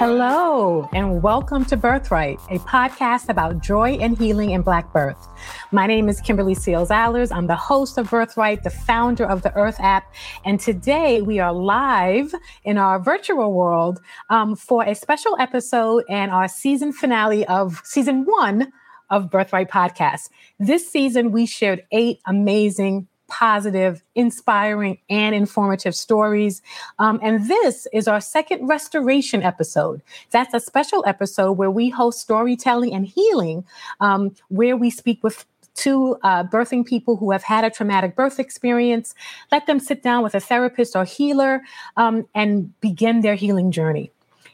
Hello, 0.00 0.88
and 0.94 1.22
welcome 1.22 1.62
to 1.66 1.76
Birthright, 1.76 2.40
a 2.48 2.58
podcast 2.60 3.28
about 3.28 3.62
joy 3.62 3.98
and 4.00 4.16
healing 4.16 4.52
in 4.52 4.62
Black 4.62 4.90
birth. 4.94 5.28
My 5.72 5.86
name 5.86 6.08
is 6.08 6.22
Kimberly 6.22 6.54
Seals 6.54 6.90
Allers. 6.90 7.30
I'm 7.30 7.48
the 7.48 7.54
host 7.54 7.98
of 7.98 8.08
Birthright, 8.08 8.62
the 8.62 8.70
founder 8.70 9.26
of 9.26 9.42
the 9.42 9.50
Irth 9.50 9.78
app. 9.78 10.10
And 10.46 10.58
today 10.58 11.20
we 11.20 11.38
are 11.38 11.52
live 11.52 12.34
in 12.64 12.78
our 12.78 12.98
virtual 12.98 13.52
world 13.52 14.00
um, 14.30 14.56
for 14.56 14.84
a 14.84 14.94
special 14.94 15.36
episode 15.38 16.04
and 16.08 16.30
our 16.30 16.48
season 16.48 16.94
finale 16.94 17.46
of 17.46 17.82
season 17.84 18.24
one 18.24 18.72
of 19.10 19.28
Birthright 19.28 19.68
Podcast. 19.68 20.30
This 20.58 20.90
season, 20.90 21.30
we 21.30 21.44
shared 21.44 21.84
eight 21.92 22.20
amazing 22.24 23.06
positive, 23.30 24.02
inspiring, 24.14 24.98
and 25.08 25.34
informative 25.34 25.94
stories. 25.94 26.60
Um, 26.98 27.18
and 27.22 27.48
this 27.48 27.86
is 27.92 28.06
our 28.06 28.20
second 28.20 28.66
restoration 28.66 29.42
episode. 29.42 30.02
That's 30.30 30.52
a 30.52 30.60
special 30.60 31.02
episode 31.06 31.52
where 31.52 31.70
we 31.70 31.88
host 31.88 32.20
storytelling 32.20 32.92
and 32.92 33.06
healing, 33.06 33.64
um, 34.00 34.34
where 34.48 34.76
we 34.76 34.90
speak 34.90 35.22
with 35.24 35.46
two 35.74 36.16
uh, 36.22 36.44
birthing 36.44 36.84
people 36.84 37.16
who 37.16 37.30
have 37.30 37.42
had 37.42 37.64
a 37.64 37.70
traumatic 37.70 38.16
birth 38.16 38.38
experience, 38.38 39.14
let 39.50 39.66
them 39.66 39.80
sit 39.80 40.02
down 40.02 40.22
with 40.22 40.34
a 40.34 40.40
therapist 40.40 40.96
or 40.96 41.04
healer 41.04 41.62
um, 41.96 42.26
and 42.34 42.78
begin 42.80 43.20
their 43.20 43.36
healing 43.36 43.70
journey 43.70 44.10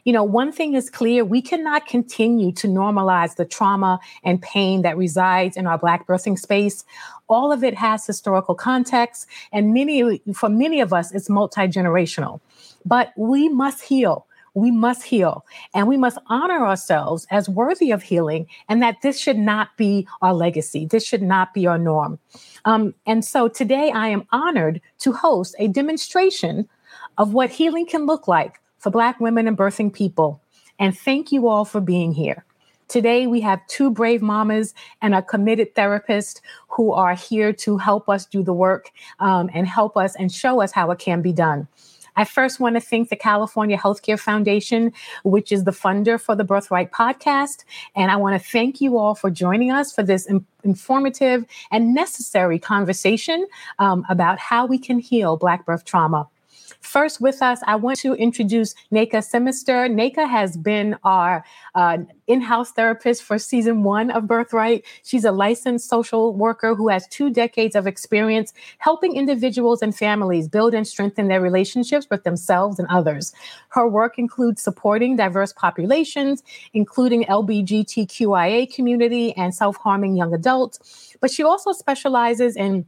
you 0.07 0.13
know, 0.13 0.23
one 0.23 0.53
thing 0.53 0.73
is 0.73 0.89
clear 0.89 1.25
we 1.25 1.41
cannot 1.41 1.85
continue 1.85 2.53
to 2.53 2.65
normalize 2.69 3.35
the 3.35 3.43
trauma 3.43 3.99
and 4.23 4.41
pain 4.41 4.81
that 4.83 4.95
resides 4.95 5.57
in 5.57 5.67
our 5.67 5.77
Black 5.77 6.07
birthing 6.07 6.39
space. 6.39 6.85
All 7.27 7.51
of 7.51 7.61
it 7.61 7.73
has 7.73 8.05
historical 8.05 8.55
context, 8.55 9.27
and 9.51 9.73
many, 9.73 10.21
for 10.33 10.47
many 10.47 10.79
of 10.79 10.93
us, 10.93 11.11
it's 11.11 11.29
multi 11.29 11.63
generational. 11.63 12.39
But 12.85 13.11
we 13.17 13.49
must 13.49 13.83
heal 13.83 14.25
we 14.53 14.71
must 14.71 15.03
heal 15.03 15.45
and 15.75 15.87
we 15.87 15.97
must 15.97 16.17
honor 16.27 16.65
ourselves 16.65 17.27
as 17.29 17.47
worthy 17.47 17.91
of 17.91 18.01
healing 18.01 18.47
and 18.67 18.81
that 18.81 18.99
this 19.03 19.19
should 19.19 19.37
not 19.37 19.77
be 19.77 20.07
our 20.23 20.33
legacy. 20.33 20.87
This 20.87 21.05
should 21.05 21.21
not 21.21 21.53
be 21.53 21.67
our 21.67 21.77
norm. 21.77 22.17
Um, 22.65 22.95
and 23.05 23.23
so 23.23 23.49
today 23.49 23.91
I 23.91 24.07
am 24.07 24.25
honored 24.31 24.81
to 25.01 25.13
host 25.13 25.55
a 25.59 25.67
demonstration 25.67 26.67
of 27.19 27.33
what 27.33 27.51
healing 27.51 27.85
can 27.85 28.07
look 28.07 28.27
like 28.27 28.59
for 28.87 28.91
Black 28.91 29.19
women 29.19 29.49
and 29.49 29.57
birthing 29.57 29.91
people. 29.91 30.41
And 30.79 30.97
thank 30.97 31.33
you 31.33 31.49
all 31.49 31.65
for 31.65 31.81
being 31.81 32.13
here. 32.13 32.45
Today, 32.87 33.27
we 33.27 33.41
have 33.41 33.59
two 33.67 33.91
brave 33.91 34.21
mamas 34.21 34.73
and 35.01 35.13
a 35.13 35.21
committed 35.21 35.75
therapist 35.75 36.39
who 36.69 36.93
are 36.93 37.13
here 37.13 37.51
to 37.51 37.77
help 37.77 38.07
us 38.07 38.25
do 38.25 38.43
the 38.43 38.53
work 38.53 38.91
um, 39.19 39.49
and 39.53 39.67
help 39.67 39.97
us 39.97 40.15
and 40.15 40.31
show 40.31 40.61
us 40.61 40.71
how 40.71 40.89
it 40.91 40.99
can 40.99 41.21
be 41.21 41.33
done. 41.33 41.67
I 42.15 42.23
first 42.23 42.61
want 42.61 42.77
to 42.77 42.79
thank 42.79 43.09
the 43.09 43.17
California 43.17 43.77
Healthcare 43.77 44.17
Foundation, 44.17 44.93
which 45.25 45.51
is 45.51 45.65
the 45.65 45.71
funder 45.71 46.17
for 46.17 46.33
the 46.33 46.45
Birthright 46.45 46.91
podcast. 46.91 47.65
And 47.93 48.09
I 48.09 48.15
want 48.15 48.41
to 48.41 48.49
thank 48.49 48.79
you 48.79 48.97
all 48.97 49.15
for 49.15 49.29
joining 49.29 49.69
us 49.69 49.91
for 49.91 50.01
this 50.01 50.25
in- 50.25 50.45
informative 50.63 51.43
and 51.71 51.93
necessary 51.93 52.57
conversation 52.57 53.47
um, 53.79 54.05
about 54.07 54.39
how 54.39 54.65
we 54.65 54.79
can 54.79 54.99
heal 54.99 55.35
Black 55.35 55.65
birth 55.65 55.83
trauma. 55.83 56.29
First, 56.81 57.21
with 57.21 57.41
us, 57.41 57.59
I 57.65 57.75
want 57.75 57.99
to 57.99 58.13
introduce 58.13 58.73
Nneka 58.91 59.23
Symister. 59.23 59.89
Nneka 59.89 60.29
has 60.29 60.57
been 60.57 60.97
our 61.03 61.43
uh, 61.75 61.99
in 62.27 62.41
house 62.41 62.71
therapist 62.71 63.23
for 63.23 63.37
season 63.37 63.83
one 63.83 64.11
of 64.11 64.27
Birthright. 64.27 64.83
She's 65.03 65.23
a 65.23 65.31
licensed 65.31 65.89
social 65.89 66.33
worker 66.33 66.75
who 66.75 66.89
has 66.89 67.07
two 67.07 67.29
decades 67.29 67.75
of 67.75 67.87
experience 67.87 68.53
helping 68.79 69.15
individuals 69.15 69.81
and 69.81 69.95
families 69.95 70.47
build 70.47 70.73
and 70.73 70.85
strengthen 70.85 71.27
their 71.27 71.41
relationships 71.41 72.07
with 72.09 72.23
themselves 72.23 72.79
and 72.79 72.87
others. 72.89 73.33
Her 73.69 73.87
work 73.87 74.19
includes 74.19 74.61
supporting 74.61 75.15
diverse 75.15 75.53
populations, 75.53 76.43
including 76.73 77.23
LGBTQIA 77.25 78.73
community 78.73 79.35
and 79.37 79.53
self 79.53 79.77
harming 79.77 80.15
young 80.15 80.33
adults. 80.33 81.15
But 81.21 81.31
she 81.31 81.43
also 81.43 81.71
specializes 81.71 82.55
in 82.55 82.85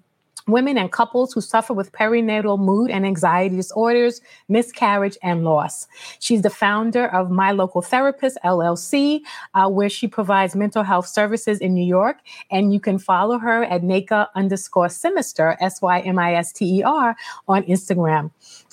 women 0.48 0.78
and 0.78 0.92
couples 0.92 1.34
who 1.34 1.42
suffer 1.42 1.74
with 1.74 1.92
perinatal 1.92 2.60
mood 2.60 2.92
and 2.92 3.06
anxiety 3.06 3.56
disorders, 3.56 4.22
miscarriage, 4.48 5.18
and 5.22 5.44
loss. 5.44 5.88
She's 6.20 6.42
the 6.42 6.50
founder 6.50 7.08
of 7.08 7.30
My 7.30 7.52
Local 7.52 7.82
Therapist, 7.82 8.38
LLC, 8.44 9.22
uh, 9.54 9.70
where 9.70 9.90
she 9.90 10.08
provides 10.08 10.56
mental 10.56 10.84
health 10.84 11.08
services 11.08 11.60
in 11.60 11.74
New 11.74 11.86
York. 11.86 12.18
And 12.52 12.74
you 12.74 12.80
can 12.80 13.00
follow 13.00 13.38
her 13.38 13.64
at 13.64 13.82
Nneka 13.82 14.28
underscore 14.36 14.88
Symister, 14.88 15.56
S 15.60 15.82
Y 15.82 16.00
M 16.02 16.20
I 16.20 16.36
S 16.36 16.52
T 16.52 16.80
E 16.80 16.84
R, 16.84 17.16
on 17.48 17.64
Instagram. 17.64 18.32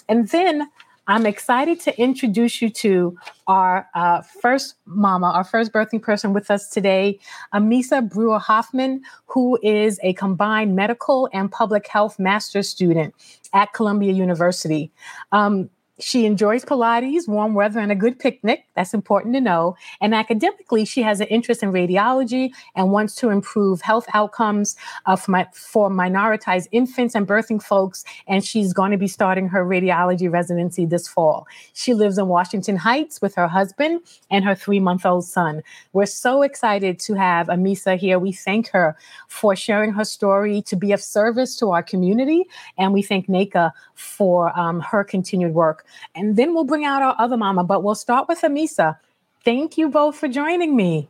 And 0.09 0.28
then 0.28 0.69
I'm 1.09 1.25
excited 1.25 1.78
to 1.81 2.00
introduce 2.00 2.61
you 2.61 2.69
to 2.71 3.17
our 3.47 3.89
uh, 3.94 4.22
first 4.22 4.75
mama, 4.87 5.31
our 5.31 5.44
first 5.44 5.72
birthing 5.72 6.03
person 6.03 6.33
with 6.33 6.50
us 6.50 6.69
today, 6.69 7.21
Amisa 7.55 8.09
Brewer 8.09 8.41
Hoffman, 8.41 9.03
who 9.27 9.56
is 9.62 10.00
a 10.03 10.15
combined 10.15 10.75
medical 10.75 11.28
and 11.33 11.50
public 11.50 11.87
health 11.87 12.19
master's 12.19 12.69
student 12.69 13.15
at 13.55 13.72
Columbia 13.72 14.12
University. 14.12 14.91
Um, 15.31 15.71
she 15.99 16.27
enjoys 16.27 16.65
Pilates, 16.65 17.27
warm 17.27 17.55
weather, 17.55 17.81
and 17.81 17.91
a 17.91 17.95
good 17.95 18.19
picnic. 18.19 18.67
That's 18.75 18.93
important 18.93 19.34
to 19.34 19.41
know. 19.41 19.77
And 20.01 20.15
academically, 20.15 20.84
she 20.84 21.01
has 21.03 21.21
an 21.21 21.27
interest 21.29 21.62
in 21.62 21.73
radiology 21.73 22.51
and 22.75 22.91
wants 22.91 23.15
to 23.17 23.31
improve 23.31 23.81
health 23.81 24.07
outcomes 24.12 24.77
uh, 25.07 25.17
for, 25.17 25.31
my, 25.31 25.47
for 25.55 25.89
minoritized 25.89 26.69
infants 26.71 27.15
and 27.15 27.27
birthing 27.27 27.62
folks. 27.62 28.05
And 28.29 28.45
she's 28.45 28.75
going 28.75 28.91
to 28.91 28.99
be 28.99 29.09
starting 29.09 29.49
her 29.49 29.65
radiology 29.65 30.31
residency 30.31 30.84
this 30.84 31.09
fall. 31.09 31.47
She 31.73 31.95
lives 31.95 32.19
in 32.19 32.28
Washington 32.28 32.77
Heights 32.77 33.23
with 33.23 33.34
her 33.37 33.49
husband 33.49 34.01
and 34.31 34.45
her 34.45 34.55
three 34.55 34.81
month 34.81 35.07
old 35.07 35.25
son. 35.25 35.63
We're 35.95 36.07
so 36.07 36.43
excited 36.43 36.99
to 37.01 37.15
have 37.15 37.47
Amisa 37.47 37.97
here. 37.97 38.19
We 38.19 38.33
thank 38.33 38.69
her 38.71 38.99
for 39.28 39.57
sharing 39.57 39.93
her 39.93 40.05
story 40.05 40.61
to 40.63 40.77
be 40.77 40.93
of 40.93 41.01
service 41.01 41.57
to 41.57 41.71
our 41.71 41.83
community. 41.83 42.45
And 42.77 42.93
we 42.93 43.01
thank 43.01 43.28
Nneka 43.28 43.73
for 43.95 44.57
um, 44.59 44.81
her 44.81 45.03
continued 45.03 45.55
work. 45.55 45.86
And 46.15 46.37
then 46.37 46.55
we'll 46.55 46.65
bring 46.65 46.85
out 46.85 47.03
our 47.03 47.15
other 47.19 47.37
mama, 47.37 47.65
but 47.65 47.83
we'll 47.83 47.95
start 47.95 48.29
with 48.29 48.41
Amisa. 48.43 48.99
Thank 49.45 49.79
you 49.79 49.89
both 49.89 50.17
for 50.17 50.29
joining 50.29 50.75
me. 50.75 51.09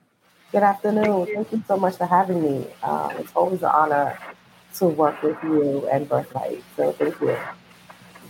Good 0.53 0.63
afternoon. 0.63 1.27
Thank 1.27 1.53
you 1.53 1.65
so 1.67 1.77
much 1.77 1.97
for 1.97 2.07
having 2.07 2.43
me. 2.43 2.67
Um, 2.83 3.11
it's 3.19 3.33
always 3.35 3.63
an 3.63 3.71
honor 3.71 4.19
to 4.77 4.87
work 4.87 5.23
with 5.23 5.37
you 5.43 5.89
and 5.89 6.09
Birthright. 6.09 6.63
So 6.77 6.93
thank 6.93 7.21
you. 7.21 7.37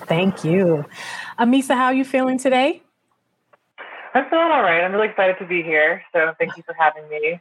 Thank 0.07 0.45
you. 0.45 0.85
Amisa, 1.39 1.75
how 1.75 1.87
are 1.87 1.95
you 1.95 2.05
feeling 2.05 2.39
today? 2.39 2.83
I'm 4.15 4.31
feeling 4.31 4.51
all 4.51 4.63
right. 4.63 4.83
I'm 4.83 4.93
really 4.93 5.09
excited 5.09 5.37
to 5.41 5.47
be 5.47 5.63
here. 5.63 6.03
So 6.13 6.33
thank 6.39 6.57
you 6.57 6.63
for 6.63 6.75
having 6.79 7.09
me. 7.09 7.41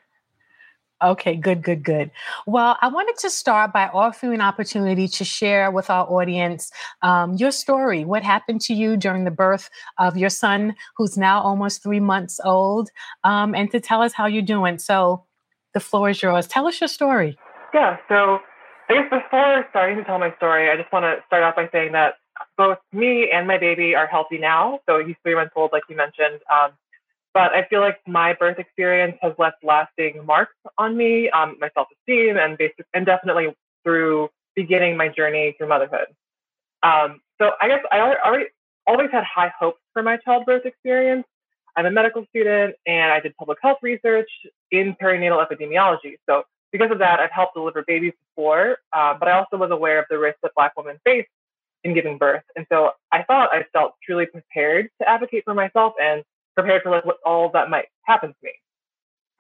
Okay, 1.04 1.36
good, 1.36 1.62
good, 1.62 1.84
good. 1.84 2.10
Well, 2.48 2.78
I 2.82 2.88
wanted 2.88 3.18
to 3.20 3.30
start 3.30 3.74
by 3.74 3.88
offering 3.88 4.34
an 4.34 4.42
opportunity 4.42 5.08
to 5.10 5.26
share 5.26 5.70
with 5.70 5.90
our 5.90 6.10
audience 6.10 6.72
um, 7.02 7.34
your 7.34 7.52
story. 7.52 8.06
What 8.06 8.24
happened 8.24 8.62
to 8.62 8.74
you 8.74 8.96
during 8.96 9.26
the 9.26 9.32
birth 9.32 9.70
of 10.00 10.16
your 10.16 10.30
son, 10.30 10.74
who's 10.96 11.18
now 11.18 11.42
almost 11.42 11.84
three 11.84 12.00
months 12.00 12.40
old, 12.44 12.92
um, 13.26 13.54
and 13.54 13.70
to 13.72 13.80
tell 13.82 14.02
us 14.02 14.14
how 14.14 14.26
you're 14.26 14.42
doing. 14.42 14.80
So 14.80 15.26
the 15.74 15.82
floor 15.82 16.10
is 16.10 16.22
yours. 16.22 16.48
Tell 16.48 16.66
us 16.66 16.80
your 16.80 16.88
story. 16.88 17.38
Yeah, 17.74 17.98
so 18.08 18.40
I 18.90 18.94
guess 18.94 19.10
before 19.10 19.66
starting 19.72 19.98
to 19.98 20.04
tell 20.06 20.18
my 20.18 20.34
story, 20.38 20.70
I 20.70 20.78
just 20.78 20.92
want 20.94 21.04
to 21.04 21.18
start 21.28 21.44
off 21.44 21.58
by 21.58 21.68
saying 21.74 21.92
that 21.92 22.16
both 22.58 22.78
me 22.94 23.30
and 23.34 23.48
my 23.48 23.58
baby 23.58 23.96
are 23.96 24.08
healthy 24.08 24.38
now. 24.38 24.80
So 24.88 25.04
he's 25.06 25.16
three 25.24 25.36
months 25.36 25.54
old, 25.56 25.72
like 25.74 25.84
you 25.90 25.96
mentioned. 25.98 26.40
Um, 26.52 26.72
but 27.36 27.54
I 27.54 27.66
feel 27.66 27.82
like 27.82 28.00
my 28.08 28.34
birth 28.34 28.58
experience 28.60 29.18
has 29.22 29.34
left 29.38 29.58
lasting 29.62 30.26
marks 30.26 30.56
on 30.78 30.96
me, 30.96 31.30
um, 31.30 31.58
my 31.60 31.70
self 31.76 31.90
esteem, 31.92 32.38
and 32.38 32.58
and 32.94 33.06
definitely 33.06 33.54
through 33.84 34.30
beginning 34.56 34.96
my 34.96 35.10
journey 35.10 35.54
through 35.58 35.68
motherhood. 35.68 36.08
Um, 36.82 37.20
so 37.40 37.52
I 37.62 37.68
guess 37.68 37.82
I 37.92 38.00
already 38.00 38.46
always 38.88 39.10
had 39.12 39.26
high 39.26 39.52
hopes 39.60 39.82
for 39.92 40.02
my 40.02 40.18
childbirth 40.18 40.66
experience. 40.66 41.26
I'm 41.76 41.86
a 41.86 41.92
medical 41.92 42.26
student 42.30 42.76
and 42.88 43.12
I 43.12 43.20
did 43.20 43.36
public 43.36 43.58
health 43.62 43.80
research 43.82 44.30
in 44.72 44.96
perinatal 45.02 45.46
epidemiology. 45.46 46.16
So 46.30 46.44
because 46.72 46.90
of 46.90 47.00
that, 47.00 47.20
I've 47.20 47.32
helped 47.32 47.56
deliver 47.56 47.84
babies 47.86 48.14
before, 48.30 48.78
uh, 48.94 49.16
but 49.20 49.28
I 49.28 49.34
also 49.34 49.58
was 49.58 49.72
aware 49.72 50.00
of 50.00 50.06
the 50.10 50.18
risks 50.18 50.40
that 50.44 50.52
Black 50.56 50.72
women 50.78 51.00
face 51.04 51.28
in 51.84 51.94
giving 51.94 52.18
birth. 52.18 52.44
And 52.56 52.66
so 52.72 52.92
I 53.12 53.24
thought 53.24 53.50
I 53.52 53.66
felt 53.74 53.96
truly 54.06 54.26
prepared 54.26 54.90
to 55.02 55.10
advocate 55.10 55.44
for 55.44 55.54
myself 55.54 55.96
and 56.02 56.24
prepared 56.56 56.84
for 56.84 56.92
like 56.92 57.06
what 57.06 57.18
all 57.26 57.50
that 57.52 57.70
might 57.70 57.86
happen 58.04 58.30
to 58.30 58.36
me. 58.44 58.52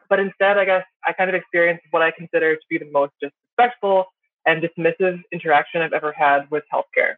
But 0.10 0.20
instead, 0.20 0.58
I 0.58 0.66
guess 0.66 0.86
I 1.06 1.14
kind 1.14 1.30
of 1.30 1.36
experienced 1.36 1.86
what 1.92 2.02
I 2.02 2.12
consider 2.12 2.56
to 2.56 2.62
be 2.70 2.78
the 2.78 2.90
most 2.92 3.14
disrespectful 3.22 4.06
and 4.46 4.62
dismissive 4.62 5.22
interaction 5.32 5.82
I've 5.82 5.94
ever 5.94 6.12
had 6.12 6.50
with 6.52 6.64
healthcare. 6.72 7.16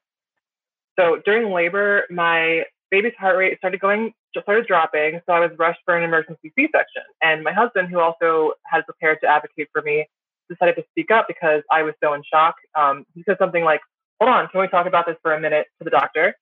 So 0.97 1.21
during 1.25 1.51
labor, 1.51 2.05
my 2.09 2.63
baby's 2.89 3.13
heart 3.19 3.37
rate 3.37 3.57
started 3.57 3.79
going, 3.81 4.13
started 4.31 4.65
dropping. 4.67 5.19
So 5.25 5.33
I 5.33 5.39
was 5.39 5.51
rushed 5.57 5.81
for 5.85 5.97
an 5.97 6.03
emergency 6.03 6.51
C-section. 6.55 7.03
And 7.21 7.43
my 7.43 7.51
husband, 7.51 7.89
who 7.89 7.99
also 7.99 8.53
had 8.63 8.85
prepared 8.85 9.19
to 9.21 9.27
advocate 9.27 9.67
for 9.73 9.81
me, 9.81 10.07
decided 10.49 10.75
to 10.75 10.83
speak 10.91 11.11
up 11.11 11.25
because 11.27 11.61
I 11.71 11.83
was 11.83 11.93
so 12.01 12.13
in 12.13 12.23
shock. 12.23 12.55
Um, 12.75 13.05
he 13.13 13.23
said 13.23 13.37
something 13.37 13.63
like, 13.63 13.81
"Hold 14.21 14.31
on, 14.31 14.47
can 14.47 14.61
we 14.61 14.67
talk 14.69 14.87
about 14.87 15.05
this 15.05 15.17
for 15.21 15.33
a 15.33 15.39
minute?" 15.39 15.67
to 15.79 15.83
the 15.83 15.89
doctor. 15.89 16.35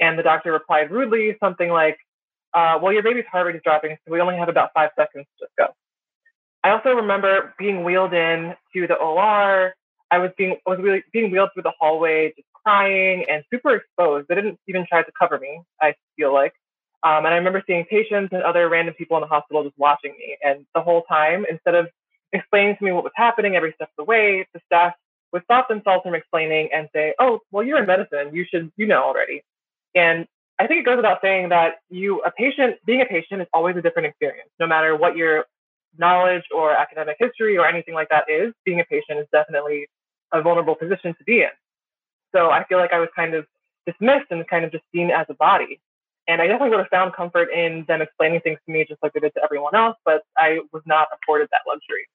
And 0.00 0.18
the 0.18 0.22
doctor 0.24 0.52
replied 0.52 0.90
rudely, 0.90 1.36
something 1.38 1.70
like, 1.70 1.96
uh, 2.54 2.78
well, 2.82 2.92
your 2.92 3.02
baby's 3.02 3.24
heart 3.30 3.46
rate 3.46 3.56
is 3.56 3.62
dropping, 3.64 3.96
so 4.04 4.12
we 4.12 4.20
only 4.20 4.36
have 4.36 4.48
about 4.48 4.70
five 4.74 4.90
seconds 4.96 5.26
to 5.38 5.46
just 5.46 5.56
go. 5.56 5.66
I 6.64 6.70
also 6.70 6.90
remember 6.90 7.54
being 7.58 7.84
wheeled 7.84 8.12
in 8.12 8.54
to 8.74 8.86
the 8.86 8.94
OR. 8.94 9.74
I 10.10 10.18
was 10.18 10.30
being 10.36 10.56
was 10.66 10.78
really 10.80 11.02
being 11.12 11.30
wheeled 11.30 11.50
through 11.54 11.64
the 11.64 11.72
hallway, 11.78 12.32
just 12.36 12.46
crying 12.64 13.24
and 13.28 13.42
super 13.52 13.76
exposed. 13.76 14.28
They 14.28 14.34
didn't 14.34 14.58
even 14.68 14.86
try 14.86 15.02
to 15.02 15.12
cover 15.18 15.38
me. 15.38 15.60
I 15.80 15.94
feel 16.16 16.32
like, 16.32 16.52
um, 17.02 17.24
and 17.24 17.28
I 17.28 17.36
remember 17.36 17.62
seeing 17.66 17.84
patients 17.86 18.32
and 18.32 18.42
other 18.42 18.68
random 18.68 18.94
people 18.94 19.16
in 19.16 19.22
the 19.22 19.26
hospital 19.26 19.64
just 19.64 19.78
watching 19.78 20.12
me. 20.12 20.36
And 20.44 20.64
the 20.74 20.82
whole 20.82 21.02
time, 21.02 21.46
instead 21.50 21.74
of 21.74 21.88
explaining 22.32 22.76
to 22.76 22.84
me 22.84 22.92
what 22.92 23.04
was 23.04 23.12
happening 23.16 23.56
every 23.56 23.72
step 23.72 23.88
of 23.88 24.04
the 24.04 24.04
way, 24.04 24.46
the 24.54 24.60
staff 24.66 24.92
would 25.32 25.42
stop 25.44 25.68
themselves 25.68 26.02
from 26.02 26.14
explaining 26.14 26.68
and 26.72 26.88
say, 26.92 27.14
"Oh, 27.18 27.40
well, 27.50 27.64
you're 27.64 27.78
in 27.78 27.86
medicine. 27.86 28.34
You 28.34 28.44
should 28.44 28.70
you 28.76 28.86
know 28.86 29.02
already." 29.02 29.42
And 29.94 30.28
I 30.62 30.68
think 30.68 30.80
it 30.80 30.84
goes 30.84 30.96
without 30.96 31.18
saying 31.20 31.48
that 31.48 31.80
you 31.90 32.20
a 32.22 32.30
patient 32.30 32.76
being 32.86 33.00
a 33.02 33.04
patient 33.04 33.42
is 33.42 33.48
always 33.52 33.76
a 33.76 33.82
different 33.82 34.06
experience, 34.06 34.48
no 34.60 34.66
matter 34.68 34.96
what 34.96 35.16
your 35.16 35.46
knowledge 35.98 36.44
or 36.54 36.72
academic 36.72 37.16
history 37.18 37.58
or 37.58 37.66
anything 37.66 37.94
like 37.94 38.08
that 38.10 38.26
is. 38.30 38.52
Being 38.64 38.78
a 38.78 38.84
patient 38.84 39.18
is 39.18 39.26
definitely 39.32 39.88
a 40.32 40.40
vulnerable 40.40 40.76
position 40.76 41.14
to 41.18 41.24
be 41.24 41.40
in. 41.40 41.50
So 42.32 42.50
I 42.50 42.64
feel 42.64 42.78
like 42.78 42.92
I 42.92 43.00
was 43.00 43.08
kind 43.16 43.34
of 43.34 43.44
dismissed 43.86 44.26
and 44.30 44.46
kind 44.46 44.64
of 44.64 44.70
just 44.70 44.84
seen 44.94 45.10
as 45.10 45.26
a 45.28 45.34
body. 45.34 45.80
And 46.28 46.40
I 46.40 46.46
definitely 46.46 46.70
would 46.70 46.78
have 46.78 46.88
found 46.88 47.12
comfort 47.12 47.48
in 47.52 47.84
them 47.88 48.00
explaining 48.00 48.40
things 48.42 48.58
to 48.64 48.72
me 48.72 48.84
just 48.88 49.02
like 49.02 49.12
they 49.12 49.20
did 49.20 49.34
to 49.34 49.42
everyone 49.42 49.74
else, 49.74 49.96
but 50.04 50.22
I 50.38 50.60
was 50.72 50.82
not 50.86 51.08
afforded 51.12 51.48
that 51.50 51.62
luxury. 51.66 52.06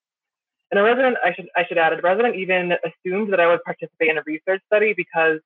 And 0.72 0.80
a 0.80 0.84
resident, 0.84 1.18
I 1.24 1.34
should 1.34 1.50
I 1.58 1.66
should 1.68 1.78
add, 1.78 1.92
a 1.92 2.02
resident 2.02 2.36
even 2.36 2.74
assumed 2.88 3.34
that 3.34 3.42
I 3.42 3.48
would 3.48 3.64
participate 3.64 4.10
in 4.10 4.18
a 4.18 4.24
research 4.26 4.62
study 4.68 4.94
because 4.96 5.40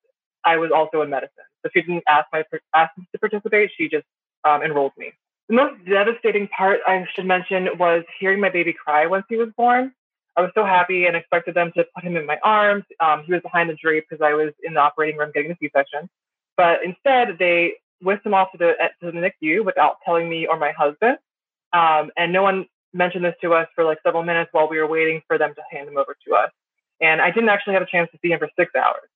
I 0.44 0.58
was 0.58 0.72
also 0.74 1.02
in 1.02 1.10
medicine. 1.10 1.46
So 1.64 1.70
she 1.74 1.82
didn't 1.82 2.04
ask 2.08 2.28
my 2.34 2.44
ask 2.76 2.92
to 2.96 3.20
participate. 3.20 3.72
She 3.78 3.88
just 3.88 4.06
um, 4.44 4.64
enrolled 4.64 4.94
me. 4.98 5.14
The 5.50 5.56
most 5.56 5.86
devastating 5.86 6.48
part 6.48 6.80
I 6.88 7.06
should 7.14 7.26
mention 7.26 7.68
was 7.78 8.04
hearing 8.20 8.40
my 8.40 8.50
baby 8.50 8.74
cry 8.74 9.06
once 9.06 9.26
he 9.30 9.38
was 9.38 9.50
born. 9.58 9.94
I 10.38 10.42
was 10.42 10.52
so 10.56 10.64
happy 10.64 11.06
and 11.06 11.16
expected 11.16 11.56
them 11.56 11.72
to 11.76 11.86
put 11.94 12.04
him 12.04 12.16
in 12.16 12.26
my 12.26 12.38
arms. 12.44 12.86
Um, 13.00 13.24
he 13.26 13.34
was 13.34 13.42
behind 13.42 13.70
the 13.70 13.76
drape 13.76 14.06
because 14.10 14.24
I 14.24 14.34
was 14.34 14.54
in 14.64 14.74
the 14.74 14.80
operating 14.80 15.18
room 15.20 15.32
getting 15.34 15.50
the 15.50 15.58
C-section. 15.60 16.10
But 16.56 16.80
instead, 16.86 17.38
they 17.38 17.74
whisked 18.02 18.26
him 18.26 18.34
off 18.34 18.52
to 18.54 18.58
the 18.58 18.74
to 19.02 19.12
the 19.12 19.20
NICU 19.20 19.66
without 19.66 19.98
telling 20.06 20.30
me 20.30 20.48
or 20.48 20.58
my 20.58 20.72
husband. 20.72 21.18
Um, 21.74 22.12
and 22.18 22.32
no 22.32 22.44
one 22.44 22.66
mentioned 22.94 23.26
this 23.26 23.36
to 23.42 23.54
us 23.54 23.68
for 23.76 23.84
like 23.84 24.00
several 24.04 24.24
minutes 24.24 24.50
while 24.54 24.70
we 24.70 24.78
were 24.78 24.88
waiting 24.88 25.22
for 25.28 25.38
them 25.38 25.54
to 25.56 25.62
hand 25.70 25.88
him 25.88 25.98
over 25.98 26.16
to 26.28 26.36
us. 26.36 26.52
And 27.02 27.22
I 27.22 27.32
didn't 27.32 27.50
actually 27.50 27.74
have 27.74 27.84
a 27.84 27.88
chance 27.88 28.10
to 28.12 28.20
see 28.22 28.32
him 28.32 28.40
for 28.40 28.50
six 28.58 28.74
hours. 28.76 29.10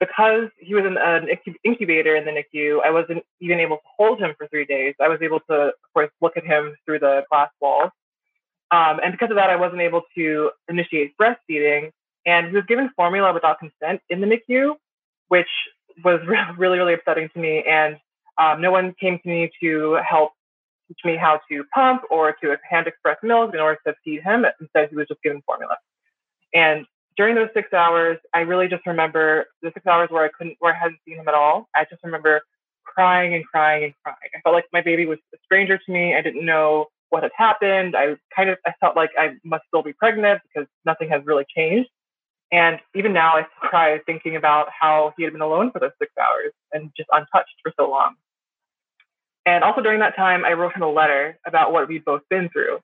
Because 0.00 0.48
he 0.58 0.74
was 0.74 0.84
in 0.84 0.96
an 0.96 1.28
incubator 1.64 2.14
in 2.14 2.24
the 2.24 2.30
NICU, 2.30 2.78
I 2.84 2.90
wasn't 2.90 3.24
even 3.40 3.58
able 3.58 3.78
to 3.78 3.82
hold 3.96 4.20
him 4.20 4.32
for 4.38 4.46
three 4.46 4.64
days. 4.64 4.94
I 5.00 5.08
was 5.08 5.18
able 5.22 5.40
to, 5.50 5.54
of 5.54 5.72
course, 5.92 6.10
look 6.20 6.36
at 6.36 6.44
him 6.44 6.76
through 6.84 7.00
the 7.00 7.24
glass 7.30 7.50
walls. 7.60 7.90
Um, 8.70 9.00
and 9.02 9.12
because 9.12 9.30
of 9.30 9.36
that, 9.36 9.50
I 9.50 9.56
wasn't 9.56 9.80
able 9.80 10.02
to 10.16 10.50
initiate 10.68 11.16
breastfeeding. 11.16 11.90
And 12.26 12.48
he 12.48 12.54
was 12.54 12.64
given 12.68 12.90
formula 12.94 13.32
without 13.32 13.58
consent 13.58 14.00
in 14.08 14.20
the 14.20 14.26
NICU, 14.26 14.74
which 15.28 15.48
was 16.04 16.20
really, 16.26 16.52
really 16.56 16.94
upsetting 16.94 17.28
to 17.34 17.38
me. 17.40 17.64
And 17.68 17.96
um, 18.38 18.60
no 18.60 18.70
one 18.70 18.94
came 19.00 19.18
to 19.18 19.28
me 19.28 19.50
to 19.60 19.98
help 20.08 20.32
teach 20.86 20.98
me 21.04 21.16
how 21.16 21.40
to 21.50 21.64
pump 21.74 22.02
or 22.10 22.34
to 22.42 22.56
hand 22.68 22.86
express 22.86 23.16
milk 23.22 23.52
in 23.52 23.60
order 23.60 23.78
to 23.86 23.94
feed 24.04 24.22
him. 24.22 24.44
Instead, 24.60 24.90
he 24.90 24.96
was 24.96 25.08
just 25.08 25.22
given 25.22 25.42
formula. 25.44 25.76
And 26.54 26.86
during 27.18 27.34
those 27.34 27.48
six 27.52 27.72
hours, 27.72 28.16
I 28.32 28.40
really 28.40 28.68
just 28.68 28.86
remember 28.86 29.46
the 29.60 29.72
six 29.74 29.84
hours 29.86 30.08
where 30.10 30.24
I 30.24 30.28
couldn't, 30.28 30.56
where 30.60 30.72
I 30.72 30.78
hadn't 30.78 31.00
seen 31.06 31.16
him 31.16 31.26
at 31.26 31.34
all. 31.34 31.68
I 31.74 31.84
just 31.90 32.02
remember 32.04 32.42
crying 32.84 33.34
and 33.34 33.44
crying 33.44 33.84
and 33.84 33.92
crying. 34.04 34.16
I 34.34 34.40
felt 34.40 34.54
like 34.54 34.66
my 34.72 34.80
baby 34.80 35.04
was 35.04 35.18
a 35.34 35.38
stranger 35.44 35.76
to 35.76 35.92
me. 35.92 36.14
I 36.14 36.22
didn't 36.22 36.46
know 36.46 36.86
what 37.10 37.24
had 37.24 37.32
happened. 37.36 37.96
I 37.96 38.14
kind 38.34 38.50
of, 38.50 38.58
I 38.64 38.72
felt 38.80 38.94
like 38.94 39.10
I 39.18 39.32
must 39.44 39.64
still 39.66 39.82
be 39.82 39.92
pregnant 39.92 40.40
because 40.44 40.68
nothing 40.86 41.08
has 41.10 41.22
really 41.26 41.44
changed. 41.54 41.90
And 42.52 42.78
even 42.94 43.12
now, 43.12 43.32
I 43.34 43.46
cry 43.60 43.98
thinking 44.06 44.36
about 44.36 44.68
how 44.78 45.12
he 45.16 45.24
had 45.24 45.32
been 45.32 45.42
alone 45.42 45.70
for 45.72 45.80
those 45.80 45.90
six 45.98 46.12
hours 46.18 46.52
and 46.72 46.90
just 46.96 47.08
untouched 47.12 47.56
for 47.62 47.72
so 47.78 47.90
long. 47.90 48.14
And 49.44 49.64
also 49.64 49.82
during 49.82 50.00
that 50.00 50.14
time, 50.16 50.44
I 50.44 50.52
wrote 50.52 50.74
him 50.74 50.82
a 50.82 50.90
letter 50.90 51.38
about 51.46 51.72
what 51.72 51.88
we'd 51.88 52.04
both 52.04 52.22
been 52.30 52.48
through. 52.48 52.78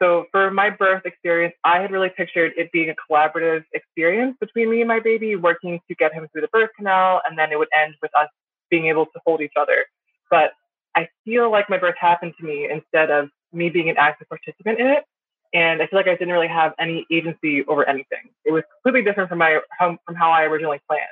So 0.00 0.26
for 0.30 0.50
my 0.50 0.70
birth 0.70 1.02
experience, 1.06 1.54
I 1.64 1.80
had 1.80 1.90
really 1.90 2.10
pictured 2.10 2.52
it 2.56 2.70
being 2.72 2.90
a 2.90 2.94
collaborative 2.94 3.64
experience 3.72 4.36
between 4.40 4.70
me 4.70 4.80
and 4.80 4.88
my 4.88 5.00
baby, 5.00 5.36
working 5.36 5.80
to 5.88 5.94
get 5.94 6.12
him 6.12 6.28
through 6.32 6.42
the 6.42 6.48
birth 6.48 6.70
canal, 6.76 7.22
and 7.28 7.38
then 7.38 7.50
it 7.50 7.58
would 7.58 7.68
end 7.74 7.94
with 8.02 8.10
us 8.18 8.28
being 8.70 8.86
able 8.86 9.06
to 9.06 9.20
hold 9.24 9.40
each 9.40 9.54
other. 9.58 9.86
But 10.30 10.52
I 10.94 11.08
feel 11.24 11.50
like 11.50 11.70
my 11.70 11.78
birth 11.78 11.94
happened 11.98 12.34
to 12.38 12.44
me 12.44 12.68
instead 12.70 13.10
of 13.10 13.30
me 13.52 13.70
being 13.70 13.88
an 13.88 13.96
active 13.98 14.28
participant 14.28 14.80
in 14.80 14.86
it. 14.86 15.04
And 15.54 15.80
I 15.80 15.86
feel 15.86 15.98
like 15.98 16.08
I 16.08 16.16
didn't 16.16 16.32
really 16.32 16.48
have 16.48 16.72
any 16.78 17.06
agency 17.10 17.64
over 17.64 17.88
anything. 17.88 18.30
It 18.44 18.52
was 18.52 18.64
completely 18.82 19.08
different 19.08 19.28
from 19.30 19.38
my 19.38 19.60
from 19.78 20.14
how 20.14 20.30
I 20.30 20.42
originally 20.42 20.80
planned. 20.88 21.04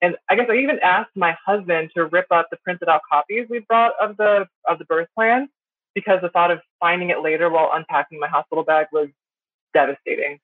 And 0.00 0.16
I 0.30 0.36
guess 0.36 0.46
I 0.48 0.56
even 0.56 0.78
asked 0.82 1.10
my 1.16 1.36
husband 1.44 1.90
to 1.96 2.04
rip 2.06 2.26
up 2.30 2.48
the 2.50 2.58
printed 2.58 2.88
out 2.88 3.00
copies 3.10 3.46
we 3.50 3.60
brought 3.60 3.94
of 4.00 4.16
the 4.16 4.46
of 4.68 4.78
the 4.78 4.84
birth 4.84 5.08
plan 5.16 5.48
because 5.98 6.20
the 6.22 6.28
thought 6.28 6.52
of 6.52 6.60
finding 6.78 7.10
it 7.10 7.22
later 7.22 7.50
while 7.50 7.70
unpacking 7.72 8.20
my 8.20 8.28
hospital 8.28 8.62
bag 8.62 8.86
was 8.92 9.08
devastating. 9.74 10.38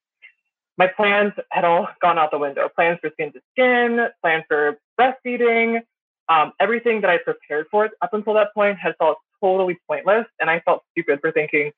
My 0.77 0.89
plans 0.89 1.33
had 1.53 1.65
all 1.65 1.87
gone 2.03 2.19
out 2.19 2.33
the 2.33 2.39
window. 2.39 2.69
Plans 2.75 2.99
for 3.01 3.11
skin 3.11 3.33
to 3.33 3.41
skin, 3.53 4.09
plans 4.21 4.43
for 4.49 4.79
breastfeeding, 5.01 5.83
um, 6.29 6.51
everything 6.59 7.03
that 7.03 7.11
I 7.11 7.19
prepared 7.19 7.67
for 7.71 7.89
up 8.03 8.13
until 8.13 8.35
that 8.35 8.53
point 8.53 8.79
had 8.81 8.97
felt 8.99 9.19
totally 9.41 9.79
pointless, 9.89 10.27
and 10.41 10.51
I 10.51 10.59
felt 10.65 10.83
stupid 10.91 11.21
for 11.21 11.31
thinking, 11.31 11.71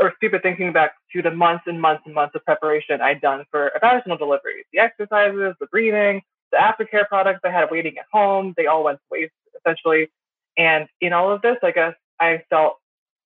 or 0.00 0.12
stupid 0.18 0.42
thinking 0.42 0.72
back 0.72 0.92
to 1.12 1.20
the 1.20 1.32
months 1.32 1.64
and 1.66 1.80
months 1.80 2.04
and 2.06 2.14
months 2.14 2.36
of 2.36 2.44
preparation 2.44 3.00
I'd 3.00 3.20
done 3.20 3.44
for 3.50 3.68
a 3.68 3.80
vaginal 3.80 4.16
delivery, 4.16 4.64
the 4.72 4.78
exercises, 4.78 5.56
the 5.58 5.66
breathing, 5.72 6.22
the 6.52 6.58
aftercare 6.58 7.08
products 7.08 7.40
I 7.42 7.50
had 7.50 7.68
waiting 7.72 7.98
at 7.98 8.06
home, 8.12 8.54
they 8.56 8.66
all 8.66 8.84
went 8.84 8.98
to 8.98 9.04
waste 9.10 9.32
essentially. 9.58 10.08
And 10.56 10.86
in 11.00 11.12
all 11.12 11.32
of 11.32 11.42
this, 11.42 11.56
I 11.62 11.72
guess 11.72 11.94
I 12.20 12.42
felt 12.50 12.76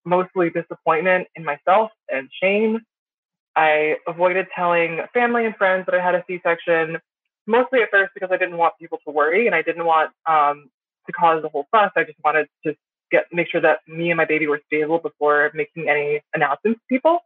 mostly 0.04 0.50
disappointment 0.50 1.28
in 1.36 1.44
myself 1.44 1.90
and 2.10 2.28
shame. 2.42 2.80
I 3.54 3.96
avoided 4.06 4.46
telling 4.54 5.00
family 5.12 5.44
and 5.44 5.54
friends 5.56 5.86
that 5.86 5.94
I 5.94 6.02
had 6.02 6.14
a 6.14 6.24
C-section, 6.26 6.98
mostly 7.46 7.82
at 7.82 7.90
first 7.90 8.12
because 8.14 8.30
I 8.32 8.36
didn't 8.36 8.56
want 8.56 8.74
people 8.80 8.98
to 9.06 9.12
worry 9.12 9.46
and 9.46 9.54
I 9.54 9.62
didn't 9.62 9.84
want 9.84 10.10
um, 10.26 10.70
to 11.06 11.12
cause 11.12 11.44
a 11.44 11.48
whole 11.48 11.66
fuss. 11.70 11.92
I 11.96 12.04
just 12.04 12.18
wanted 12.24 12.48
to 12.66 12.74
get 13.10 13.26
make 13.30 13.48
sure 13.48 13.60
that 13.60 13.80
me 13.86 14.10
and 14.10 14.16
my 14.16 14.24
baby 14.24 14.46
were 14.46 14.60
stable 14.66 14.98
before 14.98 15.50
making 15.54 15.88
any 15.88 16.20
announcements 16.34 16.80
to 16.80 16.86
people. 16.88 17.20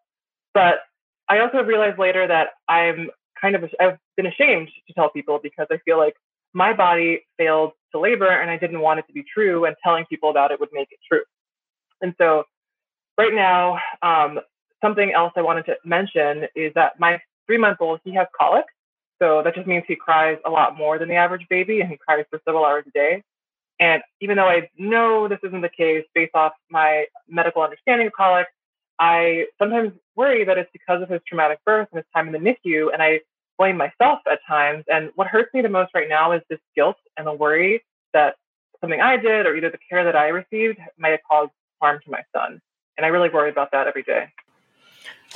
But 0.52 0.80
I 1.28 1.38
also 1.38 1.62
realized 1.62 1.98
later 1.98 2.26
that 2.26 2.48
I'm 2.68 3.10
kind 3.40 3.54
of 3.54 3.64
I've 3.80 3.98
been 4.16 4.26
ashamed 4.26 4.68
to 4.88 4.94
tell 4.94 5.10
people 5.10 5.38
because 5.42 5.66
I 5.70 5.78
feel 5.84 5.98
like 5.98 6.14
my 6.52 6.72
body 6.72 7.22
failed 7.38 7.72
to 7.92 8.00
labor 8.00 8.28
and 8.28 8.50
I 8.50 8.56
didn't 8.56 8.80
want 8.80 8.98
it 8.98 9.06
to 9.06 9.12
be 9.12 9.24
true, 9.32 9.64
and 9.64 9.76
telling 9.82 10.04
people 10.06 10.30
about 10.30 10.50
it 10.50 10.60
would 10.60 10.70
make 10.72 10.88
it 10.90 10.98
true. 11.10 11.22
And 12.00 12.14
so, 12.18 12.44
right 13.18 13.34
now, 13.34 13.78
um, 14.02 14.40
something 14.82 15.12
else 15.12 15.32
I 15.36 15.42
wanted 15.42 15.66
to 15.66 15.76
mention 15.84 16.46
is 16.54 16.72
that 16.74 16.98
my 16.98 17.20
three 17.46 17.58
month 17.58 17.78
old 17.80 18.00
he 18.04 18.14
has 18.14 18.26
colic, 18.38 18.64
so 19.20 19.42
that 19.42 19.54
just 19.54 19.66
means 19.66 19.84
he 19.86 19.96
cries 19.96 20.38
a 20.44 20.50
lot 20.50 20.76
more 20.76 20.98
than 20.98 21.08
the 21.08 21.14
average 21.14 21.46
baby, 21.48 21.80
and 21.80 21.90
he 21.90 21.96
cries 21.96 22.24
for 22.30 22.40
several 22.44 22.64
hours 22.64 22.84
a 22.86 22.90
day. 22.90 23.22
And 23.78 24.02
even 24.20 24.36
though 24.36 24.48
I 24.48 24.68
know 24.78 25.28
this 25.28 25.38
isn't 25.42 25.60
the 25.60 25.68
case 25.68 26.04
based 26.14 26.34
off 26.34 26.52
my 26.70 27.06
medical 27.28 27.62
understanding 27.62 28.06
of 28.06 28.12
colic, 28.14 28.46
I 28.98 29.46
sometimes 29.58 29.92
worry 30.14 30.44
that 30.44 30.56
it's 30.56 30.70
because 30.72 31.02
of 31.02 31.10
his 31.10 31.20
traumatic 31.26 31.58
birth 31.66 31.88
and 31.92 31.98
his 31.98 32.06
time 32.14 32.26
in 32.26 32.32
the 32.32 32.50
NICU, 32.50 32.92
and 32.92 33.02
I 33.02 33.20
blame 33.58 33.76
myself 33.76 34.20
at 34.30 34.40
times. 34.46 34.84
And 34.88 35.10
what 35.14 35.26
hurts 35.26 35.52
me 35.52 35.62
the 35.62 35.68
most 35.68 35.92
right 35.94 36.08
now 36.08 36.32
is 36.32 36.42
this 36.48 36.58
guilt 36.74 36.96
and 37.16 37.26
the 37.26 37.32
worry 37.32 37.82
that 38.12 38.36
something 38.80 39.00
I 39.00 39.16
did 39.16 39.46
or 39.46 39.56
either 39.56 39.70
the 39.70 39.78
care 39.90 40.04
that 40.04 40.16
I 40.16 40.28
received 40.28 40.78
might 40.98 41.10
have 41.10 41.20
caused 41.30 41.52
harm 41.80 42.00
to 42.04 42.10
my 42.10 42.22
son. 42.34 42.60
And 42.96 43.04
I 43.04 43.08
really 43.08 43.28
worry 43.28 43.50
about 43.50 43.72
that 43.72 43.86
every 43.86 44.02
day. 44.02 44.28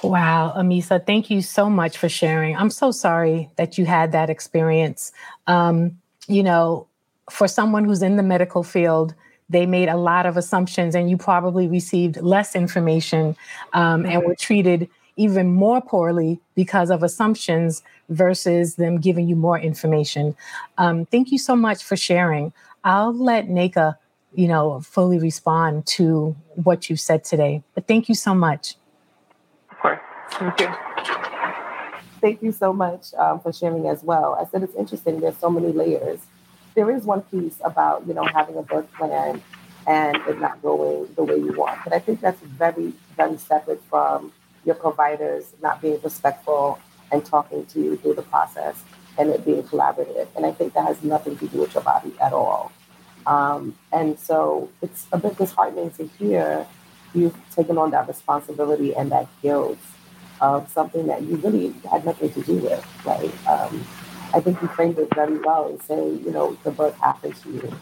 Wow, 0.02 0.54
Amisa, 0.56 1.04
thank 1.04 1.30
you 1.30 1.42
so 1.42 1.68
much 1.68 1.98
for 1.98 2.08
sharing. 2.08 2.56
I'm 2.56 2.70
so 2.70 2.90
sorry 2.90 3.50
that 3.56 3.76
you 3.76 3.84
had 3.84 4.12
that 4.12 4.30
experience. 4.30 5.12
Um, 5.46 5.98
you 6.26 6.42
know, 6.42 6.86
for 7.30 7.46
someone 7.46 7.84
who's 7.84 8.02
in 8.02 8.16
the 8.16 8.22
medical 8.22 8.62
field, 8.62 9.14
they 9.50 9.66
made 9.66 9.88
a 9.88 9.96
lot 9.96 10.26
of 10.26 10.36
assumptions 10.36 10.94
and 10.94 11.10
you 11.10 11.16
probably 11.16 11.66
received 11.68 12.16
less 12.22 12.54
information 12.54 13.36
um, 13.72 14.06
and 14.06 14.24
were 14.24 14.34
treated 14.34 14.88
even 15.16 15.52
more 15.52 15.82
poorly 15.82 16.40
because 16.54 16.88
of 16.88 17.02
assumptions 17.02 17.82
versus 18.08 18.76
them 18.76 18.98
giving 18.98 19.28
you 19.28 19.36
more 19.36 19.58
information. 19.58 20.34
Um, 20.78 21.04
thank 21.06 21.30
you 21.30 21.38
so 21.38 21.54
much 21.54 21.82
for 21.82 21.96
sharing. 21.96 22.52
I'll 22.84 23.12
let 23.12 23.48
Nneka, 23.48 23.96
you 24.34 24.48
know, 24.48 24.80
fully 24.80 25.18
respond 25.18 25.86
to 25.86 26.36
what 26.54 26.88
you 26.88 26.96
said 26.96 27.24
today. 27.24 27.62
But 27.74 27.86
thank 27.86 28.08
you 28.08 28.14
so 28.14 28.34
much. 28.34 28.76
Of 29.70 29.78
course. 29.78 30.00
Thank 30.32 30.60
you. 30.60 30.68
Thank 32.20 32.42
you 32.42 32.52
so 32.52 32.72
much 32.72 33.14
um, 33.14 33.40
for 33.40 33.52
sharing 33.52 33.86
as 33.86 34.02
well. 34.02 34.38
I 34.40 34.50
said 34.50 34.62
it's 34.62 34.74
interesting. 34.74 35.20
There's 35.20 35.38
so 35.38 35.50
many 35.50 35.72
layers 35.72 36.20
there 36.74 36.90
is 36.90 37.04
one 37.04 37.22
piece 37.22 37.56
about 37.64 38.06
you 38.06 38.14
know 38.14 38.24
having 38.24 38.56
a 38.56 38.62
birth 38.62 38.90
plan 38.92 39.42
and 39.86 40.16
it 40.28 40.40
not 40.40 40.60
going 40.62 41.08
the 41.16 41.24
way 41.24 41.36
you 41.36 41.52
want. 41.52 41.80
But 41.84 41.92
I 41.92 41.98
think 41.98 42.20
that's 42.20 42.40
very, 42.40 42.92
very 43.16 43.38
separate 43.38 43.82
from 43.84 44.32
your 44.64 44.74
providers 44.74 45.54
not 45.62 45.80
being 45.80 45.98
respectful 46.02 46.78
and 47.10 47.24
talking 47.24 47.64
to 47.66 47.80
you 47.80 47.96
through 47.96 48.14
the 48.14 48.22
process 48.22 48.82
and 49.18 49.30
it 49.30 49.44
being 49.44 49.62
collaborative. 49.62 50.28
And 50.36 50.44
I 50.44 50.52
think 50.52 50.74
that 50.74 50.86
has 50.86 51.02
nothing 51.02 51.36
to 51.38 51.46
do 51.48 51.60
with 51.60 51.74
your 51.74 51.82
body 51.82 52.12
at 52.20 52.32
all. 52.32 52.70
Um, 53.30 53.76
and 53.92 54.18
so 54.18 54.68
it's 54.82 55.06
a 55.12 55.18
bit 55.18 55.38
disheartening 55.38 55.92
to 55.92 56.06
hear 56.18 56.66
you've 57.14 57.36
taken 57.54 57.78
on 57.78 57.92
that 57.92 58.08
responsibility 58.08 58.92
and 58.94 59.12
that 59.12 59.28
guilt 59.40 59.78
of 60.40 60.68
something 60.68 61.06
that 61.06 61.22
you 61.22 61.36
really 61.36 61.72
had 61.88 62.04
nothing 62.04 62.32
to 62.32 62.42
do 62.42 62.56
with, 62.56 62.84
right? 63.06 63.32
Um, 63.46 63.86
I 64.34 64.40
think 64.40 64.60
you 64.60 64.66
framed 64.68 64.98
it 64.98 65.14
very 65.14 65.38
well 65.38 65.68
in 65.68 65.80
saying, 65.80 66.24
you 66.24 66.32
know, 66.32 66.56
the 66.64 66.72
birth 66.72 66.96
happened 66.98 67.36
to 67.36 67.52
you 67.52 67.76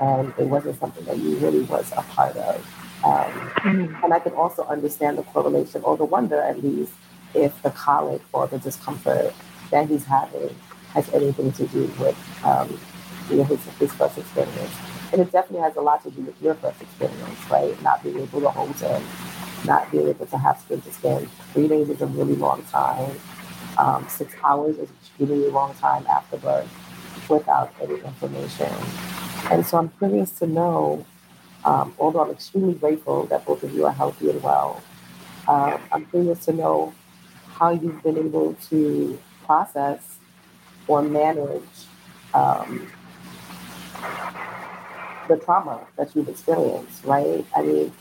and 0.00 0.34
it 0.36 0.46
wasn't 0.48 0.80
something 0.80 1.04
that 1.04 1.18
you 1.18 1.36
really 1.36 1.62
was 1.62 1.92
a 1.92 2.02
part 2.02 2.36
of. 2.36 2.56
Um, 3.04 3.32
mm-hmm. 3.32 4.04
And 4.04 4.12
I 4.12 4.18
can 4.18 4.32
also 4.32 4.64
understand 4.64 5.16
the 5.16 5.22
correlation 5.22 5.82
or 5.84 5.96
the 5.96 6.04
wonder, 6.04 6.40
at 6.40 6.62
least, 6.62 6.92
if 7.34 7.62
the 7.62 7.70
colic 7.70 8.20
or 8.32 8.48
the 8.48 8.58
discomfort 8.58 9.32
that 9.70 9.88
he's 9.88 10.04
having 10.04 10.56
has 10.92 11.08
anything 11.14 11.52
to 11.52 11.66
do 11.68 11.90
with 12.00 12.44
um, 12.44 12.80
you 13.30 13.36
know, 13.36 13.44
his, 13.44 13.64
his 13.78 13.92
first 13.92 14.18
experience. 14.18 14.74
And 15.12 15.20
it 15.20 15.30
definitely 15.30 15.60
has 15.60 15.76
a 15.76 15.80
lot 15.80 16.02
to 16.04 16.10
do 16.10 16.22
with 16.22 16.40
your 16.42 16.54
first 16.54 16.80
experience, 16.80 17.50
right? 17.50 17.80
Not 17.82 18.02
being 18.02 18.18
able 18.18 18.40
to 18.40 18.48
hold 18.48 18.74
him, 18.76 19.02
not 19.64 19.90
being 19.92 20.08
able 20.08 20.26
to 20.26 20.38
have 20.38 20.58
skin 20.58 20.80
to 20.80 20.92
skin. 20.92 21.28
Three 21.52 21.68
days 21.68 21.88
is 21.88 22.00
a 22.00 22.06
really 22.06 22.34
long 22.34 22.62
time. 22.64 23.10
Um, 23.78 24.06
six 24.08 24.34
hours 24.44 24.76
is 24.78 24.88
a 24.88 25.24
really 25.24 25.50
long 25.50 25.74
time 25.74 26.06
after 26.06 26.36
birth 26.36 27.28
without 27.28 27.72
any 27.80 27.96
information. 28.00 28.72
And 29.50 29.66
so 29.66 29.78
I'm 29.78 29.90
curious 29.98 30.30
to 30.32 30.46
know, 30.46 31.04
um, 31.64 31.94
although 31.98 32.20
I'm 32.20 32.30
extremely 32.30 32.74
grateful 32.74 33.26
that 33.26 33.44
both 33.44 33.62
of 33.62 33.74
you 33.74 33.86
are 33.86 33.92
healthy 33.92 34.30
and 34.30 34.42
well, 34.42 34.82
um, 35.48 35.80
I'm 35.90 36.06
curious 36.06 36.44
to 36.46 36.52
know 36.52 36.94
how 37.54 37.70
you've 37.70 38.02
been 38.02 38.18
able 38.18 38.54
to 38.70 39.18
process 39.44 40.18
or 40.86 41.02
manage 41.02 41.62
um, 42.34 42.90
the 45.28 45.36
trauma 45.36 45.80
that 45.96 46.14
you've 46.14 46.28
experienced, 46.28 47.04
right? 47.04 47.44
I 47.56 47.62
mean, 47.62 47.92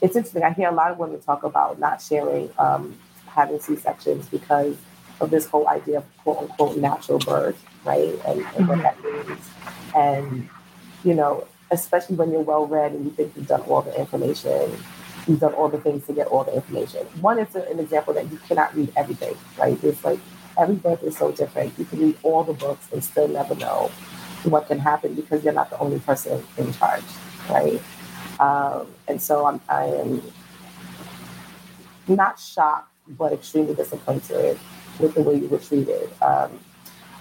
it's 0.00 0.16
interesting. 0.16 0.42
I 0.42 0.52
hear 0.52 0.68
a 0.68 0.74
lot 0.74 0.90
of 0.90 0.98
women 0.98 1.20
talk 1.20 1.42
about 1.42 1.78
not 1.78 2.00
sharing 2.00 2.50
um, 2.58 2.98
having 3.26 3.60
C 3.60 3.76
sections 3.76 4.26
because 4.28 4.76
of 5.20 5.30
this 5.30 5.46
whole 5.46 5.68
idea 5.68 5.98
of 5.98 6.04
quote 6.18 6.38
unquote 6.38 6.76
natural 6.78 7.18
birth, 7.18 7.62
right? 7.84 8.14
And, 8.26 8.40
and 8.40 8.46
mm-hmm. 8.46 8.66
what 8.66 8.82
that 8.82 9.02
means. 9.04 9.50
And, 9.94 10.48
you 11.04 11.14
know, 11.14 11.46
especially 11.70 12.16
when 12.16 12.32
you're 12.32 12.40
well 12.40 12.66
read 12.66 12.92
and 12.92 13.04
you 13.04 13.10
think 13.10 13.32
you've 13.36 13.46
done 13.46 13.60
all 13.62 13.82
the 13.82 13.98
information, 13.98 14.76
you've 15.26 15.40
done 15.40 15.52
all 15.54 15.68
the 15.68 15.78
things 15.78 16.06
to 16.06 16.12
get 16.12 16.26
all 16.28 16.44
the 16.44 16.54
information. 16.54 17.06
One 17.20 17.38
is 17.38 17.54
an 17.54 17.78
example 17.78 18.14
that 18.14 18.30
you 18.30 18.38
cannot 18.48 18.74
read 18.74 18.92
everything, 18.96 19.36
right? 19.58 19.78
It's 19.84 20.02
like 20.04 20.18
every 20.58 20.76
book 20.76 21.02
is 21.02 21.16
so 21.16 21.30
different. 21.32 21.78
You 21.78 21.84
can 21.84 22.00
read 22.00 22.16
all 22.22 22.42
the 22.42 22.54
books 22.54 22.88
and 22.92 23.04
still 23.04 23.28
never 23.28 23.54
know 23.54 23.90
what 24.44 24.66
can 24.66 24.78
happen 24.78 25.14
because 25.14 25.44
you're 25.44 25.52
not 25.52 25.70
the 25.70 25.78
only 25.78 25.98
person 26.00 26.42
in 26.56 26.72
charge, 26.72 27.04
right? 27.48 27.80
Um, 28.38 28.86
and 29.06 29.20
so 29.20 29.46
I'm, 29.46 29.60
I 29.68 29.84
am 29.84 30.22
not 32.08 32.38
shocked, 32.38 32.90
but 33.08 33.32
extremely 33.32 33.74
disappointed 33.74 34.58
with 34.98 35.14
the 35.14 35.22
way 35.22 35.34
you 35.36 35.48
were 35.48 35.58
treated. 35.58 36.10
Um, 36.22 36.58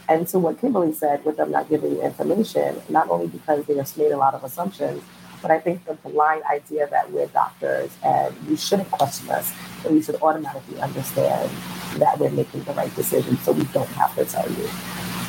and 0.08 0.28
so 0.28 0.40
what 0.40 0.60
Kimberly 0.60 0.94
said 0.94 1.24
with 1.24 1.38
them 1.38 1.52
not 1.52 1.70
giving 1.70 1.92
you 1.92 2.02
information, 2.02 2.82
not 2.90 3.10
only 3.10 3.28
because 3.28 3.66
they 3.66 3.76
just 3.76 3.98
made 3.98 4.12
a 4.12 4.18
lot 4.18 4.34
of 4.34 4.44
assumptions, 4.44 5.04
but 5.42 5.52
I 5.52 5.60
think 5.60 5.86
the 5.86 5.94
blind 5.94 6.44
idea 6.52 6.88
that 6.90 7.12
we're 7.12 7.28
doctors 7.28 7.92
and 8.04 8.36
you 8.48 8.58
shouldn't 8.58 8.92
question 8.92 9.30
us, 9.30 9.54
and 9.86 9.96
we 9.96 10.02
should 10.02 10.22
automatically 10.22 10.80
understand 10.82 11.50
that 11.98 12.20
we're 12.20 12.32
making 12.32 12.64
the 12.64 12.74
right 12.74 12.94
decision, 12.96 13.38
so 13.38 13.52
we 13.52 13.64
don't 13.66 13.88
have 13.90 14.14
to 14.16 14.26
tell 14.26 14.50
you, 14.52 14.70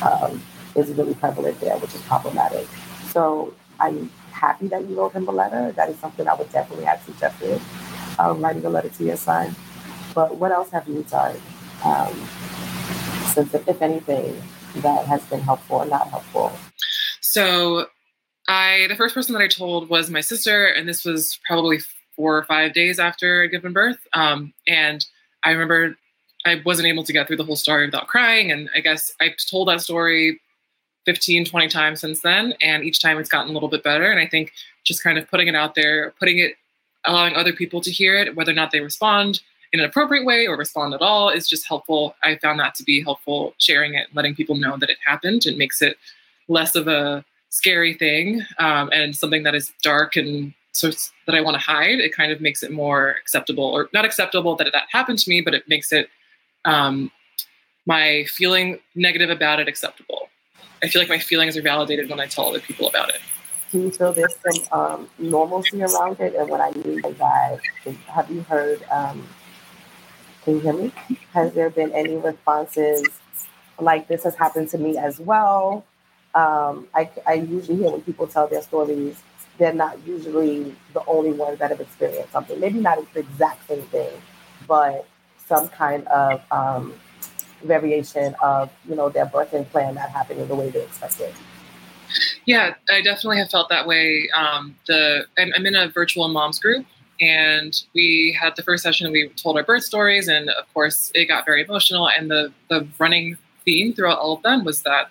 um, 0.03 0.41
is 0.75 0.89
really 0.91 1.13
prevalent 1.15 1.59
there, 1.59 1.77
which 1.77 1.93
is 1.93 2.01
problematic. 2.03 2.67
So 3.09 3.53
I'm 3.79 4.09
happy 4.31 4.67
that 4.67 4.87
you 4.87 4.95
wrote 4.95 5.13
him 5.13 5.27
a 5.27 5.31
letter. 5.31 5.71
That 5.73 5.89
is 5.89 5.97
something 5.99 6.27
I 6.27 6.33
would 6.33 6.51
definitely 6.51 6.85
have 6.85 7.01
suggested, 7.03 7.61
um, 8.19 8.41
writing 8.41 8.65
a 8.65 8.69
letter 8.69 8.89
to 8.89 9.03
your 9.03 9.17
son. 9.17 9.55
But 10.13 10.37
what 10.37 10.51
else 10.51 10.69
have 10.71 10.87
you 10.87 11.03
done 11.03 11.35
um, 11.83 12.13
since, 13.33 13.53
if 13.53 13.81
anything, 13.81 14.41
that 14.77 15.05
has 15.05 15.23
been 15.25 15.41
helpful 15.41 15.77
or 15.77 15.85
not 15.85 16.07
helpful? 16.09 16.51
So 17.21 17.87
I 18.47 18.87
the 18.89 18.95
first 18.95 19.15
person 19.15 19.33
that 19.33 19.41
I 19.41 19.47
told 19.47 19.89
was 19.89 20.09
my 20.09 20.21
sister, 20.21 20.65
and 20.65 20.87
this 20.87 21.05
was 21.05 21.39
probably 21.47 21.79
four 22.15 22.37
or 22.37 22.43
five 22.43 22.73
days 22.73 22.99
after 22.99 23.43
I'd 23.43 23.51
given 23.51 23.73
birth. 23.73 23.99
Um, 24.13 24.53
and 24.67 25.05
I 25.43 25.51
remember 25.51 25.95
I 26.45 26.61
wasn't 26.65 26.87
able 26.87 27.03
to 27.03 27.13
get 27.13 27.27
through 27.27 27.37
the 27.37 27.43
whole 27.43 27.55
story 27.55 27.85
without 27.85 28.07
crying. 28.07 28.51
And 28.51 28.69
I 28.75 28.79
guess 28.79 29.13
I 29.21 29.33
told 29.49 29.67
that 29.67 29.81
story 29.81 30.41
15, 31.05 31.45
20 31.45 31.67
times 31.67 32.01
since 32.01 32.21
then. 32.21 32.53
And 32.61 32.83
each 32.83 33.01
time 33.01 33.17
it's 33.17 33.29
gotten 33.29 33.51
a 33.51 33.53
little 33.53 33.69
bit 33.69 33.83
better. 33.83 34.11
And 34.11 34.19
I 34.19 34.27
think 34.27 34.53
just 34.83 35.03
kind 35.03 35.17
of 35.17 35.29
putting 35.29 35.47
it 35.47 35.55
out 35.55 35.75
there, 35.75 36.11
putting 36.19 36.39
it, 36.39 36.53
allowing 37.05 37.35
other 37.35 37.53
people 37.53 37.81
to 37.81 37.91
hear 37.91 38.15
it, 38.17 38.35
whether 38.35 38.51
or 38.51 38.55
not 38.55 38.71
they 38.71 38.81
respond 38.81 39.41
in 39.73 39.79
an 39.79 39.85
appropriate 39.85 40.25
way 40.25 40.47
or 40.47 40.57
respond 40.57 40.93
at 40.93 41.01
all, 41.01 41.29
is 41.29 41.47
just 41.47 41.67
helpful. 41.67 42.15
I 42.23 42.37
found 42.37 42.59
that 42.59 42.75
to 42.75 42.83
be 42.83 43.01
helpful, 43.01 43.53
sharing 43.57 43.95
it, 43.95 44.07
letting 44.13 44.35
people 44.35 44.55
know 44.55 44.77
that 44.77 44.89
it 44.89 44.97
happened. 45.05 45.45
It 45.45 45.57
makes 45.57 45.81
it 45.81 45.97
less 46.47 46.75
of 46.75 46.87
a 46.87 47.23
scary 47.49 47.93
thing 47.93 48.41
um, 48.59 48.89
and 48.93 49.15
something 49.15 49.43
that 49.43 49.55
is 49.55 49.73
dark 49.81 50.15
and 50.15 50.53
so 50.73 50.89
that 51.25 51.35
I 51.35 51.41
want 51.41 51.55
to 51.55 51.59
hide, 51.59 51.99
it 51.99 52.15
kind 52.15 52.31
of 52.31 52.41
makes 52.41 52.63
it 52.63 52.71
more 52.71 53.15
acceptable, 53.21 53.65
or 53.65 53.89
not 53.93 54.05
acceptable 54.05 54.55
that 54.55 54.69
that 54.71 54.83
happened 54.89 55.19
to 55.19 55.29
me, 55.29 55.41
but 55.41 55.53
it 55.53 55.67
makes 55.67 55.91
it 55.91 56.09
um, 56.65 57.11
my 57.85 58.25
feeling 58.29 58.79
negative 58.95 59.29
about 59.29 59.59
it 59.59 59.67
acceptable. 59.67 60.20
I 60.83 60.87
feel 60.87 61.01
like 61.01 61.09
my 61.09 61.19
feelings 61.19 61.57
are 61.57 61.61
validated 61.61 62.09
when 62.09 62.19
I 62.19 62.25
tell 62.27 62.47
other 62.47 62.59
people 62.59 62.89
about 62.89 63.09
it. 63.09 63.21
Do 63.71 63.79
you 63.79 63.91
feel 63.91 64.11
there's 64.13 64.35
some 64.45 64.79
um, 64.79 65.09
normalcy 65.17 65.81
around 65.81 66.19
it? 66.19 66.35
And 66.35 66.49
what 66.49 66.59
I 66.59 66.71
mean 66.71 67.01
by 67.01 67.11
that 67.11 67.59
have 68.07 68.29
you 68.29 68.41
heard? 68.41 68.83
Um, 68.91 69.27
can 70.43 70.55
you 70.55 70.59
hear 70.59 70.73
me? 70.73 70.91
Has 71.33 71.53
there 71.53 71.69
been 71.69 71.91
any 71.93 72.15
responses 72.15 73.07
like 73.79 74.07
this 74.07 74.23
has 74.23 74.35
happened 74.35 74.69
to 74.69 74.77
me 74.77 74.97
as 74.97 75.19
well? 75.19 75.85
um, 76.35 76.87
I, 76.93 77.09
I 77.27 77.33
usually 77.33 77.77
hear 77.77 77.91
when 77.91 78.01
people 78.01 78.27
tell 78.27 78.47
their 78.47 78.61
stories, 78.61 79.21
they're 79.57 79.73
not 79.73 79.97
usually 80.05 80.75
the 80.93 81.03
only 81.05 81.33
ones 81.33 81.59
that 81.59 81.69
have 81.71 81.81
experienced 81.81 82.31
something. 82.31 82.59
Maybe 82.59 82.79
not 82.79 82.99
the 83.13 83.21
exact 83.21 83.67
same 83.67 83.81
thing, 83.83 84.11
but 84.67 85.05
some 85.45 85.67
kind 85.69 86.07
of 86.07 86.41
um, 86.51 86.93
variation 87.63 88.35
of 88.41 88.69
you 88.87 88.95
know 88.95 89.09
their 89.09 89.25
birthing 89.25 89.69
plan 89.69 89.95
not 89.95 90.09
happening 90.09 90.47
the 90.47 90.55
way 90.55 90.69
they 90.69 90.83
expected. 90.83 91.33
Yeah, 92.45 92.75
I 92.89 93.01
definitely 93.01 93.37
have 93.37 93.49
felt 93.49 93.69
that 93.69 93.87
way. 93.87 94.29
Um, 94.35 94.75
the 94.87 95.25
I'm, 95.37 95.51
I'm 95.55 95.65
in 95.65 95.75
a 95.75 95.89
virtual 95.89 96.27
moms 96.27 96.59
group, 96.59 96.85
and 97.19 97.73
we 97.93 98.37
had 98.39 98.55
the 98.55 98.63
first 98.63 98.83
session. 98.83 99.11
We 99.11 99.29
told 99.29 99.57
our 99.57 99.63
birth 99.63 99.83
stories, 99.83 100.27
and 100.27 100.49
of 100.49 100.71
course, 100.73 101.11
it 101.15 101.25
got 101.25 101.45
very 101.45 101.63
emotional. 101.63 102.09
And 102.09 102.29
the 102.29 102.51
the 102.69 102.87
running 102.99 103.37
theme 103.65 103.93
throughout 103.93 104.19
all 104.19 104.33
of 104.33 104.43
them 104.43 104.63
was 104.63 104.81
that 104.83 105.09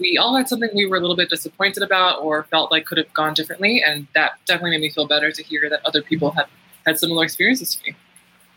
we 0.00 0.16
all 0.16 0.34
had 0.34 0.48
something 0.48 0.70
we 0.74 0.86
were 0.86 0.96
a 0.96 1.00
little 1.00 1.16
bit 1.16 1.28
disappointed 1.28 1.82
about 1.82 2.22
or 2.22 2.44
felt 2.44 2.72
like 2.72 2.86
could 2.86 2.98
have 2.98 3.12
gone 3.12 3.34
differently. 3.34 3.82
And 3.86 4.06
that 4.14 4.32
definitely 4.46 4.70
made 4.70 4.80
me 4.80 4.90
feel 4.90 5.06
better 5.06 5.30
to 5.30 5.42
hear 5.42 5.68
that 5.68 5.84
other 5.84 6.02
people 6.02 6.30
had 6.30 6.46
had 6.86 6.98
similar 6.98 7.22
experiences 7.24 7.76
to 7.76 7.82
me. 7.84 7.96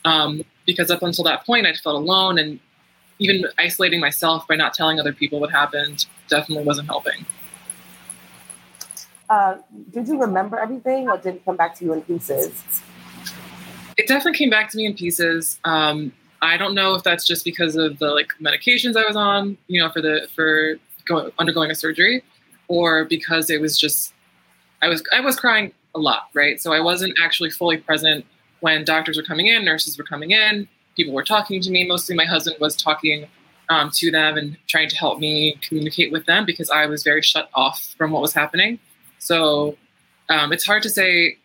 Um, 0.05 0.43
because 0.65 0.89
up 0.89 1.03
until 1.03 1.25
that 1.25 1.45
point, 1.45 1.67
I 1.67 1.73
felt 1.73 1.95
alone 1.95 2.39
and 2.39 2.59
even 3.23 3.45
isolating 3.57 3.99
myself 3.99 4.47
by 4.47 4.55
not 4.55 4.73
telling 4.73 4.99
other 4.99 5.13
people 5.13 5.39
what 5.39 5.51
happened 5.51 6.05
definitely 6.27 6.63
wasn't 6.65 6.87
helping. 6.87 7.25
Uh, 9.29 9.57
did 9.91 10.07
you 10.07 10.19
remember 10.19 10.59
everything 10.59 11.09
or 11.09 11.17
did 11.17 11.35
it 11.35 11.45
come 11.45 11.55
back 11.55 11.73
to 11.75 11.85
you 11.85 11.93
in 11.93 12.01
pieces? 12.01 12.63
It 13.97 14.07
definitely 14.07 14.37
came 14.37 14.49
back 14.49 14.69
to 14.71 14.77
me 14.77 14.85
in 14.85 14.93
pieces. 14.93 15.59
Um, 15.63 16.11
I 16.41 16.57
don't 16.57 16.75
know 16.75 16.93
if 16.95 17.03
that's 17.03 17.25
just 17.25 17.45
because 17.45 17.75
of 17.75 17.99
the 17.99 18.07
like 18.07 18.27
medications 18.41 18.97
I 18.97 19.05
was 19.07 19.15
on, 19.15 19.57
you 19.67 19.81
know, 19.81 19.89
for 19.89 20.01
the 20.01 20.27
for 20.35 20.75
go, 21.05 21.31
undergoing 21.39 21.71
a 21.71 21.75
surgery, 21.75 22.23
or 22.67 23.05
because 23.05 23.49
it 23.49 23.61
was 23.61 23.79
just 23.79 24.13
I 24.81 24.89
was 24.89 25.01
I 25.13 25.21
was 25.21 25.39
crying 25.39 25.71
a 25.95 25.99
lot, 25.99 26.29
right? 26.33 26.61
So 26.61 26.73
I 26.73 26.81
wasn't 26.81 27.17
actually 27.23 27.49
fully 27.49 27.77
present 27.77 28.25
when 28.59 28.83
doctors 28.83 29.17
were 29.17 29.23
coming 29.23 29.47
in, 29.47 29.63
nurses 29.63 29.97
were 29.97 30.03
coming 30.03 30.31
in, 30.31 30.67
people 30.95 31.13
were 31.13 31.23
talking 31.23 31.61
to 31.61 31.69
me. 31.71 31.87
Mostly 31.87 32.15
my 32.15 32.25
husband 32.25 32.57
was 32.59 32.75
talking 32.75 33.27
um, 33.69 33.89
to 33.95 34.11
them 34.11 34.37
and 34.37 34.57
trying 34.67 34.89
to 34.89 34.95
help 34.95 35.19
me 35.19 35.57
communicate 35.67 36.11
with 36.11 36.25
them 36.25 36.45
because 36.45 36.69
I 36.69 36.85
was 36.85 37.03
very 37.03 37.21
shut 37.21 37.49
off 37.53 37.95
from 37.97 38.11
what 38.11 38.21
was 38.21 38.33
happening. 38.33 38.79
So 39.19 39.77
um, 40.29 40.51
it's 40.53 40.65
hard 40.65 40.83
to 40.83 40.89
say 40.89 41.37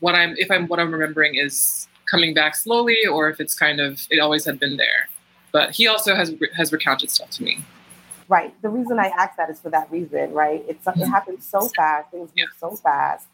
what 0.00 0.14
I'm 0.14 0.34
if 0.38 0.50
I'm 0.50 0.66
what 0.66 0.80
I'm 0.80 0.90
remembering 0.92 1.34
is 1.36 1.86
coming 2.10 2.34
back 2.34 2.56
slowly 2.56 2.98
or 3.06 3.28
if 3.28 3.40
it's 3.40 3.54
kind 3.54 3.80
of 3.80 4.06
it 4.10 4.18
always 4.18 4.44
had 4.44 4.58
been 4.58 4.76
there. 4.76 5.08
But 5.52 5.72
he 5.72 5.86
also 5.86 6.14
has 6.14 6.34
has 6.56 6.72
recounted 6.72 7.10
stuff 7.10 7.30
to 7.30 7.42
me. 7.42 7.62
Right. 8.28 8.54
The 8.62 8.70
reason 8.70 8.98
I 8.98 9.08
ask 9.08 9.36
that 9.36 9.50
is 9.50 9.60
for 9.60 9.68
that 9.70 9.90
reason, 9.92 10.32
right? 10.32 10.64
It's 10.66 10.86
it 10.86 11.06
happens 11.06 11.46
so 11.46 11.68
fast, 11.76 12.10
things 12.10 12.30
move 12.36 12.48
so 12.58 12.70
fast. 12.76 13.26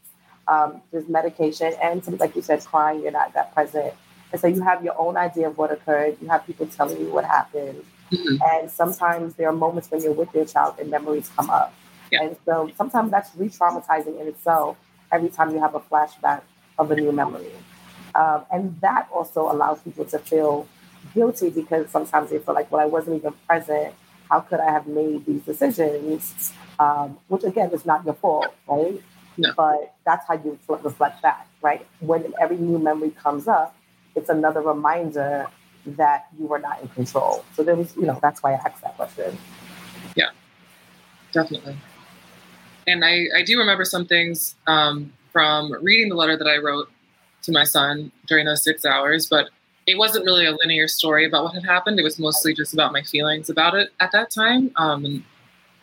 um, 0.49 0.83
there's 0.91 1.09
medication, 1.09 1.75
and 1.83 2.03
some, 2.05 2.17
like 2.17 2.35
you 2.35 2.43
said, 2.43 2.65
crying, 2.65 3.03
you're 3.03 3.13
not 3.13 3.35
that 3.35 3.55
present. 3.55 3.95
And 4.33 4.41
so 4.41 4.47
you 4.47 4.63
have 4.63 4.85
your 4.85 4.99
own 4.99 5.17
idea 5.17 5.49
of 5.49 5.57
what 5.57 5.73
occurred. 5.73 6.17
You 6.21 6.29
have 6.29 6.47
people 6.47 6.67
telling 6.67 6.99
you 7.01 7.11
what 7.11 7.25
happened. 7.25 7.83
Mm-hmm. 8.13 8.43
And 8.43 8.71
sometimes 8.71 9.35
there 9.35 9.49
are 9.49 9.53
moments 9.53 9.91
when 9.91 10.03
you're 10.03 10.13
with 10.13 10.35
your 10.35 10.45
child 10.45 10.77
and 10.79 10.91
memories 10.91 11.31
come 11.37 11.51
up. 11.51 11.75
Yeah. 12.11 12.23
And 12.23 12.37
so 12.45 12.71
sometimes 12.77 13.11
that's 13.11 13.35
re 13.37 13.49
traumatizing 13.49 14.21
in 14.21 14.29
itself 14.29 14.77
every 15.13 15.29
time 15.29 15.51
you 15.51 15.61
have 15.61 15.75
a 15.75 15.81
flashback 15.81 16.43
of 16.79 16.91
a 16.91 16.97
new 16.97 17.13
memory. 17.13 17.53
Um, 18.15 18.45
and 18.51 18.81
that 18.81 19.09
also 19.13 19.51
allows 19.51 19.81
people 19.81 20.05
to 20.07 20.19
feel 20.19 20.67
guilty 21.15 21.51
because 21.51 21.91
sometimes 21.91 22.31
they 22.31 22.39
feel 22.39 22.55
like, 22.55 22.71
well, 22.73 22.81
I 22.81 22.87
wasn't 22.87 23.17
even 23.17 23.35
present. 23.47 23.95
How 24.31 24.41
could 24.41 24.61
I 24.61 24.71
have 24.71 24.87
made 24.87 25.25
these 25.27 25.43
decisions? 25.43 26.53
Um, 26.79 27.19
which 27.29 27.45
again 27.45 27.71
is 27.73 27.85
not 27.85 28.05
your 28.05 28.15
fault, 28.15 28.55
right? 28.67 29.03
No. 29.37 29.53
But 29.57 29.95
that's 30.05 30.27
how 30.27 30.35
you 30.35 30.59
reflect 30.69 31.23
back, 31.23 31.47
right? 31.63 31.87
When 32.01 32.33
every 32.41 32.57
new 32.57 32.79
memory 32.79 33.11
comes 33.11 33.49
up, 33.49 33.75
it's 34.19 34.29
another 34.29 34.61
reminder 34.61 35.47
that 35.87 36.27
you 36.39 36.47
were 36.47 36.59
not 36.59 36.83
in 36.83 36.89
control. 36.89 37.45
So 37.55 37.63
there 37.63 37.77
was, 37.77 37.97
you 37.97 38.03
know, 38.03 38.19
that's 38.21 38.43
why 38.43 38.53
I 38.53 38.57
asked 38.57 38.83
that 38.83 38.97
question. 38.97 39.39
Yeah, 40.17 40.31
definitely. 41.33 41.77
And 42.87 43.05
I, 43.05 43.27
I 43.37 43.43
do 43.43 43.59
remember 43.59 43.85
some 43.85 44.07
things 44.07 44.57
um, 44.67 45.13
from 45.33 45.73
reading 45.83 46.09
the 46.09 46.15
letter 46.17 46.37
that 46.37 46.47
I 46.47 46.59
wrote 46.59 46.91
to 47.43 47.53
my 47.53 47.65
son 47.65 48.11
during 48.27 48.47
those 48.47 48.63
six 48.65 48.85
hours, 48.85 49.27
but 49.27 49.51
it 49.87 49.97
wasn't 49.97 50.25
really 50.25 50.45
a 50.45 50.53
linear 50.53 50.89
story 50.89 51.27
about 51.27 51.45
what 51.45 51.55
had 51.55 51.65
happened. 51.65 51.99
It 51.99 52.03
was 52.03 52.19
mostly 52.19 52.53
just 52.53 52.75
about 52.75 52.93
my 52.93 53.03
feelings 53.03 53.49
about 53.49 53.75
it 53.75 53.91
at 54.01 54.13
that 54.13 54.31
time. 54.31 54.71
Um, 54.77 55.05
and 55.05 55.23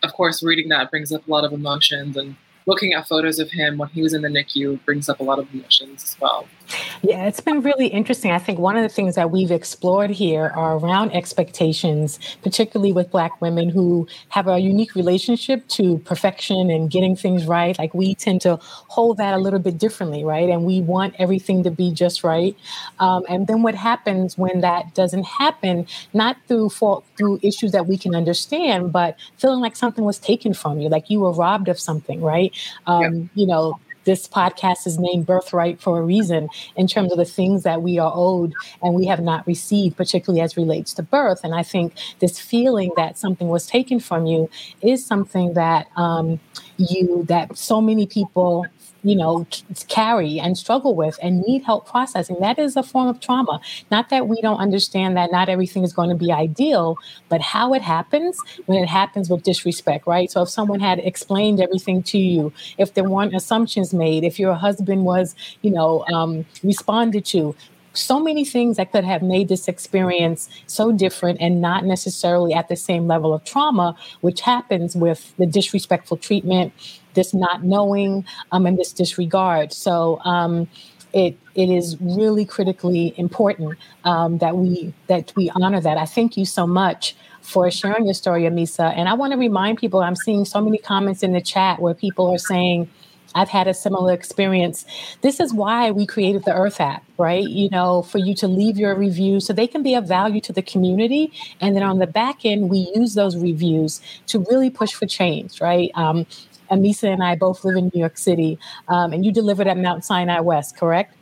of 0.03 0.13
course, 0.13 0.43
reading 0.43 0.69
that 0.69 0.91
brings 0.91 1.11
up 1.11 1.27
a 1.27 1.31
lot 1.31 1.43
of 1.43 1.53
emotions 1.53 2.15
and 2.17 2.35
looking 2.67 2.93
at 2.93 3.07
photos 3.07 3.39
of 3.39 3.49
him 3.49 3.77
when 3.77 3.89
he 3.89 4.01
was 4.01 4.13
in 4.13 4.21
the 4.21 4.27
NICU 4.27 4.83
brings 4.85 5.09
up 5.09 5.19
a 5.19 5.23
lot 5.23 5.39
of 5.39 5.51
emotions 5.53 6.03
as 6.03 6.19
well. 6.19 6.47
Yeah, 7.01 7.25
it's 7.25 7.39
been 7.39 7.61
really 7.61 7.87
interesting. 7.87 8.31
I 8.31 8.39
think 8.39 8.59
one 8.59 8.77
of 8.77 8.83
the 8.83 8.89
things 8.89 9.15
that 9.15 9.31
we've 9.31 9.51
explored 9.51 10.09
here 10.09 10.51
are 10.55 10.77
around 10.77 11.11
expectations, 11.13 12.19
particularly 12.41 12.91
with 12.91 13.11
Black 13.11 13.41
women 13.41 13.69
who 13.69 14.07
have 14.29 14.47
a 14.47 14.59
unique 14.59 14.95
relationship 14.95 15.67
to 15.69 15.99
perfection 15.99 16.69
and 16.69 16.89
getting 16.89 17.15
things 17.15 17.45
right. 17.45 17.77
Like 17.77 17.93
we 17.93 18.15
tend 18.15 18.41
to 18.41 18.57
hold 18.61 19.17
that 19.17 19.33
a 19.33 19.37
little 19.37 19.59
bit 19.59 19.77
differently, 19.77 20.23
right? 20.23 20.49
And 20.49 20.65
we 20.65 20.81
want 20.81 21.15
everything 21.19 21.63
to 21.63 21.71
be 21.71 21.91
just 21.91 22.23
right. 22.23 22.55
Um, 22.99 23.23
and 23.29 23.47
then 23.47 23.61
what 23.61 23.75
happens 23.75 24.37
when 24.37 24.61
that 24.61 24.93
doesn't 24.95 25.25
happen, 25.25 25.87
not 26.13 26.37
through 26.47 26.69
fault, 26.69 27.05
through 27.17 27.39
issues 27.43 27.71
that 27.71 27.87
we 27.87 27.97
can 27.97 28.15
understand, 28.15 28.91
but 28.91 29.17
feeling 29.37 29.59
like 29.59 29.75
something 29.75 30.03
was 30.03 30.17
taken 30.17 30.53
from 30.53 30.79
you, 30.79 30.89
like 30.89 31.09
you 31.09 31.19
were 31.19 31.31
robbed 31.31 31.67
of 31.67 31.79
something, 31.79 32.21
right? 32.21 32.53
Um, 32.87 33.03
yeah. 33.03 33.27
You 33.35 33.47
know, 33.47 33.79
this 34.05 34.27
podcast 34.27 34.87
is 34.87 34.97
named 34.97 35.25
Birthright 35.25 35.81
for 35.81 35.99
a 35.99 36.01
reason 36.01 36.49
in 36.75 36.87
terms 36.87 37.11
of 37.11 37.17
the 37.17 37.25
things 37.25 37.63
that 37.63 37.81
we 37.81 37.99
are 37.99 38.11
owed 38.15 38.53
and 38.81 38.93
we 38.93 39.05
have 39.05 39.19
not 39.19 39.45
received, 39.45 39.97
particularly 39.97 40.41
as 40.41 40.55
relates 40.55 40.93
to 40.93 41.03
birth. 41.03 41.41
And 41.43 41.53
I 41.53 41.63
think 41.63 41.93
this 42.19 42.39
feeling 42.39 42.91
that 42.95 43.17
something 43.17 43.49
was 43.49 43.67
taken 43.67 43.99
from 43.99 44.25
you 44.25 44.49
is 44.81 45.05
something 45.05 45.53
that 45.53 45.87
um, 45.97 46.39
you 46.77 47.23
that 47.27 47.57
so 47.57 47.81
many 47.81 48.05
people 48.05 48.65
you 49.05 49.15
know, 49.15 49.45
carry 49.87 50.39
and 50.39 50.57
struggle 50.57 50.95
with 50.95 51.17
and 51.21 51.41
need 51.41 51.63
help 51.63 51.87
processing. 51.87 52.37
That 52.39 52.57
is 52.57 52.75
a 52.75 52.83
form 52.83 53.07
of 53.07 53.19
trauma. 53.19 53.61
Not 53.91 54.09
that 54.09 54.27
we 54.27 54.41
don't 54.41 54.57
understand 54.57 55.15
that 55.15 55.31
not 55.31 55.47
everything 55.47 55.83
is 55.83 55.93
going 55.93 56.09
to 56.09 56.15
be 56.15 56.31
ideal, 56.31 56.97
but 57.29 57.39
how 57.39 57.73
it 57.73 57.83
happens 57.83 58.39
when 58.65 58.81
it 58.81 58.89
happens 58.89 59.29
with 59.29 59.43
disrespect, 59.43 60.07
right? 60.07 60.29
So 60.31 60.41
if 60.41 60.49
someone 60.49 60.79
had 60.79 60.99
explained 60.99 61.61
everything 61.61 62.01
to 62.03 62.17
you, 62.17 62.51
if 62.79 62.95
there 62.95 63.07
weren't 63.07 63.35
assumptions 63.35 63.93
made, 63.93 64.23
if 64.23 64.39
your 64.39 64.55
husband 64.55 65.05
was, 65.05 65.35
you 65.61 65.69
know, 65.69 66.03
um, 66.11 66.45
responded 66.63 67.25
to, 67.25 67.55
so 67.95 68.19
many 68.19 68.45
things 68.45 68.77
that 68.77 68.91
could 68.91 69.03
have 69.03 69.21
made 69.21 69.47
this 69.49 69.67
experience 69.67 70.49
so 70.67 70.91
different 70.91 71.39
and 71.41 71.61
not 71.61 71.85
necessarily 71.85 72.53
at 72.53 72.67
the 72.67 72.75
same 72.75 73.07
level 73.07 73.33
of 73.33 73.43
trauma, 73.43 73.95
which 74.21 74.41
happens 74.41 74.95
with 74.95 75.35
the 75.37 75.45
disrespectful 75.45 76.17
treatment, 76.17 76.73
this 77.13 77.33
not 77.33 77.63
knowing 77.63 78.25
um, 78.51 78.65
and 78.65 78.77
this 78.77 78.91
disregard. 78.91 79.73
So 79.73 80.19
um, 80.25 80.67
it 81.13 81.37
it 81.55 81.69
is 81.69 81.97
really 82.01 82.45
critically 82.45 83.13
important 83.17 83.77
um, 84.03 84.37
that 84.39 84.57
we 84.57 84.93
that 85.07 85.33
we 85.35 85.49
honor 85.51 85.79
that. 85.81 85.97
I 85.97 86.05
thank 86.05 86.37
you 86.37 86.45
so 86.45 86.67
much 86.67 87.15
for 87.41 87.69
sharing 87.71 88.05
your 88.05 88.13
story, 88.13 88.43
Amisa. 88.43 88.93
And 88.95 89.07
I 89.07 89.13
want 89.13 89.31
to 89.31 89.37
remind 89.39 89.77
people. 89.77 90.01
I'm 90.01 90.15
seeing 90.15 90.45
so 90.45 90.59
many 90.61 90.77
comments 90.77 91.23
in 91.23 91.31
the 91.31 91.41
chat 91.41 91.79
where 91.79 91.93
people 91.93 92.31
are 92.33 92.37
saying. 92.37 92.89
I've 93.35 93.49
had 93.49 93.67
a 93.67 93.73
similar 93.73 94.13
experience. 94.13 94.85
This 95.21 95.39
is 95.39 95.53
why 95.53 95.91
we 95.91 96.07
created 96.07 96.45
the 96.45 96.51
Irth 96.51 96.79
app, 96.79 97.03
right? 97.17 97.43
You 97.43 97.69
know, 97.69 98.01
for 98.01 98.17
you 98.17 98.33
to 98.35 98.47
leave 98.47 98.77
your 98.77 98.95
review 98.95 99.39
so 99.39 99.53
they 99.53 99.67
can 99.67 99.83
be 99.83 99.93
of 99.93 100.07
value 100.07 100.41
to 100.41 100.53
the 100.53 100.61
community. 100.63 101.31
And 101.61 101.75
then 101.75 101.83
on 101.83 101.99
the 101.99 102.07
back 102.07 102.45
end, 102.45 102.69
we 102.69 102.91
use 102.95 103.13
those 103.13 103.35
reviews 103.37 104.01
to 104.27 104.39
really 104.49 104.69
push 104.69 104.93
for 104.93 105.05
change, 105.05 105.61
right? 105.61 105.91
Um, 105.95 106.25
Amisa 106.71 107.13
and 107.13 107.23
I 107.23 107.35
both 107.35 107.63
live 107.63 107.75
in 107.77 107.91
New 107.93 107.99
York 107.99 108.17
City, 108.17 108.57
um, 108.87 109.13
and 109.13 109.23
you 109.23 109.31
delivered 109.31 109.67
at 109.67 109.77
Mount 109.77 110.03
Sinai 110.03 110.39
West, 110.39 110.75
correct? 110.77 111.13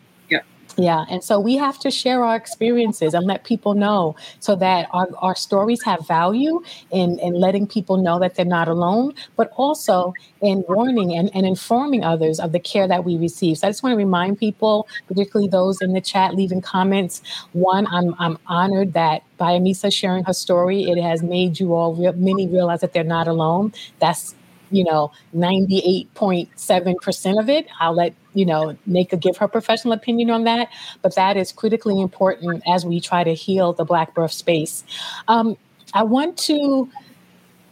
Yeah. 0.75 1.05
And 1.07 1.23
so 1.23 1.39
we 1.39 1.55
have 1.57 1.77
to 1.79 1.91
share 1.91 2.23
our 2.23 2.35
experiences 2.35 3.13
and 3.13 3.27
let 3.27 3.43
people 3.43 3.75
know 3.75 4.15
so 4.39 4.55
that 4.55 4.87
our, 4.91 5.07
our 5.19 5.35
stories 5.35 5.83
have 5.83 6.07
value 6.07 6.63
in, 6.89 7.19
in 7.19 7.35
letting 7.35 7.67
people 7.67 7.97
know 7.97 8.17
that 8.19 8.35
they're 8.35 8.43
not 8.43 8.67
alone, 8.67 9.13
but 9.35 9.51
also 9.55 10.13
in 10.41 10.63
warning 10.67 11.13
and, 11.13 11.29
and 11.35 11.45
informing 11.45 12.03
others 12.03 12.39
of 12.39 12.53
the 12.53 12.59
care 12.59 12.87
that 12.87 13.05
we 13.05 13.17
receive. 13.17 13.59
So 13.59 13.67
I 13.67 13.69
just 13.69 13.83
want 13.83 13.93
to 13.93 13.97
remind 13.97 14.39
people, 14.39 14.87
particularly 15.07 15.47
those 15.47 15.79
in 15.79 15.93
the 15.93 16.01
chat 16.01 16.33
leaving 16.33 16.61
comments, 16.61 17.21
one, 17.51 17.85
I'm, 17.87 18.15
I'm 18.17 18.39
honored 18.47 18.93
that 18.93 19.21
by 19.37 19.51
Amisa 19.51 19.93
sharing 19.93 20.23
her 20.23 20.33
story, 20.33 20.83
it 20.83 20.99
has 20.99 21.21
made 21.21 21.59
you 21.59 21.75
all, 21.75 21.93
re- 21.93 22.11
many 22.13 22.47
realize 22.47 22.81
that 22.81 22.93
they're 22.93 23.03
not 23.03 23.27
alone. 23.27 23.73
That's 23.99 24.33
you 24.73 24.83
know, 24.83 25.11
98.7% 25.35 27.39
of 27.39 27.49
it. 27.49 27.67
I'll 27.79 27.93
let, 27.93 28.13
you 28.33 28.45
know, 28.45 28.75
Nneka 28.89 29.19
give 29.19 29.37
her 29.37 29.47
professional 29.47 29.93
opinion 29.93 30.31
on 30.31 30.43
that. 30.45 30.69
But 31.01 31.15
that 31.15 31.37
is 31.37 31.51
critically 31.51 32.01
important 32.01 32.63
as 32.67 32.85
we 32.85 32.99
try 32.99 33.23
to 33.23 33.33
heal 33.33 33.73
the 33.73 33.85
Black 33.85 34.15
birth 34.15 34.31
space. 34.31 34.83
Um, 35.27 35.57
I 35.93 36.03
want 36.03 36.37
to 36.39 36.89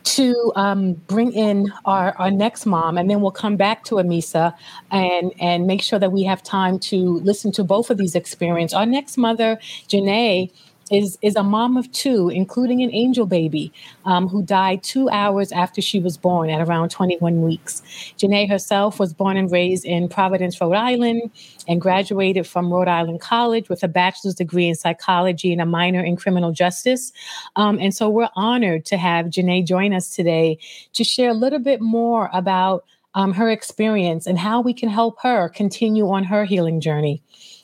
to 0.04 0.52
um, 0.56 0.94
bring 0.94 1.32
in 1.32 1.72
our, 1.86 2.16
our 2.18 2.32
next 2.32 2.66
mom, 2.66 2.98
and 2.98 3.10
then 3.10 3.22
we'll 3.22 3.32
come 3.32 3.56
back 3.56 3.84
to 3.86 3.96
Amisa 3.96 4.54
and 4.92 5.32
and 5.40 5.68
make 5.68 5.82
sure 5.82 6.00
that 6.00 6.12
we 6.12 6.24
have 6.24 6.44
time 6.44 6.80
to 6.80 7.20
listen 7.20 7.52
to 7.54 7.64
both 7.64 7.90
of 7.90 7.98
these 7.98 8.16
experiences. 8.16 8.76
Our 8.76 8.86
next 8.86 9.18
mother, 9.18 9.58
Janae, 9.88 10.52
is 10.92 11.18
is 11.22 11.36
a 11.36 11.44
mom 11.44 11.78
of 11.78 11.92
two, 11.92 12.30
including 12.30 12.84
an 12.84 12.94
angel 12.94 13.26
baby, 13.26 13.72
um, 14.06 14.28
who 14.28 14.44
died 14.44 14.84
two 14.84 15.10
hours 15.10 15.52
after 15.52 15.82
she 15.82 16.00
was 16.00 16.18
born 16.18 16.50
at 16.50 16.68
around 16.68 16.90
21 16.90 17.42
weeks. 17.42 17.82
Janae 18.18 18.50
herself 18.50 19.00
was 19.00 19.14
born 19.14 19.38
and 19.38 19.52
raised 19.52 19.86
in 19.86 20.10
Providence, 20.10 20.60
Rhode 20.60 20.74
Island, 20.74 21.32
and 21.68 21.80
graduated 21.80 22.46
from 22.46 22.72
Rhode 22.72 22.88
Island 22.88 23.22
College 23.22 23.70
with 23.70 23.84
a 23.84 23.88
bachelor's 23.88 24.36
degree 24.36 24.68
in 24.68 24.76
psychology 24.76 25.52
and 25.52 25.62
a 25.62 25.66
minor 25.66 26.04
in 26.04 26.18
criminal 26.18 26.52
justice. 26.52 27.14
Um, 27.56 27.80
and 27.80 27.96
so 27.96 28.10
we're 28.10 28.30
honored 28.36 28.86
to 28.86 28.98
have 28.98 29.28
Janae 29.28 29.66
join 29.66 29.94
us 29.94 30.14
today 30.14 30.58
to 30.94 31.04
share 31.04 31.30
a 31.30 31.34
little 31.34 31.60
bit 31.60 31.82
more 31.82 32.30
about 32.34 32.84
um, 33.14 33.34
her 33.34 33.50
experience 33.50 34.26
and 34.26 34.38
how 34.38 34.62
we 34.62 34.74
can 34.74 34.90
help 34.90 35.18
her 35.22 35.50
continue 35.50 36.10
on 36.10 36.24
her 36.26 36.46
healing 36.46 36.80
journey. 36.80 37.22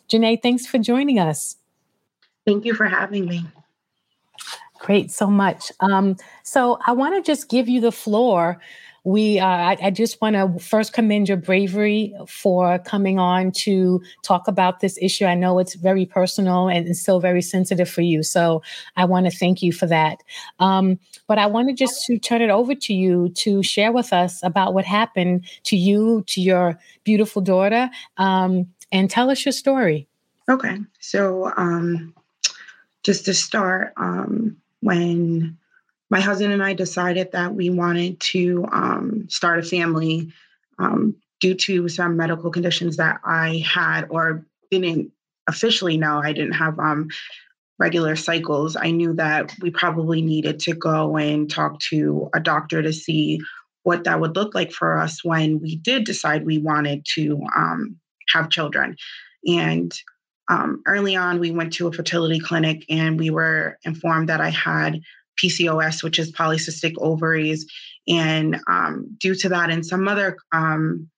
Janae, 0.09 0.41
thanks 0.41 0.65
for 0.65 0.77
joining 0.77 1.19
us. 1.19 1.56
Thank 2.47 2.63
you 2.63 2.73
for 2.73 2.85
having 2.85 3.25
me. 3.25 3.43
Great, 4.79 5.11
so 5.11 5.27
much. 5.27 5.69
Um, 5.81 6.15
so 6.43 6.79
I 6.87 6.93
want 6.93 7.13
to 7.15 7.21
just 7.21 7.49
give 7.49 7.67
you 7.67 7.81
the 7.81 7.91
floor. 7.91 8.57
We, 9.03 9.37
uh, 9.37 9.45
I, 9.45 9.77
I, 9.83 9.91
just 9.91 10.21
want 10.21 10.35
to 10.35 10.63
first 10.63 10.93
commend 10.93 11.27
your 11.27 11.37
bravery 11.37 12.13
for 12.27 12.79
coming 12.79 13.19
on 13.19 13.51
to 13.53 14.01
talk 14.21 14.47
about 14.47 14.79
this 14.79 14.97
issue. 15.01 15.25
I 15.25 15.35
know 15.35 15.59
it's 15.59 15.75
very 15.75 16.05
personal 16.05 16.69
and 16.69 16.87
it's 16.87 17.01
still 17.01 17.19
very 17.19 17.41
sensitive 17.41 17.89
for 17.89 18.01
you. 18.01 18.23
So 18.23 18.61
I 18.95 19.05
want 19.05 19.25
to 19.25 19.31
thank 19.31 19.61
you 19.61 19.73
for 19.73 19.87
that. 19.87 20.23
Um, 20.59 20.99
but 21.27 21.37
I 21.37 21.47
wanted 21.47 21.75
just 21.75 22.05
to 22.05 22.17
turn 22.17 22.41
it 22.41 22.49
over 22.49 22.73
to 22.73 22.93
you 22.93 23.29
to 23.35 23.63
share 23.63 23.91
with 23.91 24.13
us 24.13 24.41
about 24.43 24.73
what 24.73 24.85
happened 24.85 25.45
to 25.63 25.75
you, 25.75 26.23
to 26.27 26.41
your 26.41 26.79
beautiful 27.03 27.41
daughter, 27.41 27.89
um, 28.17 28.67
and 28.91 29.09
tell 29.09 29.29
us 29.29 29.45
your 29.45 29.53
story. 29.53 30.07
Okay. 30.49 30.77
So, 30.99 31.51
um, 31.57 32.13
just 33.07 33.23
to 33.23 33.33
start, 33.33 33.93
um, 33.95 34.57
when 34.81 35.57
my 36.09 36.19
husband 36.19 36.51
and 36.51 36.61
I 36.61 36.73
decided 36.73 37.31
that 37.31 37.55
we 37.55 37.69
wanted 37.69 38.19
to 38.19 38.65
um, 38.69 39.27
start 39.29 39.59
a 39.59 39.63
family 39.63 40.33
um, 40.77 41.15
due 41.39 41.55
to 41.55 41.87
some 41.87 42.17
medical 42.17 42.51
conditions 42.51 42.97
that 42.97 43.21
I 43.23 43.63
had 43.65 44.07
or 44.09 44.45
didn't 44.71 45.13
officially 45.47 45.97
know, 45.97 46.21
I 46.21 46.33
didn't 46.33 46.55
have 46.55 46.77
um, 46.79 47.07
regular 47.79 48.17
cycles. 48.17 48.75
I 48.75 48.91
knew 48.91 49.13
that 49.13 49.55
we 49.61 49.71
probably 49.71 50.21
needed 50.21 50.59
to 50.61 50.73
go 50.73 51.15
and 51.15 51.49
talk 51.49 51.79
to 51.91 52.29
a 52.35 52.41
doctor 52.41 52.81
to 52.81 52.91
see 52.91 53.39
what 53.83 54.03
that 54.03 54.19
would 54.19 54.35
look 54.35 54.53
like 54.53 54.73
for 54.73 54.99
us 54.99 55.23
when 55.23 55.61
we 55.61 55.77
did 55.77 56.03
decide 56.03 56.45
we 56.45 56.57
wanted 56.57 57.05
to 57.15 57.41
um, 57.55 57.95
have 58.33 58.49
children. 58.49 58.97
And 59.47 59.97
um, 60.49 60.81
early 60.87 61.15
on, 61.15 61.39
we 61.39 61.51
went 61.51 61.73
to 61.73 61.87
a 61.87 61.91
fertility 61.91 62.39
clinic 62.39 62.85
and 62.89 63.19
we 63.19 63.29
were 63.29 63.77
informed 63.83 64.29
that 64.29 64.41
I 64.41 64.49
had 64.49 65.01
PCOS, 65.41 66.03
which 66.03 66.19
is 66.19 66.31
polycystic 66.31 66.93
ovaries. 66.97 67.65
And 68.07 68.59
um, 68.67 69.17
due 69.19 69.35
to 69.35 69.49
that 69.49 69.69
and 69.69 69.85
some 69.85 70.07
other 70.07 70.37
um, 70.51 71.09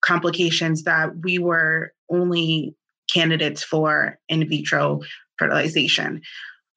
complications, 0.00 0.82
that 0.84 1.16
we 1.22 1.38
were 1.38 1.92
only 2.10 2.74
candidates 3.12 3.62
for 3.62 4.18
in 4.28 4.48
vitro 4.48 5.00
fertilization. 5.38 6.22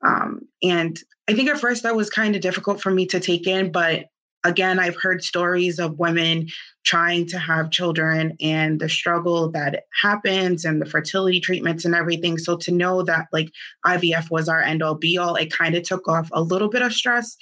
Um, 0.05 0.41
and 0.61 0.99
I 1.27 1.33
think 1.33 1.49
at 1.49 1.59
first 1.59 1.83
that 1.83 1.95
was 1.95 2.09
kind 2.09 2.35
of 2.35 2.41
difficult 2.41 2.81
for 2.81 2.91
me 2.91 3.07
to 3.07 3.19
take 3.19 3.47
in, 3.47 3.71
but 3.71 4.05
again, 4.45 4.79
I've 4.79 4.95
heard 5.01 5.23
stories 5.23 5.79
of 5.79 5.99
women 5.99 6.47
trying 6.83 7.25
to 7.27 7.39
have 7.39 7.71
children 7.71 8.37
and 8.39 8.79
the 8.79 8.87
struggle 8.87 9.51
that 9.51 9.85
happens 10.01 10.63
and 10.63 10.79
the 10.79 10.85
fertility 10.85 11.39
treatments 11.39 11.83
and 11.83 11.95
everything. 11.95 12.37
So 12.37 12.55
to 12.57 12.71
know 12.71 13.01
that 13.03 13.27
like 13.33 13.49
IVF 13.85 14.29
was 14.29 14.47
our 14.47 14.61
end 14.61 14.83
all 14.83 14.95
be 14.95 15.17
all, 15.17 15.35
it 15.35 15.51
kind 15.51 15.75
of 15.75 15.83
took 15.83 16.07
off 16.07 16.29
a 16.31 16.43
little 16.43 16.69
bit 16.69 16.83
of 16.83 16.93
stress, 16.93 17.35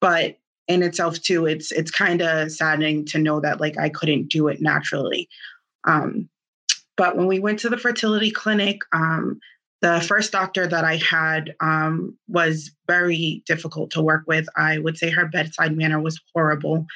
but 0.00 0.36
in 0.68 0.82
itself 0.82 1.20
too, 1.20 1.46
it's 1.46 1.70
it's 1.70 1.90
kind 1.90 2.22
of 2.22 2.50
saddening 2.50 3.04
to 3.06 3.18
know 3.18 3.40
that 3.40 3.60
like 3.60 3.78
I 3.78 3.88
couldn't 3.88 4.28
do 4.28 4.48
it 4.48 4.60
naturally. 4.60 5.28
Um, 5.84 6.28
but 6.96 7.16
when 7.16 7.26
we 7.26 7.38
went 7.38 7.58
to 7.60 7.68
the 7.68 7.78
fertility 7.78 8.30
clinic, 8.30 8.80
um, 8.92 9.38
the 9.80 10.00
first 10.00 10.32
doctor 10.32 10.66
that 10.66 10.84
I 10.84 10.96
had 10.96 11.54
um, 11.60 12.16
was 12.26 12.72
very 12.86 13.42
difficult 13.46 13.90
to 13.92 14.02
work 14.02 14.24
with. 14.26 14.48
I 14.56 14.78
would 14.78 14.98
say 14.98 15.10
her 15.10 15.26
bedside 15.26 15.76
manner 15.76 16.00
was 16.00 16.20
horrible. 16.34 16.86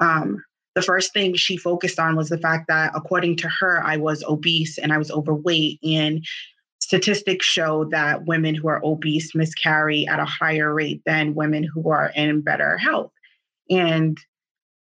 Um, 0.00 0.42
the 0.74 0.82
first 0.82 1.12
thing 1.12 1.34
she 1.34 1.56
focused 1.56 1.98
on 1.98 2.16
was 2.16 2.30
the 2.30 2.38
fact 2.38 2.66
that, 2.68 2.92
according 2.94 3.36
to 3.38 3.48
her, 3.60 3.82
I 3.84 3.96
was 3.96 4.24
obese 4.24 4.78
and 4.78 4.92
I 4.92 4.98
was 4.98 5.10
overweight. 5.10 5.78
And 5.84 6.24
statistics 6.80 7.46
show 7.46 7.84
that 7.86 8.26
women 8.26 8.54
who 8.54 8.68
are 8.68 8.84
obese 8.84 9.34
miscarry 9.34 10.06
at 10.08 10.18
a 10.18 10.24
higher 10.24 10.74
rate 10.74 11.02
than 11.06 11.34
women 11.34 11.62
who 11.62 11.90
are 11.90 12.10
in 12.16 12.40
better 12.40 12.76
health. 12.78 13.12
And 13.70 14.18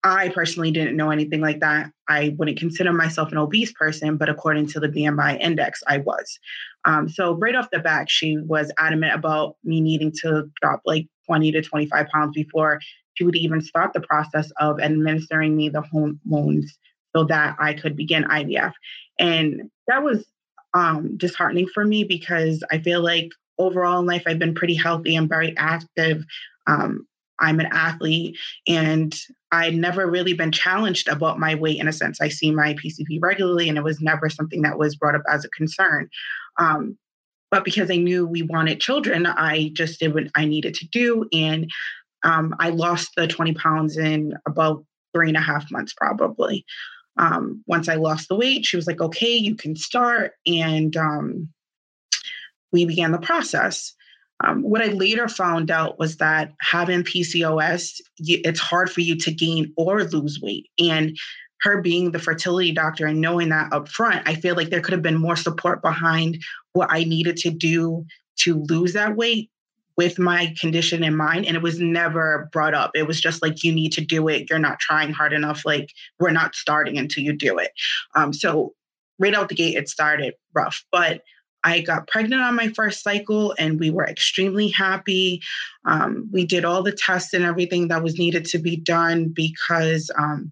I 0.03 0.29
personally 0.29 0.71
didn't 0.71 0.95
know 0.95 1.09
anything 1.09 1.41
like 1.41 1.59
that. 1.59 1.91
I 2.07 2.35
wouldn't 2.37 2.59
consider 2.59 2.93
myself 2.93 3.31
an 3.31 3.37
obese 3.37 3.73
person, 3.73 4.17
but 4.17 4.29
according 4.29 4.67
to 4.67 4.79
the 4.79 4.87
BMI 4.87 5.41
index, 5.41 5.83
I 5.87 5.97
was. 5.97 6.39
Um, 6.87 7.09
so 7.09 7.33
right 7.33 7.53
off 7.53 7.69
the 7.69 7.79
bat, 7.79 8.09
she 8.09 8.37
was 8.37 8.71
adamant 8.79 9.13
about 9.13 9.57
me 9.63 9.81
needing 9.81 10.11
to 10.21 10.49
drop 10.61 10.81
like 10.85 11.05
20 11.27 11.51
to 11.51 11.61
25 11.61 12.07
pounds 12.07 12.31
before 12.33 12.79
she 13.13 13.25
would 13.25 13.35
even 13.35 13.61
start 13.61 13.93
the 13.93 14.01
process 14.01 14.51
of 14.59 14.79
administering 14.79 15.55
me 15.55 15.69
the 15.69 15.81
hormones 15.81 16.77
so 17.15 17.25
that 17.25 17.57
I 17.59 17.73
could 17.73 17.95
begin 17.95 18.23
IVF. 18.23 18.71
And 19.19 19.69
that 19.87 20.03
was 20.03 20.25
um, 20.73 21.17
disheartening 21.17 21.67
for 21.73 21.83
me 21.83 22.03
because 22.03 22.63
I 22.71 22.79
feel 22.79 23.01
like 23.01 23.29
overall 23.57 23.99
in 23.99 24.05
life, 24.05 24.23
I've 24.25 24.39
been 24.39 24.55
pretty 24.55 24.75
healthy 24.75 25.15
and 25.15 25.27
very 25.27 25.55
active. 25.57 26.23
Um, 26.67 27.05
I'm 27.39 27.59
an 27.59 27.67
athlete 27.71 28.37
and 28.67 29.15
I'd 29.51 29.75
never 29.75 30.09
really 30.09 30.33
been 30.33 30.51
challenged 30.51 31.07
about 31.07 31.39
my 31.39 31.55
weight 31.55 31.79
in 31.79 31.87
a 31.87 31.93
sense. 31.93 32.19
I 32.21 32.29
see 32.29 32.51
my 32.51 32.73
PCP 32.75 33.19
regularly 33.21 33.69
and 33.69 33.77
it 33.77 33.83
was 33.83 34.01
never 34.01 34.29
something 34.29 34.61
that 34.63 34.77
was 34.77 34.95
brought 34.95 35.15
up 35.15 35.23
as 35.29 35.45
a 35.45 35.49
concern. 35.49 36.09
Um, 36.57 36.97
but 37.49 37.63
because 37.63 37.89
I 37.89 37.95
knew 37.95 38.27
we 38.27 38.41
wanted 38.41 38.81
children, 38.81 39.25
I 39.25 39.71
just 39.73 39.99
did 39.99 40.13
what 40.13 40.25
I 40.35 40.45
needed 40.45 40.73
to 40.75 40.87
do. 40.87 41.27
And 41.31 41.69
um, 42.23 42.55
I 42.59 42.69
lost 42.69 43.11
the 43.15 43.27
20 43.27 43.53
pounds 43.53 43.97
in 43.97 44.33
about 44.45 44.83
three 45.13 45.29
and 45.29 45.37
a 45.37 45.41
half 45.41 45.71
months, 45.71 45.93
probably. 45.93 46.65
Um, 47.17 47.63
once 47.65 47.89
I 47.89 47.95
lost 47.95 48.27
the 48.27 48.35
weight, 48.35 48.65
she 48.65 48.75
was 48.75 48.85
like, 48.85 49.01
okay, 49.01 49.35
you 49.35 49.55
can 49.55 49.75
start. 49.75 50.33
And 50.45 50.95
um, 50.97 51.49
we 52.71 52.85
began 52.85 53.11
the 53.11 53.17
process. 53.17 53.93
Um, 54.43 54.61
what 54.61 54.83
I 54.83 54.87
later 54.87 55.27
found 55.27 55.71
out 55.71 55.97
was 55.97 56.17
that 56.17 56.53
having 56.61 57.03
PCOS, 57.03 57.99
it's 58.19 58.59
hard 58.59 58.91
for 58.91 59.01
you 59.01 59.15
to 59.17 59.31
gain 59.31 59.73
or 59.77 60.03
lose 60.03 60.39
weight. 60.41 60.69
And 60.77 61.17
her 61.61 61.81
being 61.81 62.11
the 62.11 62.19
fertility 62.19 62.71
doctor 62.71 63.05
and 63.05 63.21
knowing 63.21 63.49
that 63.49 63.73
up 63.73 63.87
front, 63.87 64.27
I 64.27 64.35
feel 64.35 64.55
like 64.55 64.69
there 64.69 64.81
could 64.81 64.93
have 64.93 65.01
been 65.01 65.17
more 65.17 65.35
support 65.35 65.81
behind 65.81 66.43
what 66.73 66.89
I 66.91 67.03
needed 67.03 67.37
to 67.37 67.49
do 67.49 68.05
to 68.37 68.63
lose 68.69 68.93
that 68.93 69.15
weight 69.15 69.49
with 69.97 70.19
my 70.19 70.53
condition 70.59 71.03
in 71.03 71.15
mind. 71.15 71.45
And 71.45 71.55
it 71.55 71.63
was 71.63 71.79
never 71.79 72.49
brought 72.53 72.75
up. 72.75 72.91
It 72.93 73.07
was 73.07 73.19
just 73.19 73.41
like, 73.41 73.63
you 73.63 73.73
need 73.73 73.91
to 73.93 74.01
do 74.01 74.27
it. 74.27 74.49
You're 74.49 74.59
not 74.59 74.79
trying 74.79 75.11
hard 75.11 75.33
enough. 75.33 75.65
Like, 75.65 75.91
we're 76.19 76.29
not 76.29 76.53
starting 76.53 76.97
until 76.99 77.23
you 77.23 77.33
do 77.33 77.57
it. 77.57 77.71
Um, 78.15 78.31
so, 78.31 78.75
right 79.17 79.33
out 79.33 79.49
the 79.49 79.55
gate, 79.55 79.75
it 79.75 79.89
started 79.89 80.35
rough. 80.53 80.85
But 80.91 81.23
I 81.63 81.81
got 81.81 82.07
pregnant 82.07 82.43
on 82.43 82.55
my 82.55 82.69
first 82.69 83.03
cycle 83.03 83.55
and 83.57 83.79
we 83.79 83.89
were 83.89 84.07
extremely 84.07 84.67
happy. 84.67 85.41
Um, 85.85 86.29
we 86.31 86.45
did 86.45 86.63
all 86.63 86.83
the 86.83 86.91
tests 86.91 87.33
and 87.33 87.43
everything 87.43 87.87
that 87.87 88.03
was 88.03 88.19
needed 88.19 88.45
to 88.45 88.59
be 88.59 88.77
done 88.77 89.29
because 89.29 90.11
um, 90.17 90.51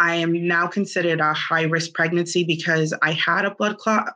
I 0.00 0.16
am 0.16 0.48
now 0.48 0.66
considered 0.66 1.20
a 1.20 1.34
high 1.34 1.64
risk 1.64 1.92
pregnancy 1.92 2.42
because 2.42 2.94
I 3.02 3.12
had 3.12 3.44
a 3.44 3.54
blood 3.54 3.76
clot 3.76 4.14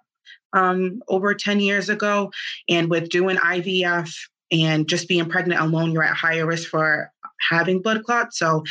um, 0.55 1.03
over 1.09 1.35
10 1.35 1.61
years 1.61 1.91
ago. 1.91 2.33
And 2.71 2.89
with 2.89 3.11
doing 3.11 3.37
IVF 3.37 4.11
and 4.51 4.89
just 4.89 5.09
being 5.09 5.29
pregnant 5.29 5.61
alone, 5.61 5.93
you're 5.93 6.03
at 6.03 6.17
higher 6.17 6.47
risk 6.47 6.71
for 6.71 7.13
having 7.51 7.83
blood 7.83 8.03
clots. 8.03 8.39
So 8.39 8.65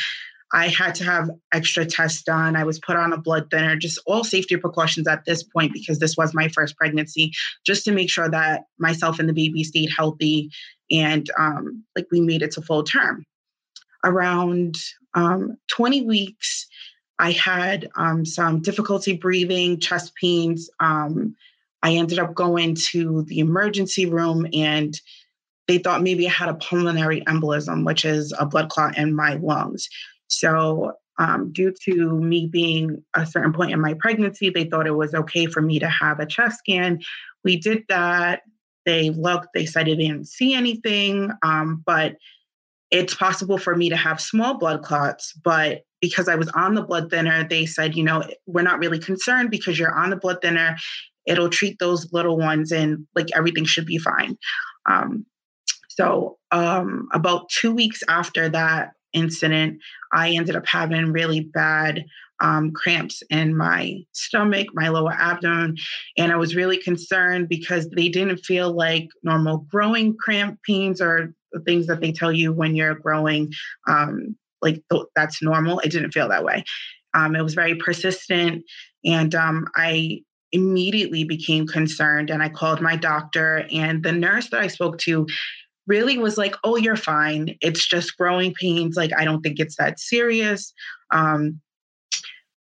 I 0.52 0.68
had 0.68 0.96
to 0.96 1.04
have 1.04 1.30
extra 1.52 1.86
tests 1.86 2.22
done. 2.22 2.56
I 2.56 2.64
was 2.64 2.80
put 2.80 2.96
on 2.96 3.12
a 3.12 3.18
blood 3.18 3.46
thinner, 3.48 3.76
just 3.76 4.00
all 4.06 4.24
safety 4.24 4.56
precautions 4.56 5.06
at 5.06 5.24
this 5.24 5.44
point 5.44 5.72
because 5.72 6.00
this 6.00 6.16
was 6.16 6.34
my 6.34 6.48
first 6.48 6.76
pregnancy, 6.76 7.30
just 7.64 7.84
to 7.84 7.92
make 7.92 8.10
sure 8.10 8.28
that 8.28 8.62
myself 8.78 9.20
and 9.20 9.28
the 9.28 9.32
baby 9.32 9.62
stayed 9.62 9.90
healthy 9.96 10.50
and 10.90 11.30
um, 11.38 11.84
like 11.96 12.06
we 12.10 12.20
made 12.20 12.42
it 12.42 12.50
to 12.52 12.62
full 12.62 12.82
term. 12.82 13.24
Around 14.04 14.74
um, 15.14 15.56
20 15.68 16.02
weeks, 16.02 16.66
I 17.18 17.32
had 17.32 17.88
um, 17.96 18.24
some 18.24 18.60
difficulty 18.60 19.14
breathing, 19.16 19.78
chest 19.78 20.14
pains. 20.20 20.68
Um, 20.80 21.36
I 21.82 21.92
ended 21.92 22.18
up 22.18 22.34
going 22.34 22.74
to 22.76 23.22
the 23.22 23.38
emergency 23.38 24.06
room 24.06 24.46
and 24.52 24.98
they 25.68 25.78
thought 25.78 26.02
maybe 26.02 26.26
I 26.26 26.30
had 26.30 26.48
a 26.48 26.54
pulmonary 26.54 27.22
embolism, 27.22 27.86
which 27.86 28.04
is 28.04 28.34
a 28.38 28.46
blood 28.46 28.68
clot 28.68 28.98
in 28.98 29.14
my 29.14 29.34
lungs. 29.34 29.88
So, 30.28 30.92
um, 31.18 31.52
due 31.52 31.72
to 31.84 32.10
me 32.20 32.48
being 32.50 33.02
a 33.14 33.24
certain 33.24 33.52
point 33.52 33.70
in 33.70 33.80
my 33.80 33.94
pregnancy, 33.94 34.50
they 34.50 34.64
thought 34.64 34.86
it 34.86 34.96
was 34.96 35.14
okay 35.14 35.46
for 35.46 35.62
me 35.62 35.78
to 35.78 35.88
have 35.88 36.18
a 36.18 36.26
chest 36.26 36.58
scan. 36.58 37.00
We 37.44 37.56
did 37.56 37.84
that. 37.88 38.42
They 38.84 39.10
looked, 39.10 39.48
they 39.54 39.64
said 39.64 39.86
they 39.86 39.94
didn't 39.94 40.26
see 40.26 40.54
anything, 40.54 41.30
um, 41.42 41.82
but 41.86 42.16
it's 42.90 43.14
possible 43.14 43.58
for 43.58 43.74
me 43.74 43.88
to 43.88 43.96
have 43.96 44.20
small 44.20 44.58
blood 44.58 44.82
clots. 44.82 45.32
But 45.42 45.82
because 46.00 46.28
I 46.28 46.34
was 46.34 46.48
on 46.50 46.74
the 46.74 46.82
blood 46.82 47.10
thinner, 47.10 47.46
they 47.48 47.66
said, 47.66 47.96
you 47.96 48.04
know, 48.04 48.22
we're 48.46 48.62
not 48.62 48.78
really 48.78 48.98
concerned 48.98 49.50
because 49.50 49.78
you're 49.78 49.94
on 49.94 50.10
the 50.10 50.16
blood 50.16 50.38
thinner. 50.42 50.76
It'll 51.26 51.48
treat 51.48 51.78
those 51.78 52.12
little 52.12 52.36
ones 52.36 52.70
and 52.70 53.06
like 53.14 53.28
everything 53.34 53.64
should 53.64 53.86
be 53.86 53.98
fine. 53.98 54.36
Um, 54.86 55.24
so, 55.88 56.38
um, 56.50 57.08
about 57.12 57.48
two 57.48 57.72
weeks 57.72 58.02
after 58.08 58.48
that, 58.50 58.92
incident, 59.12 59.78
I 60.12 60.30
ended 60.30 60.56
up 60.56 60.66
having 60.66 61.12
really 61.12 61.40
bad 61.40 62.04
um, 62.40 62.72
cramps 62.72 63.22
in 63.30 63.56
my 63.56 64.00
stomach, 64.12 64.66
my 64.74 64.88
lower 64.88 65.12
abdomen. 65.12 65.76
And 66.18 66.32
I 66.32 66.36
was 66.36 66.56
really 66.56 66.76
concerned 66.76 67.48
because 67.48 67.88
they 67.90 68.08
didn't 68.08 68.38
feel 68.38 68.72
like 68.72 69.08
normal 69.22 69.58
growing 69.70 70.16
cramp 70.16 70.58
pains 70.66 71.00
or 71.00 71.32
the 71.54 71.60
things 71.60 71.86
that 71.86 72.00
they 72.00 72.12
tell 72.12 72.32
you 72.32 72.52
when 72.52 72.76
you're 72.76 72.94
growing. 72.94 73.52
Um, 73.88 74.36
like 74.60 74.82
th- 74.90 75.04
that's 75.16 75.42
normal. 75.42 75.78
It 75.80 75.92
didn't 75.92 76.12
feel 76.12 76.28
that 76.28 76.44
way. 76.44 76.64
Um, 77.14 77.36
it 77.36 77.42
was 77.42 77.54
very 77.54 77.76
persistent. 77.76 78.64
And 79.04 79.34
um, 79.34 79.66
I 79.76 80.22
immediately 80.52 81.24
became 81.24 81.66
concerned 81.66 82.30
and 82.30 82.42
I 82.42 82.48
called 82.48 82.80
my 82.80 82.96
doctor. 82.96 83.66
And 83.72 84.02
the 84.02 84.12
nurse 84.12 84.50
that 84.50 84.60
I 84.60 84.68
spoke 84.68 84.98
to 84.98 85.26
really 85.86 86.16
was 86.18 86.38
like, 86.38 86.56
oh, 86.64 86.76
you're 86.76 86.96
fine. 86.96 87.56
It's 87.60 87.86
just 87.86 88.16
growing 88.16 88.54
pains. 88.54 88.96
Like, 88.96 89.10
I 89.16 89.24
don't 89.24 89.42
think 89.42 89.60
it's 89.60 89.76
that 89.76 90.00
serious. 90.00 90.72
Um, 91.10 91.60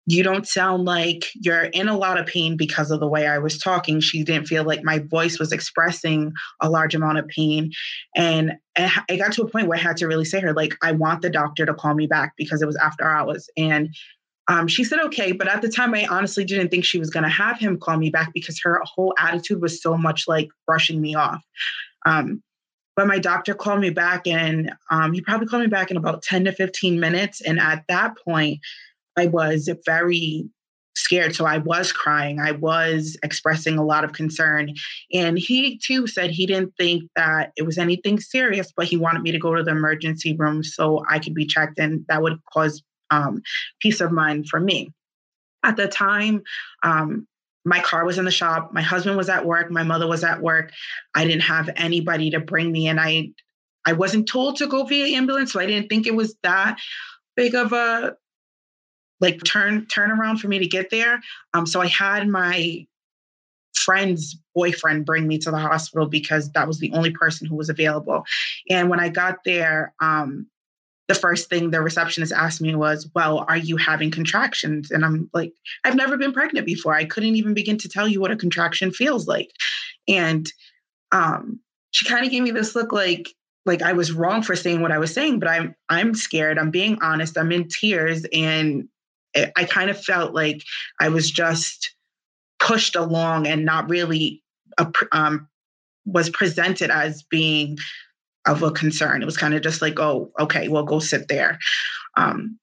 you 0.06 0.22
don't 0.22 0.48
sound 0.48 0.84
like 0.84 1.26
you're 1.34 1.64
in 1.64 1.88
a 1.88 1.96
lot 1.96 2.18
of 2.18 2.26
pain 2.26 2.56
because 2.56 2.90
of 2.90 2.98
the 2.98 3.06
way 3.06 3.26
I 3.26 3.38
was 3.38 3.58
talking. 3.58 4.00
She 4.00 4.24
didn't 4.24 4.48
feel 4.48 4.64
like 4.64 4.82
my 4.82 4.98
voice 4.98 5.38
was 5.38 5.52
expressing 5.52 6.32
a 6.60 6.68
large 6.68 6.94
amount 6.94 7.18
of 7.18 7.28
pain. 7.28 7.70
And 8.16 8.54
I 8.76 9.16
got 9.16 9.32
to 9.34 9.42
a 9.42 9.48
point 9.48 9.68
where 9.68 9.78
I 9.78 9.82
had 9.82 9.96
to 9.98 10.08
really 10.08 10.24
say 10.24 10.40
her, 10.40 10.52
like, 10.52 10.74
I 10.82 10.92
want 10.92 11.22
the 11.22 11.30
doctor 11.30 11.64
to 11.66 11.74
call 11.74 11.94
me 11.94 12.08
back 12.08 12.32
because 12.36 12.62
it 12.62 12.66
was 12.66 12.76
after 12.76 13.08
hours. 13.08 13.48
And 13.56 13.94
um, 14.48 14.66
she 14.66 14.82
said, 14.82 14.98
okay. 15.00 15.30
But 15.30 15.46
at 15.46 15.62
the 15.62 15.68
time, 15.68 15.94
I 15.94 16.06
honestly 16.10 16.44
didn't 16.44 16.70
think 16.70 16.84
she 16.84 16.98
was 16.98 17.10
going 17.10 17.24
to 17.24 17.30
have 17.30 17.58
him 17.58 17.78
call 17.78 17.96
me 17.96 18.10
back 18.10 18.32
because 18.34 18.60
her 18.64 18.80
whole 18.84 19.14
attitude 19.18 19.62
was 19.62 19.80
so 19.80 19.96
much 19.96 20.24
like 20.26 20.48
brushing 20.66 21.00
me 21.00 21.14
off. 21.14 21.44
Um, 22.06 22.42
but 22.96 23.06
my 23.06 23.18
doctor 23.18 23.54
called 23.54 23.80
me 23.80 23.90
back 23.90 24.26
and 24.26 24.72
um, 24.90 25.12
he 25.12 25.20
probably 25.20 25.46
called 25.46 25.62
me 25.62 25.68
back 25.68 25.90
in 25.90 25.96
about 25.96 26.22
10 26.22 26.44
to 26.44 26.52
15 26.52 27.00
minutes. 27.00 27.40
And 27.40 27.58
at 27.58 27.84
that 27.88 28.16
point, 28.22 28.58
I 29.16 29.27
was 29.27 29.68
very 29.85 30.48
scared. 30.94 31.35
So 31.35 31.46
I 31.46 31.59
was 31.59 31.92
crying. 31.92 32.38
I 32.38 32.53
was 32.53 33.16
expressing 33.22 33.79
a 33.79 33.85
lot 33.85 34.05
of 34.05 34.12
concern. 34.12 34.75
And 35.12 35.38
he 35.38 35.79
too 35.79 36.07
said 36.07 36.31
he 36.31 36.46
didn't 36.46 36.75
think 36.77 37.05
that 37.16 37.53
it 37.57 37.62
was 37.62 37.79
anything 37.79 38.20
serious, 38.20 38.72
but 38.77 38.87
he 38.87 38.96
wanted 38.96 39.22
me 39.22 39.33
to 39.33 39.38
go 39.38 39.55
to 39.55 39.62
the 39.62 39.70
emergency 39.70 40.37
room 40.37 40.62
so 40.62 41.03
I 41.09 41.18
could 41.18 41.35
be 41.35 41.46
checked 41.46 41.79
and 41.79 42.05
that 42.09 42.22
would 42.22 42.38
cause 42.53 42.83
um, 43.11 43.42
peace 43.81 44.01
of 44.01 44.12
mind 44.12 44.48
for 44.48 44.61
me. 44.61 44.90
At 45.62 45.77
the 45.77 45.88
time, 45.88 46.42
um, 46.83 47.27
my 47.64 47.81
car 47.81 48.05
was 48.05 48.18
in 48.18 48.25
the 48.25 48.31
shop. 48.31 48.72
My 48.72 48.83
husband 48.83 49.16
was 49.16 49.29
at 49.29 49.46
work. 49.46 49.70
My 49.70 49.85
mother 49.85 50.09
was 50.09 50.25
at 50.25 50.42
work. 50.42 50.72
I 51.14 51.25
didn't 51.25 51.42
have 51.42 51.70
anybody 51.77 52.31
to 52.31 52.40
bring 52.40 52.72
me, 52.72 52.88
and 52.88 52.98
I, 52.98 53.31
I 53.87 53.92
wasn't 53.92 54.27
told 54.27 54.57
to 54.57 54.66
go 54.66 54.83
via 54.83 55.16
ambulance, 55.16 55.53
so 55.53 55.61
I 55.61 55.66
didn't 55.66 55.88
think 55.88 56.09
it 56.09 56.16
was 56.16 56.35
that 56.42 56.79
big 57.37 57.55
of 57.55 57.72
a 57.72 58.16
like 59.22 59.42
turn 59.44 59.87
around 59.96 60.38
for 60.38 60.48
me 60.48 60.58
to 60.58 60.66
get 60.66 60.90
there. 60.90 61.22
Um, 61.54 61.64
so 61.64 61.80
I 61.80 61.87
had 61.87 62.28
my 62.28 62.87
friend's 63.74 64.37
boyfriend 64.54 65.06
bring 65.06 65.26
me 65.26 65.38
to 65.38 65.50
the 65.50 65.58
hospital 65.58 66.06
because 66.06 66.50
that 66.52 66.66
was 66.66 66.78
the 66.78 66.92
only 66.92 67.11
person 67.11 67.46
who 67.46 67.56
was 67.56 67.70
available. 67.70 68.24
And 68.68 68.90
when 68.90 69.00
I 69.00 69.08
got 69.08 69.44
there, 69.44 69.94
um, 70.00 70.46
the 71.08 71.14
first 71.14 71.48
thing 71.48 71.70
the 71.70 71.80
receptionist 71.80 72.32
asked 72.32 72.61
me 72.61 72.74
was, 72.74 73.08
Well, 73.14 73.44
are 73.48 73.56
you 73.56 73.76
having 73.76 74.11
contractions? 74.11 74.90
And 74.90 75.04
I'm 75.04 75.30
like, 75.32 75.52
I've 75.85 75.96
never 75.96 76.16
been 76.16 76.32
pregnant 76.32 76.66
before. 76.66 76.94
I 76.94 77.04
couldn't 77.04 77.37
even 77.37 77.54
begin 77.54 77.78
to 77.78 77.88
tell 77.88 78.08
you 78.08 78.20
what 78.20 78.30
a 78.30 78.37
contraction 78.37 78.92
feels 78.92 79.26
like. 79.26 79.50
And 80.08 80.50
um, 81.12 81.61
she 81.90 82.06
kind 82.06 82.24
of 82.24 82.30
gave 82.30 82.42
me 82.42 82.50
this 82.50 82.74
look 82.74 82.92
like, 82.92 83.28
like 83.66 83.82
I 83.82 83.92
was 83.92 84.12
wrong 84.12 84.42
for 84.42 84.56
saying 84.56 84.80
what 84.80 84.92
I 84.92 84.98
was 84.98 85.12
saying, 85.12 85.38
but 85.38 85.48
I'm 85.48 85.74
I'm 85.88 86.14
scared. 86.14 86.58
I'm 86.58 86.70
being 86.70 86.98
honest. 87.00 87.38
I'm 87.38 87.52
in 87.52 87.68
tears, 87.68 88.24
and 88.32 88.88
I 89.34 89.64
kind 89.64 89.90
of 89.90 90.02
felt 90.02 90.34
like 90.34 90.62
I 91.00 91.08
was 91.08 91.30
just 91.30 91.94
pushed 92.58 92.96
along 92.96 93.46
and 93.46 93.64
not 93.64 93.88
really 93.88 94.42
a, 94.78 94.90
um, 95.12 95.48
was 96.04 96.30
presented 96.30 96.90
as 96.90 97.22
being 97.22 97.78
of 98.46 98.62
a 98.62 98.70
concern. 98.70 99.22
It 99.22 99.26
was 99.26 99.36
kind 99.36 99.54
of 99.54 99.62
just 99.62 99.82
like, 99.82 99.98
oh, 99.98 100.32
okay, 100.38 100.68
well, 100.68 100.84
go 100.84 100.98
sit 100.98 101.28
there. 101.28 101.58
Um, 102.16 102.58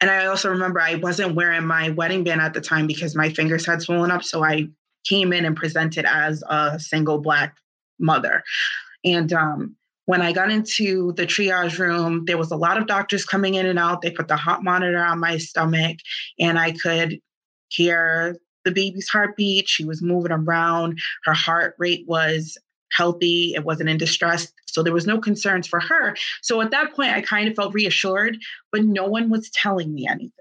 and 0.00 0.10
I 0.10 0.26
also 0.26 0.48
remember 0.50 0.80
I 0.80 0.94
wasn't 0.96 1.34
wearing 1.34 1.66
my 1.66 1.90
wedding 1.90 2.24
band 2.24 2.40
at 2.40 2.54
the 2.54 2.60
time 2.60 2.86
because 2.86 3.16
my 3.16 3.30
fingers 3.30 3.66
had 3.66 3.82
swollen 3.82 4.10
up. 4.10 4.22
So 4.22 4.44
I 4.44 4.68
came 5.04 5.32
in 5.32 5.44
and 5.44 5.56
presented 5.56 6.04
as 6.06 6.42
a 6.48 6.78
single 6.78 7.18
Black 7.18 7.56
mother. 7.98 8.42
And 9.04 9.32
um, 9.32 9.76
when 10.08 10.22
I 10.22 10.32
got 10.32 10.50
into 10.50 11.12
the 11.18 11.26
triage 11.26 11.78
room, 11.78 12.24
there 12.24 12.38
was 12.38 12.50
a 12.50 12.56
lot 12.56 12.78
of 12.78 12.86
doctors 12.86 13.26
coming 13.26 13.56
in 13.56 13.66
and 13.66 13.78
out. 13.78 14.00
They 14.00 14.10
put 14.10 14.26
the 14.26 14.38
heart 14.38 14.64
monitor 14.64 15.04
on 15.04 15.20
my 15.20 15.36
stomach, 15.36 15.98
and 16.40 16.58
I 16.58 16.72
could 16.72 17.20
hear 17.68 18.38
the 18.64 18.70
baby's 18.70 19.10
heartbeat. 19.10 19.68
She 19.68 19.84
was 19.84 20.00
moving 20.00 20.32
around. 20.32 20.98
Her 21.24 21.34
heart 21.34 21.74
rate 21.76 22.06
was 22.08 22.56
healthy. 22.90 23.52
It 23.54 23.66
wasn't 23.66 23.90
in 23.90 23.98
distress. 23.98 24.50
So 24.64 24.82
there 24.82 24.94
was 24.94 25.06
no 25.06 25.20
concerns 25.20 25.66
for 25.66 25.78
her. 25.78 26.16
So 26.40 26.62
at 26.62 26.70
that 26.70 26.94
point, 26.94 27.10
I 27.10 27.20
kind 27.20 27.46
of 27.46 27.54
felt 27.54 27.74
reassured, 27.74 28.38
but 28.72 28.84
no 28.84 29.04
one 29.04 29.28
was 29.28 29.50
telling 29.50 29.92
me 29.92 30.08
anything. 30.08 30.32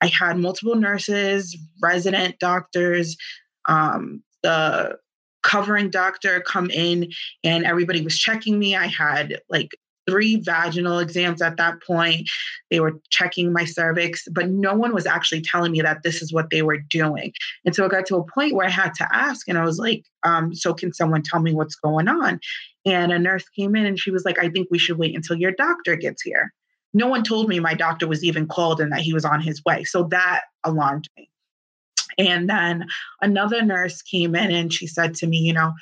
I 0.00 0.08
had 0.08 0.38
multiple 0.38 0.74
nurses, 0.74 1.56
resident 1.80 2.40
doctors, 2.40 3.16
um, 3.68 4.24
the 4.42 4.98
covering 5.44 5.90
doctor 5.90 6.40
come 6.40 6.70
in 6.70 7.12
and 7.44 7.64
everybody 7.64 8.00
was 8.00 8.18
checking 8.18 8.58
me. 8.58 8.74
I 8.74 8.86
had 8.86 9.40
like 9.48 9.70
three 10.08 10.36
vaginal 10.36 10.98
exams 10.98 11.40
at 11.40 11.56
that 11.56 11.82
point. 11.82 12.28
They 12.70 12.80
were 12.80 13.00
checking 13.10 13.52
my 13.52 13.64
cervix, 13.64 14.26
but 14.30 14.50
no 14.50 14.74
one 14.74 14.92
was 14.92 15.06
actually 15.06 15.42
telling 15.42 15.72
me 15.72 15.80
that 15.82 16.02
this 16.02 16.20
is 16.20 16.32
what 16.32 16.50
they 16.50 16.62
were 16.62 16.78
doing. 16.78 17.32
And 17.64 17.74
so 17.74 17.84
it 17.84 17.90
got 17.90 18.06
to 18.06 18.16
a 18.16 18.24
point 18.24 18.54
where 18.54 18.66
I 18.66 18.70
had 18.70 18.94
to 18.94 19.08
ask, 19.14 19.48
and 19.48 19.58
I 19.58 19.64
was 19.64 19.78
like, 19.78 20.04
um, 20.24 20.54
So 20.54 20.74
can 20.74 20.92
someone 20.92 21.22
tell 21.22 21.40
me 21.40 21.52
what's 21.52 21.76
going 21.76 22.08
on? 22.08 22.40
And 22.84 23.12
a 23.12 23.18
nurse 23.18 23.48
came 23.50 23.76
in 23.76 23.86
and 23.86 23.98
she 23.98 24.10
was 24.10 24.24
like, 24.24 24.38
I 24.38 24.48
think 24.50 24.68
we 24.70 24.78
should 24.78 24.98
wait 24.98 25.14
until 25.14 25.36
your 25.36 25.52
doctor 25.52 25.96
gets 25.96 26.22
here. 26.22 26.52
No 26.92 27.08
one 27.08 27.24
told 27.24 27.48
me 27.48 27.58
my 27.58 27.74
doctor 27.74 28.06
was 28.06 28.22
even 28.22 28.46
called 28.46 28.80
and 28.80 28.92
that 28.92 29.00
he 29.00 29.12
was 29.12 29.24
on 29.24 29.40
his 29.40 29.64
way. 29.64 29.84
So 29.84 30.04
that 30.04 30.42
alarmed 30.64 31.08
me. 31.16 31.28
And 32.18 32.48
then 32.48 32.86
another 33.20 33.62
nurse 33.62 34.02
came 34.02 34.34
in 34.34 34.50
and 34.50 34.72
she 34.72 34.86
said 34.86 35.14
to 35.16 35.26
me, 35.26 35.38
you 35.38 35.52
know, 35.52 35.72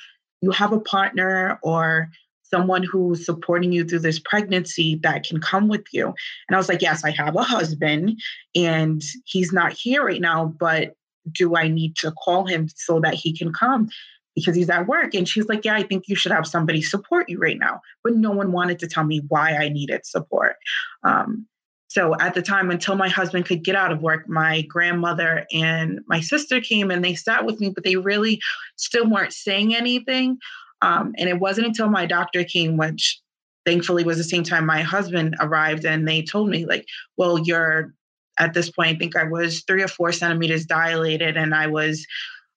you 0.41 0.51
have 0.51 0.73
a 0.73 0.81
partner 0.81 1.59
or 1.63 2.11
someone 2.53 2.83
who's 2.83 3.25
supporting 3.25 3.73
you 3.73 3.85
through 3.85 4.01
this 4.01 4.19
pregnancy 4.19 4.97
that 5.03 5.25
can 5.25 5.41
come 5.41 5.69
with 5.69 5.85
you. 5.93 6.07
And 6.07 6.55
I 6.55 6.59
was 6.59 6.69
like, 6.69 6.83
yes, 6.83 7.05
I 7.05 7.11
have 7.11 7.35
a 7.35 7.43
husband 7.43 8.21
and 8.55 9.03
he's 9.25 9.53
not 9.53 9.73
here 9.73 10.05
right 10.05 10.21
now, 10.21 10.55
but 10.59 10.95
do 11.31 11.57
I 11.57 11.69
need 11.69 11.97
to 11.97 12.13
call 12.13 12.47
him 12.47 12.69
so 12.75 13.01
that 13.01 13.15
he 13.15 13.37
can 13.37 13.53
come? 13.53 13.89
Because 14.35 14.57
he's 14.57 14.71
at 14.71 14.87
work. 14.87 15.15
And 15.15 15.29
she's 15.29 15.47
like, 15.47 15.65
Yeah, 15.65 15.75
I 15.75 15.83
think 15.83 16.09
you 16.09 16.17
should 16.17 16.33
have 16.33 16.47
somebody 16.47 16.83
support 16.83 17.29
you 17.29 17.39
right 17.39 17.59
now. 17.59 17.81
But 18.03 18.15
no 18.15 18.31
one 18.31 18.51
wanted 18.51 18.79
to 18.81 18.89
tell 18.89 19.05
me 19.05 19.23
why 19.29 19.55
I 19.57 19.69
needed 19.69 20.07
support. 20.07 20.57
Um, 21.05 21.47
so 21.93 22.17
at 22.19 22.33
the 22.33 22.41
time, 22.41 22.71
until 22.71 22.95
my 22.95 23.11
husband 23.11 23.45
could 23.45 23.63
get 23.63 23.77
out 23.77 23.93
of 23.93 24.01
work, 24.01 24.27
my 24.27 24.63
grandmother 24.63 25.47
and 25.53 26.01
my 26.07 26.21
sister 26.21 26.59
came 26.59 26.91
and 26.91 27.05
they 27.05 27.15
sat 27.15 27.45
with 27.45 27.61
me, 27.61 27.69
but 27.69 27.85
they 27.85 27.97
really 27.97 28.41
still 28.77 29.07
weren't 29.11 29.35
saying 29.35 29.75
anything. 29.75 30.39
Um, 30.81 31.15
and 31.19 31.29
it 31.29 31.39
wasn't 31.39 31.67
until 31.67 31.91
my 31.91 32.07
doctor 32.07 32.45
came, 32.45 32.79
which 32.79 33.21
thankfully 33.67 34.05
was 34.05 34.17
the 34.17 34.25
same 34.25 34.43
time 34.43 34.65
my 34.65 34.81
husband 34.81 35.37
arrived, 35.39 35.85
and 35.85 36.09
they 36.09 36.23
told 36.23 36.49
me, 36.49 36.65
like, 36.65 36.87
well, 37.19 37.39
you're 37.39 37.93
at 38.39 38.55
this 38.55 38.71
point, 38.71 38.97
I 38.97 38.99
think 38.99 39.15
I 39.15 39.25
was 39.25 39.63
three 39.67 39.83
or 39.83 39.89
four 39.89 40.13
centimeters 40.13 40.65
dilated, 40.65 41.37
and 41.37 41.55
I 41.55 41.67
was 41.67 42.07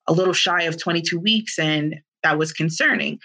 a 0.08 0.14
little 0.14 0.34
shy 0.34 0.62
of 0.62 0.82
22 0.82 1.20
weeks, 1.20 1.60
and 1.60 1.98
that 2.24 2.38
was 2.38 2.54
concerning. 2.54 3.20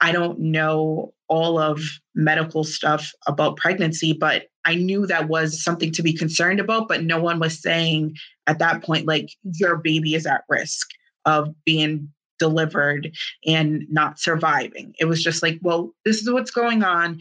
I 0.00 0.12
don't 0.12 0.38
know 0.38 1.12
all 1.28 1.58
of 1.58 1.80
medical 2.14 2.64
stuff 2.64 3.12
about 3.26 3.56
pregnancy, 3.56 4.12
but 4.12 4.46
I 4.64 4.74
knew 4.74 5.06
that 5.06 5.28
was 5.28 5.62
something 5.62 5.92
to 5.92 6.02
be 6.02 6.12
concerned 6.12 6.60
about, 6.60 6.88
but 6.88 7.04
no 7.04 7.20
one 7.20 7.38
was 7.38 7.60
saying 7.60 8.16
at 8.46 8.58
that 8.58 8.82
point, 8.82 9.06
like, 9.06 9.30
your 9.54 9.76
baby 9.76 10.14
is 10.14 10.26
at 10.26 10.44
risk 10.48 10.88
of 11.24 11.54
being 11.64 12.10
delivered 12.38 13.12
and 13.46 13.86
not 13.90 14.18
surviving. 14.18 14.94
It 14.98 15.04
was 15.04 15.22
just 15.22 15.42
like, 15.42 15.58
well, 15.62 15.94
this 16.04 16.20
is 16.20 16.30
what's 16.30 16.50
going 16.50 16.82
on. 16.82 17.20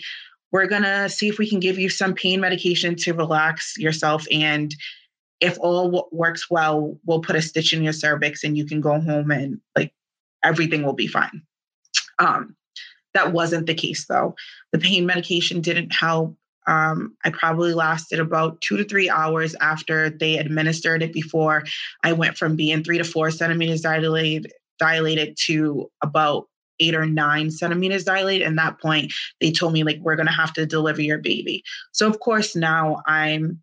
We're 0.52 0.68
going 0.68 0.84
to 0.84 1.10
see 1.10 1.28
if 1.28 1.38
we 1.38 1.48
can 1.48 1.60
give 1.60 1.78
you 1.78 1.90
some 1.90 2.14
pain 2.14 2.40
medication 2.42 2.96
to 2.96 3.14
relax 3.14 3.78
yourself. 3.78 4.26
And 4.32 4.74
if 5.40 5.58
all 5.60 6.10
works 6.12 6.50
well, 6.50 6.98
we'll 7.06 7.22
put 7.22 7.36
a 7.36 7.42
stitch 7.42 7.74
in 7.74 7.84
your 7.84 7.94
cervix 7.94 8.44
and 8.44 8.58
you 8.58 8.66
can 8.66 8.82
go 8.82 9.00
home 9.00 9.32
and 9.32 9.60
like 9.76 9.94
everything 10.44 10.84
will 10.84 10.94
be 10.94 11.08
fine. 11.08 11.44
Um, 12.18 12.56
that 13.14 13.34
wasn't 13.34 13.68
the 13.68 13.74
case 13.74 14.06
though. 14.08 14.36
The 14.72 14.80
pain 14.80 15.06
medication 15.06 15.62
didn't 15.62 15.92
help. 15.92 16.36
Um, 16.68 17.16
I 17.24 17.32
probably 17.32 17.74
lasted 17.74 18.20
about 18.20 18.62
two 18.62 18.78
to 18.78 18.84
three 18.84 19.10
hours 19.10 19.56
after 19.60 20.10
they 20.10 20.38
administered 20.38 21.02
it 21.02 21.14
before 21.14 21.64
I 22.04 22.14
went 22.14 22.38
from 22.38 22.56
being 22.56 22.84
three 22.84 23.00
to 23.00 23.04
four 23.04 23.32
centimeters 23.32 23.82
dilated, 23.82 24.52
dilated 24.78 25.36
to 25.46 25.90
about 26.04 26.48
eight 26.80 26.94
or 26.94 27.06
nine 27.06 27.50
centimeters 27.50 28.04
dilated. 28.04 28.46
And 28.48 28.58
that 28.58 28.80
point, 28.80 29.12
they 29.42 29.52
told 29.52 29.74
me, 29.74 29.84
like, 29.84 30.00
we're 30.02 30.16
going 30.16 30.28
to 30.28 30.32
have 30.32 30.54
to 30.54 30.66
deliver 30.66 31.02
your 31.02 31.18
baby. 31.18 31.64
So, 31.92 32.08
of 32.08 32.20
course, 32.20 32.56
now 32.56 33.02
I'm 33.08 33.62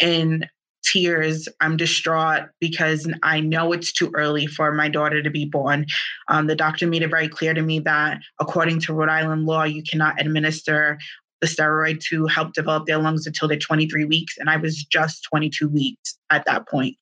in 0.00 0.46
tears. 0.82 1.48
I'm 1.60 1.76
distraught 1.76 2.44
because 2.60 3.10
I 3.22 3.40
know 3.40 3.72
it's 3.72 3.92
too 3.92 4.10
early 4.14 4.46
for 4.46 4.72
my 4.72 4.88
daughter 4.88 5.22
to 5.22 5.30
be 5.30 5.44
born. 5.44 5.86
Um, 6.28 6.46
the 6.46 6.56
doctor 6.56 6.86
made 6.86 7.02
it 7.02 7.10
very 7.10 7.28
clear 7.28 7.54
to 7.54 7.62
me 7.62 7.80
that, 7.80 8.20
according 8.40 8.80
to 8.80 8.94
Rhode 8.94 9.08
Island 9.08 9.46
law, 9.46 9.64
you 9.64 9.82
cannot 9.82 10.20
administer 10.20 10.98
the 11.40 11.46
steroid 11.48 12.00
to 12.00 12.26
help 12.26 12.54
develop 12.54 12.86
their 12.86 12.98
lungs 12.98 13.26
until 13.26 13.48
they're 13.48 13.58
23 13.58 14.04
weeks. 14.04 14.38
And 14.38 14.48
I 14.48 14.56
was 14.56 14.84
just 14.84 15.24
22 15.24 15.68
weeks 15.68 16.16
at 16.30 16.44
that 16.46 16.68
point. 16.68 16.96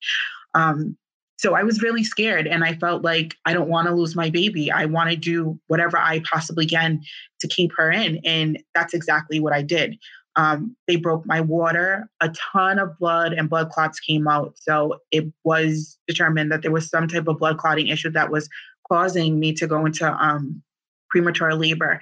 Um, 0.53 0.97
so 1.37 1.55
I 1.55 1.63
was 1.63 1.81
really 1.81 2.03
scared 2.03 2.45
and 2.45 2.63
I 2.63 2.75
felt 2.75 3.03
like 3.03 3.35
I 3.45 3.53
don't 3.53 3.69
want 3.69 3.87
to 3.87 3.95
lose 3.95 4.15
my 4.15 4.29
baby. 4.29 4.71
I 4.71 4.85
want 4.85 5.09
to 5.09 5.15
do 5.15 5.59
whatever 5.67 5.97
I 5.97 6.21
possibly 6.31 6.67
can 6.67 7.01
to 7.39 7.47
keep 7.47 7.71
her 7.77 7.91
in. 7.91 8.19
And 8.23 8.61
that's 8.75 8.93
exactly 8.93 9.39
what 9.39 9.51
I 9.51 9.63
did. 9.63 9.97
Um, 10.35 10.75
they 10.87 10.95
broke 10.95 11.25
my 11.25 11.41
water. 11.41 12.09
A 12.21 12.29
ton 12.53 12.79
of 12.79 12.97
blood 12.97 13.33
and 13.33 13.49
blood 13.49 13.69
clots 13.69 13.99
came 13.99 14.27
out. 14.27 14.53
So 14.55 14.99
it 15.11 15.25
was 15.43 15.97
determined 16.07 16.51
that 16.51 16.61
there 16.61 16.71
was 16.71 16.89
some 16.89 17.07
type 17.07 17.27
of 17.27 17.39
blood 17.39 17.57
clotting 17.57 17.87
issue 17.87 18.11
that 18.11 18.31
was 18.31 18.47
causing 18.89 19.39
me 19.39 19.53
to 19.53 19.67
go 19.67 19.85
into 19.85 20.09
um, 20.11 20.61
premature 21.09 21.53
labor. 21.53 21.99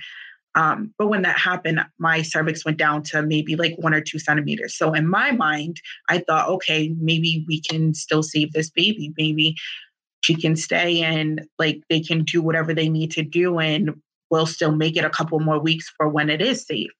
Um, 0.56 0.94
but 0.98 1.08
when 1.08 1.22
that 1.24 1.38
happened, 1.38 1.80
my 2.00 2.22
cervix 2.22 2.66
went 2.66 2.78
down 2.78 3.04
to 3.04 3.22
maybe 3.22 3.56
like 3.56 3.76
one 3.78 3.94
or 3.94 4.02
two 4.02 4.20
centimeters. 4.20 4.76
So 4.76 4.94
in 4.94 5.08
my 5.08 5.32
mind, 5.32 5.80
I 6.10 6.20
thought, 6.20 6.50
okay, 6.50 6.96
maybe 7.00 7.46
we 7.48 7.62
can 7.62 7.94
still 7.94 8.24
save 8.24 8.54
this 8.54 8.70
baby. 8.70 9.14
Maybe 9.18 9.56
she 10.22 10.36
can 10.36 10.56
stay 10.56 11.02
and 11.02 11.48
like 11.58 11.82
they 11.90 12.02
can 12.02 12.24
do 12.24 12.42
whatever 12.42 12.74
they 12.74 12.90
need 12.90 13.12
to 13.12 13.24
do 13.24 13.60
and 13.60 13.92
we'll 14.30 14.46
still 14.46 14.76
make 14.76 14.98
it 14.98 15.06
a 15.06 15.10
couple 15.10 15.40
more 15.40 15.60
weeks 15.60 15.92
for 15.96 16.10
when 16.10 16.30
it 16.30 16.42
is 16.42 16.66
safe. 16.66 16.92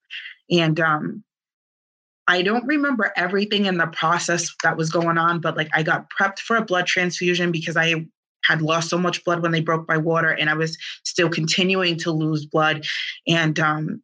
And 0.50 0.78
um, 0.80 1.24
I 2.26 2.42
don't 2.42 2.66
remember 2.66 3.12
everything 3.16 3.66
in 3.66 3.78
the 3.78 3.86
process 3.88 4.54
that 4.62 4.76
was 4.76 4.90
going 4.90 5.18
on, 5.18 5.40
but 5.40 5.56
like 5.56 5.68
I 5.72 5.82
got 5.82 6.06
prepped 6.10 6.40
for 6.40 6.56
a 6.56 6.64
blood 6.64 6.86
transfusion 6.86 7.52
because 7.52 7.76
I 7.76 8.06
had 8.44 8.62
lost 8.62 8.88
so 8.88 8.98
much 8.98 9.24
blood 9.24 9.42
when 9.42 9.52
they 9.52 9.60
broke 9.60 9.86
my 9.88 9.96
water 9.96 10.30
and 10.30 10.48
I 10.48 10.54
was 10.54 10.76
still 11.04 11.28
continuing 11.28 11.98
to 11.98 12.10
lose 12.10 12.46
blood. 12.46 12.84
And 13.26 13.58
um, 13.60 14.02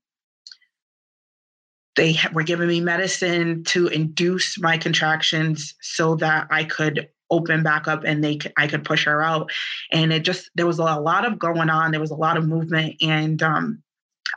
they 1.97 2.17
were 2.33 2.43
giving 2.43 2.69
me 2.69 2.81
medicine 2.81 3.65
to 3.65 3.89
induce 3.89 4.61
my 4.61 4.77
contractions 4.77 5.75
so 5.81 6.15
that 6.17 6.47
I 6.51 6.65
could 6.65 7.09
open 7.31 7.63
back 7.63 7.89
up 7.89 8.05
and 8.05 8.23
they 8.23 8.39
I 8.57 8.69
could 8.69 8.85
push 8.85 9.05
her 9.07 9.23
out. 9.23 9.51
And 9.91 10.13
it 10.13 10.21
just 10.21 10.51
there 10.55 10.67
was 10.67 10.79
a 10.79 10.83
lot 10.83 11.25
of 11.25 11.39
going 11.39 11.71
on. 11.71 11.91
There 11.91 12.01
was 12.01 12.11
a 12.11 12.17
lot 12.17 12.37
of 12.37 12.47
movement, 12.47 12.97
and 13.03 13.43
um, 13.43 13.83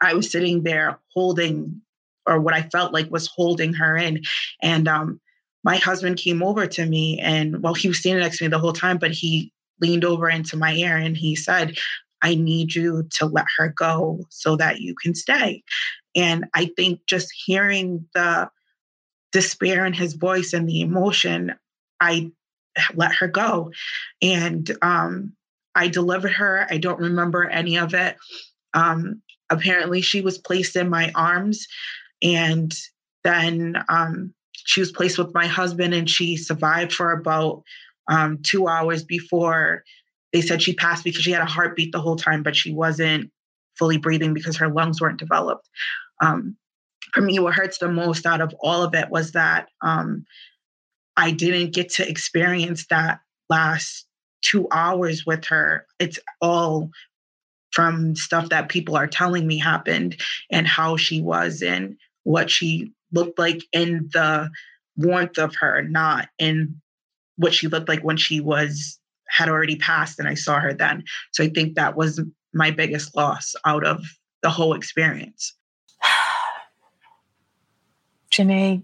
I 0.01 0.13
was 0.13 0.31
sitting 0.31 0.63
there 0.63 0.99
holding, 1.13 1.81
or 2.27 2.39
what 2.39 2.53
I 2.53 2.63
felt 2.63 2.93
like 2.93 3.11
was 3.11 3.27
holding 3.27 3.73
her 3.73 3.97
in, 3.97 4.21
and 4.61 4.87
um, 4.87 5.19
my 5.63 5.77
husband 5.77 6.17
came 6.17 6.41
over 6.43 6.67
to 6.67 6.85
me, 6.85 7.19
and 7.19 7.61
well, 7.61 7.73
he 7.73 7.87
was 7.87 7.99
standing 7.99 8.23
next 8.23 8.37
to 8.37 8.45
me 8.45 8.49
the 8.49 8.59
whole 8.59 8.73
time, 8.73 8.97
but 8.97 9.11
he 9.11 9.51
leaned 9.81 10.05
over 10.05 10.29
into 10.29 10.57
my 10.57 10.73
ear 10.73 10.97
and 10.97 11.15
he 11.17 11.35
said. 11.35 11.77
I 12.21 12.35
need 12.35 12.75
you 12.75 13.07
to 13.11 13.25
let 13.25 13.45
her 13.57 13.69
go 13.69 14.25
so 14.29 14.57
that 14.57 14.81
you 14.81 14.93
can 15.01 15.15
stay. 15.15 15.63
And 16.17 16.45
I 16.53 16.65
think 16.75 16.99
just 17.07 17.29
hearing 17.45 18.05
the 18.13 18.49
despair 19.31 19.85
in 19.85 19.93
his 19.93 20.13
voice 20.13 20.53
and 20.53 20.67
the 20.67 20.81
emotion, 20.81 21.53
I 22.01 22.31
let 22.95 23.13
her 23.13 23.27
go. 23.27 23.71
And 24.21 24.75
um, 24.81 25.33
I 25.75 25.87
delivered 25.87 26.33
her. 26.33 26.67
I 26.69 26.77
don't 26.77 26.99
remember 26.99 27.49
any 27.49 27.77
of 27.77 27.93
it. 27.93 28.15
Um, 28.73 29.21
apparently, 29.49 30.01
she 30.01 30.21
was 30.21 30.37
placed 30.37 30.75
in 30.75 30.89
my 30.89 31.11
arms. 31.15 31.67
And 32.21 32.73
then 33.23 33.75
um, 33.89 34.33
she 34.53 34.79
was 34.79 34.91
placed 34.91 35.17
with 35.17 35.33
my 35.33 35.47
husband, 35.47 35.93
and 35.93 36.09
she 36.09 36.37
survived 36.37 36.93
for 36.93 37.11
about 37.11 37.63
um, 38.09 38.39
two 38.43 38.67
hours 38.67 39.03
before 39.03 39.83
they 40.33 40.41
said 40.41 40.61
she 40.61 40.73
passed 40.73 41.03
because 41.03 41.23
she 41.23 41.31
had 41.31 41.41
a 41.41 41.45
heartbeat 41.45 41.91
the 41.91 42.01
whole 42.01 42.15
time, 42.15 42.43
but 42.43 42.55
she 42.55 42.73
wasn't 42.73 43.31
fully 43.77 43.97
breathing 43.97 44.33
because 44.33 44.57
her 44.57 44.69
lungs 44.69 45.01
weren't 45.01 45.19
developed. 45.19 45.67
Um, 46.21 46.55
for 47.13 47.21
me, 47.21 47.39
what 47.39 47.55
hurts 47.55 47.79
the 47.79 47.89
most 47.91 48.25
out 48.25 48.41
of 48.41 48.53
all 48.59 48.83
of 48.83 48.93
it 48.93 49.09
was 49.09 49.31
that 49.31 49.69
um, 49.81 50.25
I 51.17 51.31
didn't 51.31 51.73
get 51.73 51.89
to 51.93 52.07
experience 52.07 52.85
that 52.87 53.19
last 53.49 54.05
two 54.41 54.67
hours 54.71 55.25
with 55.25 55.45
her. 55.45 55.85
It's 55.99 56.19
all 56.41 56.91
from 57.71 58.15
stuff 58.15 58.49
that 58.49 58.69
people 58.69 58.95
are 58.95 59.07
telling 59.07 59.47
me 59.47 59.57
happened 59.57 60.19
and 60.51 60.67
how 60.67 60.97
she 60.97 61.21
was 61.21 61.61
and 61.61 61.97
what 62.23 62.49
she 62.49 62.91
looked 63.11 63.39
like 63.39 63.63
in 63.71 64.09
the 64.13 64.49
warmth 64.97 65.37
of 65.37 65.55
her, 65.55 65.83
not 65.83 66.29
in 66.37 66.79
what 67.37 67.53
she 67.53 67.67
looked 67.67 67.87
like 67.87 68.03
when 68.03 68.17
she 68.17 68.39
was 68.39 68.99
had 69.29 69.47
already 69.47 69.77
passed 69.77 70.19
and 70.19 70.27
I 70.27 70.33
saw 70.33 70.59
her 70.59 70.73
then. 70.73 71.03
So 71.31 71.43
I 71.43 71.49
think 71.49 71.75
that 71.75 71.95
was 71.95 72.19
my 72.53 72.71
biggest 72.71 73.15
loss 73.15 73.55
out 73.65 73.85
of 73.85 74.03
the 74.41 74.49
whole 74.49 74.73
experience. 74.73 75.53
Janae, 78.31 78.81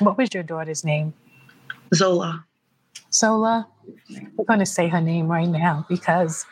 what 0.00 0.16
was 0.16 0.30
your 0.32 0.42
daughter's 0.42 0.84
name? 0.84 1.12
Zola. 1.94 2.44
Zola. 3.12 3.68
We're 4.36 4.44
going 4.44 4.60
to 4.60 4.66
say 4.66 4.88
her 4.88 5.00
name 5.00 5.28
right 5.28 5.48
now 5.48 5.84
because 5.88 6.46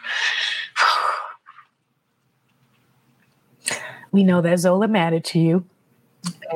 we 4.12 4.24
know 4.24 4.42
that 4.42 4.58
Zola 4.58 4.88
mattered 4.88 5.24
to 5.26 5.38
you. 5.38 5.64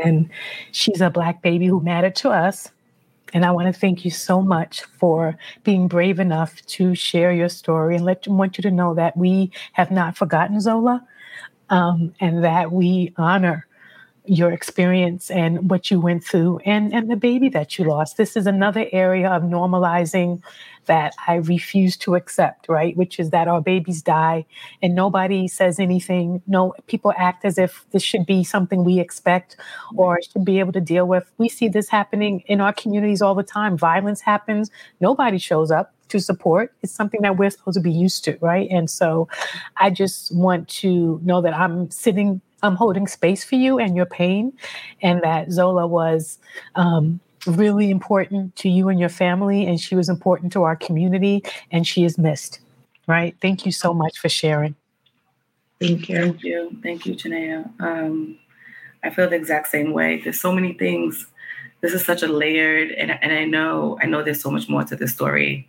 And 0.04 0.28
she's 0.72 1.00
a 1.00 1.10
Black 1.10 1.42
baby 1.42 1.66
who 1.66 1.80
mattered 1.80 2.16
to 2.16 2.30
us. 2.30 2.70
And 3.34 3.44
I 3.44 3.50
want 3.50 3.72
to 3.72 3.78
thank 3.78 4.04
you 4.04 4.10
so 4.10 4.42
much 4.42 4.82
for 4.82 5.38
being 5.64 5.88
brave 5.88 6.20
enough 6.20 6.60
to 6.66 6.94
share 6.94 7.32
your 7.32 7.48
story 7.48 7.96
and 7.96 8.04
let 8.04 8.28
want 8.28 8.58
you 8.58 8.62
to 8.62 8.70
know 8.70 8.94
that 8.94 9.16
we 9.16 9.50
have 9.72 9.90
not 9.90 10.16
forgotten 10.16 10.60
Zola 10.60 11.06
um, 11.70 12.14
and 12.20 12.44
that 12.44 12.72
we 12.72 13.14
honor 13.16 13.66
your 14.24 14.52
experience 14.52 15.30
and 15.30 15.70
what 15.70 15.90
you 15.90 16.00
went 16.00 16.24
through 16.24 16.58
and, 16.64 16.92
and 16.92 17.10
the 17.10 17.16
baby 17.16 17.48
that 17.48 17.78
you 17.78 17.84
lost. 17.84 18.16
This 18.16 18.36
is 18.36 18.46
another 18.46 18.86
area 18.92 19.28
of 19.28 19.42
normalizing 19.42 20.42
that 20.86 21.14
I 21.26 21.36
refuse 21.36 21.96
to 21.98 22.14
accept, 22.14 22.68
right? 22.68 22.96
Which 22.96 23.18
is 23.18 23.30
that 23.30 23.48
our 23.48 23.60
babies 23.60 24.02
die 24.02 24.44
and 24.80 24.94
nobody 24.94 25.48
says 25.48 25.78
anything. 25.78 26.42
No, 26.46 26.74
people 26.86 27.12
act 27.16 27.44
as 27.44 27.58
if 27.58 27.84
this 27.90 28.02
should 28.02 28.26
be 28.26 28.44
something 28.44 28.84
we 28.84 29.00
expect 29.00 29.56
or 29.96 30.20
should 30.22 30.44
be 30.44 30.58
able 30.60 30.72
to 30.72 30.80
deal 30.80 31.06
with. 31.06 31.30
We 31.38 31.48
see 31.48 31.68
this 31.68 31.88
happening 31.88 32.40
in 32.46 32.60
our 32.60 32.72
communities 32.72 33.22
all 33.22 33.34
the 33.34 33.42
time. 33.42 33.76
Violence 33.76 34.20
happens, 34.20 34.70
nobody 35.00 35.38
shows 35.38 35.70
up 35.70 35.94
to 36.08 36.20
support. 36.20 36.74
It's 36.82 36.92
something 36.92 37.22
that 37.22 37.38
we're 37.38 37.50
supposed 37.50 37.76
to 37.76 37.80
be 37.80 37.90
used 37.90 38.22
to, 38.24 38.36
right? 38.40 38.68
And 38.70 38.88
so 38.90 39.28
I 39.78 39.90
just 39.90 40.34
want 40.34 40.68
to 40.80 41.20
know 41.24 41.40
that 41.40 41.54
I'm 41.54 41.90
sitting 41.90 42.40
I'm 42.62 42.76
holding 42.76 43.06
space 43.06 43.44
for 43.44 43.56
you 43.56 43.78
and 43.78 43.96
your 43.96 44.06
pain, 44.06 44.52
and 45.00 45.22
that 45.22 45.50
Zola 45.50 45.86
was 45.86 46.38
um, 46.74 47.20
really 47.46 47.90
important 47.90 48.54
to 48.56 48.68
you 48.68 48.88
and 48.88 49.00
your 49.00 49.08
family, 49.08 49.66
and 49.66 49.80
she 49.80 49.94
was 49.94 50.08
important 50.08 50.52
to 50.52 50.62
our 50.62 50.76
community, 50.76 51.42
and 51.70 51.86
she 51.86 52.04
is 52.04 52.18
missed. 52.18 52.60
Right? 53.08 53.34
Thank 53.42 53.66
you 53.66 53.72
so 53.72 53.92
much 53.92 54.18
for 54.18 54.28
sharing. 54.28 54.76
Thank 55.80 56.08
you. 56.08 56.16
Thank 56.16 56.44
you. 56.44 56.76
Thank 56.82 57.06
you, 57.06 57.14
Janaya. 57.14 57.68
Um, 57.80 58.38
I 59.02 59.10
feel 59.10 59.28
the 59.28 59.34
exact 59.34 59.68
same 59.68 59.92
way. 59.92 60.20
There's 60.22 60.40
so 60.40 60.52
many 60.52 60.74
things. 60.74 61.26
This 61.80 61.92
is 61.92 62.04
such 62.04 62.22
a 62.22 62.28
layered, 62.28 62.92
and, 62.92 63.10
and 63.10 63.32
I 63.32 63.44
know 63.44 63.98
I 64.00 64.06
know 64.06 64.22
there's 64.22 64.40
so 64.40 64.50
much 64.50 64.68
more 64.68 64.84
to 64.84 64.94
the 64.94 65.08
story 65.08 65.68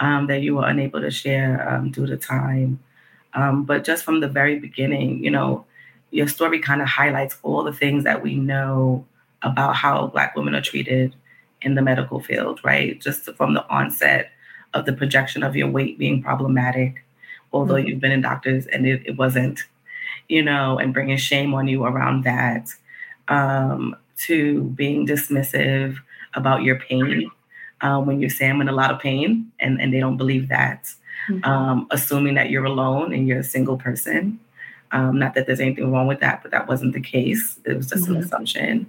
um, 0.00 0.26
that 0.26 0.42
you 0.42 0.56
were 0.56 0.66
unable 0.66 1.00
to 1.00 1.10
share 1.10 1.66
um, 1.68 1.90
due 1.90 2.06
to 2.06 2.16
time. 2.16 2.78
Um, 3.32 3.64
but 3.64 3.84
just 3.84 4.04
from 4.04 4.20
the 4.20 4.28
very 4.28 4.58
beginning, 4.58 5.24
you 5.24 5.30
know, 5.30 5.64
your 6.16 6.28
story 6.28 6.58
kind 6.58 6.80
of 6.80 6.88
highlights 6.88 7.36
all 7.42 7.62
the 7.62 7.72
things 7.72 8.04
that 8.04 8.22
we 8.22 8.34
know 8.34 9.04
about 9.42 9.76
how 9.76 10.06
Black 10.06 10.34
women 10.34 10.54
are 10.54 10.62
treated 10.62 11.14
in 11.60 11.74
the 11.74 11.82
medical 11.82 12.20
field, 12.20 12.58
right? 12.64 12.98
Just 12.98 13.24
from 13.34 13.52
the 13.52 13.68
onset 13.68 14.30
of 14.72 14.86
the 14.86 14.94
projection 14.94 15.42
of 15.42 15.54
your 15.54 15.68
weight 15.68 15.98
being 15.98 16.22
problematic, 16.22 17.04
although 17.52 17.74
mm-hmm. 17.74 17.88
you've 17.88 18.00
been 18.00 18.12
in 18.12 18.22
doctors 18.22 18.66
and 18.66 18.86
it, 18.86 19.02
it, 19.04 19.18
wasn't, 19.18 19.60
you 20.28 20.42
know, 20.42 20.78
and 20.78 20.94
bringing 20.94 21.18
shame 21.18 21.52
on 21.52 21.68
you 21.68 21.84
around 21.84 22.24
that, 22.24 22.70
um, 23.28 23.94
to 24.16 24.62
being 24.70 25.06
dismissive 25.06 25.98
about 26.32 26.62
your 26.62 26.76
pain 26.76 27.30
um, 27.82 28.06
when 28.06 28.20
you're 28.20 28.30
saying 28.30 28.52
I'm 28.52 28.60
in 28.62 28.68
a 28.70 28.72
lot 28.72 28.90
of 28.90 29.00
pain 29.00 29.52
and, 29.60 29.78
and 29.82 29.92
they 29.92 30.00
don't 30.00 30.16
believe 30.16 30.48
that, 30.48 30.90
mm-hmm. 31.28 31.44
um, 31.44 31.86
assuming 31.90 32.34
that 32.36 32.48
you're 32.48 32.64
alone 32.64 33.12
and 33.12 33.28
you're 33.28 33.40
a 33.40 33.44
single 33.44 33.76
person. 33.76 34.40
Um, 34.96 35.18
not 35.18 35.34
that 35.34 35.46
there's 35.46 35.60
anything 35.60 35.92
wrong 35.92 36.06
with 36.06 36.20
that, 36.20 36.42
but 36.42 36.50
that 36.52 36.68
wasn't 36.68 36.94
the 36.94 37.02
case. 37.02 37.58
It 37.66 37.76
was 37.76 37.90
just 37.90 38.04
mm-hmm. 38.04 38.16
an 38.16 38.22
assumption. 38.22 38.86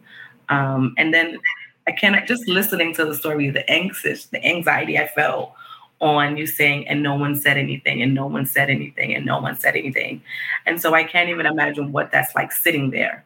Um, 0.48 0.93
and 0.98 1.13
then 1.13 1.38
I 1.86 1.91
cannot 1.91 2.28
just 2.28 2.48
listening 2.48 2.93
to 2.96 3.04
the 3.04 3.13
story, 3.13 3.50
the 3.50 3.70
anxious, 3.70 4.28
the 4.28 4.41
anxiety 4.46 4.98
I 4.98 5.08
felt 5.10 5.52
on 6.00 6.38
you 6.38 6.48
saying, 6.48 6.88
and 6.88 7.04
no 7.04 7.15
one 7.15 7.36
said 7.36 7.58
anything, 7.58 8.02
and 8.02 8.13
no 8.13 8.26
one 8.26 8.46
said 8.46 8.70
anything, 8.70 9.13
and 9.13 9.26
no 9.26 9.41
one 9.41 9.58
said 9.58 9.76
anything. 9.76 10.22
And 10.65 10.82
so 10.82 10.93
I 10.93 11.04
can't 11.04 11.28
even 11.28 11.46
imagine 11.46 11.91
what 11.91 12.10
that's 12.10 12.34
like 12.36 12.54
sitting 12.54 12.91
there, 12.91 13.26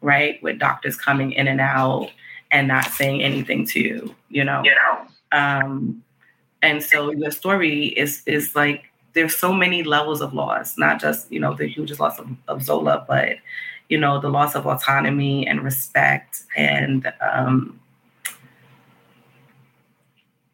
right? 0.00 0.42
With 0.42 0.58
doctors 0.58 0.96
coming 0.96 1.32
in 1.32 1.46
and 1.46 1.60
out 1.60 2.10
and 2.52 2.68
not 2.68 2.86
saying 2.86 3.22
anything 3.22 3.66
to 3.66 3.80
you, 3.80 4.14
you 4.30 4.44
know. 4.44 4.62
You 4.64 4.74
know. 4.74 5.06
Um, 5.32 6.02
and 6.62 6.82
so 6.82 7.10
your 7.10 7.32
story 7.32 7.88
is 7.88 8.22
is 8.24 8.56
like 8.56 8.91
there's 9.14 9.36
so 9.36 9.52
many 9.52 9.82
levels 9.82 10.20
of 10.20 10.32
loss, 10.32 10.78
not 10.78 11.00
just, 11.00 11.30
you 11.30 11.40
know, 11.40 11.54
the 11.54 11.66
huge 11.66 11.98
loss 11.98 12.18
of, 12.18 12.28
of 12.48 12.62
Zola, 12.62 13.04
but, 13.06 13.36
you 13.88 13.98
know, 13.98 14.20
the 14.20 14.28
loss 14.28 14.54
of 14.54 14.66
autonomy 14.66 15.46
and 15.46 15.62
respect 15.62 16.44
and, 16.56 17.12
um, 17.20 17.78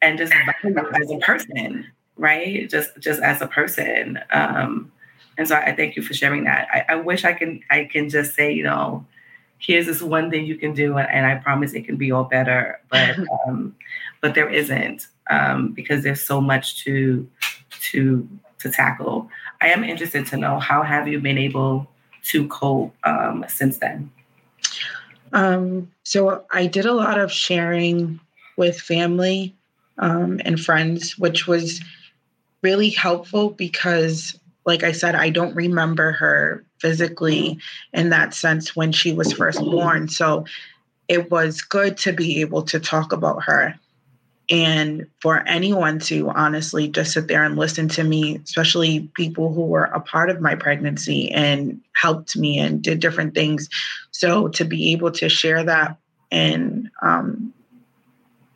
and 0.03 0.19
just 0.19 0.33
as 0.65 1.11
a 1.11 1.19
person, 1.19 1.87
right? 2.17 2.69
Just, 2.69 2.99
just 2.99 3.23
as 3.23 3.41
a 3.41 3.47
person. 3.47 4.19
Um, 4.31 4.91
and 5.37 5.47
so 5.47 5.55
I 5.55 5.75
thank 5.75 5.95
you 5.95 6.03
for 6.03 6.15
sharing 6.15 6.45
that. 6.45 6.69
I, 6.73 6.85
I 6.89 6.95
wish 6.97 7.25
I 7.25 7.33
can, 7.33 7.61
I 7.71 7.85
can 7.85 8.09
just 8.09 8.35
say, 8.35 8.53
you 8.53 8.65
know, 8.65 9.07
here's 9.59 9.87
this 9.87 10.03
one 10.03 10.31
thing 10.31 10.47
you 10.47 10.57
can 10.57 10.73
do 10.73 10.97
and, 10.97 11.09
and, 11.09 11.27
i 11.27 11.35
promise 11.35 11.73
it 11.73 11.85
can 11.85 11.97
be 11.97 12.13
all 12.13 12.23
better 12.23 12.79
but 12.91 13.17
um, 13.49 13.75
but 14.21 14.35
there 14.35 14.49
isn't 14.49 15.09
um, 15.31 15.73
because 15.73 16.05
there's 16.05 16.23
so 16.23 16.41
much 16.41 16.85
to 16.85 17.29
to 17.81 18.27
to 18.61 18.71
tackle. 18.71 19.31
I 19.61 19.69
am 19.69 19.85
interested 19.85 20.27
to 20.29 20.37
know 20.37 20.59
how 20.59 20.83
have 20.83 21.09
you 21.09 21.21
been 21.21 21.39
able 21.39 21.89
to 22.25 22.47
cope 22.49 22.95
um, 23.05 23.45
since 23.49 23.79
then? 23.79 24.11
Um, 25.33 25.91
so 26.05 26.45
I 26.51 26.67
did 26.67 26.87
a 26.87 26.93
lot 26.93 27.19
of 27.19 27.31
sharing 27.31 28.21
with 28.57 28.81
family 28.81 29.55
um, 29.99 30.41
and 30.45 30.61
friends, 30.61 31.19
which 31.19 31.47
was 31.47 31.81
really 32.63 32.91
helpful 32.91 33.51
because, 33.51 34.39
like 34.65 34.83
I 34.83 34.93
said, 34.93 35.15
I 35.15 35.31
don't 35.31 35.55
remember 35.55 36.13
her 36.13 36.65
physically 36.81 37.59
in 37.93 38.11
that 38.11 38.35
sense 38.35 38.75
when 38.75 38.93
she 38.93 39.13
was 39.13 39.33
first 39.33 39.61
born. 39.61 40.09
So 40.09 40.45
it 41.09 41.31
was 41.31 41.63
good 41.63 41.97
to 41.99 42.13
be 42.13 42.41
able 42.41 42.63
to 42.63 42.79
talk 42.79 43.13
about 43.13 43.43
her 43.45 43.79
and 44.51 45.07
for 45.21 45.47
anyone 45.47 45.99
to 45.99 46.31
honestly 46.31 46.89
just 46.89 47.13
sit 47.13 47.29
there 47.29 47.45
and 47.45 47.57
listen 47.57 47.89
to 47.89 48.05
me, 48.05 48.41
especially 48.45 49.11
people 49.15 49.53
who 49.53 49.63
were 49.63 49.85
a 49.85 50.01
part 50.01 50.31
of 50.31 50.41
my 50.41 50.55
pregnancy 50.55 51.31
and 51.31 51.81
helped 51.95 52.37
me 52.37 52.59
and 52.59 52.83
did 52.83 53.01
different 53.01 53.35
things. 53.35 53.69
So 54.11 54.49
to 54.49 54.65
be 54.65 54.93
able 54.93 55.11
to 55.13 55.29
share 55.29 55.63
that 55.65 55.99
and 56.31 56.91
um, 57.03 57.53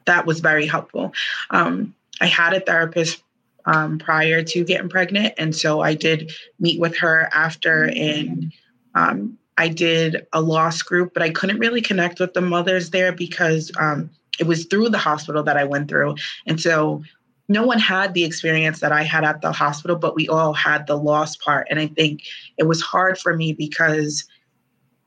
that 0.06 0.26
was 0.26 0.40
very 0.40 0.66
helpful. 0.66 1.12
Um, 1.50 1.94
I 2.20 2.26
had 2.26 2.54
a 2.54 2.60
therapist 2.60 3.22
um, 3.64 3.98
prior 3.98 4.42
to 4.42 4.64
getting 4.64 4.88
pregnant, 4.88 5.34
and 5.38 5.54
so 5.54 5.80
I 5.80 5.94
did 5.94 6.32
meet 6.58 6.80
with 6.80 6.96
her 6.98 7.28
after, 7.32 7.84
and 7.84 8.52
um, 8.94 9.38
I 9.56 9.68
did 9.68 10.26
a 10.32 10.40
loss 10.40 10.82
group, 10.82 11.14
but 11.14 11.22
I 11.22 11.30
couldn't 11.30 11.60
really 11.60 11.80
connect 11.80 12.20
with 12.20 12.34
the 12.34 12.40
mothers 12.40 12.90
there 12.90 13.12
because 13.12 13.70
um, 13.78 14.10
it 14.38 14.46
was 14.46 14.64
through 14.66 14.88
the 14.88 14.98
hospital 14.98 15.42
that 15.42 15.56
I 15.56 15.64
went 15.64 15.88
through. 15.88 16.16
And 16.46 16.60
so 16.60 17.02
no 17.48 17.64
one 17.66 17.78
had 17.78 18.14
the 18.14 18.24
experience 18.24 18.80
that 18.80 18.92
I 18.92 19.02
had 19.02 19.24
at 19.24 19.42
the 19.42 19.52
hospital, 19.52 19.96
but 19.96 20.14
we 20.14 20.28
all 20.28 20.54
had 20.54 20.86
the 20.86 20.96
loss 20.96 21.36
part. 21.36 21.66
And 21.70 21.78
I 21.78 21.86
think 21.88 22.22
it 22.56 22.64
was 22.64 22.80
hard 22.80 23.18
for 23.18 23.36
me 23.36 23.52
because 23.52 24.24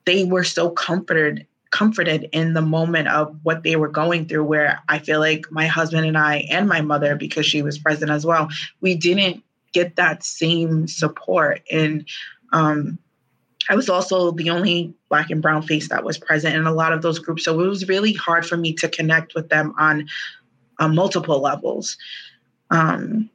they 0.06 0.24
were 0.24 0.44
so 0.44 0.70
comforted 0.70 1.46
comforted 1.72 2.30
in 2.32 2.54
the 2.54 2.62
moment 2.62 3.10
of 3.10 3.38
what 3.44 3.64
they 3.64 3.76
were 3.76 3.90
going 3.90 4.26
through 4.26 4.46
where 4.46 4.80
i 4.88 4.98
feel 4.98 5.20
like 5.20 5.52
my 5.52 5.68
husband 5.68 6.06
and 6.06 6.18
i 6.18 6.38
and 6.50 6.70
my 6.70 6.80
mother 6.80 7.18
because 7.18 7.46
she 7.46 7.62
was 7.62 7.78
present 7.78 8.10
as 8.10 8.26
well 8.26 8.48
we 8.80 8.96
didn't 8.96 9.44
get 9.74 9.98
that 9.98 10.24
same 10.24 10.88
support 10.88 11.62
and 11.70 12.08
um, 12.54 12.98
I 13.70 13.76
was 13.76 13.90
also 13.90 14.32
the 14.32 14.50
only 14.50 14.94
Black 15.10 15.30
and 15.30 15.42
Brown 15.42 15.62
face 15.62 15.90
that 15.90 16.04
was 16.04 16.18
present 16.18 16.56
in 16.56 16.66
a 16.66 16.74
lot 16.74 16.94
of 16.94 17.02
those 17.02 17.20
groups. 17.20 17.46
So 17.46 17.60
it 17.60 17.68
was 17.68 17.88
really 17.88 18.14
hard 18.14 18.46
for 18.46 18.58
me 18.58 18.74
to 18.74 18.88
connect 18.88 19.36
with 19.36 19.50
them 19.50 19.74
on, 19.78 20.08
multiple 20.80 21.40
levels. 21.40 21.96
Um, 22.70 23.30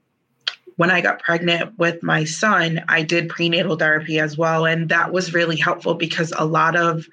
when 0.77 0.91
I 0.91 1.01
got 1.01 1.23
pregnant 1.23 1.79
with 1.79 2.03
my 2.03 2.25
son, 2.25 2.85
I 2.89 3.03
did 3.03 3.31
prenatal 3.31 3.77
therapy 3.77 4.19
as 4.19 4.37
well. 4.37 4.67
And 4.67 4.89
that 4.91 5.13
was 5.13 5.33
really 5.33 5.57
helpful 5.57 5.95
because 5.95 6.33
a 6.37 6.45
lot 6.45 6.77
of 6.77 7.07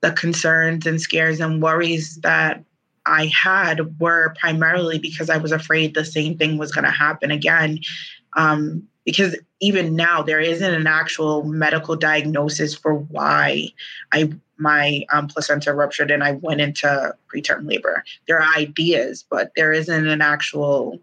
the 0.00 0.12
concerns 0.12 0.86
and 0.86 1.00
scares 1.00 1.40
and 1.40 1.62
worries 1.62 2.16
that 2.22 2.64
I 3.06 3.26
had 3.26 4.00
were 4.00 4.34
primarily 4.40 4.98
because 4.98 5.30
I 5.30 5.38
was 5.38 5.52
afraid 5.52 5.94
the 5.94 6.04
same 6.04 6.36
thing 6.36 6.58
was 6.58 6.72
going 6.72 6.84
to 6.84 6.90
happen 6.90 7.30
again. 7.30 7.80
Um, 8.36 8.86
because 9.08 9.34
even 9.60 9.96
now 9.96 10.20
there 10.20 10.38
isn't 10.38 10.74
an 10.74 10.86
actual 10.86 11.42
medical 11.42 11.96
diagnosis 11.96 12.74
for 12.74 12.92
why 12.92 13.66
I 14.12 14.30
my 14.58 15.02
um, 15.10 15.28
placenta 15.28 15.72
ruptured 15.72 16.10
and 16.10 16.22
I 16.22 16.32
went 16.32 16.60
into 16.60 17.14
preterm 17.34 17.66
labor. 17.66 18.04
There 18.26 18.38
are 18.38 18.54
ideas, 18.54 19.24
but 19.30 19.52
there 19.56 19.72
isn't 19.72 20.06
an 20.06 20.20
actual 20.20 21.00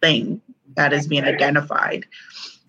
thing 0.00 0.40
that 0.74 0.94
is 0.94 1.06
being 1.06 1.24
identified. 1.24 2.06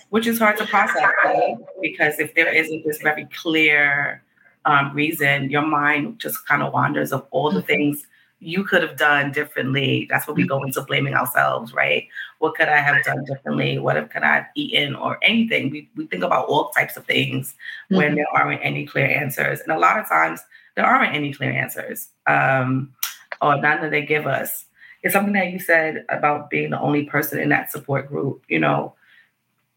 Which 0.10 0.28
is 0.28 0.40
hard 0.40 0.58
to 0.58 0.66
process 0.66 1.10
right? 1.24 1.56
because 1.82 2.20
if 2.20 2.36
there 2.36 2.54
isn't 2.54 2.84
this 2.86 3.02
very 3.02 3.30
clear 3.34 4.24
um, 4.66 4.94
reason, 4.94 5.50
your 5.50 5.66
mind 5.66 6.20
just 6.20 6.46
kind 6.50 6.62
of 6.62 6.74
wanders 6.74 7.14
of 7.14 7.26
all 7.32 7.50
the 7.50 7.60
mm-hmm. 7.60 7.68
things 7.68 8.08
you 8.40 8.64
could 8.64 8.84
have 8.84 8.98
done 8.98 9.32
differently. 9.32 10.08
That's 10.10 10.28
what 10.28 10.36
we 10.36 10.46
go 10.46 10.64
into 10.64 10.82
blaming 10.82 11.14
ourselves, 11.14 11.74
right? 11.74 12.08
What 12.40 12.56
could 12.56 12.68
I 12.68 12.78
have 12.78 13.04
done 13.04 13.24
differently? 13.26 13.80
What 13.80 13.96
have 13.96 14.10
could 14.10 14.24
I 14.24 14.36
have 14.36 14.48
eaten 14.56 14.96
or 14.96 15.18
anything? 15.22 15.70
We, 15.70 15.90
we 15.96 16.06
think 16.08 16.24
about 16.24 16.48
all 16.48 16.70
types 16.70 16.98
of 16.98 17.06
things 17.06 17.56
mm-hmm. 17.86 17.96
when 17.96 18.16
there 18.16 18.28
aren't 18.34 18.64
any 18.64 18.86
clear 18.86 19.08
answers. 19.08 19.62
And 19.62 19.72
a 19.72 19.80
lot 19.80 19.98
of 19.98 20.08
times 20.08 20.42
there 20.76 20.86
aren't 20.86 21.16
any 21.16 21.34
clear 21.34 21.52
answers 21.52 22.10
um, 22.28 22.94
or 23.42 23.56
none 23.60 23.82
that 23.82 23.92
they 23.92 24.06
give 24.06 24.28
us. 24.28 24.66
It's 25.02 25.14
something 25.14 25.34
that 25.34 25.52
you 25.52 25.60
said 25.60 26.06
about 26.10 26.50
being 26.50 26.72
the 26.72 26.80
only 26.80 27.06
person 27.06 27.40
in 27.40 27.50
that 27.50 27.72
support 27.72 28.08
group, 28.08 28.44
you 28.48 28.60
know. 28.60 28.96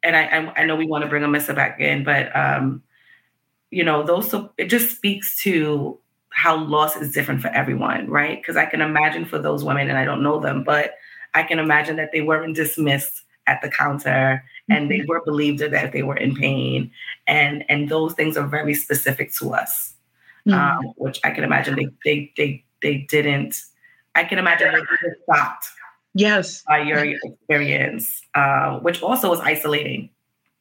And 0.03 0.17
I, 0.17 0.25
I, 0.25 0.63
I 0.63 0.65
know 0.65 0.77
we 0.77 0.87
want 0.87 1.03
to 1.03 1.09
bring 1.09 1.23
Amisa 1.23 1.55
back 1.55 1.81
in, 1.81 2.03
but 2.03 2.35
um, 2.35 2.83
you 3.71 3.85
know, 3.85 4.03
those 4.03 4.31
so 4.31 4.53
it 4.57 4.67
just 4.67 4.97
speaks 4.97 5.43
to 5.43 5.99
how 6.39 6.57
loss 6.57 6.97
is 6.97 7.13
different 7.13 7.43
for 7.43 7.49
everyone, 7.49 8.09
right? 8.09 8.41
Because 8.41 8.57
I 8.57 8.65
can 8.65 8.81
imagine 8.81 9.25
for 9.25 9.39
those 9.39 9.65
women, 9.65 9.89
and 9.89 9.99
I 9.99 10.05
don't 10.05 10.23
know 10.23 10.39
them, 10.39 10.63
but 10.63 10.95
I 11.35 11.43
can 11.43 11.59
imagine 11.59 11.97
that 11.97 12.13
they 12.13 12.21
weren't 12.21 12.55
dismissed 12.55 13.23
at 13.49 13.61
the 13.61 13.69
counter 13.69 14.45
and 14.69 14.91
they 14.91 14.99
mm-hmm. 14.99 15.09
were 15.09 15.23
believed 15.25 15.61
that 15.61 15.93
they 15.93 16.03
were 16.03 16.17
in 16.17 16.37
pain. 16.37 16.91
And 17.27 17.65
and 17.69 17.89
those 17.89 18.15
things 18.15 18.37
are 18.37 18.47
very 18.47 18.75
specific 18.75 19.33
to 19.35 19.55
us. 19.55 19.95
Mm-hmm. 20.47 20.59
Um, 20.59 20.95
which 20.97 21.19
I 21.25 21.31
can 21.31 21.45
imagine 21.45 21.75
they 21.75 21.89
they 22.05 22.33
they 22.37 22.65
they 22.83 22.99
didn't 23.11 23.57
I 24.15 24.25
can 24.25 24.39
imagine 24.39 24.69
they 24.73 24.79
didn't 24.79 25.23
stopped 25.25 25.69
yes 26.15 26.63
by 26.69 26.79
your 26.81 27.05
experience, 27.05 28.23
uh, 28.35 28.79
which 28.79 29.03
also 29.03 29.33
is 29.33 29.41
isolating. 29.41 30.11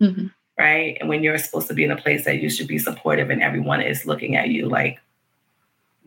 Mm-hmm. 0.02 0.28
Right. 0.58 0.98
And 1.00 1.08
when 1.08 1.22
you're 1.22 1.38
supposed 1.38 1.68
to 1.68 1.76
be 1.76 1.84
in 1.84 1.92
a 1.92 1.98
place 1.98 2.26
that 2.26 2.42
you 2.42 2.50
should 2.50 2.68
be 2.68 2.80
supportive 2.80 3.30
and 3.30 3.44
everyone 3.44 3.80
is 3.82 4.08
looking 4.08 4.36
at 4.36 4.50
you 4.50 4.68
like, 4.68 4.98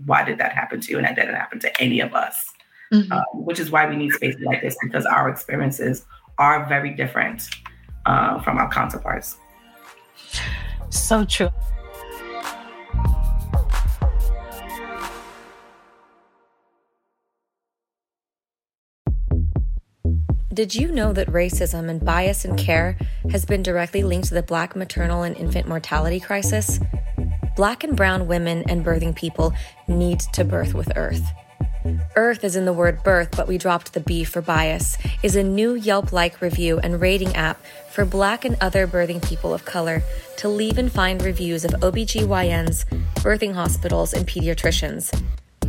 why 0.06 0.24
did 0.24 0.38
that 0.38 0.52
happen 0.52 0.80
to 0.80 0.90
you? 0.90 0.98
And 0.98 1.06
that 1.06 1.16
didn't 1.16 1.34
happen 1.34 1.58
to 1.60 1.80
any 1.80 2.00
of 2.00 2.14
us, 2.14 2.44
mm-hmm. 2.92 3.12
um, 3.12 3.24
which 3.34 3.58
is 3.58 3.70
why 3.70 3.88
we 3.88 3.96
need 3.96 4.12
spaces 4.12 4.40
like 4.42 4.62
this 4.62 4.76
because 4.82 5.06
our 5.06 5.28
experiences 5.28 6.04
are 6.38 6.66
very 6.68 6.90
different 6.90 7.42
uh, 8.06 8.40
from 8.40 8.58
our 8.58 8.70
counterparts. 8.70 9.36
So 10.90 11.24
true. 11.24 11.50
Did 20.52 20.74
you 20.74 20.90
know 20.90 21.12
that 21.12 21.28
racism 21.28 21.88
and 21.88 22.04
bias 22.04 22.44
in 22.44 22.56
care 22.56 22.98
has 23.30 23.44
been 23.44 23.62
directly 23.62 24.02
linked 24.02 24.28
to 24.28 24.34
the 24.34 24.42
Black 24.42 24.74
maternal 24.74 25.22
and 25.22 25.36
infant 25.36 25.68
mortality 25.68 26.18
crisis? 26.18 26.80
Black 27.56 27.84
and 27.84 27.96
brown 27.96 28.26
women 28.26 28.64
and 28.68 28.84
birthing 28.84 29.14
people 29.14 29.52
need 29.88 30.20
to 30.32 30.44
birth 30.44 30.74
with 30.74 30.88
Irth. 30.90 31.26
Irth 32.14 32.44
is 32.44 32.56
in 32.56 32.64
the 32.66 32.72
word 32.72 33.02
birth, 33.02 33.30
but 33.36 33.48
we 33.48 33.56
dropped 33.56 33.94
the 33.94 34.00
B 34.00 34.22
for 34.24 34.42
bias, 34.42 34.98
is 35.22 35.34
a 35.34 35.42
new 35.42 35.74
Yelp 35.74 36.12
like 36.12 36.40
review 36.40 36.78
and 36.78 37.00
rating 37.00 37.34
app 37.34 37.62
for 37.90 38.04
Black 38.04 38.44
and 38.44 38.56
other 38.60 38.86
birthing 38.86 39.26
people 39.26 39.54
of 39.54 39.64
color 39.64 40.02
to 40.36 40.48
leave 40.48 40.78
and 40.78 40.92
find 40.92 41.22
reviews 41.22 41.64
of 41.64 41.72
OBGYNs, 41.72 42.84
birthing 43.16 43.54
hospitals, 43.54 44.12
and 44.12 44.26
pediatricians. 44.26 45.10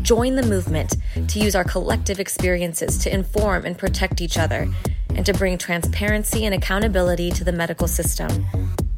Join 0.01 0.35
the 0.35 0.43
movement 0.43 0.97
to 1.27 1.39
use 1.39 1.55
our 1.55 1.63
collective 1.63 2.19
experiences 2.19 2.97
to 2.99 3.13
inform 3.13 3.65
and 3.65 3.77
protect 3.77 4.19
each 4.19 4.37
other 4.37 4.67
and 5.15 5.25
to 5.25 5.33
bring 5.33 5.57
transparency 5.57 6.45
and 6.45 6.55
accountability 6.55 7.31
to 7.31 7.43
the 7.43 7.51
medical 7.51 7.87
system. 7.87 8.45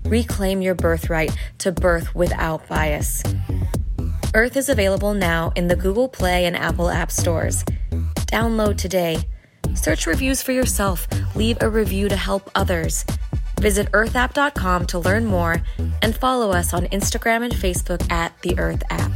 Reclaim 0.06 0.62
your 0.62 0.76
birthright 0.76 1.36
to 1.60 1.72
birth 1.72 2.14
without 2.16 2.68
bias. 2.68 3.24
Irth 4.34 4.56
is 4.56 4.70
available 4.70 5.14
now 5.14 5.52
in 5.56 5.68
the 5.68 5.76
Google 5.76 6.08
Play 6.10 6.46
and 6.46 6.56
Apple 6.56 6.90
App 6.90 7.12
Stores. 7.12 7.64
Download 8.32 8.78
today. 8.78 9.18
Search 9.76 10.08
reviews 10.08 10.42
for 10.42 10.52
yourself. 10.52 11.08
Leave 11.36 11.58
a 11.62 11.70
review 11.70 12.10
to 12.10 12.16
help 12.16 12.50
others. 12.56 13.06
Visit 13.60 13.92
irthapp.com 13.92 14.86
to 14.88 15.00
learn 15.00 15.26
more 15.26 15.62
and 16.02 16.16
follow 16.16 16.52
us 16.52 16.74
on 16.74 16.86
Instagram 16.88 17.44
and 17.44 17.54
Facebook 17.54 18.12
at 18.12 18.40
The 18.42 18.56
Irth 18.56 18.84
App. 18.90 19.12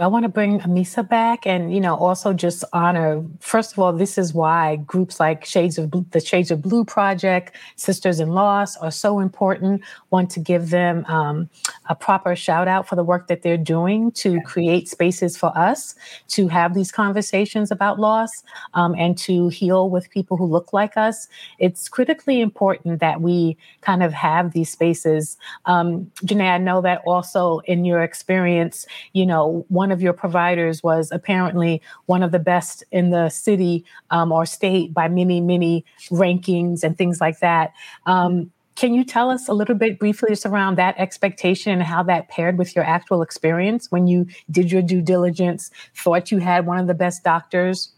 I 0.00 0.06
want 0.06 0.22
to 0.22 0.30
bring 0.30 0.60
Amisa 0.60 1.06
back 1.06 1.46
and, 1.46 1.74
you 1.74 1.80
know, 1.80 1.94
also 1.94 2.32
just 2.32 2.64
honor, 2.72 3.22
first 3.38 3.72
of 3.72 3.78
all, 3.78 3.92
this 3.92 4.16
is 4.16 4.32
why 4.32 4.76
groups 4.76 5.20
like 5.20 5.44
Shades 5.44 5.76
of 5.76 5.90
Blue, 5.90 6.06
the 6.12 6.20
Shades 6.20 6.50
of 6.50 6.62
Blue 6.62 6.86
Project, 6.86 7.54
Sisters 7.76 8.18
in 8.18 8.30
Loss 8.30 8.78
are 8.78 8.90
so 8.90 9.20
important. 9.20 9.82
Want 10.08 10.30
to 10.30 10.40
give 10.40 10.70
them 10.70 11.04
um, 11.06 11.50
a 11.90 11.94
proper 11.94 12.34
shout 12.34 12.66
out 12.66 12.88
for 12.88 12.96
the 12.96 13.04
work 13.04 13.26
that 13.26 13.42
they're 13.42 13.58
doing 13.58 14.10
to 14.12 14.40
create 14.40 14.88
spaces 14.88 15.36
for 15.36 15.56
us 15.56 15.94
to 16.28 16.48
have 16.48 16.72
these 16.72 16.90
conversations 16.90 17.70
about 17.70 18.00
loss 18.00 18.42
um, 18.72 18.94
and 18.96 19.18
to 19.18 19.48
heal 19.48 19.90
with 19.90 20.08
people 20.08 20.38
who 20.38 20.46
look 20.46 20.72
like 20.72 20.96
us. 20.96 21.28
It's 21.58 21.90
critically 21.90 22.40
important 22.40 23.00
that 23.00 23.20
we 23.20 23.58
kind 23.82 24.02
of 24.02 24.14
have 24.14 24.52
these 24.52 24.70
spaces. 24.70 25.36
Um, 25.66 26.10
Janae, 26.24 26.52
I 26.54 26.58
know 26.58 26.80
that 26.80 27.02
also 27.06 27.58
in 27.66 27.84
your 27.84 28.02
experience, 28.02 28.86
you 29.12 29.26
know, 29.26 29.66
one 29.68 29.89
one 29.90 29.96
of 29.96 30.02
your 30.02 30.12
providers 30.12 30.84
was 30.84 31.10
apparently 31.10 31.82
one 32.06 32.22
of 32.22 32.30
the 32.30 32.38
best 32.38 32.84
in 32.92 33.10
the 33.10 33.28
city 33.28 33.84
um, 34.10 34.30
or 34.30 34.46
state 34.46 34.94
by 34.94 35.08
many, 35.08 35.40
many 35.40 35.84
rankings 36.12 36.84
and 36.84 36.96
things 36.96 37.20
like 37.20 37.40
that. 37.40 37.72
Um, 38.06 38.52
can 38.76 38.94
you 38.94 39.02
tell 39.02 39.30
us 39.30 39.48
a 39.48 39.52
little 39.52 39.74
bit 39.74 39.98
briefly 39.98 40.28
just 40.28 40.46
around 40.46 40.78
that 40.78 40.94
expectation 40.96 41.72
and 41.72 41.82
how 41.82 42.04
that 42.04 42.28
paired 42.28 42.56
with 42.56 42.76
your 42.76 42.84
actual 42.84 43.20
experience 43.20 43.90
when 43.90 44.06
you 44.06 44.28
did 44.48 44.70
your 44.70 44.80
due 44.80 45.02
diligence, 45.02 45.72
thought 45.96 46.30
you 46.30 46.38
had 46.38 46.66
one 46.66 46.78
of 46.78 46.86
the 46.86 46.94
best 46.94 47.24
doctors? 47.24 47.92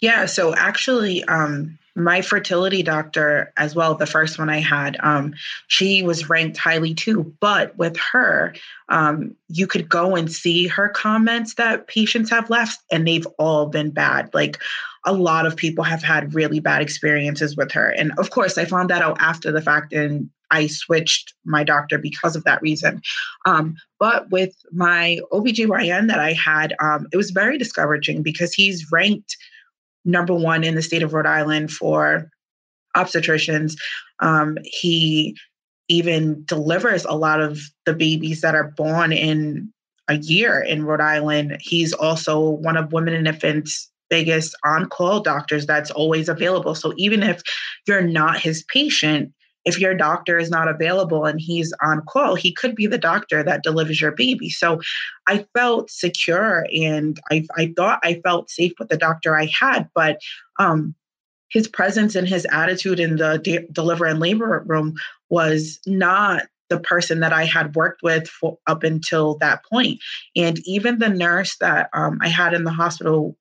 Yeah, 0.00 0.26
so 0.26 0.54
actually, 0.54 1.24
um, 1.24 1.78
my 1.96 2.22
fertility 2.22 2.82
doctor 2.82 3.52
as 3.56 3.74
well 3.74 3.94
the 3.94 4.06
first 4.06 4.38
one 4.38 4.50
i 4.50 4.58
had 4.58 4.96
um, 5.00 5.34
she 5.68 6.02
was 6.02 6.28
ranked 6.28 6.56
highly 6.56 6.92
too 6.94 7.32
but 7.40 7.76
with 7.78 7.96
her 7.96 8.54
um, 8.88 9.34
you 9.48 9.66
could 9.66 9.88
go 9.88 10.16
and 10.16 10.30
see 10.30 10.66
her 10.66 10.88
comments 10.88 11.54
that 11.54 11.86
patients 11.86 12.30
have 12.30 12.50
left 12.50 12.80
and 12.90 13.06
they've 13.06 13.26
all 13.38 13.66
been 13.66 13.90
bad. 13.90 14.28
Like 14.34 14.60
a 15.06 15.12
lot 15.12 15.46
of 15.46 15.56
people 15.56 15.84
have 15.84 16.02
had 16.02 16.34
really 16.34 16.60
bad 16.60 16.82
experiences 16.82 17.56
with 17.56 17.70
her 17.72 17.90
and 17.90 18.12
of 18.18 18.30
course 18.30 18.58
i 18.58 18.64
found 18.64 18.90
that 18.90 19.02
out 19.02 19.16
after 19.20 19.52
the 19.52 19.62
fact 19.62 19.92
and 19.92 20.30
I 20.50 20.66
switched 20.66 21.34
my 21.44 21.64
doctor 21.64 21.98
because 21.98 22.36
of 22.36 22.44
that 22.44 22.62
reason. 22.62 23.00
Um, 23.46 23.76
but 23.98 24.30
with 24.30 24.54
my 24.72 25.20
OBGYN 25.32 26.08
that 26.08 26.18
I 26.20 26.32
had, 26.32 26.74
um, 26.80 27.06
it 27.12 27.16
was 27.16 27.30
very 27.30 27.58
discouraging 27.58 28.22
because 28.22 28.52
he's 28.52 28.90
ranked 28.92 29.36
number 30.04 30.34
one 30.34 30.64
in 30.64 30.74
the 30.74 30.82
state 30.82 31.02
of 31.02 31.14
Rhode 31.14 31.26
Island 31.26 31.70
for 31.70 32.28
obstetricians. 32.96 33.74
Um, 34.20 34.58
he 34.64 35.36
even 35.88 36.44
delivers 36.46 37.04
a 37.04 37.12
lot 37.12 37.40
of 37.40 37.60
the 37.84 37.94
babies 37.94 38.40
that 38.40 38.54
are 38.54 38.72
born 38.76 39.12
in 39.12 39.72
a 40.08 40.16
year 40.16 40.60
in 40.60 40.84
Rhode 40.84 41.00
Island. 41.00 41.58
He's 41.60 41.92
also 41.92 42.40
one 42.48 42.76
of 42.76 42.92
Women 42.92 43.14
and 43.14 43.26
Infants' 43.26 43.90
biggest 44.10 44.54
on 44.64 44.88
call 44.88 45.20
doctors 45.20 45.66
that's 45.66 45.90
always 45.90 46.28
available. 46.28 46.74
So 46.74 46.92
even 46.96 47.22
if 47.22 47.42
you're 47.86 48.02
not 48.02 48.38
his 48.38 48.62
patient, 48.64 49.32
if 49.64 49.78
your 49.78 49.94
doctor 49.94 50.38
is 50.38 50.50
not 50.50 50.68
available 50.68 51.24
and 51.24 51.40
he's 51.40 51.72
on 51.82 52.02
call, 52.06 52.34
he 52.34 52.52
could 52.52 52.74
be 52.74 52.86
the 52.86 52.98
doctor 52.98 53.42
that 53.42 53.62
delivers 53.62 54.00
your 54.00 54.12
baby. 54.12 54.50
So 54.50 54.80
I 55.26 55.46
felt 55.54 55.90
secure 55.90 56.66
and 56.74 57.18
I, 57.30 57.46
I 57.56 57.72
thought 57.76 58.00
I 58.02 58.20
felt 58.22 58.50
safe 58.50 58.72
with 58.78 58.88
the 58.88 58.96
doctor 58.96 59.36
I 59.36 59.46
had, 59.46 59.88
but 59.94 60.18
um, 60.58 60.94
his 61.48 61.68
presence 61.68 62.14
and 62.14 62.28
his 62.28 62.46
attitude 62.50 63.00
in 63.00 63.16
the 63.16 63.38
de- 63.38 63.66
deliver 63.72 64.06
and 64.06 64.20
labor 64.20 64.62
room 64.66 64.94
was 65.30 65.80
not 65.86 66.42
the 66.70 66.80
person 66.80 67.20
that 67.20 67.32
I 67.32 67.44
had 67.44 67.74
worked 67.74 68.02
with 68.02 68.28
for, 68.28 68.58
up 68.66 68.82
until 68.82 69.36
that 69.38 69.64
point. 69.64 70.00
And 70.34 70.58
even 70.66 70.98
the 70.98 71.08
nurse 71.08 71.56
that 71.58 71.90
um, 71.92 72.18
I 72.20 72.28
had 72.28 72.54
in 72.54 72.64
the 72.64 72.72
hospital 72.72 73.36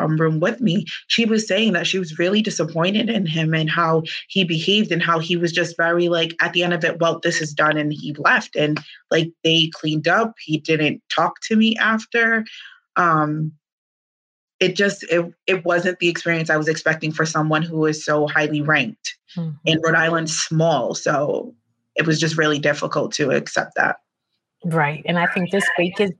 um, 0.00 0.16
room 0.16 0.40
with 0.40 0.60
me, 0.60 0.84
she 1.08 1.24
was 1.24 1.46
saying 1.46 1.72
that 1.72 1.86
she 1.86 1.98
was 1.98 2.18
really 2.18 2.42
disappointed 2.42 3.10
in 3.10 3.26
him 3.26 3.54
and 3.54 3.70
how 3.70 4.02
he 4.28 4.44
behaved 4.44 4.92
and 4.92 5.02
how 5.02 5.18
he 5.18 5.36
was 5.36 5.52
just 5.52 5.76
very 5.76 6.08
like 6.08 6.34
at 6.40 6.52
the 6.52 6.62
end 6.62 6.74
of 6.74 6.84
it, 6.84 7.00
well, 7.00 7.20
this 7.20 7.40
is 7.40 7.52
done, 7.52 7.76
and 7.76 7.92
he 7.92 8.14
left. 8.18 8.56
And 8.56 8.80
like 9.10 9.30
they 9.44 9.70
cleaned 9.72 10.08
up. 10.08 10.34
He 10.38 10.58
didn't 10.58 11.02
talk 11.08 11.40
to 11.42 11.56
me 11.56 11.76
after. 11.76 12.44
Um, 12.96 13.52
it 14.60 14.76
just 14.76 15.02
it 15.04 15.32
it 15.46 15.64
wasn't 15.64 15.98
the 15.98 16.08
experience 16.08 16.50
I 16.50 16.56
was 16.56 16.68
expecting 16.68 17.12
for 17.12 17.24
someone 17.24 17.62
who 17.62 17.86
is 17.86 18.04
so 18.04 18.26
highly 18.26 18.60
ranked. 18.60 19.16
Mm-hmm. 19.36 19.56
In 19.64 19.80
Rhode 19.80 19.94
Island, 19.94 20.28
small, 20.28 20.94
so 20.94 21.54
it 21.94 22.06
was 22.06 22.18
just 22.18 22.36
really 22.36 22.58
difficult 22.58 23.12
to 23.14 23.30
accept 23.30 23.74
that. 23.76 23.96
Right. 24.64 25.02
And 25.06 25.18
I 25.18 25.26
think 25.26 25.50
this 25.50 25.64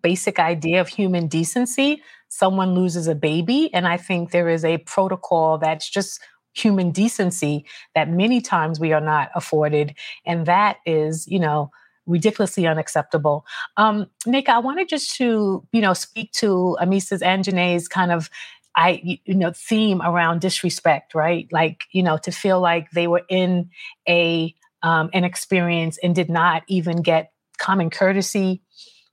basic 0.02 0.38
idea 0.38 0.80
of 0.80 0.88
human 0.88 1.26
decency, 1.26 2.02
someone 2.30 2.74
loses 2.74 3.06
a 3.06 3.14
baby. 3.14 3.72
And 3.74 3.86
I 3.86 3.98
think 3.98 4.30
there 4.30 4.48
is 4.48 4.64
a 4.64 4.78
protocol 4.78 5.58
that's 5.58 5.88
just 5.88 6.20
human 6.54 6.90
decency 6.90 7.66
that 7.94 8.08
many 8.08 8.40
times 8.40 8.80
we 8.80 8.92
are 8.92 9.00
not 9.00 9.30
afforded. 9.34 9.94
And 10.24 10.46
that 10.46 10.78
is, 10.86 11.28
you 11.28 11.38
know, 11.38 11.70
ridiculously 12.06 12.66
unacceptable. 12.66 13.44
Um, 13.76 14.06
Nick, 14.26 14.48
I 14.48 14.58
wanted 14.58 14.88
just 14.88 15.14
to, 15.16 15.66
you 15.72 15.80
know, 15.80 15.92
speak 15.92 16.32
to 16.32 16.76
Amisa's 16.80 17.22
and 17.22 17.44
Janae's 17.44 17.86
kind 17.86 18.10
of 18.10 18.30
I 18.76 19.20
you 19.24 19.34
know 19.34 19.52
theme 19.52 20.00
around 20.00 20.40
disrespect, 20.40 21.14
right? 21.14 21.48
Like 21.50 21.82
you 21.90 22.04
know 22.04 22.18
to 22.18 22.30
feel 22.30 22.60
like 22.60 22.90
they 22.92 23.08
were 23.08 23.24
in 23.28 23.70
a 24.08 24.54
um, 24.82 25.10
an 25.12 25.24
experience 25.24 25.98
and 26.02 26.14
did 26.14 26.30
not 26.30 26.62
even 26.68 27.02
get 27.02 27.32
common 27.58 27.90
courtesy, 27.90 28.62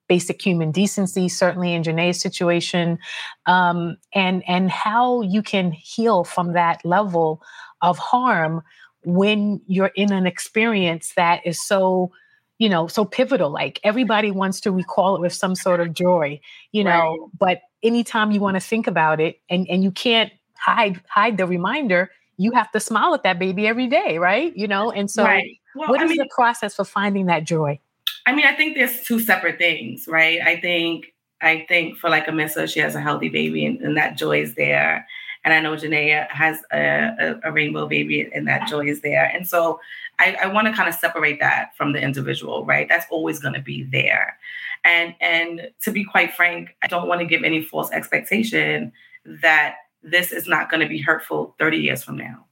basic 0.08 0.42
human 0.42 0.72
decency, 0.72 1.28
certainly 1.30 1.74
in 1.74 1.84
Janae's 1.84 2.20
situation, 2.20 3.00
um, 3.46 3.98
and 4.14 4.44
and 4.48 4.70
how 4.72 5.22
you 5.22 5.42
can 5.42 5.72
heal 5.72 6.24
from 6.24 6.54
that 6.54 6.84
level 6.86 7.42
of 7.82 7.98
harm 7.98 8.62
when 9.04 9.62
you're 9.68 9.92
in 9.96 10.12
an 10.12 10.26
experience 10.26 11.14
that 11.16 11.42
is 11.46 11.62
so 11.62 12.12
you 12.58 12.68
know 12.68 12.88
so 12.88 13.06
pivotal 13.06 13.50
like 13.50 13.80
everybody 13.84 14.32
wants 14.32 14.60
to 14.60 14.72
recall 14.72 15.16
it 15.16 15.22
with 15.22 15.34
some 15.34 15.56
sort 15.56 15.80
of 15.80 15.94
joy 15.94 16.40
you 16.72 16.84
know 16.84 16.90
right. 16.92 17.20
but 17.40 17.62
anytime 17.84 18.32
you 18.32 18.40
want 18.40 18.56
to 18.56 18.60
think 18.60 18.88
about 18.88 19.22
it 19.22 19.40
and 19.50 19.68
and 19.70 19.84
you 19.84 19.92
can't 19.92 20.32
hide 20.58 21.00
hide 21.08 21.38
the 21.38 21.46
reminder 21.46 22.10
you 22.38 22.52
have 22.52 22.70
to 22.72 22.80
smile 22.80 23.14
at 23.14 23.24
that 23.24 23.40
baby 23.40 23.68
every 23.68 23.88
day 23.88 24.18
right 24.18 24.56
you 24.58 24.68
know 24.68 24.92
and 24.92 25.10
so 25.10 25.24
right. 25.24 25.58
well, 25.76 25.90
what 25.90 26.02
is 26.02 26.10
mean, 26.10 26.18
the 26.18 26.30
process 26.34 26.76
for 26.76 26.84
finding 26.84 27.28
that 27.28 27.44
joy 27.44 27.80
I 28.26 28.34
mean, 28.34 28.46
I 28.46 28.54
think 28.54 28.76
there's 28.76 29.02
two 29.02 29.20
separate 29.20 29.58
things, 29.58 30.08
right? 30.08 30.42
I 30.42 30.60
think 30.60 31.14
I 31.42 31.66
think 31.68 31.98
for 31.98 32.10
like 32.10 32.26
Amisa, 32.26 32.72
she 32.72 32.80
has 32.80 32.96
a 32.96 33.02
healthy 33.02 33.30
baby 33.30 33.66
and, 33.66 33.80
and 33.82 33.96
that 33.98 34.18
joy 34.18 34.42
is 34.42 34.56
there. 34.56 35.08
And 35.46 35.54
I 35.54 35.60
know 35.62 35.76
Janaea 35.76 36.30
has 36.30 36.60
a, 36.74 37.12
a, 37.20 37.50
a, 37.50 37.52
rainbow 37.52 37.88
baby 37.88 38.28
and 38.34 38.48
that 38.48 38.68
joy 38.68 38.86
is 38.88 39.02
there. 39.02 39.26
And 39.26 39.48
so 39.48 39.80
I, 40.20 40.36
I 40.44 40.48
want 40.48 40.68
to 40.68 40.74
kind 40.74 40.90
of 40.90 40.96
separate 40.96 41.40
that 41.40 41.76
from 41.78 41.94
the 41.94 42.02
individual, 42.02 42.66
right? 42.66 42.90
That's 42.90 43.06
always 43.10 43.40
going 43.40 43.54
to 43.54 43.62
be 43.62 43.84
there. 43.84 44.38
And 44.84 45.16
and 45.22 45.70
to 45.84 45.92
be 45.92 46.04
quite 46.04 46.34
frank, 46.34 46.76
I 46.84 46.88
don't 46.88 47.08
want 47.08 47.22
to 47.22 47.26
give 47.26 47.44
any 47.44 47.64
false 47.64 47.92
expectation 47.92 48.92
that 49.26 49.76
this 50.04 50.32
is 50.32 50.48
not 50.48 50.70
going 50.70 50.82
to 50.82 50.88
be 50.88 51.02
hurtful 51.02 51.56
30 51.60 51.78
years 51.78 52.04
from 52.04 52.18
now. 52.18 52.46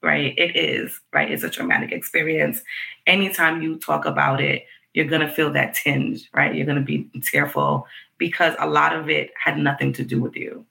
Right? 0.00 0.32
It 0.38 0.54
is, 0.54 1.00
right? 1.12 1.30
It's 1.30 1.42
a 1.42 1.50
traumatic 1.50 1.90
experience. 1.90 2.62
Anytime 3.06 3.62
you 3.62 3.78
talk 3.78 4.04
about 4.04 4.40
it, 4.40 4.64
you're 4.98 5.06
going 5.06 5.20
to 5.20 5.32
feel 5.32 5.52
that 5.52 5.74
tinge, 5.74 6.28
right? 6.34 6.52
You're 6.52 6.66
going 6.66 6.84
to 6.84 6.84
be 6.84 7.08
tearful 7.22 7.86
because 8.18 8.56
a 8.58 8.68
lot 8.68 8.96
of 8.96 9.08
it 9.08 9.30
had 9.40 9.56
nothing 9.56 9.92
to 9.92 10.02
do 10.02 10.20
with 10.20 10.34
you. 10.34 10.66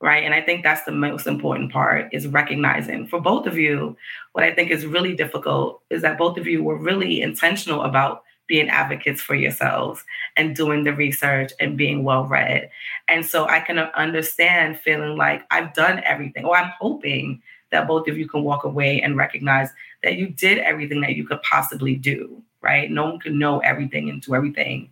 Right. 0.00 0.24
And 0.24 0.34
I 0.34 0.40
think 0.40 0.64
that's 0.64 0.82
the 0.82 0.90
most 0.90 1.28
important 1.28 1.72
part 1.72 2.08
is 2.12 2.26
recognizing 2.26 3.06
for 3.06 3.20
both 3.20 3.46
of 3.46 3.56
you, 3.56 3.96
what 4.32 4.42
I 4.42 4.52
think 4.52 4.72
is 4.72 4.84
really 4.84 5.14
difficult 5.14 5.82
is 5.88 6.02
that 6.02 6.18
both 6.18 6.36
of 6.36 6.48
you 6.48 6.64
were 6.64 6.76
really 6.76 7.22
intentional 7.22 7.82
about 7.82 8.24
being 8.48 8.68
advocates 8.68 9.20
for 9.20 9.36
yourselves 9.36 10.04
and 10.36 10.56
doing 10.56 10.82
the 10.82 10.92
research 10.92 11.52
and 11.60 11.78
being 11.78 12.02
well 12.02 12.24
read. 12.24 12.68
And 13.08 13.24
so 13.24 13.46
I 13.46 13.60
can 13.60 13.78
understand 13.78 14.80
feeling 14.80 15.16
like 15.16 15.44
I've 15.52 15.72
done 15.74 16.02
everything, 16.04 16.44
or 16.44 16.56
I'm 16.56 16.72
hoping 16.80 17.40
that 17.70 17.86
both 17.86 18.08
of 18.08 18.18
you 18.18 18.28
can 18.28 18.42
walk 18.42 18.64
away 18.64 19.00
and 19.00 19.16
recognize 19.16 19.70
that 20.02 20.16
you 20.16 20.26
did 20.26 20.58
everything 20.58 21.00
that 21.02 21.14
you 21.14 21.24
could 21.24 21.40
possibly 21.42 21.94
do 21.94 22.42
right? 22.64 22.90
No 22.90 23.04
one 23.04 23.20
can 23.20 23.38
know 23.38 23.60
everything 23.60 24.08
and 24.10 24.22
do 24.22 24.34
everything. 24.34 24.90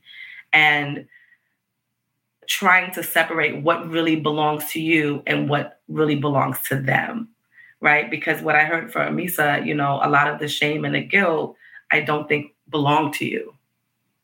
And 0.53 1.07
trying 2.47 2.93
to 2.93 3.03
separate 3.03 3.63
what 3.63 3.89
really 3.89 4.17
belongs 4.17 4.71
to 4.73 4.81
you 4.81 5.23
and 5.27 5.49
what 5.49 5.81
really 5.89 6.17
belongs 6.17 6.61
to 6.63 6.77
them, 6.77 7.29
right? 7.81 8.11
Because 8.11 8.43
what 8.43 8.57
I 8.57 8.65
heard 8.65 8.93
from 8.93 9.17
Amisa, 9.17 9.65
you 9.65 9.75
know, 9.75 10.01
a 10.03 10.11
lot 10.11 10.29
of 10.29 10.39
the 10.39 10.49
shame 10.49 10.85
and 10.85 10.95
the 10.95 11.01
guilt, 11.01 11.57
I 11.91 12.01
don't 12.01 12.29
think 12.29 12.55
belong 12.69 13.13
to 13.15 13.25
you, 13.25 13.55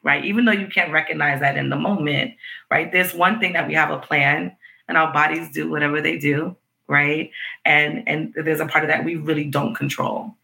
right? 0.03 0.25
Even 0.25 0.45
though 0.45 0.53
you 0.53 0.67
can't 0.67 0.93
recognize 0.93 1.41
that 1.41 1.57
in 1.57 1.71
the 1.71 1.77
moment, 1.77 2.35
right? 2.71 2.93
There's 2.93 3.15
one 3.15 3.41
thing 3.41 3.55
that 3.55 3.67
we 3.67 3.75
have 3.75 3.91
a 3.91 3.99
plan 3.99 4.55
and 4.89 4.99
our 4.99 5.13
bodies 5.13 5.51
do 5.51 5.71
whatever 5.71 6.01
they 6.01 6.19
do, 6.19 6.57
right? 6.87 7.31
And 7.65 8.03
and 8.07 8.35
there's 8.35 8.61
a 8.61 8.67
part 8.67 8.85
of 8.85 8.89
that 8.89 9.05
we 9.05 9.17
really 9.17 9.45
don't 9.45 9.75
control, 9.75 10.35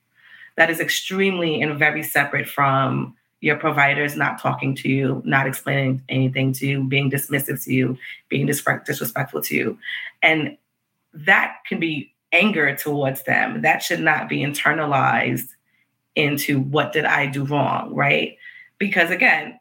that 0.56 0.70
is 0.70 0.80
extremely 0.80 1.60
and 1.60 1.78
very 1.78 2.02
separate 2.02 2.48
from 2.48 3.14
your 3.40 3.56
providers 3.56 4.16
not 4.16 4.40
talking 4.40 4.74
to 4.74 4.88
you, 4.88 5.20
not 5.24 5.46
explaining 5.46 6.02
anything 6.08 6.52
to 6.54 6.66
you, 6.66 6.84
being 6.84 7.10
dismissive 7.10 7.62
to 7.64 7.74
you, 7.74 7.98
being 8.28 8.46
disrespectful 8.46 9.42
to 9.42 9.54
you. 9.54 9.78
And 10.22 10.56
that 11.12 11.56
can 11.66 11.78
be 11.78 12.14
anger 12.32 12.74
towards 12.74 13.22
them. 13.24 13.62
That 13.62 13.82
should 13.82 14.00
not 14.00 14.28
be 14.28 14.38
internalized 14.38 15.48
into 16.16 16.60
what 16.60 16.92
did 16.92 17.04
I 17.04 17.26
do 17.26 17.44
wrong, 17.44 17.94
right? 17.94 18.38
Because 18.78 19.10
again, 19.10 19.60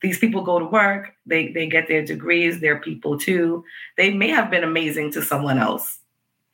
these 0.00 0.18
people 0.18 0.42
go 0.42 0.58
to 0.58 0.64
work, 0.64 1.14
they, 1.26 1.52
they 1.52 1.66
get 1.66 1.88
their 1.88 2.04
degrees, 2.04 2.60
they're 2.60 2.80
people 2.80 3.18
too. 3.18 3.64
They 3.96 4.12
may 4.12 4.28
have 4.28 4.50
been 4.50 4.64
amazing 4.64 5.12
to 5.12 5.22
someone 5.22 5.58
else 5.58 5.98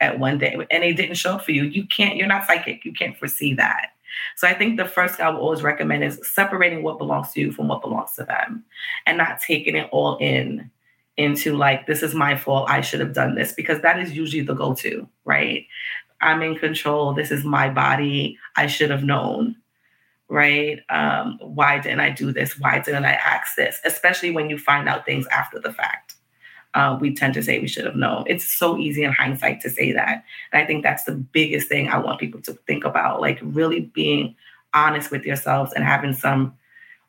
at 0.03 0.19
one 0.19 0.39
day 0.39 0.55
and 0.71 0.83
they 0.83 0.93
didn't 0.93 1.15
show 1.15 1.35
up 1.35 1.45
for 1.45 1.53
you, 1.53 1.65
you 1.65 1.87
can't, 1.87 2.17
you're 2.17 2.27
not 2.27 2.47
psychic. 2.47 2.85
You 2.85 2.93
can't 2.93 3.17
foresee 3.17 3.55
that. 3.55 3.91
So 4.37 4.47
I 4.47 4.55
think 4.55 4.77
the 4.77 4.85
first 4.85 5.15
thing 5.15 5.25
I 5.25 5.31
would 5.31 5.39
always 5.39 5.63
recommend 5.63 6.05
is 6.05 6.21
separating 6.23 6.83
what 6.83 6.99
belongs 6.99 7.33
to 7.33 7.41
you 7.41 7.53
from 7.53 7.69
what 7.69 7.81
belongs 7.81 8.13
to 8.15 8.25
them 8.25 8.65
and 9.07 9.17
not 9.17 9.41
taking 9.41 9.77
it 9.77 9.89
all 9.93 10.19
in 10.19 10.71
into 11.17 11.57
like, 11.57 11.87
this 11.87 12.03
is 12.03 12.15
my 12.15 12.37
fault. 12.37 12.69
I 12.69 12.81
should 12.81 13.01
have 13.01 13.15
done 13.15 13.35
this 13.35 13.53
because 13.53 13.81
that 13.83 13.99
is 13.99 14.13
usually 14.13 14.43
the 14.43 14.55
go 14.55 14.75
to, 14.75 15.09
right? 15.25 15.67
I'm 16.21 16.43
in 16.43 16.57
control. 16.57 17.15
This 17.15 17.31
is 17.31 17.45
my 17.45 17.69
body. 17.69 18.39
I 18.57 18.67
should 18.67 18.91
have 18.91 19.05
known, 19.05 19.57
right? 20.29 20.81
Um, 20.89 21.39
why 21.41 21.79
didn't 21.79 22.01
I 22.01 22.11
do 22.11 22.33
this? 22.33 22.59
Why 22.59 22.79
didn't 22.81 23.05
I 23.05 23.13
ask 23.13 23.57
this? 23.57 23.81
Especially 23.85 24.31
when 24.31 24.49
you 24.49 24.59
find 24.59 24.89
out 24.89 25.05
things 25.05 25.27
after 25.29 25.59
the 25.59 25.73
fact 25.73 26.17
uh, 26.75 26.97
we 27.01 27.15
tend 27.15 27.35
to 27.35 27.43
say 27.43 27.59
we 27.59 27.69
should 27.69 27.85
have 27.85 27.97
known. 27.97 28.25
It's 28.27 28.57
so 28.57 28.79
easy 28.79 29.05
in 29.05 29.13
hindsight 29.13 29.61
to 29.61 29.71
say 29.71 29.93
that. 29.93 30.25
And 30.53 30.63
I 30.63 30.67
think 30.67 30.83
that's 30.83 31.05
the 31.05 31.13
biggest 31.13 31.69
thing 31.69 31.89
I 31.89 31.99
want 31.99 32.21
people 32.21 32.41
to 32.43 32.55
think 32.67 32.85
about, 32.85 33.21
like 33.21 33.39
really 33.43 33.81
being 33.81 34.35
honest 34.75 35.11
with 35.11 35.25
yourselves 35.25 35.73
and 35.75 35.85
having 35.85 36.15
some 36.15 36.55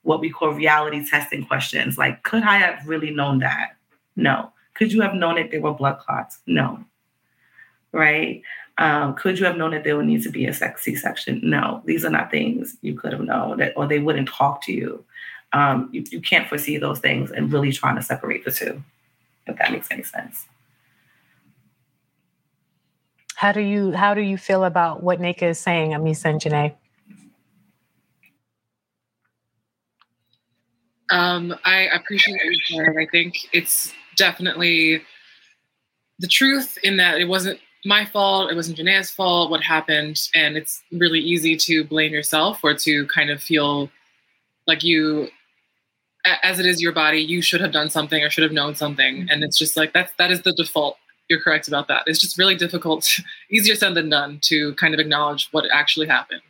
what 0.01 0.19
we 0.19 0.29
call 0.29 0.49
reality 0.49 1.07
testing 1.07 1.45
questions. 1.45 1.97
Like, 1.97 2.23
could 2.23 2.43
I 2.43 2.57
have 2.57 2.85
really 2.85 3.11
known 3.11 3.39
that? 3.39 3.77
No. 4.17 4.51
Could 4.73 4.91
you 4.91 5.01
have 5.01 5.13
known 5.13 5.35
that 5.35 5.51
there 5.51 5.61
were 5.61 5.73
blood 5.73 5.99
clots? 5.99 6.39
No. 6.45 6.83
Right? 7.93 8.41
Um, 8.79 9.13
could 9.13 9.39
you 9.39 9.45
have 9.45 9.55
known 9.55 9.71
that 9.71 9.85
there 9.85 9.95
would 9.95 10.07
need 10.07 10.23
to 10.23 10.29
be 10.29 10.45
a 10.45 10.53
C 10.53 10.95
section? 10.95 11.39
No. 11.41 11.81
These 11.85 12.03
are 12.03 12.09
not 12.09 12.31
things 12.31 12.75
you 12.81 12.95
could 12.95 13.13
have 13.13 13.21
known 13.21 13.59
that, 13.59 13.73
or 13.77 13.87
they 13.87 13.99
wouldn't 13.99 14.27
talk 14.27 14.61
to 14.63 14.73
you. 14.73 15.05
Um, 15.53 15.87
you, 15.93 16.03
you 16.09 16.19
can't 16.19 16.49
foresee 16.49 16.77
those 16.77 16.99
things 16.99 17.31
and 17.31 17.53
really 17.53 17.71
trying 17.71 17.95
to 17.95 18.01
separate 18.01 18.43
the 18.43 18.51
two 18.51 18.83
if 19.47 19.57
that 19.57 19.71
makes 19.71 19.87
any 19.91 20.03
sense. 20.03 20.45
How 23.35 23.51
do 23.51 23.61
you 23.61 23.91
how 23.91 24.13
do 24.13 24.21
you 24.21 24.37
feel 24.37 24.63
about 24.63 25.03
what 25.03 25.19
Nneka 25.19 25.43
is 25.43 25.59
saying, 25.59 25.91
Amisa 25.91 26.25
and 26.25 26.39
Janae? 26.39 26.75
Um, 31.09 31.53
I 31.65 31.89
appreciate 31.93 32.35
what 32.35 32.53
you 32.53 32.59
said. 32.77 32.95
I 32.97 33.05
think 33.11 33.35
it's 33.51 33.93
definitely 34.15 35.01
the 36.19 36.27
truth 36.27 36.77
in 36.83 36.97
that 36.97 37.19
it 37.19 37.25
wasn't 37.25 37.59
my 37.85 38.05
fault, 38.05 38.51
it 38.51 38.55
wasn't 38.55 38.77
Janae's 38.77 39.11
fault, 39.11 39.51
what 39.51 39.61
happened, 39.61 40.29
and 40.33 40.55
it's 40.55 40.81
really 40.91 41.19
easy 41.19 41.57
to 41.57 41.83
blame 41.83 42.13
yourself 42.13 42.59
or 42.63 42.73
to 42.75 43.05
kind 43.07 43.29
of 43.29 43.41
feel 43.41 43.89
like 44.67 44.83
you 44.83 45.27
as 46.25 46.59
it 46.59 46.65
is 46.65 46.81
your 46.81 46.91
body, 46.91 47.19
you 47.19 47.41
should 47.41 47.61
have 47.61 47.71
done 47.71 47.89
something 47.89 48.23
or 48.23 48.29
should 48.29 48.43
have 48.43 48.53
known 48.53 48.75
something. 48.75 49.27
And 49.29 49.43
it's 49.43 49.57
just 49.57 49.75
like 49.75 49.93
that's 49.93 50.11
that 50.17 50.31
is 50.31 50.41
the 50.41 50.53
default. 50.53 50.97
You're 51.29 51.41
correct 51.41 51.67
about 51.67 51.87
that. 51.87 52.03
It's 52.05 52.19
just 52.19 52.37
really 52.37 52.55
difficult, 52.55 53.07
easier 53.51 53.75
said 53.75 53.95
than 53.95 54.09
done 54.09 54.39
to 54.43 54.73
kind 54.75 54.93
of 54.93 54.99
acknowledge 54.99 55.49
what 55.51 55.65
actually 55.71 56.07
happened. 56.07 56.41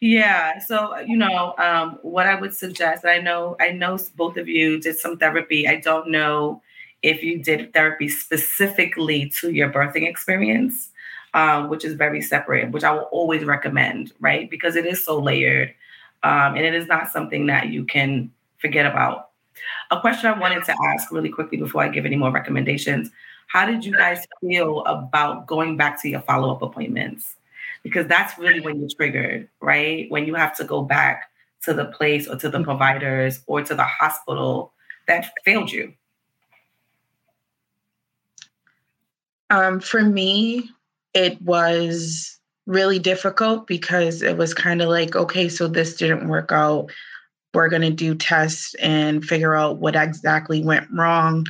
Yeah. 0.00 0.58
So 0.58 0.98
you 0.98 1.16
know, 1.16 1.54
um, 1.58 1.98
what 2.02 2.26
I 2.26 2.34
would 2.34 2.54
suggest, 2.54 3.04
I 3.04 3.18
know, 3.18 3.56
I 3.60 3.70
know 3.70 3.98
both 4.16 4.36
of 4.36 4.48
you 4.48 4.80
did 4.80 4.98
some 4.98 5.16
therapy. 5.16 5.68
I 5.68 5.76
don't 5.76 6.08
know 6.08 6.60
if 7.02 7.22
you 7.22 7.42
did 7.42 7.72
therapy 7.72 8.08
specifically 8.08 9.32
to 9.40 9.50
your 9.50 9.70
birthing 9.70 10.08
experience, 10.08 10.90
um, 11.34 11.68
which 11.68 11.84
is 11.84 11.94
very 11.94 12.20
separate, 12.20 12.70
which 12.70 12.84
I 12.84 12.92
will 12.92 13.08
always 13.12 13.44
recommend, 13.44 14.12
right? 14.20 14.48
Because 14.48 14.76
it 14.76 14.86
is 14.86 15.04
so 15.04 15.18
layered, 15.18 15.74
um, 16.22 16.54
and 16.56 16.64
it 16.64 16.74
is 16.74 16.86
not 16.86 17.10
something 17.10 17.46
that 17.46 17.68
you 17.68 17.84
can 17.84 18.30
forget 18.62 18.86
about. 18.86 19.30
A 19.90 20.00
question 20.00 20.30
I 20.30 20.38
wanted 20.38 20.64
to 20.64 20.74
ask 20.84 21.12
really 21.12 21.28
quickly 21.28 21.58
before 21.58 21.82
I 21.82 21.88
give 21.88 22.06
any 22.06 22.16
more 22.16 22.30
recommendations 22.30 23.10
How 23.48 23.66
did 23.66 23.84
you 23.84 23.92
guys 23.92 24.24
feel 24.40 24.82
about 24.84 25.46
going 25.46 25.76
back 25.76 26.00
to 26.02 26.08
your 26.08 26.22
follow 26.22 26.50
up 26.50 26.62
appointments? 26.62 27.36
Because 27.82 28.06
that's 28.06 28.38
really 28.38 28.60
when 28.60 28.80
you're 28.80 28.88
triggered, 28.88 29.48
right? 29.60 30.10
When 30.10 30.24
you 30.24 30.34
have 30.36 30.56
to 30.56 30.64
go 30.64 30.82
back 30.82 31.24
to 31.64 31.74
the 31.74 31.86
place 31.86 32.26
or 32.28 32.36
to 32.36 32.48
the 32.48 32.62
providers 32.62 33.42
or 33.46 33.62
to 33.62 33.74
the 33.74 33.84
hospital 33.84 34.72
that 35.06 35.30
failed 35.44 35.70
you. 35.70 35.92
Um, 39.50 39.80
for 39.80 40.02
me, 40.02 40.70
it 41.12 41.40
was 41.42 42.38
really 42.66 42.98
difficult 42.98 43.66
because 43.66 44.22
it 44.22 44.38
was 44.38 44.54
kind 44.54 44.80
of 44.80 44.88
like, 44.88 45.14
okay, 45.14 45.48
so 45.48 45.68
this 45.68 45.96
didn't 45.96 46.28
work 46.28 46.52
out 46.52 46.90
we're 47.54 47.68
going 47.68 47.82
to 47.82 47.90
do 47.90 48.14
tests 48.14 48.74
and 48.74 49.24
figure 49.24 49.54
out 49.54 49.78
what 49.78 49.96
exactly 49.96 50.62
went 50.62 50.88
wrong 50.90 51.46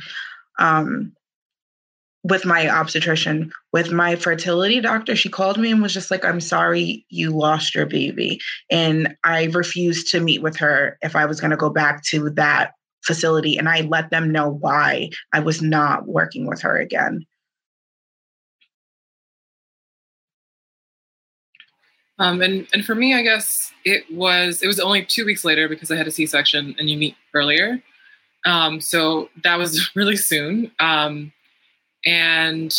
um, 0.59 1.13
with 2.23 2.45
my 2.45 2.69
obstetrician. 2.69 3.51
With 3.71 3.91
my 3.91 4.15
fertility 4.15 4.81
doctor 4.81 5.15
she 5.15 5.29
called 5.29 5.57
me 5.57 5.71
and 5.71 5.81
was 5.81 5.95
just 5.95 6.11
like 6.11 6.23
i'm 6.23 6.39
sorry 6.39 7.05
you 7.09 7.31
lost 7.31 7.73
your 7.73 7.87
baby 7.87 8.39
and 8.69 9.15
i 9.23 9.45
refused 9.45 10.11
to 10.11 10.19
meet 10.19 10.43
with 10.43 10.55
her 10.57 10.97
if 11.01 11.15
i 11.15 11.25
was 11.25 11.41
going 11.41 11.49
to 11.49 11.57
go 11.57 11.71
back 11.71 12.03
to 12.03 12.29
that 12.31 12.73
facility 13.03 13.57
and 13.57 13.67
i 13.67 13.81
let 13.81 14.11
them 14.11 14.31
know 14.31 14.47
why 14.47 15.09
i 15.33 15.39
was 15.39 15.59
not 15.59 16.07
working 16.07 16.45
with 16.45 16.61
her 16.61 16.77
again 16.77 17.25
Um, 22.19 22.41
and 22.41 22.67
and 22.73 22.85
for 22.85 22.95
me, 22.95 23.13
I 23.13 23.23
guess 23.23 23.71
it 23.85 24.03
was 24.11 24.61
it 24.61 24.67
was 24.67 24.79
only 24.79 25.03
two 25.03 25.25
weeks 25.25 25.43
later 25.43 25.67
because 25.67 25.89
I 25.91 25.95
had 25.95 26.07
a 26.07 26.11
C 26.11 26.25
section 26.25 26.75
and 26.77 26.89
you 26.89 26.97
meet 26.97 27.15
earlier. 27.33 27.81
Um, 28.45 28.81
so 28.81 29.29
that 29.43 29.57
was 29.57 29.91
really 29.95 30.17
soon. 30.17 30.71
Um, 30.79 31.31
and 32.05 32.73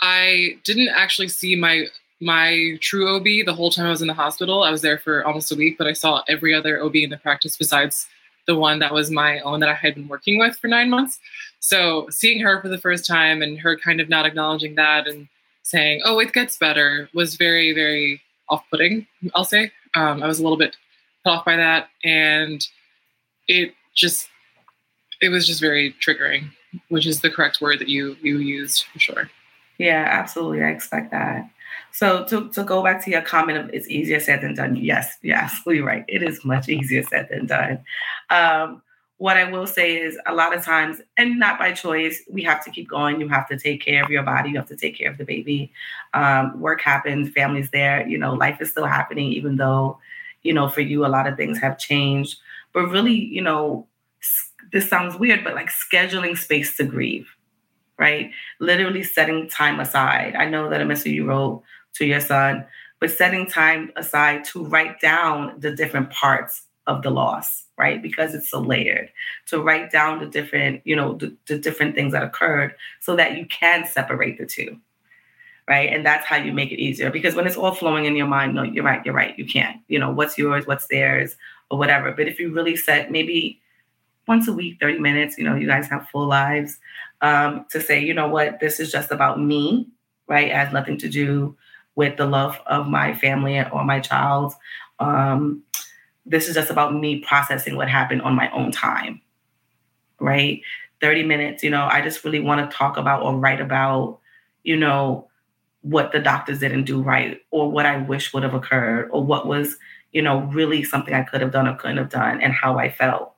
I 0.00 0.58
didn't 0.64 0.88
actually 0.88 1.28
see 1.28 1.56
my 1.56 1.86
my 2.20 2.76
true 2.80 3.14
OB 3.16 3.46
the 3.46 3.54
whole 3.54 3.70
time 3.70 3.86
I 3.86 3.90
was 3.90 4.02
in 4.02 4.08
the 4.08 4.14
hospital. 4.14 4.62
I 4.62 4.70
was 4.70 4.82
there 4.82 4.98
for 4.98 5.24
almost 5.24 5.52
a 5.52 5.56
week, 5.56 5.78
but 5.78 5.86
I 5.86 5.92
saw 5.92 6.22
every 6.28 6.52
other 6.52 6.82
OB 6.82 6.96
in 6.96 7.10
the 7.10 7.16
practice 7.16 7.56
besides 7.56 8.08
the 8.46 8.56
one 8.56 8.80
that 8.80 8.92
was 8.92 9.10
my 9.10 9.40
own 9.40 9.60
that 9.60 9.68
I 9.68 9.74
had 9.74 9.94
been 9.94 10.08
working 10.08 10.38
with 10.38 10.56
for 10.56 10.68
nine 10.68 10.90
months. 10.90 11.20
So 11.60 12.08
seeing 12.10 12.40
her 12.40 12.60
for 12.60 12.68
the 12.68 12.78
first 12.78 13.06
time 13.06 13.40
and 13.42 13.58
her 13.60 13.78
kind 13.78 14.00
of 14.00 14.08
not 14.08 14.26
acknowledging 14.26 14.74
that 14.76 15.06
and 15.06 15.28
saying, 15.62 16.00
"Oh, 16.04 16.18
it 16.18 16.32
gets 16.32 16.56
better," 16.56 17.08
was 17.14 17.36
very, 17.36 17.72
very 17.72 18.20
off-putting. 18.50 19.06
I'll 19.34 19.44
say 19.44 19.70
um, 19.94 20.22
I 20.22 20.26
was 20.26 20.38
a 20.38 20.42
little 20.42 20.58
bit 20.58 20.76
put 21.24 21.32
off 21.32 21.44
by 21.44 21.56
that, 21.56 21.88
and 22.04 22.66
it 23.46 23.74
just 23.94 24.28
it 25.20 25.30
was 25.30 25.46
just 25.46 25.60
very 25.60 25.94
triggering, 26.04 26.50
which 26.88 27.06
is 27.06 27.20
the 27.20 27.30
correct 27.30 27.60
word 27.60 27.78
that 27.80 27.88
you 27.88 28.16
you 28.22 28.38
used 28.38 28.84
for 28.84 28.98
sure. 28.98 29.30
Yeah, 29.78 30.06
absolutely. 30.08 30.62
I 30.62 30.70
expect 30.70 31.10
that. 31.12 31.48
So 31.92 32.24
to, 32.26 32.48
to 32.50 32.64
go 32.64 32.82
back 32.82 33.04
to 33.04 33.10
your 33.10 33.22
comment 33.22 33.58
of 33.58 33.70
it's 33.72 33.88
easier 33.88 34.20
said 34.20 34.40
than 34.40 34.54
done. 34.54 34.76
Yes, 34.76 35.16
you're 35.22 35.36
absolutely 35.36 35.82
right. 35.82 36.04
It 36.08 36.22
is 36.22 36.44
much 36.44 36.68
easier 36.68 37.02
said 37.04 37.28
than 37.30 37.46
done. 37.46 37.84
Um, 38.30 38.82
what 39.18 39.36
I 39.36 39.50
will 39.50 39.66
say 39.66 39.96
is 39.96 40.16
a 40.26 40.34
lot 40.34 40.54
of 40.54 40.64
times, 40.64 41.00
and 41.16 41.38
not 41.38 41.58
by 41.58 41.72
choice, 41.72 42.22
we 42.30 42.42
have 42.44 42.64
to 42.64 42.70
keep 42.70 42.88
going. 42.88 43.20
You 43.20 43.28
have 43.28 43.48
to 43.48 43.58
take 43.58 43.84
care 43.84 44.02
of 44.02 44.10
your 44.10 44.22
body. 44.22 44.50
You 44.50 44.56
have 44.56 44.68
to 44.68 44.76
take 44.76 44.96
care 44.96 45.10
of 45.10 45.18
the 45.18 45.24
baby. 45.24 45.72
Um, 46.14 46.58
work 46.60 46.80
happens, 46.80 47.30
family's 47.30 47.70
there. 47.70 48.06
You 48.06 48.16
know, 48.16 48.32
life 48.32 48.60
is 48.60 48.70
still 48.70 48.86
happening, 48.86 49.32
even 49.32 49.56
though, 49.56 49.98
you 50.42 50.52
know, 50.54 50.68
for 50.68 50.82
you, 50.82 51.04
a 51.04 51.08
lot 51.08 51.26
of 51.26 51.36
things 51.36 51.58
have 51.58 51.78
changed. 51.78 52.38
But 52.72 52.86
really, 52.86 53.12
you 53.14 53.42
know, 53.42 53.88
this 54.72 54.88
sounds 54.88 55.18
weird, 55.18 55.42
but 55.42 55.54
like 55.54 55.70
scheduling 55.70 56.38
space 56.38 56.76
to 56.76 56.84
grieve, 56.84 57.28
right? 57.98 58.30
Literally 58.60 59.02
setting 59.02 59.48
time 59.48 59.80
aside. 59.80 60.36
I 60.36 60.48
know 60.48 60.70
that 60.70 60.80
a 60.80 60.84
message 60.84 61.12
you 61.12 61.26
wrote 61.26 61.64
to 61.94 62.04
your 62.04 62.20
son, 62.20 62.64
but 63.00 63.10
setting 63.10 63.46
time 63.46 63.90
aside 63.96 64.44
to 64.52 64.64
write 64.64 65.00
down 65.00 65.58
the 65.58 65.72
different 65.72 66.10
parts 66.10 66.62
of 66.88 67.02
the 67.02 67.10
loss 67.10 67.68
right? 67.78 68.02
Because 68.02 68.34
it's 68.34 68.50
so 68.50 68.60
layered. 68.60 69.10
To 69.46 69.62
write 69.62 69.90
down 69.90 70.18
the 70.18 70.26
different, 70.26 70.82
you 70.84 70.96
know, 70.96 71.14
the, 71.14 71.34
the 71.46 71.56
different 71.56 71.94
things 71.94 72.12
that 72.12 72.24
occurred 72.24 72.74
so 73.00 73.16
that 73.16 73.38
you 73.38 73.46
can 73.46 73.86
separate 73.86 74.36
the 74.36 74.44
two. 74.44 74.76
Right. 75.68 75.92
And 75.92 76.04
that's 76.04 76.26
how 76.26 76.36
you 76.36 76.52
make 76.52 76.72
it 76.72 76.80
easier. 76.80 77.10
Because 77.10 77.34
when 77.34 77.46
it's 77.46 77.56
all 77.56 77.74
flowing 77.74 78.06
in 78.06 78.16
your 78.16 78.26
mind, 78.26 78.54
no, 78.54 78.62
you're 78.62 78.84
right, 78.84 79.04
you're 79.04 79.14
right. 79.14 79.38
You 79.38 79.46
can't. 79.46 79.80
You 79.86 79.98
know, 79.98 80.10
what's 80.10 80.38
yours, 80.38 80.66
what's 80.66 80.86
theirs, 80.88 81.36
or 81.70 81.78
whatever. 81.78 82.10
But 82.12 82.26
if 82.26 82.40
you 82.40 82.52
really 82.52 82.74
set 82.74 83.12
maybe 83.12 83.60
once 84.26 84.48
a 84.48 84.52
week, 84.52 84.78
30 84.80 84.98
minutes, 84.98 85.36
you 85.36 85.44
know, 85.44 85.54
you 85.54 85.66
guys 85.66 85.86
have 85.88 86.08
full 86.08 86.26
lives, 86.26 86.78
um, 87.20 87.66
to 87.70 87.82
say, 87.82 88.02
you 88.02 88.14
know 88.14 88.28
what, 88.28 88.60
this 88.60 88.80
is 88.80 88.90
just 88.90 89.10
about 89.10 89.40
me, 89.40 89.86
right? 90.26 90.48
It 90.48 90.54
has 90.54 90.72
nothing 90.72 90.96
to 90.98 91.08
do 91.08 91.54
with 91.96 92.16
the 92.16 92.26
love 92.26 92.58
of 92.66 92.86
my 92.86 93.14
family 93.14 93.62
or 93.70 93.84
my 93.84 94.00
child. 94.00 94.54
Um, 95.00 95.64
this 96.28 96.48
is 96.48 96.54
just 96.54 96.70
about 96.70 96.94
me 96.94 97.20
processing 97.20 97.76
what 97.76 97.88
happened 97.88 98.22
on 98.22 98.34
my 98.34 98.50
own 98.50 98.70
time, 98.70 99.20
right? 100.20 100.60
30 101.00 101.24
minutes, 101.24 101.62
you 101.62 101.70
know, 101.70 101.88
I 101.90 102.02
just 102.02 102.24
really 102.24 102.40
want 102.40 102.70
to 102.70 102.76
talk 102.76 102.96
about 102.96 103.22
or 103.22 103.34
write 103.34 103.60
about, 103.60 104.18
you 104.62 104.76
know, 104.76 105.28
what 105.82 106.12
the 106.12 106.18
doctors 106.18 106.58
didn't 106.58 106.84
do 106.84 107.00
right 107.00 107.40
or 107.50 107.70
what 107.70 107.86
I 107.86 107.96
wish 107.96 108.34
would 108.34 108.42
have 108.42 108.54
occurred 108.54 109.08
or 109.10 109.24
what 109.24 109.46
was, 109.46 109.76
you 110.12 110.20
know, 110.20 110.40
really 110.40 110.82
something 110.82 111.14
I 111.14 111.22
could 111.22 111.40
have 111.40 111.52
done 111.52 111.68
or 111.68 111.76
couldn't 111.76 111.98
have 111.98 112.10
done 112.10 112.40
and 112.42 112.52
how 112.52 112.78
I 112.78 112.90
felt, 112.90 113.32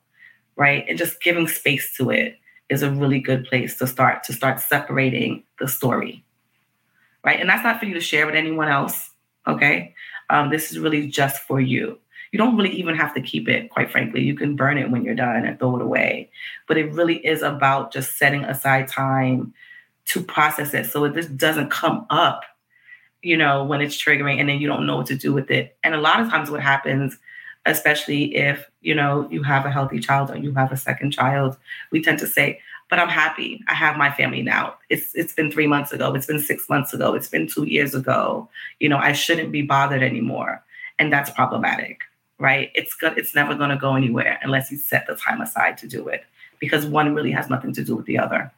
right? 0.55 0.83
And 0.89 0.97
just 0.97 1.21
giving 1.21 1.47
space 1.47 1.95
to 1.97 2.09
it 2.09 2.37
is 2.69 2.81
a 2.81 2.91
really 2.91 3.19
good 3.19 3.45
place 3.45 3.77
to 3.77 3.87
start 3.87 4.23
to 4.23 4.33
start 4.33 4.59
separating 4.59 5.43
the 5.59 5.67
story, 5.67 6.25
right? 7.23 7.39
And 7.39 7.49
that's 7.49 7.63
not 7.63 7.79
for 7.79 7.85
you 7.85 7.93
to 7.93 8.01
share 8.01 8.25
with 8.25 8.35
anyone 8.35 8.69
else, 8.69 9.11
okay? 9.47 9.93
Um, 10.29 10.49
this 10.49 10.71
is 10.71 10.79
really 10.79 11.07
just 11.07 11.41
for 11.43 11.61
you 11.61 11.99
you 12.31 12.37
don't 12.37 12.55
really 12.55 12.71
even 12.71 12.95
have 12.95 13.13
to 13.13 13.21
keep 13.21 13.49
it, 13.49 13.69
quite 13.69 13.91
frankly. 13.91 14.21
You 14.21 14.35
can 14.35 14.55
burn 14.55 14.77
it 14.77 14.89
when 14.89 15.03
you're 15.03 15.15
done 15.15 15.45
and 15.45 15.59
throw 15.59 15.75
it 15.75 15.81
away. 15.81 16.29
But 16.67 16.77
it 16.77 16.93
really 16.93 17.17
is 17.25 17.41
about 17.41 17.91
just 17.91 18.17
setting 18.17 18.43
aside 18.45 18.87
time 18.87 19.53
to 20.05 20.21
process 20.21 20.73
it 20.73 20.85
so 20.85 21.03
it 21.03 21.13
just 21.13 21.35
doesn't 21.37 21.69
come 21.69 22.05
up, 22.09 22.41
you 23.21 23.37
know, 23.37 23.63
when 23.63 23.81
it's 23.81 24.01
triggering 24.01 24.39
and 24.39 24.49
then 24.49 24.59
you 24.59 24.67
don't 24.67 24.85
know 24.85 24.97
what 24.97 25.07
to 25.07 25.15
do 25.15 25.33
with 25.33 25.51
it. 25.51 25.77
And 25.83 25.93
a 25.93 26.01
lot 26.01 26.19
of 26.19 26.29
times 26.29 26.49
what 26.49 26.61
happens, 26.61 27.17
especially 27.65 28.35
if, 28.35 28.65
you 28.81 28.95
know, 28.95 29.27
you 29.29 29.43
have 29.43 29.65
a 29.65 29.71
healthy 29.71 29.99
child 29.99 30.31
or 30.31 30.37
you 30.37 30.53
have 30.53 30.71
a 30.71 30.77
second 30.77 31.11
child, 31.11 31.57
we 31.91 32.01
tend 32.01 32.19
to 32.19 32.27
say, 32.27 32.59
but 32.89 32.99
I'm 32.99 33.07
happy. 33.07 33.63
I 33.69 33.73
have 33.73 33.95
my 33.95 34.11
family 34.11 34.41
now. 34.41 34.75
It's 34.89 35.15
it's 35.15 35.31
been 35.31 35.49
three 35.49 35.65
months 35.65 35.93
ago. 35.93 36.13
It's 36.13 36.25
been 36.25 36.41
six 36.41 36.67
months 36.67 36.93
ago. 36.93 37.13
It's 37.13 37.29
been 37.29 37.47
two 37.47 37.63
years 37.63 37.95
ago. 37.95 38.49
You 38.81 38.89
know, 38.89 38.97
I 38.97 39.13
shouldn't 39.13 39.53
be 39.53 39.61
bothered 39.61 40.03
anymore, 40.03 40.61
and 40.99 41.11
that's 41.11 41.29
problematic, 41.29 42.01
right? 42.41 42.71
It's 42.73 42.95
good. 42.95 43.17
It's 43.17 43.35
never 43.35 43.53
going 43.53 43.69
to 43.69 43.77
go 43.77 43.95
anywhere 43.95 44.39
unless 44.41 44.71
you 44.71 44.77
set 44.77 45.05
the 45.05 45.15
time 45.15 45.41
aside 45.41 45.77
to 45.77 45.87
do 45.87 46.07
it, 46.07 46.25
because 46.59 46.87
one 46.87 47.13
really 47.13 47.31
has 47.31 47.49
nothing 47.49 47.71
to 47.73 47.83
do 47.83 47.95
with 47.95 48.07
the 48.07 48.17
other. 48.17 48.51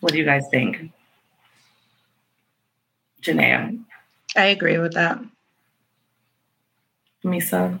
What 0.00 0.12
do 0.12 0.18
you 0.18 0.24
guys 0.24 0.44
think, 0.50 0.90
Janaea? 3.22 3.80
I 4.36 4.46
agree 4.46 4.78
with 4.78 4.94
that. 4.94 5.20
Misa. 7.24 7.78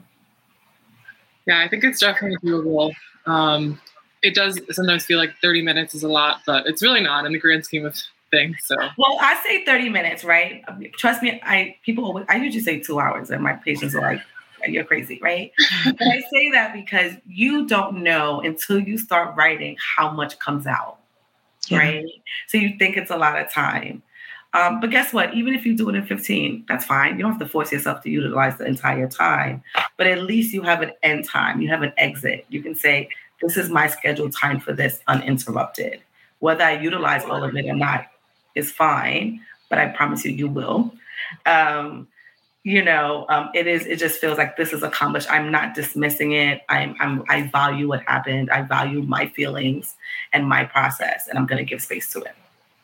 Yeah, 1.46 1.60
I 1.60 1.68
think 1.68 1.82
it's 1.82 2.00
definitely 2.00 2.38
doable. 2.48 2.92
Um, 3.26 3.80
it 4.22 4.34
does 4.34 4.60
sometimes 4.70 5.04
feel 5.04 5.18
like 5.18 5.34
30 5.42 5.62
minutes 5.62 5.94
is 5.94 6.04
a 6.04 6.08
lot, 6.08 6.42
but 6.46 6.66
it's 6.66 6.82
really 6.82 7.00
not 7.00 7.24
in 7.24 7.32
the 7.32 7.38
grand 7.38 7.64
scheme 7.64 7.86
of 7.86 7.96
things. 8.30 8.56
So 8.64 8.76
well, 8.76 9.18
I 9.20 9.40
say 9.44 9.64
30 9.64 9.88
minutes, 9.88 10.24
right? 10.24 10.64
Trust 10.94 11.22
me, 11.22 11.40
I 11.42 11.76
people 11.84 12.04
always, 12.04 12.26
I 12.28 12.36
usually 12.36 12.62
say 12.62 12.80
two 12.80 13.00
hours, 13.00 13.30
and 13.30 13.42
my 13.42 13.54
patients 13.54 13.94
are 13.94 14.00
like, 14.00 14.22
"You're 14.66 14.84
crazy," 14.84 15.18
right? 15.22 15.52
but 15.84 16.02
I 16.02 16.20
say 16.32 16.50
that 16.52 16.72
because 16.72 17.12
you 17.26 17.66
don't 17.66 18.02
know 18.02 18.40
until 18.40 18.78
you 18.78 18.98
start 18.98 19.36
writing 19.36 19.76
how 19.96 20.10
much 20.10 20.38
comes 20.38 20.66
out, 20.66 20.98
yeah. 21.68 21.78
right? 21.78 22.06
So 22.48 22.58
you 22.58 22.76
think 22.78 22.96
it's 22.96 23.10
a 23.10 23.16
lot 23.16 23.38
of 23.38 23.50
time. 23.50 24.02
Um, 24.54 24.80
but 24.80 24.90
guess 24.90 25.12
what? 25.12 25.34
Even 25.34 25.54
if 25.54 25.66
you 25.66 25.76
do 25.76 25.90
it 25.90 25.94
in 25.94 26.06
15, 26.06 26.64
that's 26.68 26.84
fine. 26.84 27.16
You 27.16 27.22
don't 27.22 27.32
have 27.32 27.40
to 27.40 27.48
force 27.48 27.70
yourself 27.70 28.02
to 28.02 28.10
utilize 28.10 28.56
the 28.56 28.64
entire 28.64 29.06
time, 29.06 29.62
but 29.98 30.06
at 30.06 30.22
least 30.22 30.54
you 30.54 30.62
have 30.62 30.80
an 30.80 30.92
end 31.02 31.28
time. 31.28 31.60
You 31.60 31.68
have 31.68 31.82
an 31.82 31.92
exit. 31.98 32.46
You 32.48 32.62
can 32.62 32.74
say, 32.74 33.10
this 33.42 33.56
is 33.56 33.68
my 33.68 33.88
scheduled 33.88 34.32
time 34.32 34.58
for 34.58 34.72
this 34.72 35.00
uninterrupted. 35.06 36.00
Whether 36.38 36.64
I 36.64 36.80
utilize 36.80 37.24
all 37.24 37.44
of 37.44 37.54
it 37.56 37.66
or 37.66 37.74
not 37.74 38.06
is 38.54 38.72
fine, 38.72 39.40
but 39.68 39.78
I 39.78 39.88
promise 39.88 40.24
you, 40.24 40.32
you 40.32 40.48
will. 40.48 40.92
Um, 41.46 42.08
you 42.64 42.82
know, 42.82 43.24
um, 43.28 43.50
it 43.54 43.66
is. 43.66 43.86
It 43.86 43.96
just 43.96 44.20
feels 44.20 44.36
like 44.36 44.56
this 44.56 44.72
is 44.72 44.82
accomplished. 44.82 45.30
I'm 45.30 45.50
not 45.50 45.74
dismissing 45.74 46.32
it. 46.32 46.62
I'm, 46.68 46.96
I'm. 47.00 47.24
I 47.28 47.42
value 47.42 47.88
what 47.88 48.02
happened. 48.02 48.50
I 48.50 48.62
value 48.62 49.02
my 49.02 49.28
feelings 49.28 49.96
and 50.32 50.46
my 50.46 50.64
process, 50.64 51.28
and 51.28 51.38
I'm 51.38 51.46
going 51.46 51.58
to 51.58 51.64
give 51.64 51.80
space 51.80 52.12
to 52.12 52.20
it. 52.20 52.34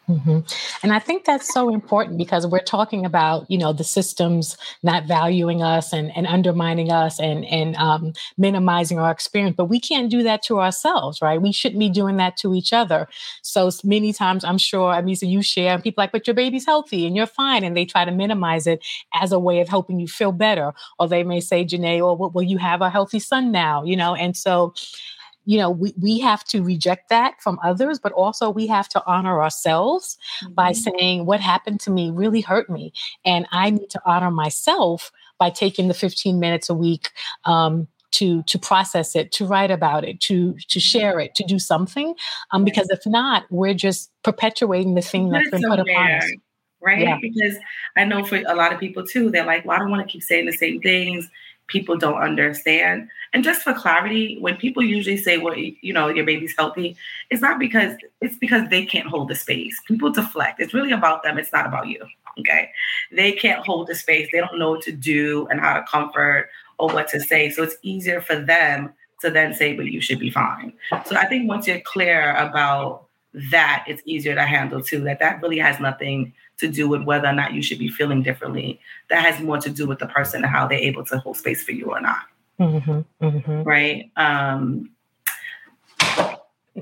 Mm-hmm. 0.09 0.41
And 0.83 0.93
I 0.93 0.99
think 0.99 1.25
that's 1.25 1.53
so 1.53 1.73
important 1.73 2.19
because 2.19 2.47
we're 2.47 2.61
talking 2.61 3.07
about, 3.07 3.51
you 3.51 3.57
know, 3.57 3.73
the 3.73 3.85
systems 3.85 4.57
not 4.83 5.07
valuing 5.07 5.63
us 5.63 5.95
and, 5.95 6.15
and 6.15 6.27
undermining 6.27 6.93
us 6.93 7.19
and, 7.19 7.45
and 7.47 7.75
um, 7.77 8.13
minimizing 8.37 8.99
our 8.99 9.11
experience. 9.11 9.57
But 9.57 9.67
we 9.67 9.81
can't 9.81 10.11
do 10.11 10.23
that 10.23 10.43
to 10.45 10.61
ourselves, 10.61 11.23
right? 11.23 11.41
We 11.41 11.53
shouldn't 11.53 11.79
be 11.79 11.89
doing 11.89 12.19
that 12.19 12.37
to 12.39 12.55
each 12.55 12.73
other. 12.73 13.09
So 13.41 13.71
many 13.83 14.13
times, 14.13 14.45
I'm 14.45 14.59
sure, 14.59 14.91
I 14.91 15.01
mean, 15.01 15.17
so 15.17 15.25
you 15.25 15.43
share, 15.43 15.73
and 15.73 15.83
people 15.83 16.03
like, 16.03 16.13
but 16.13 16.27
your 16.27 16.35
baby's 16.35 16.67
healthy 16.67 17.07
and 17.07 17.17
you're 17.17 17.27
fine. 17.27 17.65
And 17.65 17.75
they 17.75 17.87
try 17.87 18.05
to 18.05 18.13
minimize 18.13 18.67
it 18.67 18.85
as 19.15 19.33
a 19.33 19.39
way 19.39 19.61
of 19.61 19.69
helping 19.69 19.99
you 20.01 20.07
feel 20.07 20.33
better. 20.33 20.75
Or 20.99 21.09
they 21.09 21.25
may 21.25 21.41
say, 21.41 21.65
Janae, 21.65 22.05
or 22.05 22.29
well, 22.29 22.45
you 22.45 22.59
have 22.59 22.83
a 22.83 22.91
healthy 22.91 23.21
son 23.21 23.51
now, 23.53 23.85
you 23.85 23.97
know? 23.97 24.15
And 24.15 24.37
so, 24.37 24.75
you 25.45 25.59
know 25.59 25.71
we, 25.71 25.95
we 26.01 26.19
have 26.19 26.45
to 26.45 26.63
reject 26.63 27.09
that 27.09 27.35
from 27.41 27.59
others 27.63 27.99
but 27.99 28.13
also 28.13 28.51
we 28.51 28.67
have 28.67 28.89
to 28.89 29.03
honor 29.07 29.41
ourselves 29.43 30.17
mm-hmm. 30.43 30.55
by 30.55 30.73
saying 30.73 31.27
what 31.27 31.41
happened 31.41 31.81
to 31.81 31.91
me 31.91 32.11
really 32.11 32.41
hurt 32.41 32.69
me 32.71 32.93
and 33.25 33.47
i 33.53 33.71
need 33.71 33.89
to 33.91 34.01
honor 34.07 34.31
myself 34.31 35.11
by 35.39 35.51
taking 35.51 35.89
the 35.89 35.95
15 35.95 36.39
minutes 36.39 36.71
a 36.71 36.75
week 36.75 37.11
um, 37.45 37.89
to 38.15 38.45
to 38.45 38.59
process 38.59 39.17
it 39.17 39.33
to 39.33 39.45
write 39.45 39.71
about 39.71 40.05
it 40.05 40.21
to 40.21 40.55
to 40.69 40.79
share 40.79 41.19
it 41.19 41.35
to 41.35 41.45
do 41.45 41.59
something. 41.59 42.15
Um, 42.53 42.65
because 42.65 42.89
if 42.91 43.05
not 43.07 43.45
we're 43.51 43.75
just 43.75 44.11
perpetuating 44.23 44.95
the 44.95 45.03
thing 45.03 45.31
that's 45.31 45.51
been 45.51 45.63
put 45.63 45.81
upon 45.81 46.11
us. 46.13 46.31
right? 46.81 47.01
Yeah. 47.01 47.19
because 47.21 47.57
i 47.97 48.05
know 48.05 48.25
for 48.25 48.37
a 48.37 48.55
lot 48.55 48.73
of 48.73 48.79
people 48.79 49.05
too 49.05 49.31
they're 49.31 49.45
like 49.45 49.65
well 49.65 49.77
i 49.77 49.81
don't 49.81 49.91
want 49.91 50.07
to 50.07 50.13
keep 50.13 50.23
saying 50.23 50.47
the 50.47 50.53
same 50.53 50.81
things 50.81 51.29
people 51.67 51.97
don't 51.97 52.21
understand. 52.21 53.09
And 53.33 53.43
just 53.43 53.63
for 53.63 53.73
clarity, 53.73 54.39
when 54.41 54.57
people 54.57 54.83
usually 54.83 55.17
say, 55.17 55.39
well, 55.39 55.57
you 55.57 55.93
know, 55.93 56.09
your 56.09 56.25
baby's 56.25 56.55
healthy, 56.57 56.97
it's 57.31 57.43
not 57.43 57.59
because 57.59 57.97
it's 58.21 58.37
because 58.37 58.69
they 58.69 58.85
can't 58.85 59.07
hold 59.07 59.29
the 59.29 59.35
space. 59.35 59.81
People 59.87 60.11
deflect. 60.11 60.61
It's 60.61 60.75
really 60.75 60.93
about 60.93 61.23
them. 61.23 61.39
It's 61.39 61.53
not 61.53 61.67
about 61.67 61.89
you. 61.89 62.05
Okay. 62.39 62.71
They 63.13 63.33
can't 63.33 63.65
hold 63.65 63.87
the 63.87 63.95
space. 63.95 64.29
They 64.33 64.41
don't 64.41 64.59
know 64.59 64.71
what 64.71 64.83
to 64.83 64.93
do 64.93 65.47
and 65.51 65.61
how 65.61 65.75
to 65.75 65.83
comfort 65.85 66.51
or 66.79 66.89
what 66.89 67.09
to 67.09 67.21
say. 67.21 67.51
So 67.51 67.63
it's 67.63 67.77
easier 67.83 68.21
for 68.21 68.37
them 68.37 68.93
to 69.21 69.31
then 69.31 69.55
say, 69.55 69.75
but 69.75 69.87
you 69.87 70.01
should 70.01 70.19
be 70.19 70.31
fine. 70.31 70.73
So 71.07 71.17
I 71.17 71.27
think 71.27 71.49
once 71.49 71.67
you're 71.67 71.81
clear 71.81 72.35
about 72.37 73.07
that, 73.51 73.85
it's 73.87 74.03
easier 74.05 74.35
to 74.35 74.43
handle 74.43 74.83
too. 74.83 75.01
That 75.01 75.19
that 75.21 75.41
really 75.43 75.59
has 75.59 75.81
nothing 75.81 76.33
to 76.59 76.69
do 76.69 76.89
with 76.89 77.03
whether 77.03 77.29
or 77.29 77.33
not 77.33 77.53
you 77.53 77.63
should 77.63 77.79
be 77.79 77.89
feeling 77.89 78.23
differently. 78.23 78.81
That 79.11 79.25
has 79.25 79.43
more 79.43 79.59
to 79.59 79.71
do 79.71 79.87
with 79.87 79.99
the 79.99 80.07
person 80.07 80.45
and 80.45 80.53
how 80.53 80.67
they're 80.67 80.79
able 80.79 81.05
to 81.07 81.19
hold 81.19 81.37
space 81.37 81.63
for 81.63 81.73
you 81.73 81.87
or 81.87 82.01
not. 82.01 82.23
Mm-hmm, 82.61 83.01
mm-hmm. 83.25 83.63
Right. 83.63 84.11
Um, 84.17 84.91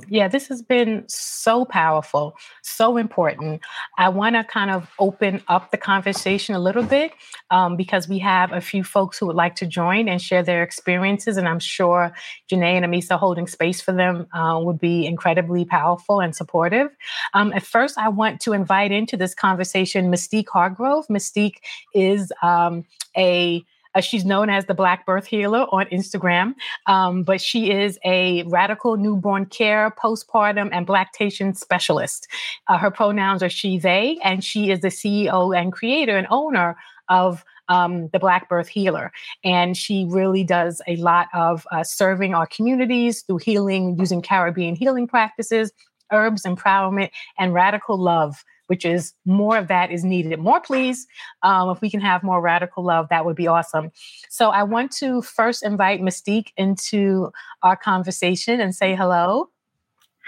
yeah, 0.09 0.27
this 0.27 0.49
has 0.49 0.63
been 0.63 1.05
so 1.07 1.67
powerful, 1.67 2.35
so 2.63 2.97
important. 2.97 3.61
I 3.99 4.09
want 4.09 4.37
to 4.37 4.45
kind 4.45 4.71
of 4.71 4.89
open 4.99 5.43
up 5.49 5.71
the 5.71 5.77
conversation 5.77 6.55
a 6.55 6.59
little 6.59 6.83
bit 6.83 7.13
um, 7.51 7.77
because 7.77 8.09
we 8.09 8.19
have 8.21 8.53
a 8.53 8.61
few 8.61 8.85
folks 8.85 9.19
who 9.19 9.27
would 9.27 9.37
like 9.37 9.55
to 9.57 9.67
join 9.67 10.09
and 10.09 10.21
share 10.21 10.43
their 10.43 10.63
experiences. 10.63 11.37
And 11.37 11.47
I'm 11.47 11.59
sure 11.59 12.15
Janae 12.51 12.83
and 12.83 12.87
Amisa 12.87 13.19
holding 13.19 13.47
space 13.47 13.83
for 13.83 13.93
them 13.93 14.27
uh, 14.33 14.59
would 14.63 14.81
be 14.81 15.07
incredibly 15.07 15.67
powerful 15.67 16.21
and 16.21 16.35
supportive. 16.35 16.89
Um, 17.35 17.53
at 17.53 17.63
first, 17.63 17.99
I 17.99 18.09
want 18.09 18.41
to 18.43 18.55
invite 18.55 18.93
into 18.93 19.19
this 19.19 19.35
conversation 19.35 20.11
Mystique 20.11 20.49
Hargrove. 20.49 21.07
Mystique 21.09 21.57
is 21.95 22.33
um, 22.43 22.87
a 23.15 23.63
uh, 23.95 24.01
she's 24.01 24.25
known 24.25 24.51
as 24.51 24.67
the 24.67 24.75
Black 24.75 25.07
Birth 25.07 25.27
Healer 25.27 25.67
on 25.73 25.87
Instagram, 25.87 26.55
um, 26.87 27.23
but 27.23 27.41
she 27.41 27.71
is 27.71 27.99
a 28.05 28.43
radical 28.45 28.97
newborn 28.97 29.47
care, 29.47 29.95
postpartum, 30.03 30.71
and 30.73 30.89
lactation 30.89 31.55
specialist. 31.55 32.29
Uh, 32.69 32.79
her 32.79 32.91
pronouns 32.91 33.43
are 33.43 33.51
she, 33.51 33.79
they, 33.79 34.19
and 34.23 34.45
she 34.45 34.71
is 34.71 34.81
the 34.81 34.89
CEO 34.89 35.57
and 35.57 35.73
creator 35.73 36.17
and 36.17 36.27
owner 36.31 36.77
of 37.09 37.45
um, 37.69 38.09
the 38.09 38.19
Black 38.19 38.49
Birth 38.49 38.69
Healer. 38.69 39.13
And 39.45 39.77
she 39.77 40.07
really 40.09 40.45
does 40.45 40.83
a 40.87 40.97
lot 40.97 41.29
of 41.33 41.67
uh, 41.71 41.85
serving 41.85 42.35
our 42.35 42.47
communities 42.47 43.23
through 43.23 43.39
healing, 43.39 43.99
using 43.99 44.23
Caribbean 44.23 44.75
healing 44.75 45.07
practices, 45.07 45.73
herbs, 46.13 46.43
empowerment, 46.43 47.11
and 47.39 47.55
radical 47.55 47.99
love 47.99 48.45
which 48.73 48.87
is 48.87 49.13
more 49.27 49.59
of 49.59 49.69
that 49.69 49.91
is 49.91 50.03
needed. 50.03 50.39
More, 50.39 50.59
please. 50.59 51.07
Um, 51.43 51.69
if 51.69 51.83
we 51.83 51.91
can 51.91 52.01
have 52.01 52.23
more 52.23 52.41
radical 52.41 52.83
love, 52.83 53.07
that 53.11 53.27
would 53.27 53.37
be 53.37 53.47
awesome. 53.47 53.91
So 54.31 54.49
I 54.49 54.63
want 54.63 54.93
to 54.93 55.21
first 55.21 55.63
invite 55.63 56.01
Mystique 56.01 56.53
into 56.57 57.31
our 57.63 57.77
conversation 57.77 58.63
and 58.63 58.75
say 58.75 58.95
hello. 58.95 59.51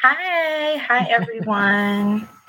Hi, 0.03 0.77
hi 0.77 1.07
everyone. 1.09 2.29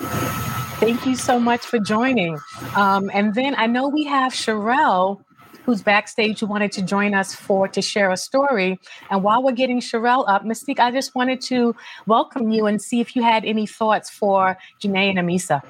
Thank 0.81 1.05
you 1.05 1.15
so 1.15 1.39
much 1.39 1.61
for 1.61 1.79
joining. 1.79 2.39
Um, 2.75 3.09
and 3.13 3.33
then 3.33 3.55
I 3.57 3.65
know 3.67 3.87
we 3.87 4.03
have 4.03 4.33
Sherelle 4.33 5.21
who's 5.63 5.81
backstage 5.81 6.41
who 6.41 6.45
wanted 6.45 6.73
to 6.73 6.81
join 6.81 7.13
us 7.13 7.33
for 7.33 7.69
to 7.69 7.81
share 7.81 8.11
a 8.11 8.17
story. 8.17 8.77
And 9.09 9.23
while 9.23 9.41
we're 9.41 9.53
getting 9.53 9.79
Sherelle 9.79 10.25
up, 10.27 10.43
Mystique, 10.43 10.79
I 10.79 10.91
just 10.91 11.15
wanted 11.15 11.39
to 11.43 11.73
welcome 12.05 12.51
you 12.51 12.65
and 12.65 12.81
see 12.81 12.99
if 12.99 13.15
you 13.15 13.23
had 13.23 13.45
any 13.45 13.65
thoughts 13.65 14.09
for 14.09 14.57
Janae 14.83 15.09
and 15.09 15.19
Amisa 15.19 15.63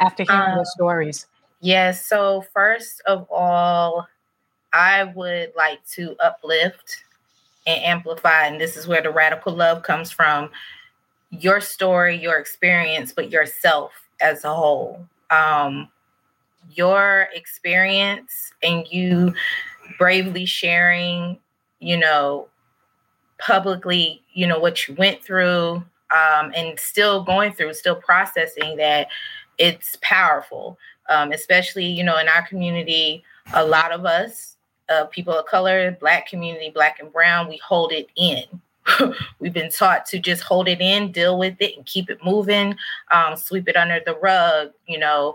after 0.00 0.24
hearing 0.24 0.40
um, 0.40 0.56
their 0.56 0.64
stories? 0.64 1.26
Yes. 1.60 2.06
So, 2.06 2.44
first 2.54 3.02
of 3.06 3.26
all, 3.30 4.06
I 4.72 5.04
would 5.04 5.52
like 5.56 5.84
to 5.94 6.14
uplift 6.20 7.04
and 7.66 7.82
amplify, 7.84 8.46
and 8.46 8.60
this 8.60 8.76
is 8.76 8.86
where 8.86 9.02
the 9.02 9.10
radical 9.10 9.52
love 9.52 9.82
comes 9.82 10.10
from 10.10 10.50
your 11.30 11.60
story, 11.60 12.16
your 12.16 12.38
experience, 12.38 13.12
but 13.12 13.30
yourself 13.30 13.92
as 14.20 14.44
a 14.44 14.54
whole. 14.54 15.06
Um, 15.30 15.88
your 16.74 17.28
experience 17.34 18.52
and 18.62 18.86
you 18.90 19.34
bravely 19.98 20.44
sharing, 20.44 21.38
you 21.80 21.96
know, 21.96 22.48
publicly, 23.38 24.22
you 24.32 24.46
know, 24.46 24.58
what 24.58 24.86
you 24.86 24.94
went 24.94 25.22
through 25.22 25.82
um, 26.10 26.52
and 26.54 26.78
still 26.78 27.22
going 27.22 27.52
through, 27.52 27.74
still 27.74 27.96
processing 27.96 28.76
that 28.76 29.08
it's 29.58 29.96
powerful, 30.00 30.78
um, 31.08 31.32
especially 31.32 31.86
you 31.86 32.04
know 32.04 32.18
in 32.18 32.28
our 32.28 32.46
community. 32.46 33.22
A 33.54 33.64
lot 33.64 33.92
of 33.92 34.04
us, 34.04 34.56
uh, 34.88 35.04
people 35.06 35.34
of 35.34 35.46
color, 35.46 35.96
Black 36.00 36.28
community, 36.28 36.70
Black 36.70 37.00
and 37.00 37.12
Brown, 37.12 37.48
we 37.48 37.58
hold 37.58 37.92
it 37.92 38.08
in. 38.16 38.44
We've 39.38 39.52
been 39.52 39.70
taught 39.70 40.06
to 40.06 40.18
just 40.18 40.42
hold 40.42 40.68
it 40.68 40.80
in, 40.80 41.12
deal 41.12 41.38
with 41.38 41.56
it, 41.60 41.76
and 41.76 41.86
keep 41.86 42.10
it 42.10 42.18
moving, 42.24 42.76
um, 43.10 43.36
sweep 43.36 43.68
it 43.68 43.76
under 43.76 44.00
the 44.04 44.16
rug. 44.16 44.72
You 44.86 44.98
know, 44.98 45.34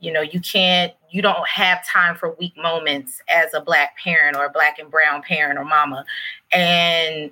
you 0.00 0.12
know, 0.12 0.20
you 0.20 0.40
can't, 0.40 0.92
you 1.10 1.22
don't 1.22 1.46
have 1.48 1.86
time 1.86 2.16
for 2.16 2.34
weak 2.38 2.56
moments 2.56 3.20
as 3.28 3.54
a 3.54 3.60
Black 3.60 3.96
parent 3.98 4.36
or 4.36 4.46
a 4.46 4.50
Black 4.50 4.78
and 4.78 4.90
Brown 4.90 5.22
parent 5.22 5.58
or 5.58 5.64
mama, 5.64 6.04
and 6.52 7.30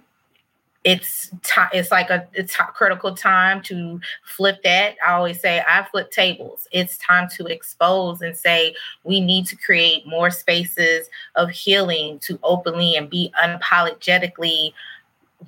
it's 0.85 1.31
it's 1.73 1.91
like 1.91 2.11
a 2.11 2.29
it's 2.35 2.57
critical 2.75 3.15
time 3.15 3.63
to 3.63 4.01
flip 4.25 4.63
that. 4.65 4.97
I 5.07 5.13
always 5.13 5.41
say 5.41 5.63
i 5.67 5.83
flip 5.91 6.11
tables. 6.11 6.69
It's 6.73 6.99
time 6.99 7.29
to 7.37 7.47
expose 7.47 8.21
and 8.21 8.37
say 8.37 8.75
we 9.03 9.21
need 9.21 9.47
to 9.47 9.57
create 9.57 10.07
more 10.07 10.31
spaces 10.31 11.09
of 11.37 11.49
healing 11.51 12.19
to 12.21 12.39
openly 12.43 12.97
and 12.97 13.09
be 13.09 13.33
unapologetically 13.43 14.75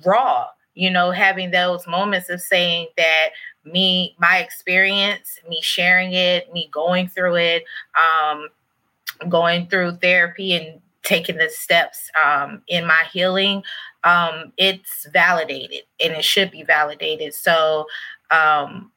raw. 0.03 0.47
You 0.73 0.89
know 0.89 1.11
having 1.11 1.51
those 1.51 1.85
moments 1.87 2.29
of 2.29 2.41
saying 2.41 2.87
that 2.97 3.29
me 3.63 4.15
my 4.19 4.39
experience 4.39 5.39
me 5.47 5.59
sharing 5.61 6.13
it 6.13 6.51
me 6.53 6.69
going 6.71 7.07
through 7.07 7.35
it 7.35 7.63
um 8.01 8.47
going 9.29 9.67
through 9.67 9.97
therapy 9.97 10.55
and 10.55 10.79
taking 11.07 11.37
the 11.37 11.49
steps 11.49 12.11
um, 12.21 12.61
in 12.67 12.85
my 12.85 13.03
healing 13.11 13.63
um, 14.07 14.53
it's 14.57 15.05
validated 15.11 15.81
and 16.01 16.13
it 16.13 16.23
should 16.23 16.49
be 16.49 16.63
validated. 16.63 17.33
So 17.33 17.87
um, 18.31 18.89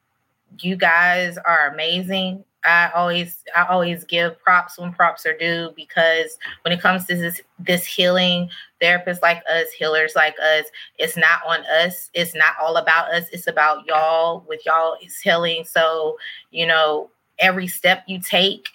you 0.59 0.77
guys 0.77 1.37
are 1.37 1.69
amazing. 1.73 2.45
I 2.63 2.91
always 2.93 3.43
I 3.55 3.65
always 3.65 4.03
give 4.05 4.39
props 4.39 4.77
when 4.77 4.93
props 4.93 5.25
are 5.25 5.35
due 5.35 5.73
because 5.75 6.37
when 6.61 6.71
it 6.71 6.79
comes 6.79 7.05
to 7.07 7.15
this 7.15 7.41
this 7.59 7.85
healing, 7.85 8.49
therapists 8.81 9.21
like 9.21 9.41
us, 9.51 9.71
healers 9.71 10.13
like 10.15 10.35
us, 10.39 10.65
it's 10.97 11.17
not 11.17 11.41
on 11.45 11.65
us. 11.65 12.09
It's 12.13 12.35
not 12.35 12.53
all 12.61 12.77
about 12.77 13.11
us. 13.13 13.25
It's 13.33 13.47
about 13.47 13.85
y'all 13.87 14.45
with 14.47 14.61
y'all 14.65 14.95
is 15.03 15.19
healing. 15.19 15.65
So, 15.65 16.17
you 16.51 16.67
know, 16.67 17.09
every 17.39 17.67
step 17.67 18.03
you 18.07 18.21
take 18.21 18.69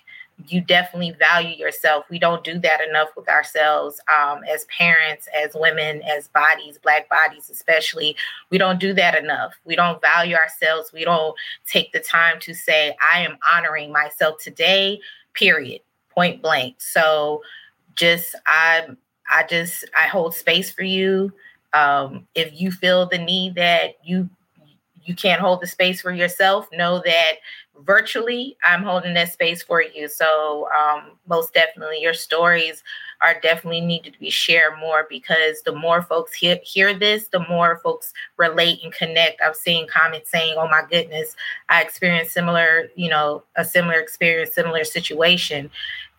you 0.48 0.60
definitely 0.60 1.12
value 1.12 1.56
yourself. 1.56 2.04
We 2.10 2.18
don't 2.18 2.44
do 2.44 2.58
that 2.60 2.80
enough 2.86 3.08
with 3.16 3.28
ourselves 3.28 4.00
um, 4.14 4.40
as 4.52 4.66
parents, 4.66 5.28
as 5.34 5.52
women, 5.54 6.02
as 6.02 6.28
bodies, 6.28 6.78
Black 6.78 7.08
bodies 7.08 7.48
especially. 7.50 8.16
We 8.50 8.58
don't 8.58 8.78
do 8.78 8.92
that 8.94 9.16
enough. 9.16 9.54
We 9.64 9.76
don't 9.76 10.00
value 10.00 10.36
ourselves. 10.36 10.92
We 10.92 11.04
don't 11.04 11.34
take 11.66 11.92
the 11.92 12.00
time 12.00 12.38
to 12.40 12.54
say, 12.54 12.94
I 13.02 13.20
am 13.20 13.38
honoring 13.50 13.92
myself 13.92 14.38
today, 14.38 15.00
period, 15.32 15.80
point 16.10 16.42
blank. 16.42 16.76
So 16.78 17.42
just, 17.94 18.34
I, 18.46 18.88
I 19.30 19.44
just, 19.48 19.84
I 19.96 20.06
hold 20.06 20.34
space 20.34 20.70
for 20.70 20.84
you. 20.84 21.32
Um, 21.72 22.26
if 22.34 22.58
you 22.58 22.70
feel 22.70 23.06
the 23.06 23.18
need 23.18 23.54
that 23.56 23.96
you 24.04 24.28
you 25.06 25.14
can't 25.14 25.40
hold 25.40 25.60
the 25.60 25.66
space 25.66 26.00
for 26.00 26.12
yourself, 26.12 26.68
know 26.72 27.00
that 27.04 27.34
virtually, 27.84 28.56
I'm 28.64 28.82
holding 28.82 29.14
that 29.14 29.32
space 29.32 29.62
for 29.62 29.82
you. 29.82 30.08
So, 30.08 30.68
um, 30.76 31.12
most 31.28 31.54
definitely, 31.54 32.00
your 32.00 32.14
stories 32.14 32.82
are 33.22 33.40
definitely 33.40 33.80
needed 33.80 34.12
to 34.12 34.18
be 34.18 34.30
shared 34.30 34.78
more 34.78 35.06
because 35.08 35.62
the 35.62 35.74
more 35.74 36.02
folks 36.02 36.34
hear, 36.34 36.58
hear 36.62 36.92
this, 36.94 37.28
the 37.28 37.46
more 37.48 37.78
folks 37.82 38.12
relate 38.36 38.80
and 38.82 38.92
connect. 38.92 39.40
I've 39.40 39.56
seen 39.56 39.86
comments 39.88 40.30
saying, 40.30 40.54
"Oh 40.56 40.68
my 40.68 40.82
goodness, 40.90 41.34
I 41.68 41.82
experienced 41.82 42.32
similar, 42.34 42.88
you 42.94 43.08
know, 43.08 43.42
a 43.56 43.64
similar 43.64 43.98
experience, 44.00 44.54
similar 44.54 44.84
situation," 44.84 45.70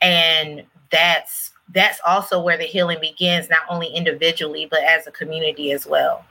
and 0.01 0.63
that's 0.91 1.51
that's 1.73 1.99
also 2.05 2.41
where 2.41 2.57
the 2.57 2.63
healing 2.63 2.99
begins, 3.01 3.49
not 3.49 3.61
only 3.69 3.87
individually 3.87 4.67
but 4.69 4.83
as 4.83 5.05
a 5.05 5.11
community 5.11 5.71
as 5.71 5.85
well. 5.85 6.25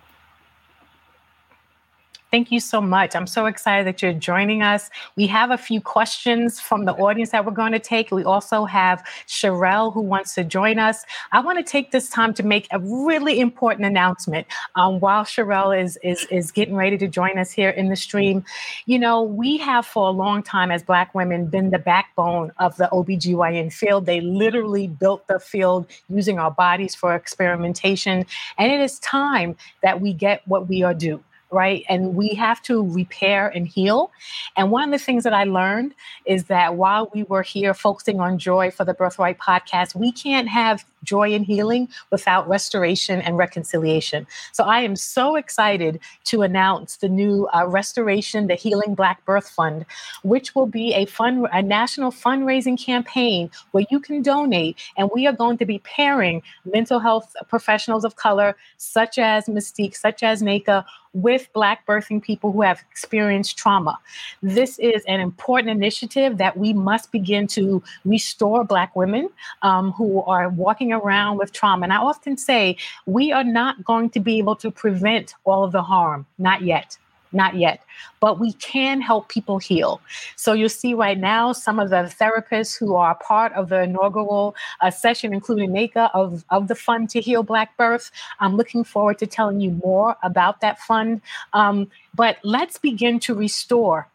Thank 2.37 2.53
you 2.53 2.61
so 2.61 2.83
much. 2.83 3.17
I'm 3.17 3.27
so 3.27 3.47
excited 3.47 3.87
that 3.87 4.03
you're 4.03 4.13
joining 4.13 4.61
us. 4.61 4.91
We 5.17 5.27
have 5.29 5.51
a 5.51 5.57
few 5.57 5.81
questions 5.81 6.61
from 6.61 6.85
the 6.85 6.93
audience 6.93 7.31
that 7.31 7.47
we're 7.47 7.53
going 7.53 7.73
to 7.73 7.79
take. 7.79 8.11
We 8.11 8.25
also 8.25 8.67
have 8.67 9.03
Sherelle 9.27 9.91
who 9.91 10.03
wants 10.03 10.35
to 10.35 10.45
join 10.45 10.79
us. 10.79 11.03
I 11.33 11.41
want 11.41 11.57
to 11.57 11.65
take 11.65 11.93
this 11.93 12.11
time 12.11 12.35
to 12.35 12.43
make 12.43 12.69
a 12.73 12.79
really 12.79 13.41
important 13.41 13.87
announcement 13.87 14.47
um, 14.75 15.01
while 15.01 15.25
Sherelle 15.25 15.73
is, 15.83 15.99
is, 16.03 16.27
is 16.31 16.51
getting 16.53 16.77
ready 16.77 16.99
to 16.99 17.09
join 17.09 17.39
us 17.39 17.51
here 17.51 17.71
in 17.71 17.89
the 17.89 17.97
stream. 17.97 18.45
You 18.85 18.99
know, 18.99 19.23
we 19.23 19.57
have 19.57 19.87
for 19.87 20.07
a 20.07 20.13
long 20.13 20.43
time 20.43 20.71
as 20.71 20.83
Black 20.83 21.15
women 21.15 21.47
been 21.47 21.71
the 21.71 21.79
backbone 21.79 22.53
of 22.59 22.77
the 22.77 22.91
OBGYN 22.93 23.73
field. 23.73 24.05
They 24.05 24.21
literally 24.21 24.89
built 24.89 25.27
the 25.27 25.41
field 25.41 25.87
using 26.11 26.39
our 26.39 26.51
bodies 26.51 26.95
for 26.95 27.15
experimentation. 27.15 28.27
And 28.59 28.71
it 28.71 28.81
is 28.83 28.99
time 28.99 29.57
that 29.81 30.03
we 30.03 30.13
get 30.13 30.47
what 30.47 30.69
we 30.69 30.83
are 30.83 30.93
due 30.93 31.23
right? 31.51 31.85
And 31.89 32.15
we 32.15 32.31
have 32.31 32.63
to 32.63 32.87
repair 32.93 33.49
and 33.49 33.67
heal. 33.69 34.11
And 34.57 34.71
one 34.71 34.85
of 34.85 34.91
the 34.91 35.05
things 35.05 35.25
that 35.25 35.35
I 35.35 35.45
learned 35.45 35.95
is 36.25 36.45
that 36.45 36.77
while 36.77 37.11
we 37.15 37.23
were 37.25 37.43
here 37.43 37.75
focusing 37.75 38.21
on 38.21 38.39
joy 38.39 38.71
for 38.71 38.85
the 38.85 38.95
Birthright 38.95 39.39
podcast, 39.39 39.95
we 39.95 40.13
can't 40.13 40.49
have 40.49 40.85
joy 41.05 41.33
and 41.33 41.47
healing 41.47 41.89
without 42.11 42.49
restoration 42.49 43.21
and 43.21 43.39
reconciliation. 43.39 44.27
So 44.53 44.65
I 44.65 44.81
am 44.81 44.97
so 44.97 45.37
excited 45.37 46.01
to 46.25 46.43
announce 46.43 46.97
the 46.97 47.09
new 47.09 47.47
uh, 47.55 47.67
Restoration, 47.67 48.49
the 48.49 48.57
Healing 48.57 48.95
Black 48.95 49.25
Birth 49.25 49.49
Fund, 49.49 49.87
which 50.25 50.55
will 50.55 50.67
be 50.67 50.93
a 50.95 51.07
fund, 51.07 51.47
a 51.53 51.63
national 51.63 52.11
fundraising 52.11 52.79
campaign 52.79 53.51
where 53.71 53.87
you 53.91 54.01
can 54.01 54.21
donate. 54.21 54.77
And 54.97 55.11
we 55.15 55.27
are 55.27 55.33
going 55.33 55.59
to 55.59 55.67
be 55.67 55.79
pairing 55.79 56.43
mental 56.65 56.99
health 56.99 57.35
professionals 57.49 58.05
of 58.05 58.17
color, 58.17 58.57
such 58.77 59.19
as 59.19 59.47
Mystique, 59.47 59.97
such 59.97 60.23
as 60.23 60.43
Nneka, 60.43 60.85
with 61.17 61.49
Black 61.55 61.87
birthing 61.87 62.23
people 62.23 62.53
who 62.53 62.61
have 62.63 62.83
experienced 62.91 63.57
trauma. 63.57 63.99
This 64.43 64.79
is 64.79 65.03
an 65.07 65.19
important 65.21 65.71
initiative 65.71 66.37
that 66.37 66.57
we 66.59 66.73
must 66.73 67.11
begin 67.11 67.47
to 67.49 67.83
restore 68.05 68.65
Black 68.65 68.95
women 68.95 69.31
um, 69.63 69.93
who 69.93 70.23
are 70.23 70.51
walking 70.51 70.93
around 70.93 71.39
with 71.39 71.53
trauma. 71.53 71.85
And 71.85 71.93
I 71.93 71.97
often 71.97 72.37
say, 72.37 72.77
we 73.07 73.33
are 73.33 73.45
not 73.45 73.83
going 73.85 74.11
to 74.11 74.21
be 74.21 74.39
able 74.39 74.57
to 74.57 74.71
prevent 74.71 75.35
all 75.45 75.65
of 75.65 75.73
the 75.73 75.83
harm, 75.83 76.27
not 76.39 76.63
yet 76.63 76.99
not 77.37 77.55
yet, 77.55 77.83
but 78.21 78.41
we 78.41 78.55
can 78.55 79.01
help 79.01 79.29
people 79.29 79.59
heal. 79.59 80.01
So 80.35 80.53
you'll 80.53 80.69
see 80.69 80.95
right 80.95 81.19
now 81.19 81.53
some 81.53 81.79
of 81.79 81.91
the 81.91 82.13
therapists 82.21 82.77
who 82.77 82.95
are 82.95 83.15
part 83.15 83.53
of 83.53 83.69
the 83.69 83.83
inaugural 83.83 84.57
uh, 84.81 84.91
session, 84.91 85.33
including 85.33 85.71
Nneka 85.71 86.11
of, 86.15 86.45
of 86.51 86.69
the 86.69 86.75
Fund 86.75 87.11
to 87.11 87.21
Heal 87.21 87.43
Black 87.43 87.77
Birth. 87.77 88.11
I'm 88.41 88.57
looking 88.57 88.83
forward 88.83 89.19
to 89.19 89.27
telling 89.27 89.61
you 89.61 89.81
more 89.85 90.17
about 90.23 90.61
that 90.63 90.81
fund. 90.81 91.21
Um, 91.53 91.91
but 92.15 92.39
let's 92.43 92.79
begin 92.79 93.21
to 93.21 93.35
restore 93.35 94.09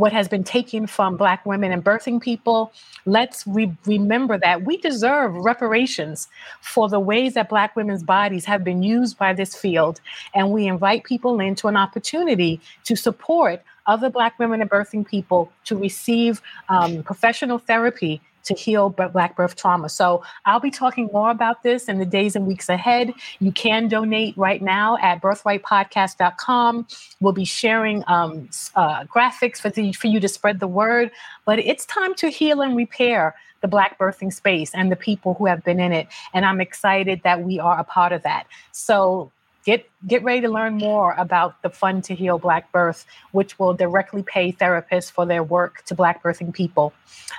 what 0.00 0.12
has 0.14 0.28
been 0.28 0.42
taken 0.42 0.86
from 0.86 1.18
Black 1.18 1.44
women 1.44 1.72
and 1.72 1.84
birthing 1.84 2.22
people. 2.22 2.72
Let's 3.04 3.46
re- 3.46 3.76
remember 3.84 4.38
that 4.38 4.64
we 4.64 4.78
deserve 4.78 5.34
reparations 5.34 6.26
for 6.62 6.88
the 6.88 6.98
ways 6.98 7.34
that 7.34 7.50
Black 7.50 7.76
women's 7.76 8.02
bodies 8.02 8.46
have 8.46 8.64
been 8.64 8.82
used 8.82 9.18
by 9.18 9.34
this 9.34 9.54
field. 9.54 10.00
And 10.34 10.52
we 10.52 10.66
invite 10.66 11.04
people 11.04 11.38
into 11.38 11.68
an 11.68 11.76
opportunity 11.76 12.62
to 12.84 12.96
support 12.96 13.62
other 13.86 14.08
Black 14.08 14.38
women 14.38 14.62
and 14.62 14.70
birthing 14.70 15.06
people 15.06 15.52
to 15.64 15.76
receive 15.76 16.40
um, 16.70 17.02
professional 17.02 17.58
therapy 17.58 18.22
to 18.44 18.54
heal 18.54 18.90
black 18.90 19.36
birth 19.36 19.56
trauma. 19.56 19.88
So 19.88 20.22
I'll 20.46 20.60
be 20.60 20.70
talking 20.70 21.08
more 21.12 21.30
about 21.30 21.62
this 21.62 21.88
in 21.88 21.98
the 21.98 22.04
days 22.04 22.36
and 22.36 22.46
weeks 22.46 22.68
ahead. 22.68 23.12
You 23.38 23.52
can 23.52 23.88
donate 23.88 24.36
right 24.36 24.62
now 24.62 24.96
at 25.00 25.20
birthrightpodcast.com. 25.22 26.86
We'll 27.20 27.32
be 27.32 27.44
sharing 27.44 28.04
um, 28.06 28.48
uh, 28.74 29.04
graphics 29.04 29.58
for, 29.58 29.70
the, 29.70 29.92
for 29.92 30.06
you 30.06 30.20
to 30.20 30.28
spread 30.28 30.60
the 30.60 30.68
word. 30.68 31.10
But 31.44 31.58
it's 31.58 31.86
time 31.86 32.14
to 32.16 32.28
heal 32.28 32.60
and 32.60 32.76
repair 32.76 33.34
the 33.60 33.68
Black 33.68 33.98
birthing 33.98 34.32
space 34.32 34.74
and 34.74 34.90
the 34.90 34.96
people 34.96 35.34
who 35.34 35.46
have 35.46 35.62
been 35.64 35.80
in 35.80 35.92
it. 35.92 36.08
And 36.32 36.44
I'm 36.44 36.60
excited 36.60 37.20
that 37.24 37.42
we 37.42 37.58
are 37.58 37.78
a 37.78 37.84
part 37.84 38.12
of 38.12 38.22
that. 38.22 38.46
So 38.72 39.32
get 39.64 39.88
get 40.06 40.22
ready 40.22 40.40
to 40.40 40.48
learn 40.48 40.74
more 40.74 41.14
about 41.18 41.60
the 41.62 41.70
fund 41.70 42.04
to 42.04 42.14
heal 42.14 42.38
black 42.38 42.70
birth 42.72 43.06
which 43.32 43.58
will 43.58 43.74
directly 43.74 44.22
pay 44.22 44.52
therapists 44.52 45.10
for 45.10 45.26
their 45.26 45.42
work 45.42 45.82
to 45.84 45.94
black 45.94 46.22
birthing 46.22 46.52
people. 46.52 46.92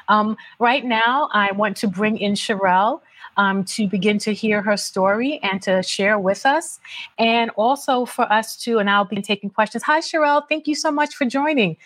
Um, 0.07 0.38
right 0.59 0.86
now 0.86 1.30
i 1.34 1.51
want 1.51 1.78
to 1.78 1.88
bring 1.88 2.17
in 2.17 2.34
sherelle 2.34 3.01
um, 3.38 3.63
to 3.63 3.88
begin 3.88 4.17
to 4.19 4.34
hear 4.34 4.61
her 4.61 4.78
story 4.78 5.39
and 5.43 5.61
to 5.63 5.82
share 5.84 6.19
with 6.19 6.45
us. 6.45 6.80
And 7.17 7.49
also 7.51 8.05
for 8.05 8.32
us 8.32 8.55
to 8.63 8.80
and 8.80 8.89
i'll 8.89 9.05
be 9.05 9.22
taking 9.22 9.49
questions. 9.49 9.84
Hi 9.84 9.99
sherelle. 9.99 10.43
Thank 10.47 10.67
you 10.67 10.76
so 10.76 10.91
much 10.91 11.15
for 11.15 11.26
joining. 11.26 11.78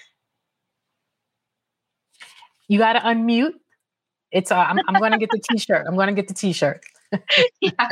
You 2.68 2.80
got 2.80 2.94
to 2.94 3.00
unmute. 3.00 3.54
It's 4.32 4.52
uh, 4.52 4.58
i'm, 4.58 4.80
I'm 4.88 5.00
going 5.00 5.12
to 5.12 5.18
get 5.18 5.30
the 5.32 5.42
t-shirt. 5.52 5.86
I'm 5.88 5.96
going 5.96 6.08
to 6.08 6.14
get 6.14 6.28
the 6.28 6.34
t-shirt 6.34 6.84
yeah. 7.62 7.88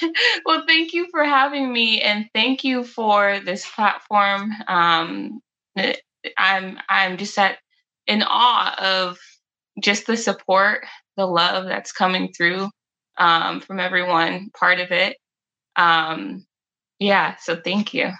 Well, 0.44 0.64
thank 0.66 0.92
you 0.92 1.06
for 1.10 1.24
having 1.24 1.72
me, 1.72 2.00
and 2.00 2.28
thank 2.34 2.64
you 2.64 2.84
for 2.84 3.40
this 3.40 3.68
platform. 3.70 4.52
Um, 4.66 5.40
eh, 5.76 5.94
I'm 6.38 6.78
I'm 6.88 7.16
just 7.16 7.38
at 7.38 7.58
in 8.06 8.22
awe 8.22 8.74
of 8.78 9.18
just 9.80 10.06
the 10.06 10.16
support, 10.16 10.84
the 11.16 11.26
love 11.26 11.66
that's 11.66 11.92
coming 11.92 12.32
through 12.36 12.68
um, 13.18 13.60
from 13.60 13.78
everyone 13.78 14.50
part 14.58 14.80
of 14.80 14.90
it. 14.90 15.16
Um, 15.76 16.44
yeah, 16.98 17.36
so 17.36 17.56
thank 17.56 17.94
you. 17.94 18.10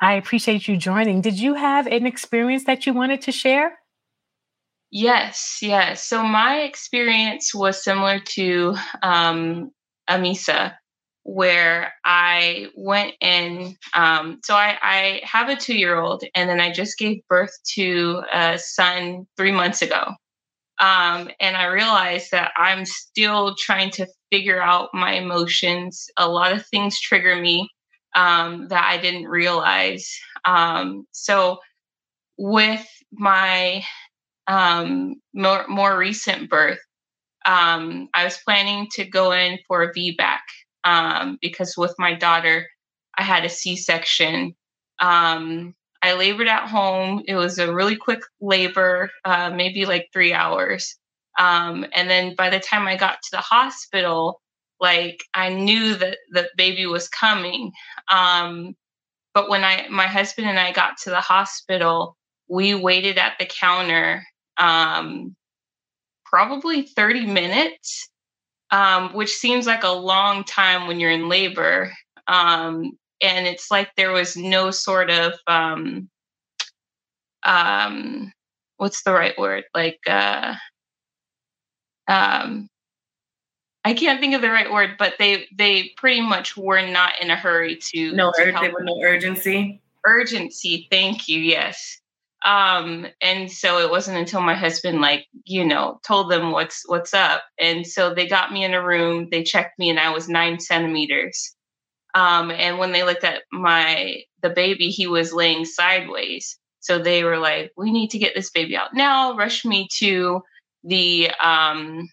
I 0.00 0.14
appreciate 0.14 0.66
you 0.66 0.76
joining. 0.76 1.20
Did 1.20 1.38
you 1.38 1.54
have 1.54 1.86
an 1.86 2.06
experience 2.06 2.64
that 2.64 2.86
you 2.86 2.92
wanted 2.92 3.20
to 3.22 3.32
share? 3.32 3.78
Yes, 4.92 5.58
yes. 5.62 6.04
So 6.06 6.22
my 6.22 6.60
experience 6.60 7.54
was 7.54 7.82
similar 7.82 8.20
to 8.36 8.76
um, 9.02 9.70
Amisa. 10.08 10.74
where 11.24 11.94
I 12.04 12.68
went 12.76 13.14
in. 13.22 13.76
Um, 13.94 14.40
so 14.44 14.54
I, 14.54 14.78
I 14.82 15.22
have 15.24 15.48
a 15.48 15.56
two 15.56 15.76
year 15.76 15.98
old, 15.98 16.24
and 16.34 16.50
then 16.50 16.60
I 16.60 16.72
just 16.72 16.98
gave 16.98 17.26
birth 17.28 17.52
to 17.76 18.22
a 18.32 18.58
son 18.58 19.26
three 19.38 19.52
months 19.52 19.82
ago. 19.82 20.12
Um, 20.80 21.30
and 21.40 21.56
I 21.56 21.66
realized 21.66 22.30
that 22.32 22.52
I'm 22.56 22.84
still 22.86 23.54
trying 23.58 23.90
to 23.92 24.06
figure 24.32 24.62
out 24.62 24.90
my 24.94 25.12
emotions. 25.14 26.06
A 26.18 26.28
lot 26.28 26.52
of 26.52 26.66
things 26.66 27.00
trigger 27.00 27.36
me 27.40 27.68
um, 28.16 28.68
that 28.68 28.84
I 28.86 28.98
didn't 28.98 29.26
realize. 29.28 30.10
Um, 30.44 31.06
so, 31.12 31.58
with 32.38 32.86
my 33.12 33.84
um, 34.46 35.14
more, 35.34 35.66
more 35.68 35.96
recent 35.96 36.50
birth, 36.50 36.80
um, 37.46 38.08
I 38.14 38.24
was 38.24 38.38
planning 38.44 38.88
to 38.92 39.04
go 39.04 39.32
in 39.32 39.58
for 39.66 39.82
a 39.82 39.92
VBAC 39.92 40.40
um, 40.84 41.38
because 41.40 41.74
with 41.76 41.94
my 41.98 42.14
daughter, 42.14 42.66
I 43.18 43.22
had 43.22 43.44
a 43.44 43.48
C 43.48 43.76
section. 43.76 44.54
Um, 45.00 45.74
I 46.02 46.14
labored 46.14 46.48
at 46.48 46.68
home. 46.68 47.22
It 47.26 47.36
was 47.36 47.58
a 47.58 47.72
really 47.72 47.96
quick 47.96 48.20
labor, 48.40 49.10
uh, 49.24 49.50
maybe 49.50 49.86
like 49.86 50.08
three 50.12 50.32
hours. 50.32 50.96
Um, 51.38 51.86
and 51.94 52.10
then 52.10 52.34
by 52.36 52.50
the 52.50 52.60
time 52.60 52.86
I 52.86 52.96
got 52.96 53.18
to 53.22 53.30
the 53.32 53.38
hospital, 53.38 54.40
like 54.80 55.22
I 55.34 55.48
knew 55.48 55.94
that 55.94 56.18
the 56.32 56.48
baby 56.56 56.86
was 56.86 57.08
coming. 57.08 57.72
Um, 58.10 58.74
but 59.34 59.48
when 59.48 59.64
I, 59.64 59.86
my 59.88 60.06
husband 60.06 60.48
and 60.48 60.58
I 60.58 60.72
got 60.72 60.96
to 61.04 61.10
the 61.10 61.20
hospital, 61.20 62.16
we 62.48 62.74
waited 62.74 63.16
at 63.16 63.34
the 63.38 63.46
counter 63.46 64.22
um, 64.62 65.34
probably 66.24 66.82
30 66.82 67.26
minutes, 67.26 68.08
um, 68.70 69.12
which 69.12 69.34
seems 69.34 69.66
like 69.66 69.82
a 69.82 69.92
long 69.92 70.44
time 70.44 70.86
when 70.86 71.00
you're 71.00 71.10
in 71.10 71.28
labor. 71.28 71.92
Um, 72.28 72.92
and 73.20 73.46
it's 73.46 73.70
like 73.70 73.90
there 73.96 74.12
was 74.12 74.36
no 74.36 74.70
sort 74.70 75.10
of 75.10 75.34
um, 75.46 76.08
um, 77.42 78.32
what's 78.76 79.02
the 79.02 79.12
right 79.12 79.36
word? 79.36 79.64
Like 79.74 79.98
uh, 80.08 80.54
um, 82.08 82.68
I 83.84 83.94
can't 83.94 84.20
think 84.20 84.34
of 84.34 84.42
the 84.42 84.50
right 84.50 84.70
word, 84.70 84.92
but 84.98 85.14
they 85.18 85.46
they 85.56 85.92
pretty 85.96 86.20
much 86.20 86.56
were 86.56 86.86
not 86.86 87.20
in 87.20 87.30
a 87.30 87.36
hurry 87.36 87.76
to 87.76 88.12
no 88.12 88.32
to 88.36 88.42
ur- 88.42 88.84
no 88.84 89.02
urgency. 89.02 89.80
Urgency, 90.04 90.88
thank 90.90 91.28
you. 91.28 91.40
Yes. 91.40 92.00
Um, 92.44 93.06
and 93.20 93.50
so 93.50 93.78
it 93.78 93.90
wasn't 93.90 94.18
until 94.18 94.40
my 94.40 94.54
husband 94.54 95.00
like, 95.00 95.26
you 95.44 95.64
know, 95.64 96.00
told 96.06 96.30
them 96.30 96.50
what's 96.52 96.82
what's 96.88 97.14
up. 97.14 97.42
And 97.58 97.86
so 97.86 98.14
they 98.14 98.26
got 98.26 98.52
me 98.52 98.64
in 98.64 98.74
a 98.74 98.84
room, 98.84 99.28
they 99.30 99.42
checked 99.44 99.78
me 99.78 99.90
and 99.90 100.00
I 100.00 100.10
was 100.10 100.28
nine 100.28 100.58
centimeters. 100.60 101.54
Um, 102.14 102.50
and 102.50 102.78
when 102.78 102.92
they 102.92 103.04
looked 103.04 103.24
at 103.24 103.42
my 103.52 104.22
the 104.42 104.50
baby, 104.50 104.88
he 104.88 105.06
was 105.06 105.32
laying 105.32 105.64
sideways. 105.64 106.58
So 106.80 106.98
they 106.98 107.24
were 107.24 107.38
like, 107.38 107.72
"We 107.76 107.92
need 107.92 108.10
to 108.10 108.18
get 108.18 108.34
this 108.34 108.50
baby 108.50 108.76
out 108.76 108.94
now." 108.94 109.36
Rush 109.36 109.64
me 109.64 109.88
to 109.98 110.42
the 110.84 111.30
um, 111.42 112.08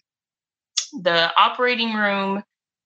the 1.02 1.32
operating 1.36 1.94
room. 1.94 2.42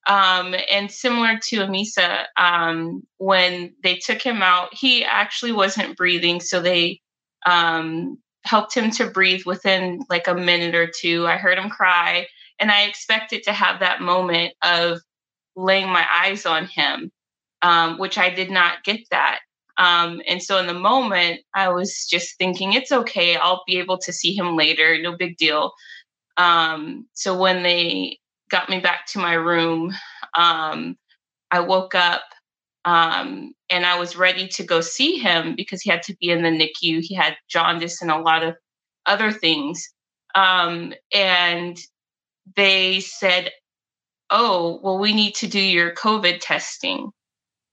Um, 0.07 0.55
and 0.71 0.91
similar 0.91 1.39
to 1.45 1.57
Amisa, 1.61 2.27
um, 2.37 3.05
when 3.17 3.75
they 3.83 3.97
took 3.97 4.21
him 4.21 4.43
out, 4.43 4.75
he 4.75 5.03
actually 5.03 5.53
wasn't 5.53 5.97
breathing. 5.97 6.41
So 6.41 6.61
they 6.61 7.01
um, 7.45 8.19
helped 8.45 8.75
him 8.75 8.91
to 8.93 9.11
breathe 9.11 9.43
within 9.47 10.01
like 10.11 10.29
a 10.29 10.35
minute 10.35 10.75
or 10.75 10.91
two. 11.01 11.27
I 11.27 11.37
heard 11.37 11.59
him 11.59 11.71
cry, 11.71 12.27
and 12.59 12.71
I 12.71 12.83
expected 12.83 13.43
to 13.45 13.53
have 13.53 13.81
that 13.81 14.01
moment 14.01 14.55
of 14.63 15.01
laying 15.57 15.89
my 15.89 16.07
eyes 16.11 16.47
on 16.47 16.67
him, 16.67 17.11
um, 17.63 17.99
which 17.99 18.19
I 18.19 18.31
did 18.31 18.51
not 18.51 18.85
get 18.85 19.01
that. 19.11 19.41
Um, 19.77 20.21
and 20.29 20.43
so 20.43 20.59
in 20.59 20.67
the 20.67 20.75
moment, 20.75 21.41
I 21.55 21.69
was 21.69 22.07
just 22.09 22.39
thinking, 22.39 22.73
it's 22.73 22.93
okay. 22.93 23.37
I'll 23.37 23.63
be 23.67 23.79
able 23.79 23.99
to 23.99 24.13
see 24.13 24.35
him 24.35 24.57
later. 24.57 25.01
No 25.01 25.17
big 25.17 25.37
deal. 25.37 25.73
Um, 26.37 27.07
so 27.13 27.37
when 27.37 27.63
they 27.63 28.19
got 28.51 28.69
me 28.69 28.81
back 28.81 29.07
to 29.09 29.19
my 29.19 29.35
room, 29.35 29.93
um, 30.37 30.97
I 31.51 31.61
woke 31.61 31.95
up 31.95 32.23
um, 32.85 33.53
and 33.71 33.87
I 33.87 33.99
was 33.99 34.17
ready 34.17 34.47
to 34.49 34.63
go 34.63 34.81
see 34.81 35.19
him 35.19 35.55
because 35.57 35.83
he 35.83 35.91
had 35.91 36.03
to 36.05 36.17
be 36.21 36.31
in 36.31 36.43
the 36.43 36.51
NICU. 36.51 37.01
He 37.01 37.15
had 37.15 37.37
jaundice 37.49 38.03
and 38.03 38.11
a 38.11 38.19
lot 38.19 38.43
of 38.43 38.57
other 39.07 39.33
things. 39.33 39.89
Um, 40.35 40.93
and 41.13 41.79
they 42.57 43.01
said, 43.01 43.51
Oh, 44.31 44.81
well, 44.83 44.99
we 44.99 45.15
need 45.15 45.35
to 45.37 45.47
do 45.47 45.61
your 45.61 45.95
COVID 45.95 46.39
testing. 46.41 47.11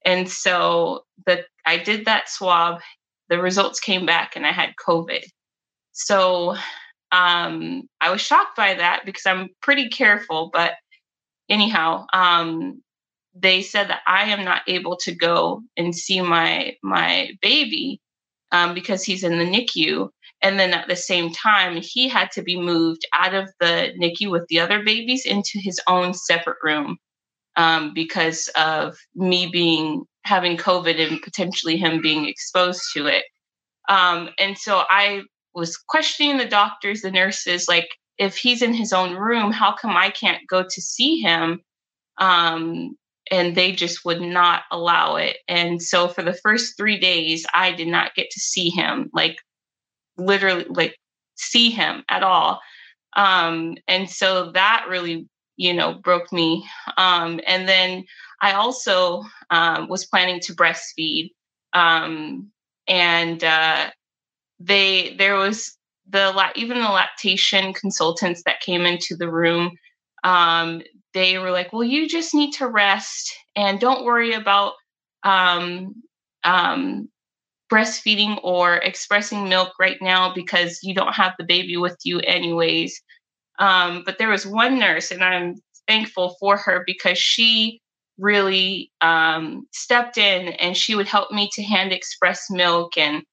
And 0.06 0.30
so 0.30 1.04
the 1.26 1.46
I 1.66 1.78
did 1.78 2.06
that 2.06 2.30
swab. 2.30 2.82
The 3.30 3.40
results 3.40 3.80
came 3.80 4.06
back 4.06 4.36
and 4.36 4.46
I 4.46 4.52
had 4.52 4.74
COVID. 4.86 5.24
So 5.94 6.56
um, 7.12 7.84
I 8.00 8.12
was 8.12 8.22
shocked 8.22 8.56
by 8.56 8.74
that 8.76 9.02
because 9.06 9.26
I'm 9.26 9.50
pretty 9.62 9.90
careful. 9.90 10.50
But 10.54 10.74
anyhow, 11.50 12.06
um, 12.14 12.82
they 13.34 13.62
said 13.62 13.90
that 13.90 14.02
I 14.08 14.24
am 14.26 14.44
not 14.44 14.62
able 14.68 14.98
to 14.98 15.16
go 15.16 15.64
and 15.78 15.96
see 15.96 16.22
my 16.22 16.76
my 16.84 17.32
baby 17.42 18.02
um, 18.52 18.74
because 18.74 19.04
he's 19.04 19.24
in 19.24 19.38
the 19.40 19.46
NICU. 19.46 20.10
And 20.44 20.60
then 20.60 20.74
at 20.74 20.88
the 20.88 20.96
same 20.96 21.32
time, 21.32 21.80
he 21.82 22.08
had 22.08 22.32
to 22.32 22.42
be 22.42 22.60
moved 22.60 23.06
out 23.14 23.34
of 23.34 23.50
the 23.60 23.94
NICU 24.00 24.32
with 24.32 24.46
the 24.50 24.60
other 24.60 24.84
babies 24.84 25.26
into 25.26 25.60
his 25.60 25.80
own 25.88 26.14
separate 26.14 26.58
room 26.64 26.98
um, 27.58 27.94
because 27.94 28.50
of 28.56 28.98
me 29.16 29.48
being 29.48 30.04
having 30.24 30.58
COVID 30.58 31.00
and 31.00 31.22
potentially 31.22 31.78
him 31.78 32.02
being 32.02 32.28
exposed 32.28 32.84
to 32.94 33.08
it. 33.08 33.24
Um, 33.90 34.30
and 34.40 34.58
so 34.58 34.84
I 34.90 35.24
was 35.54 35.78
questioning 35.78 36.38
the 36.38 36.46
doctors, 36.46 37.02
the 37.02 37.12
nurses, 37.12 37.68
like, 37.68 37.90
if 38.18 38.38
he's 38.38 38.62
in 38.62 38.74
his 38.74 38.94
own 38.94 39.16
room, 39.16 39.52
how 39.52 39.74
come 39.74 39.98
I 39.98 40.12
can't 40.12 40.48
go 40.48 40.64
to 40.64 40.82
see 40.82 41.20
him? 41.20 41.62
Um, 42.20 42.96
and 43.32 43.56
they 43.56 43.72
just 43.72 44.04
would 44.04 44.22
not 44.22 44.64
allow 44.72 45.16
it. 45.16 45.38
And 45.48 45.82
so 45.82 46.10
for 46.10 46.22
the 46.22 46.34
first 46.34 46.76
three 46.78 47.00
days, 47.00 47.46
I 47.54 47.72
did 47.72 47.88
not 47.88 48.14
get 48.14 48.30
to 48.30 48.40
see 48.40 48.70
him, 48.70 49.10
like 49.14 49.38
literally, 50.18 50.66
like 50.70 50.98
see 51.36 51.72
him 51.72 52.04
at 52.10 52.24
all. 52.24 52.60
Um, 53.16 53.78
and 53.88 54.10
so 54.10 54.52
that 54.52 54.86
really, 54.90 55.28
you 55.56 55.74
know, 55.74 55.94
broke 55.94 56.32
me. 56.32 56.68
Um, 56.98 57.40
and 57.48 57.68
then 57.68 58.04
I 58.42 58.54
also 58.54 59.24
um, 59.50 59.88
was 59.88 60.06
planning 60.06 60.42
to 60.42 60.56
breastfeed. 60.56 61.30
Um, 61.74 62.52
and 62.88 63.44
uh, 63.44 63.90
they 64.60 65.16
there 65.18 65.38
was 65.38 65.78
the 66.10 66.52
even 66.56 66.80
the 66.80 66.90
lactation 66.90 67.74
consultants 67.74 68.44
that 68.46 68.60
came 68.60 68.86
into 68.86 69.16
the 69.16 69.30
room 69.30 69.72
um, 70.24 70.82
they 71.14 71.38
were 71.38 71.52
like 71.52 71.72
well 71.74 71.84
you 71.84 72.08
just 72.08 72.34
need 72.34 72.52
to 72.52 72.68
rest 72.68 73.34
and 73.56 73.80
don't 73.80 74.06
worry 74.06 74.34
about 74.34 74.74
um, 75.24 75.94
um, 76.44 77.08
breastfeeding 77.72 78.40
or 78.44 78.78
expressing 78.78 79.48
milk 79.48 79.70
right 79.80 79.98
now 80.02 80.34
because 80.34 80.80
you 80.82 80.94
don't 80.96 81.14
have 81.14 81.34
the 81.38 81.46
baby 81.46 81.78
with 81.78 81.98
you 82.04 82.20
anyways 82.22 83.02
um, 83.60 84.04
but 84.06 84.18
there 84.18 84.30
was 84.30 84.46
one 84.46 84.80
nurse 84.80 85.12
and 85.12 85.24
i'm 85.24 85.56
thankful 85.88 86.36
for 86.40 86.58
her 86.58 86.84
because 86.86 87.18
she 87.18 87.82
really 88.18 88.92
um, 89.02 89.68
stepped 89.74 90.18
in 90.18 90.50
and 90.54 90.78
she 90.78 90.96
would 90.96 91.08
help 91.08 91.32
me 91.32 91.50
to 91.54 91.64
hand 91.64 91.92
express 91.92 92.50
milk 92.50 92.98
and 92.98 93.24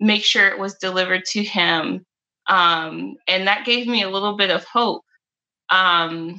make 0.00 0.24
sure 0.24 0.48
it 0.48 0.58
was 0.58 0.74
delivered 0.74 1.24
to 1.26 1.44
him. 1.44 2.04
Um, 2.48 3.14
and 3.28 3.46
that 3.46 3.66
gave 3.66 3.86
me 3.86 4.02
a 4.02 4.10
little 4.10 4.36
bit 4.36 4.50
of 4.50 4.64
hope. 4.64 5.02
Um, 5.70 6.36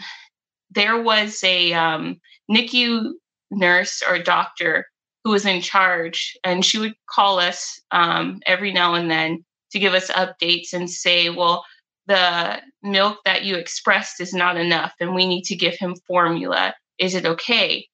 there 0.72 1.02
was 1.02 1.44
a 1.44 1.74
um, 1.74 2.20
NICU 2.50 3.12
nurse 3.52 4.02
or 4.08 4.20
doctor 4.20 4.86
who 5.24 5.32
was 5.32 5.46
in 5.46 5.62
charge, 5.62 6.38
and 6.44 6.64
she 6.64 6.80
would 6.80 6.94
call 7.10 7.40
us 7.40 7.80
um, 7.92 8.40
every 8.46 8.72
now 8.72 8.94
and 8.94 9.10
then 9.10 9.44
to 9.72 9.80
give 9.80 9.94
us 9.94 10.10
updates 10.12 10.74
and 10.74 10.90
say, 10.90 11.30
well, 11.30 11.66
the 12.08 12.62
milk 12.82 13.20
that 13.26 13.44
you 13.44 13.56
expressed 13.56 14.20
is 14.20 14.34
not 14.34 14.58
enough, 14.58 14.94
and 15.00 15.14
we 15.14 15.28
need 15.28 15.44
to 15.44 15.56
give 15.56 15.76
him 15.76 15.96
formula. 16.08 16.74
Is 16.98 17.16
it 17.16 17.26
okay? 17.26 17.88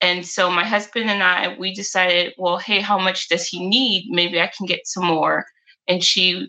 And 0.00 0.26
so 0.26 0.50
my 0.50 0.64
husband 0.64 1.08
and 1.08 1.22
I, 1.22 1.56
we 1.58 1.72
decided, 1.72 2.34
well, 2.36 2.58
hey, 2.58 2.80
how 2.80 2.98
much 2.98 3.28
does 3.28 3.46
he 3.46 3.66
need? 3.66 4.06
Maybe 4.10 4.38
I 4.40 4.50
can 4.54 4.66
get 4.66 4.86
some 4.86 5.06
more. 5.06 5.46
And 5.88 6.04
she 6.04 6.48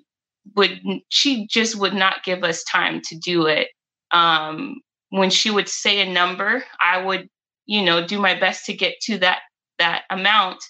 would, 0.56 0.80
she 1.10 1.48
just 1.48 1.78
would 1.78 1.94
not 1.94 2.24
give 2.26 2.44
us 2.44 2.64
time 2.64 3.02
to 3.06 3.18
do 3.18 3.46
it. 3.46 3.70
Um, 4.12 4.82
when 5.10 5.30
she 5.30 5.52
would 5.52 5.70
say 5.70 6.02
a 6.02 6.12
number, 6.12 6.64
I 6.82 7.04
would, 7.04 7.30
you 7.66 7.84
know, 7.84 8.06
do 8.06 8.20
my 8.20 8.38
best 8.40 8.66
to 8.66 8.74
get 8.74 8.96
to 9.04 9.18
that 9.20 9.40
that 9.80 10.04
amount. 10.10 10.64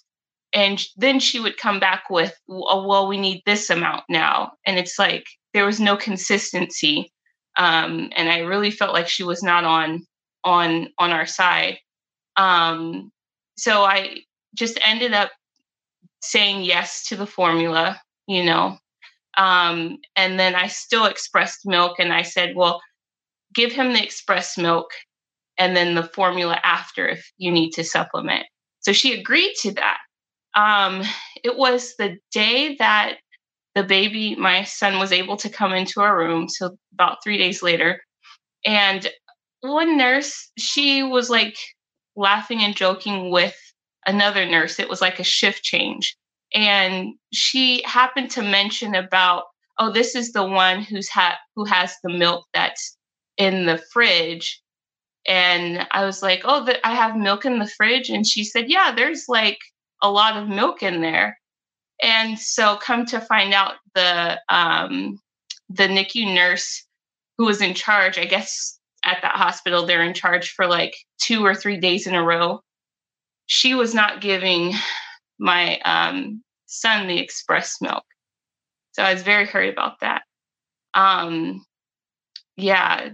And 0.53 0.81
then 0.95 1.19
she 1.19 1.39
would 1.39 1.57
come 1.57 1.79
back 1.79 2.09
with, 2.09 2.33
oh, 2.49 2.87
well, 2.87 3.07
we 3.07 3.17
need 3.17 3.41
this 3.45 3.69
amount 3.69 4.03
now. 4.09 4.53
And 4.65 4.77
it's 4.79 4.97
like 4.97 5.25
there 5.53 5.65
was 5.65 5.79
no 5.79 5.97
consistency. 5.97 7.11
Um, 7.57 8.09
and 8.15 8.29
I 8.29 8.39
really 8.39 8.71
felt 8.71 8.93
like 8.93 9.07
she 9.07 9.23
was 9.23 9.43
not 9.43 9.63
on 9.63 10.05
on 10.43 10.89
on 10.97 11.11
our 11.11 11.25
side. 11.25 11.77
Um, 12.37 13.11
so 13.57 13.83
I 13.83 14.17
just 14.53 14.79
ended 14.85 15.13
up 15.13 15.31
saying 16.21 16.63
yes 16.63 17.05
to 17.07 17.15
the 17.15 17.27
formula, 17.27 18.01
you 18.27 18.43
know. 18.43 18.77
Um, 19.37 19.97
and 20.15 20.39
then 20.39 20.55
I 20.55 20.67
still 20.67 21.05
expressed 21.05 21.65
milk 21.65 21.99
and 21.99 22.13
I 22.13 22.21
said, 22.21 22.55
well, 22.55 22.81
give 23.55 23.71
him 23.71 23.93
the 23.93 24.03
express 24.03 24.57
milk 24.57 24.91
and 25.57 25.75
then 25.75 25.95
the 25.95 26.03
formula 26.03 26.59
after 26.63 27.07
if 27.07 27.31
you 27.37 27.51
need 27.51 27.71
to 27.71 27.83
supplement. 27.83 28.45
So 28.81 28.93
she 28.93 29.17
agreed 29.19 29.55
to 29.61 29.71
that. 29.73 29.97
Um, 30.55 31.03
it 31.43 31.57
was 31.57 31.95
the 31.97 32.17
day 32.31 32.75
that 32.77 33.17
the 33.73 33.83
baby, 33.83 34.35
my 34.35 34.63
son, 34.63 34.99
was 34.99 35.11
able 35.11 35.37
to 35.37 35.49
come 35.49 35.73
into 35.73 36.01
our 36.01 36.17
room. 36.17 36.47
So 36.47 36.77
about 36.93 37.17
three 37.23 37.37
days 37.37 37.61
later. 37.61 38.01
And 38.65 39.09
one 39.61 39.97
nurse, 39.97 40.51
she 40.57 41.03
was 41.03 41.29
like 41.29 41.57
laughing 42.15 42.61
and 42.61 42.75
joking 42.75 43.31
with 43.31 43.55
another 44.07 44.45
nurse. 44.45 44.79
It 44.79 44.89
was 44.89 45.01
like 45.01 45.19
a 45.19 45.23
shift 45.23 45.63
change. 45.63 46.15
And 46.53 47.15
she 47.33 47.83
happened 47.85 48.31
to 48.31 48.41
mention 48.41 48.95
about, 48.95 49.43
oh, 49.77 49.91
this 49.91 50.15
is 50.15 50.31
the 50.31 50.45
one 50.45 50.81
who's 50.81 51.09
had 51.09 51.35
who 51.55 51.65
has 51.65 51.95
the 52.03 52.13
milk 52.13 52.45
that's 52.53 52.97
in 53.37 53.65
the 53.65 53.81
fridge. 53.91 54.61
And 55.27 55.87
I 55.91 56.05
was 56.05 56.21
like, 56.21 56.41
oh, 56.45 56.65
the, 56.65 56.85
I 56.85 56.93
have 56.93 57.17
milk 57.17 57.45
in 57.45 57.59
the 57.59 57.67
fridge. 57.67 58.09
And 58.09 58.27
she 58.27 58.43
said, 58.43 58.69
yeah, 58.69 58.93
there's 58.95 59.25
like 59.27 59.59
a 60.01 60.11
lot 60.11 60.37
of 60.37 60.47
milk 60.47 60.83
in 60.83 61.01
there. 61.01 61.37
And 62.01 62.37
so, 62.37 62.75
come 62.77 63.05
to 63.07 63.21
find 63.21 63.53
out, 63.53 63.75
the 63.95 64.39
um, 64.49 65.17
the 65.69 65.87
NICU 65.87 66.33
nurse 66.33 66.85
who 67.37 67.45
was 67.45 67.61
in 67.61 67.73
charge, 67.73 68.17
I 68.17 68.25
guess 68.25 68.77
at 69.03 69.21
that 69.21 69.35
hospital, 69.35 69.85
they're 69.85 70.03
in 70.03 70.13
charge 70.13 70.51
for 70.51 70.67
like 70.67 70.95
two 71.19 71.45
or 71.45 71.55
three 71.55 71.77
days 71.77 72.05
in 72.05 72.13
a 72.13 72.23
row. 72.23 72.61
She 73.47 73.73
was 73.73 73.93
not 73.93 74.21
giving 74.21 74.73
my 75.39 75.79
um, 75.79 76.43
son 76.65 77.07
the 77.07 77.19
express 77.19 77.77
milk, 77.81 78.03
so 78.91 79.03
I 79.03 79.13
was 79.13 79.23
very 79.23 79.45
hurt 79.45 79.71
about 79.71 79.99
that. 80.01 80.23
Um, 80.93 81.65
yeah, 82.57 83.09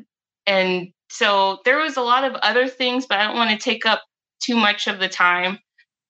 and 0.52 0.91
so 1.10 1.60
there 1.64 1.78
was 1.78 1.95
a 1.95 2.02
lot 2.02 2.26
of 2.26 2.34
other 2.36 2.68
things, 2.68 3.06
but 3.06 3.20
I 3.20 3.24
don't 3.26 3.38
want 3.38 3.52
to 3.52 3.58
take 3.58 3.86
up 3.86 4.02
too 4.43 4.56
much 4.56 4.88
of 4.88 4.99
the 4.99 5.08
time. 5.08 5.60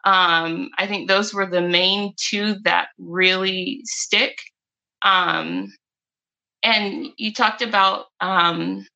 Um, 0.03 0.69
I 0.79 0.87
think 0.87 1.07
those 1.07 1.31
were 1.31 1.45
the 1.45 1.61
main 1.61 2.13
two 2.17 2.55
that 2.63 2.87
really 2.97 3.81
stick. 3.83 4.35
Um, 5.03 5.71
and 6.63 7.09
you 7.17 7.33
talked 7.33 7.61
about 7.61 8.05
um, 8.19 8.87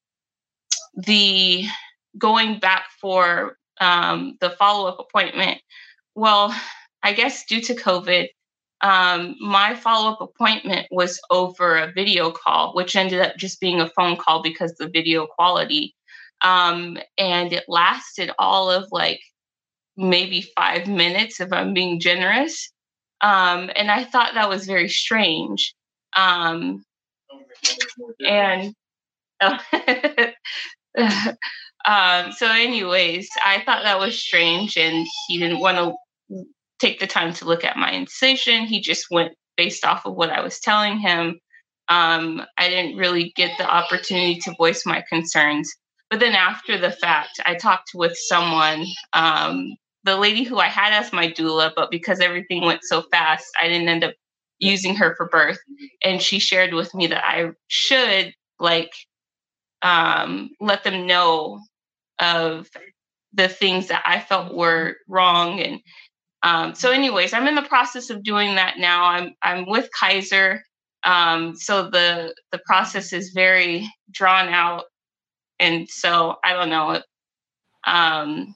the 0.96 1.66
going 2.18 2.58
back 2.58 2.88
for 3.00 3.58
um, 3.80 4.38
the 4.42 4.50
follow 4.50 4.90
up 4.90 5.00
appointment. 5.00 5.62
Well, 6.16 6.56
I 7.04 7.14
guess 7.14 7.46
due 7.46 7.62
to 7.62 7.76
COVID, 7.76 8.30
um, 8.82 9.36
my 9.40 9.76
follow 9.76 10.12
up 10.12 10.22
appointment 10.22 10.88
was 10.92 11.20
over 11.30 11.78
a 11.78 11.92
video 11.92 12.32
call, 12.32 12.74
which 12.74 12.96
ended 12.96 13.22
up 13.22 13.38
just 13.38 13.60
being 13.60 13.82
a 13.82 13.90
phone 13.90 14.18
call 14.18 14.42
because 14.42 14.74
the 14.76 14.90
video 14.90 15.26
quality. 15.26 15.96
Um, 16.42 16.98
and 17.18 17.54
it 17.54 17.64
lasted 17.68 18.32
all 18.38 18.70
of 18.70 18.88
like 18.92 19.22
maybe 19.98 20.42
five 20.56 20.88
minutes 20.88 21.40
if 21.40 21.52
I'm 21.54 21.74
being 21.74 22.00
generous. 22.00 22.72
Um, 23.22 23.72
and 23.76 23.90
I 23.90 24.04
thought 24.04 24.34
that 24.34 24.50
was 24.50 24.66
very 24.66 24.90
strange. 24.90 25.74
Um, 26.16 26.84
and 28.26 28.76
um, 29.42 29.54
so, 32.32 32.48
anyways, 32.48 33.30
I 33.46 33.62
thought 33.66 33.84
that 33.84 34.00
was 34.00 34.22
strange, 34.22 34.78
and 34.78 35.06
he 35.28 35.38
didn't 35.38 35.60
want 35.60 35.78
to 35.78 35.94
take 36.80 37.00
the 37.00 37.08
time 37.08 37.34
to 37.34 37.46
look 37.46 37.64
at 37.64 37.78
my 37.78 37.92
incision. 37.92 38.66
He 38.66 38.82
just 38.82 39.06
went 39.10 39.34
based 39.58 39.86
off 39.86 40.06
of 40.06 40.16
what 40.16 40.30
I 40.30 40.42
was 40.42 40.60
telling 40.60 41.00
him. 41.00 41.40
Um, 41.88 42.44
I 42.58 42.70
didn't 42.70 42.98
really 42.98 43.32
get 43.36 43.58
the 43.58 43.70
opportunity 43.70 44.40
to 44.42 44.56
voice 44.58 44.86
my 44.86 45.04
concerns. 45.08 45.72
But 46.10 46.20
then 46.20 46.34
after 46.34 46.78
the 46.78 46.92
fact, 46.92 47.40
I 47.46 47.56
talked 47.56 47.92
with 47.94 48.16
someone 48.16 48.86
um, 49.14 49.76
the 50.06 50.16
lady 50.16 50.44
who 50.44 50.60
I 50.60 50.68
had 50.68 50.94
as 50.94 51.12
my 51.12 51.28
doula, 51.28 51.72
but 51.76 51.90
because 51.90 52.20
everything 52.20 52.64
went 52.64 52.82
so 52.84 53.02
fast, 53.12 53.48
I 53.60 53.68
didn't 53.68 53.90
end 53.90 54.04
up 54.04 54.14
using 54.60 54.96
her 54.96 55.16
for 55.16 55.28
birth. 55.28 55.58
And 56.04 56.22
she 56.22 56.40
shared 56.40 56.74
with 56.74 56.94
me 56.94 57.08
that 57.08 57.26
I 57.26 57.50
should 57.68 58.34
like 58.60 58.94
um, 59.82 60.52
let 60.62 60.84
them 60.84 61.08
know 61.08 61.60
of 62.20 62.70
the 63.34 63.50
things 63.50 63.88
that 63.88 64.04
I 64.06 64.20
felt 64.20 64.56
were 64.56 64.96
wrong. 65.10 65.60
And 65.60 65.82
um, 66.46 66.76
so, 66.76 66.92
anyways, 66.92 67.34
I'm 67.34 67.48
in 67.48 67.56
the 67.56 67.64
process 67.64 68.12
of 68.12 68.24
doing 68.24 68.54
that 68.54 68.76
now. 68.78 69.06
I'm 69.06 69.34
I'm 69.42 69.68
with 69.68 69.90
Kaiser, 70.00 70.64
um, 71.04 71.56
so 71.56 71.90
the 71.90 72.36
the 72.52 72.62
process 72.68 73.12
is 73.14 73.32
very 73.32 73.90
drawn 74.12 74.50
out, 74.50 74.84
and 75.60 75.90
so 75.90 76.36
I 76.44 76.54
don't 76.54 76.70
know. 76.70 77.02
Um, 77.88 78.56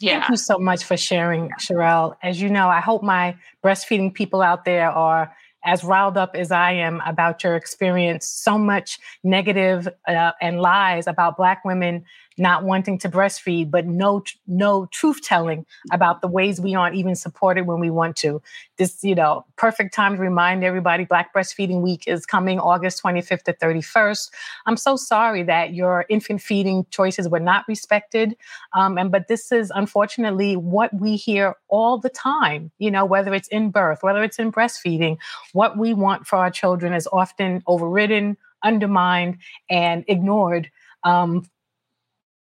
yeah. 0.00 0.20
Thank 0.20 0.30
you 0.30 0.36
so 0.38 0.58
much 0.58 0.84
for 0.84 0.96
sharing, 0.96 1.50
Sherelle. 1.60 2.16
As 2.22 2.40
you 2.40 2.48
know, 2.48 2.70
I 2.70 2.80
hope 2.80 3.02
my 3.02 3.36
breastfeeding 3.62 4.14
people 4.14 4.40
out 4.40 4.64
there 4.64 4.90
are 4.90 5.36
as 5.66 5.84
riled 5.84 6.16
up 6.16 6.34
as 6.34 6.50
I 6.50 6.72
am 6.72 7.02
about 7.04 7.44
your 7.44 7.54
experience. 7.54 8.26
So 8.26 8.56
much 8.56 8.98
negative 9.22 9.88
uh, 10.06 10.32
and 10.40 10.62
lies 10.62 11.06
about 11.06 11.36
Black 11.36 11.66
women 11.66 12.06
not 12.38 12.64
wanting 12.64 12.98
to 12.98 13.08
breastfeed, 13.08 13.70
but 13.70 13.86
no 13.86 14.22
no 14.46 14.86
truth 14.86 15.20
telling 15.22 15.66
about 15.92 16.20
the 16.20 16.28
ways 16.28 16.60
we 16.60 16.74
aren't 16.74 16.96
even 16.96 17.14
supported 17.14 17.66
when 17.66 17.80
we 17.80 17.90
want 17.90 18.16
to. 18.16 18.40
This, 18.76 19.02
you 19.02 19.14
know, 19.14 19.44
perfect 19.56 19.94
time 19.94 20.16
to 20.16 20.20
remind 20.20 20.64
everybody 20.64 21.04
Black 21.04 21.34
Breastfeeding 21.34 21.80
Week 21.80 22.04
is 22.06 22.26
coming 22.26 22.58
August 22.58 23.02
25th 23.02 23.42
to 23.44 23.52
31st. 23.54 24.30
I'm 24.66 24.76
so 24.76 24.96
sorry 24.96 25.42
that 25.44 25.74
your 25.74 26.04
infant 26.08 26.40
feeding 26.40 26.86
choices 26.90 27.28
were 27.28 27.40
not 27.40 27.64
respected. 27.68 28.36
Um, 28.74 28.98
and 28.98 29.10
but 29.10 29.28
this 29.28 29.50
is 29.52 29.72
unfortunately 29.74 30.56
what 30.56 30.92
we 30.94 31.16
hear 31.16 31.54
all 31.68 31.98
the 31.98 32.10
time, 32.10 32.70
you 32.78 32.90
know, 32.90 33.04
whether 33.04 33.34
it's 33.34 33.48
in 33.48 33.70
birth, 33.70 34.02
whether 34.02 34.22
it's 34.22 34.38
in 34.38 34.52
breastfeeding, 34.52 35.18
what 35.52 35.78
we 35.78 35.94
want 35.94 36.26
for 36.26 36.36
our 36.36 36.50
children 36.50 36.92
is 36.92 37.08
often 37.12 37.62
overridden, 37.66 38.36
undermined, 38.62 39.38
and 39.70 40.04
ignored 40.08 40.70
um, 41.04 41.44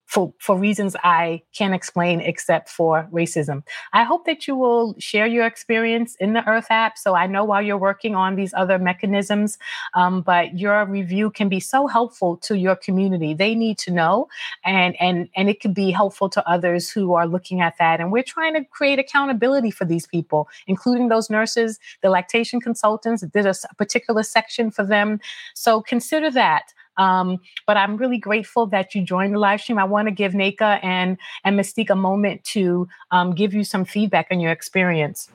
for, 0.07 0.32
for 0.38 0.57
reasons 0.57 0.96
I 1.02 1.42
can't 1.52 1.74
explain 1.74 2.20
except 2.20 2.68
for 2.68 3.08
racism. 3.12 3.62
I 3.92 4.04
hope 4.04 4.24
that 4.26 4.46
you 4.46 4.57
will 4.57 4.95
share 4.99 5.26
your 5.26 5.45
experience 5.45 6.16
in 6.20 6.33
the 6.33 6.41
Irth 6.41 6.66
app. 6.70 6.96
So 6.96 7.14
I 7.14 7.26
know 7.26 7.45
while 7.45 7.61
you're 7.61 7.76
working 7.76 8.14
on 8.14 8.37
these 8.37 8.54
other 8.54 8.78
mechanisms, 8.78 9.58
um, 9.95 10.22
but 10.22 10.58
your 10.58 10.87
review 10.87 11.30
can 11.30 11.49
be 11.49 11.61
so 11.61 11.87
helpful 11.87 12.37
to 12.38 12.57
your 12.57 12.76
community. 12.76 13.34
They 13.34 13.54
need 13.54 13.78
to 13.78 13.91
know, 13.91 14.28
and 14.64 14.95
and 15.00 15.28
and 15.34 15.50
it 15.50 15.61
could 15.61 15.74
be 15.74 15.91
helpful 15.91 16.28
to 16.30 16.49
others 16.49 16.88
who 16.88 17.14
are 17.14 17.26
looking 17.26 17.61
at 17.61 17.74
that. 17.78 18.00
And 18.00 18.12
we're 18.12 18.22
trying 18.22 18.54
to 18.54 18.64
create 18.64 18.99
accountability 18.99 19.70
for 19.70 19.84
these 19.84 20.07
people, 20.07 20.49
including 20.66 21.08
those 21.08 21.28
nurses, 21.28 21.78
the 22.03 22.11
lactation 22.11 22.61
consultants. 22.61 23.22
Did 23.22 23.46
a 23.46 23.54
particular 23.76 24.22
section 24.22 24.70
for 24.70 24.84
them. 24.84 25.20
So 25.54 25.83
consider 25.83 26.30
that. 26.30 26.72
Um, 26.99 27.41
but 27.67 27.77
I'm 27.77 27.97
really 27.97 28.18
grateful 28.18 28.67
that 28.67 28.95
you 28.95 29.03
joined 29.03 29.35
the 29.35 29.39
live 29.39 29.61
stream. 29.61 29.79
I 29.79 29.85
want 29.85 30.09
to 30.09 30.13
give 30.13 30.33
Nneka 30.33 30.81
and 30.83 31.18
and 31.45 31.59
Mystique 31.59 31.91
a 31.91 31.95
moment 31.97 32.45
to 32.45 32.89
um, 33.11 33.35
give 33.35 33.55
you 33.55 33.64
some 33.64 33.85
feedback 33.85 34.29
on 34.31 34.41
your 34.41 34.53
experience. 34.53 35.29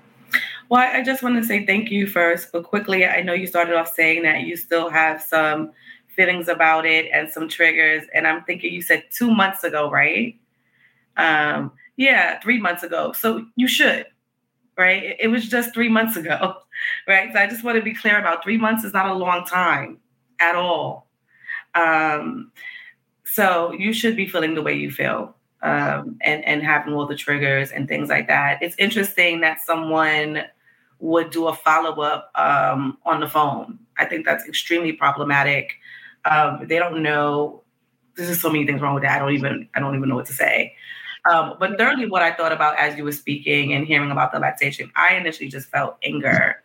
Well, 0.69 0.81
I 0.81 1.01
just 1.01 1.21
want 1.21 1.35
to 1.35 1.43
say 1.43 1.65
thank 1.65 1.91
you 1.91 2.07
first, 2.07 2.51
but 2.51 2.63
quickly, 2.63 3.05
I 3.05 3.21
know 3.21 3.33
you 3.33 3.47
started 3.47 3.75
off 3.75 3.93
saying 3.93 4.23
that 4.23 4.41
you 4.41 4.55
still 4.55 4.89
have 4.89 5.21
some 5.21 5.71
feelings 6.07 6.47
about 6.47 6.85
it 6.85 7.09
and 7.13 7.29
some 7.29 7.49
triggers, 7.49 8.03
and 8.13 8.25
I'm 8.25 8.43
thinking 8.43 8.73
you 8.73 8.81
said 8.81 9.03
two 9.11 9.33
months 9.33 9.63
ago, 9.63 9.89
right? 9.89 10.39
Um, 11.17 11.73
yeah, 11.97 12.39
three 12.39 12.59
months 12.59 12.83
ago. 12.83 13.11
So 13.11 13.45
you 13.55 13.67
should, 13.67 14.05
right? 14.77 15.15
It 15.19 15.27
was 15.27 15.47
just 15.47 15.73
three 15.73 15.89
months 15.89 16.15
ago, 16.15 16.55
right? 17.07 17.31
So 17.33 17.39
I 17.39 17.47
just 17.47 17.63
want 17.63 17.77
to 17.77 17.83
be 17.83 17.93
clear 17.93 18.19
about 18.19 18.43
three 18.43 18.57
months 18.57 18.83
is 18.83 18.93
not 18.93 19.07
a 19.07 19.13
long 19.13 19.45
time 19.45 19.99
at 20.39 20.55
all. 20.55 21.10
Um, 21.75 22.51
so 23.23 23.71
you 23.71 23.93
should 23.93 24.15
be 24.15 24.27
feeling 24.27 24.55
the 24.55 24.61
way 24.61 24.73
you 24.73 24.91
feel 24.91 25.35
um, 25.61 26.17
and, 26.21 26.43
and 26.45 26.63
having 26.63 26.93
all 26.93 27.05
the 27.05 27.15
triggers 27.15 27.71
and 27.71 27.87
things 27.87 28.09
like 28.09 28.27
that. 28.27 28.61
It's 28.61 28.75
interesting 28.77 29.41
that 29.41 29.61
someone 29.61 30.43
would 30.99 31.31
do 31.31 31.47
a 31.47 31.53
follow 31.53 32.01
up 32.01 32.31
um, 32.35 32.97
on 33.05 33.19
the 33.19 33.27
phone. 33.27 33.79
I 33.97 34.05
think 34.05 34.25
that's 34.25 34.45
extremely 34.47 34.93
problematic. 34.93 35.73
Um, 36.25 36.67
they 36.67 36.77
don't 36.77 37.01
know. 37.01 37.63
There's 38.15 38.29
just 38.29 38.41
so 38.41 38.49
many 38.49 38.65
things 38.65 38.81
wrong 38.81 38.93
with 38.93 39.03
that. 39.03 39.15
I 39.15 39.19
don't 39.19 39.33
even 39.33 39.69
I 39.73 39.79
don't 39.79 39.95
even 39.95 40.09
know 40.09 40.15
what 40.15 40.25
to 40.27 40.33
say. 40.33 40.75
Um, 41.29 41.55
but 41.59 41.77
thirdly, 41.77 42.07
what 42.07 42.21
I 42.21 42.33
thought 42.33 42.51
about 42.51 42.77
as 42.77 42.97
you 42.97 43.03
were 43.03 43.11
speaking 43.11 43.73
and 43.73 43.85
hearing 43.85 44.11
about 44.11 44.31
the 44.31 44.39
lactation, 44.39 44.91
I 44.95 45.15
initially 45.15 45.49
just 45.49 45.69
felt 45.69 45.97
anger, 46.03 46.61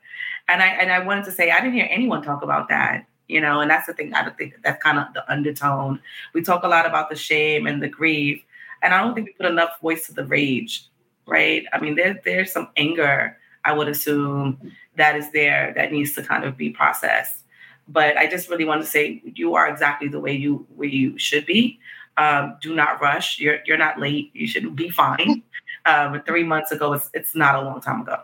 and 0.49 0.63
I 0.63 0.67
and 0.67 0.91
I 0.91 0.99
wanted 1.01 1.25
to 1.27 1.33
say 1.33 1.51
I 1.51 1.61
didn't 1.61 1.75
hear 1.75 1.89
anyone 1.91 2.23
talk 2.23 2.43
about 2.43 2.69
that 2.71 3.07
you 3.29 3.41
know, 3.41 3.61
and 3.61 3.71
that's 3.71 3.87
the 3.87 3.93
thing 3.93 4.15
I 4.15 4.29
think 4.31 4.55
that's 4.63 4.83
kind 4.83 4.99
of 4.99 5.13
the 5.15 5.31
undertone. 5.31 6.01
We 6.33 6.43
talk 6.43 6.63
a 6.63 6.69
lot 6.69 6.87
about 6.87 7.11
the 7.11 7.17
shame 7.17 7.67
and 7.67 7.83
the 7.83 7.89
grief. 7.89 8.43
and 8.83 8.95
I 8.95 9.03
don't 9.03 9.15
think 9.15 9.27
we 9.27 9.33
put 9.33 9.47
enough 9.47 9.81
voice 9.81 10.07
to 10.07 10.15
the 10.15 10.25
rage, 10.25 10.87
right? 11.27 11.65
I 11.73 11.81
mean, 11.81 11.97
there, 11.97 12.21
there's 12.25 12.53
some 12.53 12.69
anger, 12.77 13.37
I 13.65 13.73
would 13.73 13.89
assume, 13.89 14.73
that 14.97 15.17
is 15.17 15.31
there 15.33 15.73
that 15.77 15.93
needs 15.93 16.13
to 16.15 16.23
kind 16.23 16.45
of 16.45 16.57
be 16.57 16.71
processed. 16.71 17.43
But 17.89 18.17
I 18.17 18.27
just 18.27 18.49
really 18.49 18.65
want 18.65 18.83
to 18.83 18.87
say 18.87 19.23
you 19.25 19.55
are 19.55 19.69
exactly 19.69 20.09
the 20.09 20.21
way 20.21 20.33
you 20.33 20.67
where 20.75 20.89
you 20.89 21.19
should 21.19 21.47
be. 21.47 21.79
Um, 22.17 22.57
do 22.61 22.75
not 22.75 23.01
rush. 23.01 23.39
You're 23.39 23.59
you're 23.67 23.79
not 23.79 24.01
late. 24.01 24.31
You 24.35 24.47
should 24.47 24.75
be 24.77 24.91
fine. 24.91 25.43
Um, 25.87 26.21
three 26.27 26.43
months 26.43 26.73
ago, 26.73 26.95
it's 26.95 27.09
it's 27.15 27.37
not 27.37 27.55
a 27.55 27.61
long 27.61 27.81
time 27.81 28.01
ago. 28.01 28.23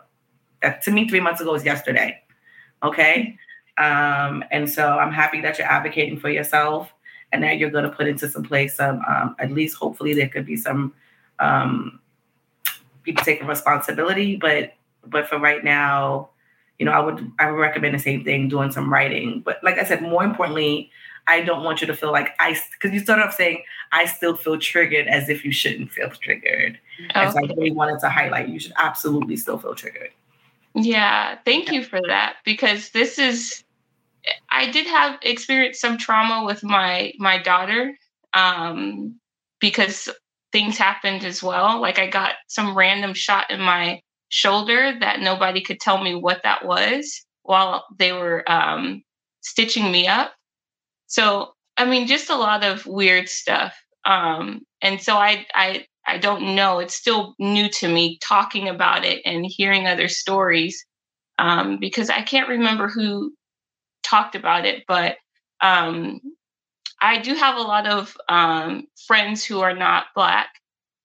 That, 0.61 0.81
to 0.81 0.91
me, 0.91 1.07
three 1.07 1.21
months 1.21 1.39
ago 1.39 1.55
is 1.55 1.63
yesterday. 1.63 2.21
Okay. 2.83 3.37
Um, 3.77 4.43
and 4.51 4.69
so 4.69 4.97
I'm 4.99 5.11
happy 5.11 5.41
that 5.41 5.57
you're 5.57 5.67
advocating 5.67 6.19
for 6.19 6.29
yourself 6.29 6.93
and 7.31 7.43
that 7.43 7.57
you're 7.57 7.71
going 7.71 7.85
to 7.85 7.89
put 7.89 8.07
into 8.07 8.29
some 8.29 8.43
place 8.43 8.75
some, 8.75 9.01
um, 9.07 9.35
at 9.39 9.51
least 9.51 9.75
hopefully 9.77 10.13
there 10.13 10.29
could 10.29 10.45
be 10.45 10.55
some 10.55 10.93
um, 11.39 11.99
people 13.03 13.23
taking 13.23 13.47
responsibility. 13.47 14.35
But 14.35 14.73
but 15.05 15.27
for 15.27 15.37
right 15.37 15.63
now, 15.63 16.29
you 16.79 16.85
know, 16.85 16.91
I 16.91 16.99
would 16.99 17.31
I 17.39 17.51
would 17.51 17.59
recommend 17.59 17.95
the 17.95 17.99
same 17.99 18.23
thing, 18.23 18.49
doing 18.49 18.71
some 18.71 18.91
writing. 18.91 19.41
But 19.43 19.63
like 19.63 19.77
I 19.77 19.83
said, 19.83 20.01
more 20.01 20.23
importantly, 20.23 20.91
I 21.27 21.41
don't 21.41 21.63
want 21.63 21.81
you 21.81 21.87
to 21.87 21.95
feel 21.95 22.11
like 22.11 22.29
I 22.39 22.59
because 22.73 22.93
you 22.93 22.99
started 22.99 23.23
off 23.23 23.33
saying 23.33 23.63
I 23.91 24.05
still 24.05 24.35
feel 24.35 24.59
triggered 24.59 25.07
as 25.07 25.29
if 25.29 25.45
you 25.45 25.51
shouldn't 25.51 25.91
feel 25.91 26.09
triggered. 26.09 26.79
Okay. 27.05 27.19
And 27.19 27.31
so 27.31 27.39
I 27.39 27.53
really 27.55 27.71
wanted 27.71 27.99
to 28.01 28.09
highlight 28.09 28.49
you 28.49 28.59
should 28.59 28.73
absolutely 28.77 29.37
still 29.37 29.57
feel 29.57 29.75
triggered. 29.75 30.11
Yeah, 30.75 31.37
thank 31.45 31.71
you 31.71 31.83
for 31.83 32.01
that 32.07 32.37
because 32.43 32.89
this 32.89 33.19
is 33.19 33.62
I 34.49 34.69
did 34.71 34.87
have 34.87 35.19
experienced 35.21 35.81
some 35.81 35.97
trauma 35.97 36.45
with 36.45 36.63
my 36.63 37.13
my 37.19 37.41
daughter 37.41 37.95
um 38.33 39.19
because 39.59 40.09
things 40.53 40.77
happened 40.77 41.25
as 41.25 41.43
well. 41.43 41.81
Like 41.81 41.99
I 41.99 42.07
got 42.07 42.35
some 42.47 42.77
random 42.77 43.13
shot 43.13 43.51
in 43.51 43.59
my 43.59 43.99
shoulder 44.29 44.93
that 44.99 45.19
nobody 45.19 45.61
could 45.61 45.79
tell 45.79 46.01
me 46.01 46.15
what 46.15 46.41
that 46.43 46.65
was 46.65 47.25
while 47.41 47.85
they 47.97 48.13
were 48.13 48.49
um, 48.49 49.03
stitching 49.41 49.91
me 49.91 50.07
up. 50.07 50.33
So, 51.07 51.53
I 51.75 51.85
mean, 51.85 52.07
just 52.07 52.29
a 52.29 52.35
lot 52.35 52.63
of 52.63 52.85
weird 52.85 53.27
stuff. 53.29 53.75
Um, 54.05 54.61
and 54.81 55.01
so 55.01 55.15
I, 55.17 55.45
I, 55.53 55.85
I 56.05 56.17
don't 56.17 56.55
know. 56.55 56.79
It's 56.79 56.95
still 56.95 57.35
new 57.39 57.69
to 57.69 57.87
me 57.87 58.19
talking 58.23 58.69
about 58.69 59.05
it 59.05 59.21
and 59.25 59.45
hearing 59.45 59.87
other 59.87 60.07
stories 60.07 60.83
um, 61.39 61.77
because 61.79 62.09
I 62.09 62.21
can't 62.21 62.49
remember 62.49 62.89
who 62.89 63.33
talked 64.03 64.35
about 64.35 64.65
it, 64.65 64.83
but 64.87 65.17
um, 65.61 66.19
I 67.01 67.19
do 67.19 67.35
have 67.35 67.57
a 67.57 67.61
lot 67.61 67.87
of 67.87 68.15
um, 68.29 68.87
friends 69.07 69.43
who 69.43 69.61
are 69.61 69.75
not 69.75 70.05
Black 70.15 70.49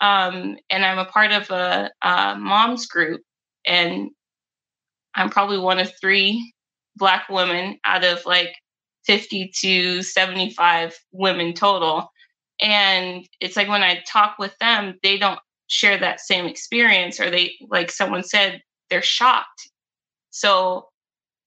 um, 0.01 0.57
and 0.71 0.85
I'm 0.85 0.99
a 0.99 1.05
part 1.05 1.33
of 1.33 1.51
a, 1.51 1.91
a 2.03 2.37
mom's 2.39 2.87
group, 2.87 3.23
and 3.67 4.11
I'm 5.15 5.31
probably 5.31 5.59
one 5.59 5.79
of 5.79 5.93
three 6.01 6.53
Black 6.97 7.29
women 7.29 7.79
out 7.85 8.05
of 8.05 8.25
like 8.25 8.55
50 9.07 9.53
to 9.61 10.03
75 10.03 10.97
women 11.13 11.53
total. 11.53 12.11
And 12.61 13.27
it's 13.41 13.57
like 13.57 13.69
when 13.69 13.83
I 13.83 14.03
talk 14.07 14.37
with 14.39 14.57
them, 14.59 14.95
they 15.03 15.19
don't 15.19 15.41
share 15.69 15.99
that 15.99 16.21
same 16.21 16.47
experience, 16.47 17.21
or 17.21 17.31
they, 17.31 17.55
like 17.69 17.91
someone 17.91 18.23
said, 18.23 18.61
they're 18.91 19.03
shocked. 19.03 19.71
So 20.31 20.89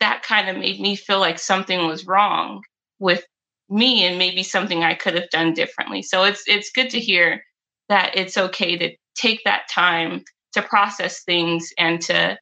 that 0.01 0.23
kind 0.23 0.49
of 0.49 0.57
made 0.57 0.79
me 0.81 0.95
feel 0.95 1.19
like 1.19 1.39
something 1.39 1.87
was 1.87 2.05
wrong 2.05 2.61
with 2.99 3.23
me 3.69 4.03
and 4.03 4.17
maybe 4.17 4.43
something 4.43 4.83
I 4.83 4.93
could 4.93 5.15
have 5.15 5.29
done 5.29 5.53
differently. 5.53 6.01
So 6.01 6.23
it's 6.23 6.43
it's 6.47 6.71
good 6.71 6.89
to 6.89 6.99
hear 6.99 7.41
that 7.87 8.11
it's 8.15 8.37
okay 8.37 8.77
to 8.77 8.95
take 9.15 9.43
that 9.45 9.67
time 9.69 10.23
to 10.53 10.61
process 10.61 11.23
things 11.23 11.71
and 11.77 12.01
to 12.01 12.37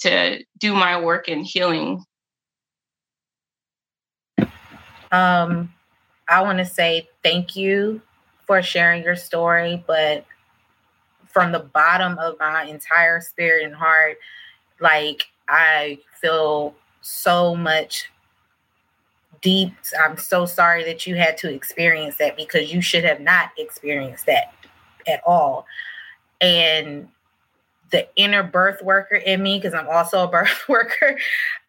to 0.00 0.42
do 0.58 0.74
my 0.74 1.00
work 1.00 1.28
in 1.28 1.42
healing 1.42 2.02
um 5.12 5.72
i 6.28 6.40
want 6.40 6.58
to 6.58 6.64
say 6.64 7.08
thank 7.22 7.56
you 7.56 8.00
for 8.46 8.62
sharing 8.62 9.02
your 9.02 9.16
story 9.16 9.82
but 9.86 10.24
from 11.26 11.52
the 11.52 11.58
bottom 11.58 12.18
of 12.18 12.36
my 12.38 12.64
entire 12.64 13.20
spirit 13.20 13.64
and 13.64 13.74
heart 13.74 14.16
like 14.80 15.24
i 15.48 15.98
feel 16.20 16.74
so 17.00 17.54
much 17.54 18.10
deep 19.42 19.72
i'm 20.02 20.18
so 20.18 20.44
sorry 20.44 20.84
that 20.84 21.06
you 21.06 21.14
had 21.16 21.36
to 21.36 21.52
experience 21.52 22.16
that 22.18 22.36
because 22.36 22.72
you 22.72 22.82
should 22.82 23.04
have 23.04 23.20
not 23.20 23.50
experienced 23.56 24.26
that 24.26 24.52
at 25.06 25.22
all. 25.26 25.66
And 26.40 27.08
the 27.90 28.08
inner 28.16 28.42
birth 28.42 28.82
worker 28.82 29.16
in 29.16 29.42
me, 29.42 29.58
because 29.58 29.74
I'm 29.74 29.88
also 29.88 30.24
a 30.24 30.28
birth 30.30 30.68
worker, 30.68 31.18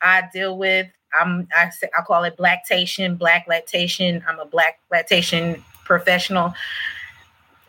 I 0.01 0.23
deal 0.33 0.57
with 0.57 0.87
I'm 1.19 1.47
I 1.53 1.69
I 1.97 2.01
call 2.03 2.23
it 2.23 2.39
lactation, 2.39 3.15
black 3.15 3.45
lactation. 3.47 4.23
I'm 4.27 4.39
a 4.39 4.45
black 4.45 4.79
lactation 4.91 5.63
professional. 5.83 6.53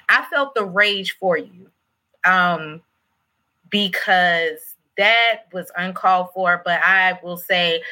I 0.08 0.24
felt 0.30 0.54
the 0.54 0.64
rage 0.64 1.16
for 1.18 1.36
you. 1.36 1.68
Um 2.24 2.82
because 3.68 4.71
that 4.98 5.42
was 5.52 5.70
uncalled 5.76 6.28
for, 6.34 6.62
but 6.64 6.80
I 6.82 7.18
will 7.22 7.36
say 7.36 7.82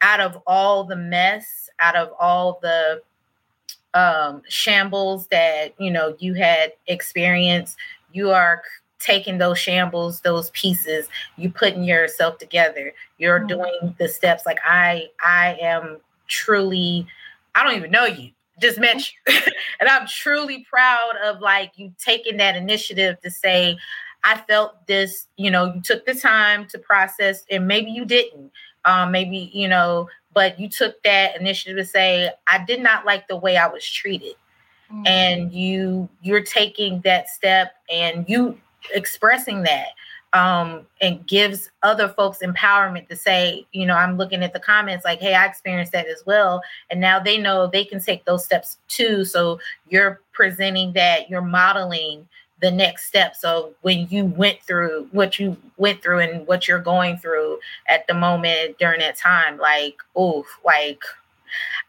out 0.00 0.20
of 0.20 0.40
all 0.46 0.84
the 0.84 0.96
mess, 0.96 1.68
out 1.80 1.96
of 1.96 2.12
all 2.18 2.58
the 2.62 3.02
um, 3.94 4.42
shambles 4.48 5.26
that 5.28 5.74
you 5.78 5.90
know 5.90 6.14
you 6.18 6.34
had 6.34 6.72
experienced 6.86 7.76
you 8.12 8.30
are 8.30 8.62
taking 8.98 9.38
those 9.38 9.58
shambles 9.58 10.20
those 10.20 10.50
pieces 10.50 11.08
you 11.36 11.50
putting 11.50 11.84
yourself 11.84 12.38
together. 12.38 12.92
You're 13.16 13.40
mm-hmm. 13.40 13.48
doing 13.48 13.96
the 13.98 14.08
steps. 14.08 14.44
Like 14.44 14.58
i 14.64 15.08
i 15.24 15.56
am 15.60 15.98
truly 16.28 17.06
i 17.54 17.64
don't 17.64 17.76
even 17.76 17.90
know 17.90 18.04
you 18.04 18.30
just 18.60 18.78
met 18.78 18.96
you. 19.26 19.40
And 19.80 19.88
i'm 19.88 20.06
truly 20.06 20.66
proud 20.68 21.12
of 21.24 21.40
like 21.40 21.72
you 21.76 21.92
taking 21.98 22.36
that 22.38 22.56
initiative 22.56 23.20
to 23.22 23.30
say 23.30 23.78
i 24.24 24.36
felt 24.48 24.86
this 24.86 25.26
you 25.36 25.50
know 25.50 25.72
you 25.74 25.80
took 25.80 26.04
the 26.06 26.14
time 26.14 26.66
to 26.66 26.78
process 26.78 27.44
and 27.50 27.66
maybe 27.66 27.90
you 27.90 28.04
didn't 28.04 28.50
um, 28.84 29.10
maybe 29.10 29.50
you 29.52 29.68
know 29.68 30.08
but 30.34 30.58
you 30.58 30.68
took 30.68 31.02
that 31.02 31.38
initiative 31.38 31.76
to 31.76 31.84
say 31.84 32.30
i 32.46 32.62
did 32.64 32.80
not 32.80 33.04
like 33.04 33.26
the 33.28 33.36
way 33.36 33.56
i 33.56 33.66
was 33.66 33.84
treated 33.84 34.34
mm-hmm. 34.92 35.06
and 35.06 35.52
you 35.52 36.08
you're 36.22 36.42
taking 36.42 37.00
that 37.02 37.28
step 37.28 37.74
and 37.90 38.24
you 38.28 38.58
expressing 38.94 39.62
that 39.62 39.88
um, 40.32 40.86
and 41.00 41.26
gives 41.26 41.70
other 41.82 42.08
folks 42.08 42.38
empowerment 42.42 43.08
to 43.08 43.16
say, 43.16 43.66
you 43.72 43.86
know, 43.86 43.94
I'm 43.94 44.16
looking 44.16 44.42
at 44.42 44.52
the 44.52 44.60
comments 44.60 45.04
like, 45.04 45.20
hey, 45.20 45.34
I 45.34 45.46
experienced 45.46 45.92
that 45.92 46.06
as 46.06 46.22
well. 46.26 46.62
And 46.90 47.00
now 47.00 47.18
they 47.18 47.38
know 47.38 47.66
they 47.66 47.84
can 47.84 48.00
take 48.00 48.24
those 48.24 48.44
steps 48.44 48.78
too. 48.88 49.24
So 49.24 49.58
you're 49.88 50.20
presenting 50.32 50.92
that, 50.94 51.30
you're 51.30 51.40
modeling 51.40 52.28
the 52.60 52.70
next 52.70 53.06
step. 53.06 53.36
So 53.36 53.74
when 53.82 54.08
you 54.08 54.26
went 54.26 54.62
through 54.62 55.08
what 55.12 55.38
you 55.38 55.56
went 55.76 56.02
through 56.02 56.20
and 56.20 56.46
what 56.46 56.66
you're 56.66 56.80
going 56.80 57.16
through 57.18 57.58
at 57.88 58.06
the 58.06 58.14
moment 58.14 58.78
during 58.78 59.00
that 59.00 59.16
time, 59.16 59.58
like, 59.58 59.96
oof, 60.18 60.46
like 60.64 61.02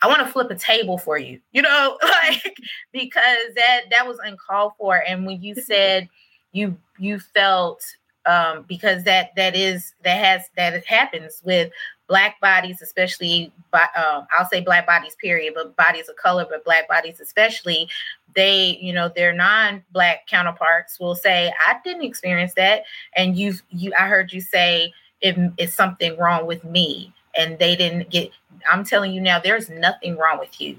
I 0.02 0.08
want 0.08 0.20
to 0.20 0.32
flip 0.32 0.52
a 0.52 0.56
table 0.56 0.98
for 0.98 1.18
you, 1.18 1.40
you 1.52 1.62
know, 1.62 1.98
like 2.04 2.58
because 2.92 3.54
that 3.56 3.82
that 3.92 4.08
was 4.08 4.20
uncalled 4.24 4.74
for. 4.78 5.04
And 5.08 5.26
when 5.26 5.42
you 5.42 5.56
said 5.62 6.10
you 6.52 6.78
you 6.98 7.20
felt 7.20 7.84
um 8.26 8.66
because 8.68 9.04
that 9.04 9.32
that 9.36 9.56
is 9.56 9.94
that 10.04 10.24
has 10.24 10.50
that 10.56 10.86
happens 10.86 11.42
with 11.44 11.72
black 12.10 12.42
bodies, 12.42 12.82
especially, 12.82 13.54
um, 13.72 14.28
I'll 14.38 14.50
say 14.52 14.60
black 14.60 14.88
bodies, 14.88 15.16
period, 15.22 15.54
but 15.56 15.76
bodies 15.78 16.10
of 16.10 16.16
color, 16.18 16.46
but 16.50 16.66
black 16.66 16.90
bodies 16.90 17.22
especially, 17.22 17.88
they, 18.36 18.78
you 18.82 18.92
know, 18.92 19.10
their 19.16 19.32
non-black 19.32 20.28
counterparts 20.28 21.00
will 21.00 21.16
say, 21.16 21.54
"I 21.68 21.78
didn't 21.86 22.04
experience 22.04 22.56
that," 22.56 22.84
and 23.16 23.38
you've, 23.38 23.62
you, 23.70 23.94
I 23.98 24.08
heard 24.08 24.34
you 24.34 24.42
say, 24.42 24.92
"If 25.22 25.38
it's 25.58 25.74
something 25.74 26.18
wrong 26.18 26.46
with 26.46 26.64
me," 26.64 27.14
and 27.38 27.58
they 27.60 27.76
didn't 27.76 28.10
get. 28.10 28.32
I'm 28.70 28.84
telling 28.84 29.14
you 29.14 29.22
now, 29.22 29.40
there's 29.40 29.70
nothing 29.70 30.18
wrong 30.18 30.40
with 30.40 30.60
you. 30.60 30.78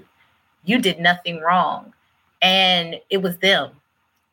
You 0.65 0.79
did 0.79 0.99
nothing 0.99 1.39
wrong, 1.39 1.93
and 2.41 2.99
it 3.09 3.21
was 3.21 3.37
them. 3.37 3.71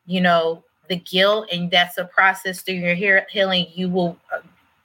You 0.05 0.21
know, 0.21 0.63
the 0.89 0.97
guilt, 0.97 1.47
and 1.51 1.71
that's 1.71 1.97
a 1.97 2.05
process 2.05 2.61
through 2.61 2.75
your 2.75 3.23
healing. 3.29 3.67
You 3.73 3.89
will 3.89 4.17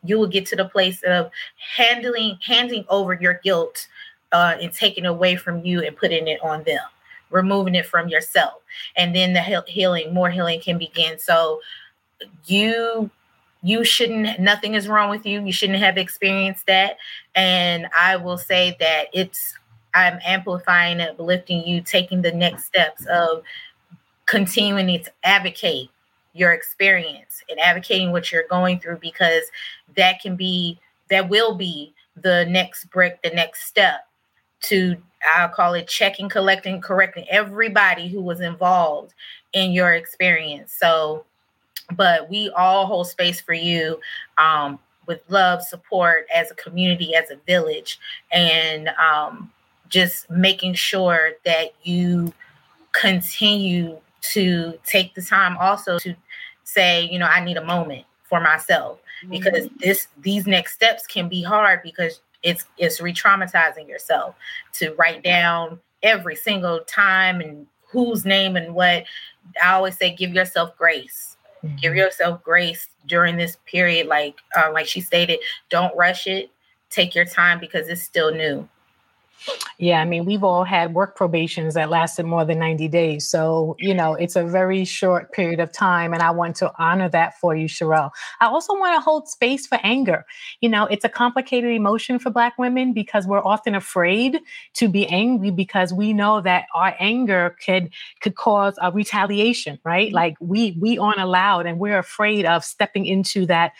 you 0.05 0.19
will 0.19 0.29
get 0.29 0.47
to 0.47 0.57
the 0.57 0.65
place 0.67 1.03
of 1.05 1.31
handling 1.77 2.39
handing 2.43 2.85
over 2.89 3.15
your 3.15 3.41
guilt 3.43 3.89
uh, 4.33 4.57
and 4.61 4.73
taking 4.73 5.07
away 5.07 5.37
from 5.37 5.65
you 5.65 5.83
and 5.83 5.97
putting 5.97 6.29
it 6.29 6.41
on 6.43 6.63
them 6.65 6.81
removing 7.35 7.75
it 7.75 7.85
from 7.85 8.09
yourself. 8.09 8.63
And 8.97 9.15
then 9.15 9.35
the 9.35 9.43
healing 9.67 10.15
more 10.15 10.31
healing 10.31 10.61
can 10.61 10.79
begin. 10.79 11.19
So 11.19 11.61
you 12.47 13.11
you 13.63 13.83
shouldn't 13.83 14.41
nothing 14.41 14.75
is 14.75 14.89
wrong 14.89 15.11
with 15.11 15.27
you. 15.27 15.45
You 15.45 15.53
shouldn't 15.53 15.81
have 15.81 15.99
experienced 15.99 16.67
that. 16.67 16.97
And 17.35 17.89
i 17.99 18.17
will 18.17 18.39
say 18.39 18.77
that 18.81 19.07
it's 19.13 19.59
i'm 19.95 20.19
amplifying 20.25 21.01
it 21.01 21.19
lifting 21.19 21.67
you 21.67 21.81
taking 21.81 22.23
the 22.23 22.33
next 22.33 22.65
steps 22.65 23.05
of 23.07 23.43
continuing 24.27 24.87
to 24.87 25.13
advocate 25.23 25.91
your 26.35 26.53
experience 26.53 27.43
and 27.49 27.59
advocating 27.61 28.13
what 28.13 28.31
you're 28.31 28.49
going 28.49 28.79
through 28.79 28.99
because 28.99 29.45
that 29.97 30.21
can 30.21 30.37
be 30.37 30.79
that 31.11 31.29
will 31.29 31.55
be 31.55 31.95
the 32.17 32.45
next 32.47 32.87
brick 32.91 33.23
the 33.23 33.31
next 33.31 33.65
step 33.65 34.07
to 34.61 34.97
i'll 35.37 35.49
call 35.49 35.75
it 35.75 35.87
checking 35.89 36.29
collecting 36.29 36.81
correcting 36.81 37.25
everybody 37.31 38.09
who 38.09 38.21
was 38.21 38.41
involved 38.41 39.15
in 39.55 39.71
your 39.71 39.95
experience. 39.95 40.75
So 40.79 41.25
but 41.97 42.29
we 42.31 42.51
all 42.51 42.87
hold 42.87 43.09
space 43.09 43.41
for 43.41 43.53
you 43.53 44.01
um, 44.39 44.79
with 45.07 45.21
love 45.29 45.63
support 45.63 46.27
as 46.35 46.51
a 46.51 46.55
community 46.55 47.15
as 47.15 47.31
a 47.31 47.37
village 47.47 47.99
and 48.33 48.89
um, 48.89 49.51
just 49.89 50.29
making 50.31 50.75
sure 50.75 51.33
that 51.45 51.73
you 51.83 52.33
continue 52.93 53.99
to 54.33 54.79
take 54.85 55.15
the 55.15 55.23
time 55.23 55.57
also 55.59 55.99
to 55.99 56.15
say, 56.65 57.09
you 57.11 57.19
know, 57.19 57.27
I 57.27 57.45
need 57.45 57.57
a 57.57 57.65
moment 57.65 58.05
for 58.23 58.41
myself 58.41 58.99
because 59.29 59.67
mm-hmm. 59.67 59.77
this 59.81 60.09
these 60.23 60.47
next 60.47 60.75
steps 60.75 61.07
can 61.07 61.29
be 61.29 61.43
hard 61.43 61.83
because 61.83 62.21
it's 62.43 62.65
it's 62.79 63.01
re-traumatizing 63.01 63.89
yourself 63.89 64.35
to 64.75 64.95
write 64.95 65.23
down 65.23 65.79
every 66.03 66.37
single 66.37 66.81
time 66.81 67.41
and 67.41 67.67
whose 67.91 68.25
name 68.25 68.57
and 68.57 68.75
what. 68.75 69.05
I 69.63 69.73
always 69.73 69.97
say 69.97 70.15
give 70.15 70.33
yourself 70.33 70.77
grace. 70.77 71.37
Mm-hmm. 71.63 71.77
Give 71.77 71.95
yourself 71.95 72.43
grace 72.43 72.89
during 73.07 73.37
this 73.37 73.59
period 73.67 74.07
like 74.07 74.37
uh, 74.57 74.71
like 74.73 74.87
she 74.87 75.01
stated, 75.01 75.39
don't 75.71 75.97
rush 75.97 76.27
it. 76.27 76.51
Take 76.91 77.15
your 77.15 77.25
time 77.25 77.59
because 77.61 77.89
it's 77.89 78.03
still 78.03 78.33
new. 78.33 78.69
Yeah, 79.79 80.01
I 80.01 80.05
mean, 80.05 80.25
we've 80.25 80.45
all 80.45 80.65
had 80.65 80.95
work 80.95 81.17
probations 81.17 81.75
that 81.75 81.91
lasted 81.91 82.25
more 82.27 82.45
than 82.45 82.59
90 82.59 82.89
days. 82.89 83.29
So, 83.29 83.77
you 83.79 83.93
know, 83.93 84.15
it's 84.15 84.37
a 84.37 84.45
very 84.45 84.85
short 84.85 85.33
period 85.33 85.61
of 85.61 85.73
time. 85.73 86.13
And 86.15 86.23
I 86.23 86.31
want 86.31 86.57
to 86.57 86.73
honor 86.79 87.09
that 87.11 87.39
for 87.41 87.57
you, 87.57 87.67
Sherelle. 87.67 88.11
I 88.41 88.47
also 88.47 88.73
want 88.75 88.97
to 88.97 89.01
hold 89.01 89.29
space 89.29 89.67
for 89.67 89.79
anger. 89.83 90.25
You 90.61 90.69
know, 90.69 90.87
it's 90.87 91.05
a 91.05 91.09
complicated 91.09 91.73
emotion 91.73 92.19
for 92.19 92.31
Black 92.31 92.57
women 92.57 92.93
because 92.93 93.27
we're 93.27 93.45
often 93.45 93.75
afraid 93.75 94.41
to 94.75 94.89
be 94.89 95.07
angry 95.09 95.51
because 95.51 95.93
we 95.93 96.13
know 96.13 96.41
that 96.41 96.67
our 96.75 96.95
anger 97.01 97.57
could 97.65 97.91
could 98.21 98.37
cause 98.37 98.79
a 98.81 98.93
retaliation, 98.93 99.79
right? 99.85 100.09
Mm-hmm. 100.09 100.15
Like 100.15 100.37
we 100.41 100.77
we 100.81 100.99
aren't 100.99 101.21
allowed 101.21 101.67
and 101.67 101.79
we're 101.79 101.99
afraid 101.99 102.45
of 102.45 102.65
stepping 102.65 103.07
into 103.07 103.45
that 103.47 103.73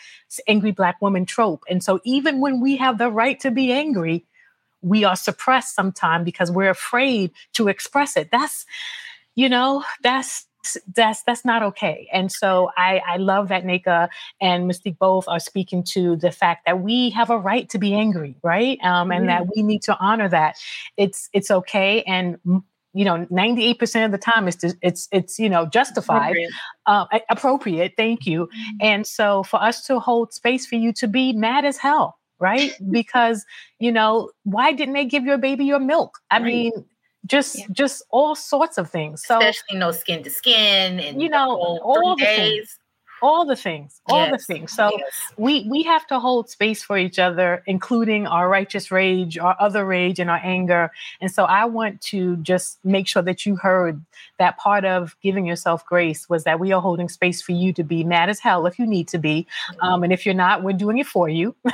angry 0.47 0.71
Black 0.71 1.01
woman 1.01 1.25
trope. 1.25 1.63
And 1.69 1.83
so 1.83 1.99
even 2.03 2.41
when 2.41 2.59
we 2.59 2.75
have 2.77 2.97
the 2.97 3.09
right 3.09 3.39
to 3.39 3.51
be 3.51 3.71
angry, 3.71 4.25
we 4.85 5.03
are 5.03 5.15
suppressed 5.15 5.75
sometimes 5.75 6.23
because 6.23 6.51
we're 6.51 6.69
afraid 6.69 7.31
to 7.53 7.67
express 7.67 8.15
it. 8.15 8.29
That's, 8.31 8.65
you 9.35 9.49
know, 9.49 9.83
that's 10.03 10.45
that's 10.95 11.23
that's 11.23 11.45
not 11.45 11.61
okay. 11.63 12.07
And 12.11 12.31
so 12.31 12.71
I, 12.77 13.01
I 13.07 13.17
love 13.17 13.49
that 13.49 13.63
Nneka 13.63 14.09
and 14.41 14.69
Mystique 14.69 14.97
both 14.97 15.27
are 15.27 15.39
speaking 15.39 15.83
to 15.89 16.15
the 16.15 16.31
fact 16.31 16.65
that 16.65 16.81
we 16.81 17.09
have 17.11 17.29
a 17.29 17.37
right 17.37 17.69
to 17.69 17.77
be 17.77 17.93
angry, 17.93 18.35
right? 18.43 18.79
Um, 18.83 19.11
and 19.11 19.25
mm 19.25 19.25
that 19.25 19.47
we 19.55 19.63
need 19.63 19.81
to 19.83 19.97
honor 19.99 20.29
that. 20.29 20.55
It's 20.97 21.29
it's 21.33 21.49
okay, 21.49 22.03
and 22.03 22.37
you 22.93 23.05
know, 23.05 23.25
ninety 23.29 23.65
eight 23.65 23.79
percent 23.79 24.05
of 24.05 24.11
the 24.11 24.23
time 24.23 24.47
it's 24.47 24.63
it's 24.81 25.07
it's 25.11 25.39
you 25.39 25.49
know 25.49 25.65
justified, 25.65 26.35
appropriate. 26.35 26.51
Uh, 26.85 27.19
appropriate. 27.29 27.93
Thank 27.97 28.25
you. 28.25 28.47
mm 28.47 28.77
And 28.81 29.07
so 29.07 29.43
for 29.43 29.61
us 29.61 29.85
to 29.87 29.99
hold 29.99 30.33
space 30.33 30.65
for 30.65 30.75
you 30.75 30.93
to 30.93 31.07
be 31.07 31.33
mad 31.33 31.65
as 31.65 31.77
hell, 31.77 32.17
right? 32.39 32.73
because, 32.91 33.45
you 33.79 33.91
know, 33.91 34.31
why 34.43 34.71
didn't 34.71 34.93
they 34.93 35.05
give 35.05 35.23
your 35.23 35.37
baby 35.37 35.65
your 35.65 35.79
milk? 35.79 36.19
I 36.31 36.37
right. 36.37 36.45
mean, 36.45 36.85
just 37.25 37.57
yeah. 37.57 37.65
just 37.71 38.03
all 38.11 38.35
sorts 38.35 38.77
of 38.77 38.89
things. 38.89 39.23
So 39.25 39.37
especially 39.39 39.79
no 39.79 39.91
skin 39.91 40.23
to 40.23 40.29
skin 40.29 40.99
and 40.99 41.21
you 41.21 41.29
know 41.29 41.55
all 41.55 42.15
the 42.15 42.23
days. 42.23 42.37
things 42.37 42.79
all 43.21 43.45
the 43.45 43.55
things 43.55 44.01
all 44.07 44.25
yes. 44.27 44.31
the 44.45 44.53
things. 44.53 44.71
So 44.73 44.91
yes. 44.97 45.33
we 45.37 45.67
we 45.69 45.83
have 45.83 46.05
to 46.07 46.19
hold 46.19 46.49
space 46.49 46.83
for 46.83 46.97
each 46.97 47.19
other 47.19 47.63
including 47.65 48.27
our 48.27 48.49
righteous 48.49 48.91
rage 48.91 49.37
our 49.37 49.55
other 49.59 49.85
rage 49.85 50.19
and 50.19 50.29
our 50.29 50.41
anger. 50.43 50.91
And 51.21 51.31
so 51.31 51.45
i 51.45 51.65
want 51.65 52.01
to 52.01 52.37
just 52.37 52.79
make 52.83 53.07
sure 53.07 53.21
that 53.23 53.45
you 53.45 53.55
heard 53.55 54.03
that 54.37 54.57
part 54.57 54.85
of 54.85 55.15
giving 55.21 55.45
yourself 55.45 55.85
grace 55.85 56.29
was 56.29 56.43
that 56.43 56.59
we 56.59 56.71
are 56.71 56.81
holding 56.81 57.09
space 57.09 57.41
for 57.41 57.51
you 57.51 57.73
to 57.73 57.83
be 57.83 58.03
mad 58.03 58.29
as 58.29 58.39
hell 58.39 58.65
if 58.65 58.77
you 58.77 58.85
need 58.85 59.07
to 59.09 59.17
be. 59.17 59.47
Um, 59.81 60.03
and 60.03 60.11
if 60.13 60.25
you're 60.25 60.35
not 60.35 60.63
we're 60.63 60.73
doing 60.73 60.97
it 60.97 61.07
for 61.07 61.29
you. 61.29 61.55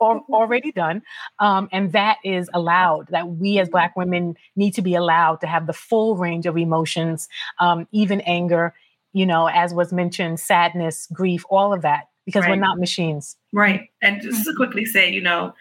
Or 0.00 0.22
already 0.30 0.72
done. 0.72 1.02
Um, 1.38 1.68
and 1.72 1.92
that 1.92 2.18
is 2.24 2.50
allowed 2.52 3.06
that 3.08 3.28
we 3.28 3.58
as 3.58 3.68
black 3.68 3.96
women 3.96 4.36
need 4.56 4.72
to 4.72 4.82
be 4.82 4.94
allowed 4.94 5.40
to 5.40 5.46
have 5.46 5.66
the 5.66 5.72
full 5.72 6.16
range 6.16 6.46
of 6.46 6.56
emotions 6.56 7.28
um, 7.58 7.86
even 7.92 8.20
anger 8.22 8.74
you 9.14 9.24
know, 9.24 9.46
as 9.46 9.72
was 9.72 9.92
mentioned, 9.92 10.40
sadness, 10.40 11.08
grief, 11.12 11.44
all 11.48 11.72
of 11.72 11.80
that, 11.82 12.08
because 12.26 12.42
right. 12.42 12.50
we're 12.50 12.56
not 12.56 12.78
machines. 12.78 13.36
Right. 13.52 13.88
And 14.02 14.20
just 14.20 14.44
to 14.44 14.54
quickly 14.54 14.84
say, 14.84 15.10
you 15.10 15.22
know, 15.22 15.54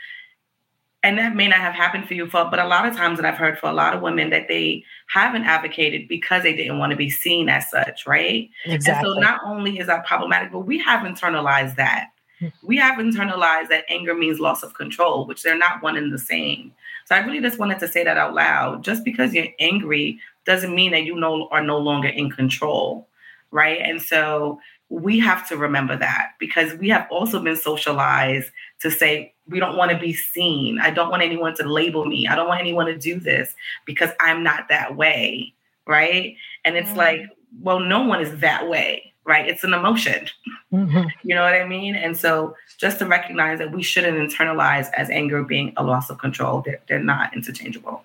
and 1.03 1.17
that 1.19 1.35
may 1.35 1.47
not 1.47 1.59
have 1.59 1.73
happened 1.73 2.07
for 2.07 2.15
you, 2.15 2.27
for, 2.27 2.45
but 2.45 2.59
a 2.59 2.65
lot 2.65 2.87
of 2.87 2.95
times 2.95 3.19
that 3.19 3.25
I've 3.25 3.37
heard 3.37 3.59
for 3.59 3.69
a 3.69 3.73
lot 3.73 3.93
of 3.93 4.01
women 4.01 4.31
that 4.31 4.47
they 4.47 4.83
haven't 5.07 5.43
advocated 5.43 6.07
because 6.07 6.43
they 6.43 6.55
didn't 6.55 6.79
want 6.79 6.91
to 6.91 6.95
be 6.95 7.09
seen 7.09 7.47
as 7.47 7.69
such, 7.69 8.07
right? 8.07 8.49
Exactly. 8.65 9.11
And 9.11 9.15
so 9.15 9.19
not 9.19 9.41
only 9.45 9.77
is 9.77 9.87
that 9.87 10.05
problematic, 10.05 10.51
but 10.51 10.61
we 10.61 10.79
have 10.79 11.05
internalized 11.05 11.75
that. 11.75 12.07
Hmm. 12.39 12.47
We 12.63 12.77
have 12.77 12.97
internalized 12.97 13.67
that 13.69 13.83
anger 13.87 14.15
means 14.15 14.39
loss 14.39 14.63
of 14.63 14.73
control, 14.73 15.27
which 15.27 15.43
they're 15.43 15.57
not 15.57 15.83
one 15.83 15.97
and 15.97 16.11
the 16.11 16.17
same. 16.17 16.73
So 17.05 17.15
I 17.15 17.19
really 17.19 17.41
just 17.41 17.59
wanted 17.59 17.79
to 17.79 17.87
say 17.87 18.03
that 18.03 18.17
out 18.17 18.33
loud. 18.33 18.83
Just 18.83 19.03
because 19.03 19.33
you're 19.33 19.49
angry 19.59 20.19
doesn't 20.45 20.73
mean 20.73 20.91
that 20.93 21.03
you 21.03 21.15
no, 21.15 21.49
are 21.51 21.63
no 21.63 21.77
longer 21.77 22.07
in 22.07 22.31
control 22.31 23.07
right? 23.53 23.79
And 23.79 24.01
so 24.01 24.59
we 24.89 25.19
have 25.19 25.47
to 25.47 25.55
remember 25.55 25.95
that 25.95 26.31
because 26.39 26.73
we 26.73 26.89
have 26.89 27.07
also 27.09 27.41
been 27.41 27.55
socialized 27.55 28.51
to 28.81 28.91
say, 28.91 29.33
we 29.47 29.59
don't 29.59 29.77
want 29.77 29.91
to 29.91 29.97
be 29.97 30.13
seen. 30.13 30.79
I 30.79 30.89
don't 30.89 31.09
want 31.09 31.21
anyone 31.21 31.55
to 31.57 31.63
label 31.63 32.05
me. 32.05 32.27
I 32.27 32.35
don't 32.35 32.47
want 32.47 32.59
anyone 32.59 32.87
to 32.87 32.97
do 32.97 33.19
this 33.19 33.53
because 33.85 34.09
I'm 34.19 34.43
not 34.43 34.69
that 34.69 34.95
way, 34.97 35.53
right? 35.87 36.35
And 36.65 36.75
it's 36.75 36.89
mm-hmm. 36.89 36.97
like, 36.97 37.21
well, 37.61 37.79
no 37.79 38.01
one 38.01 38.21
is 38.21 38.39
that 38.39 38.67
way, 38.67 39.13
right? 39.25 39.47
It's 39.47 39.63
an 39.63 39.73
emotion. 39.73 40.27
Mm-hmm. 40.71 41.07
you 41.23 41.35
know 41.35 41.43
what 41.43 41.53
I 41.53 41.67
mean? 41.67 41.95
And 41.95 42.17
so 42.17 42.55
just 42.77 42.99
to 42.99 43.05
recognize 43.05 43.59
that 43.59 43.71
we 43.71 43.83
shouldn't 43.83 44.17
internalize 44.17 44.89
as 44.93 45.09
anger 45.09 45.43
being 45.43 45.73
a 45.77 45.83
loss 45.83 46.09
of 46.09 46.17
control, 46.17 46.61
they're, 46.65 46.81
they're 46.87 47.03
not 47.03 47.35
interchangeable. 47.35 48.03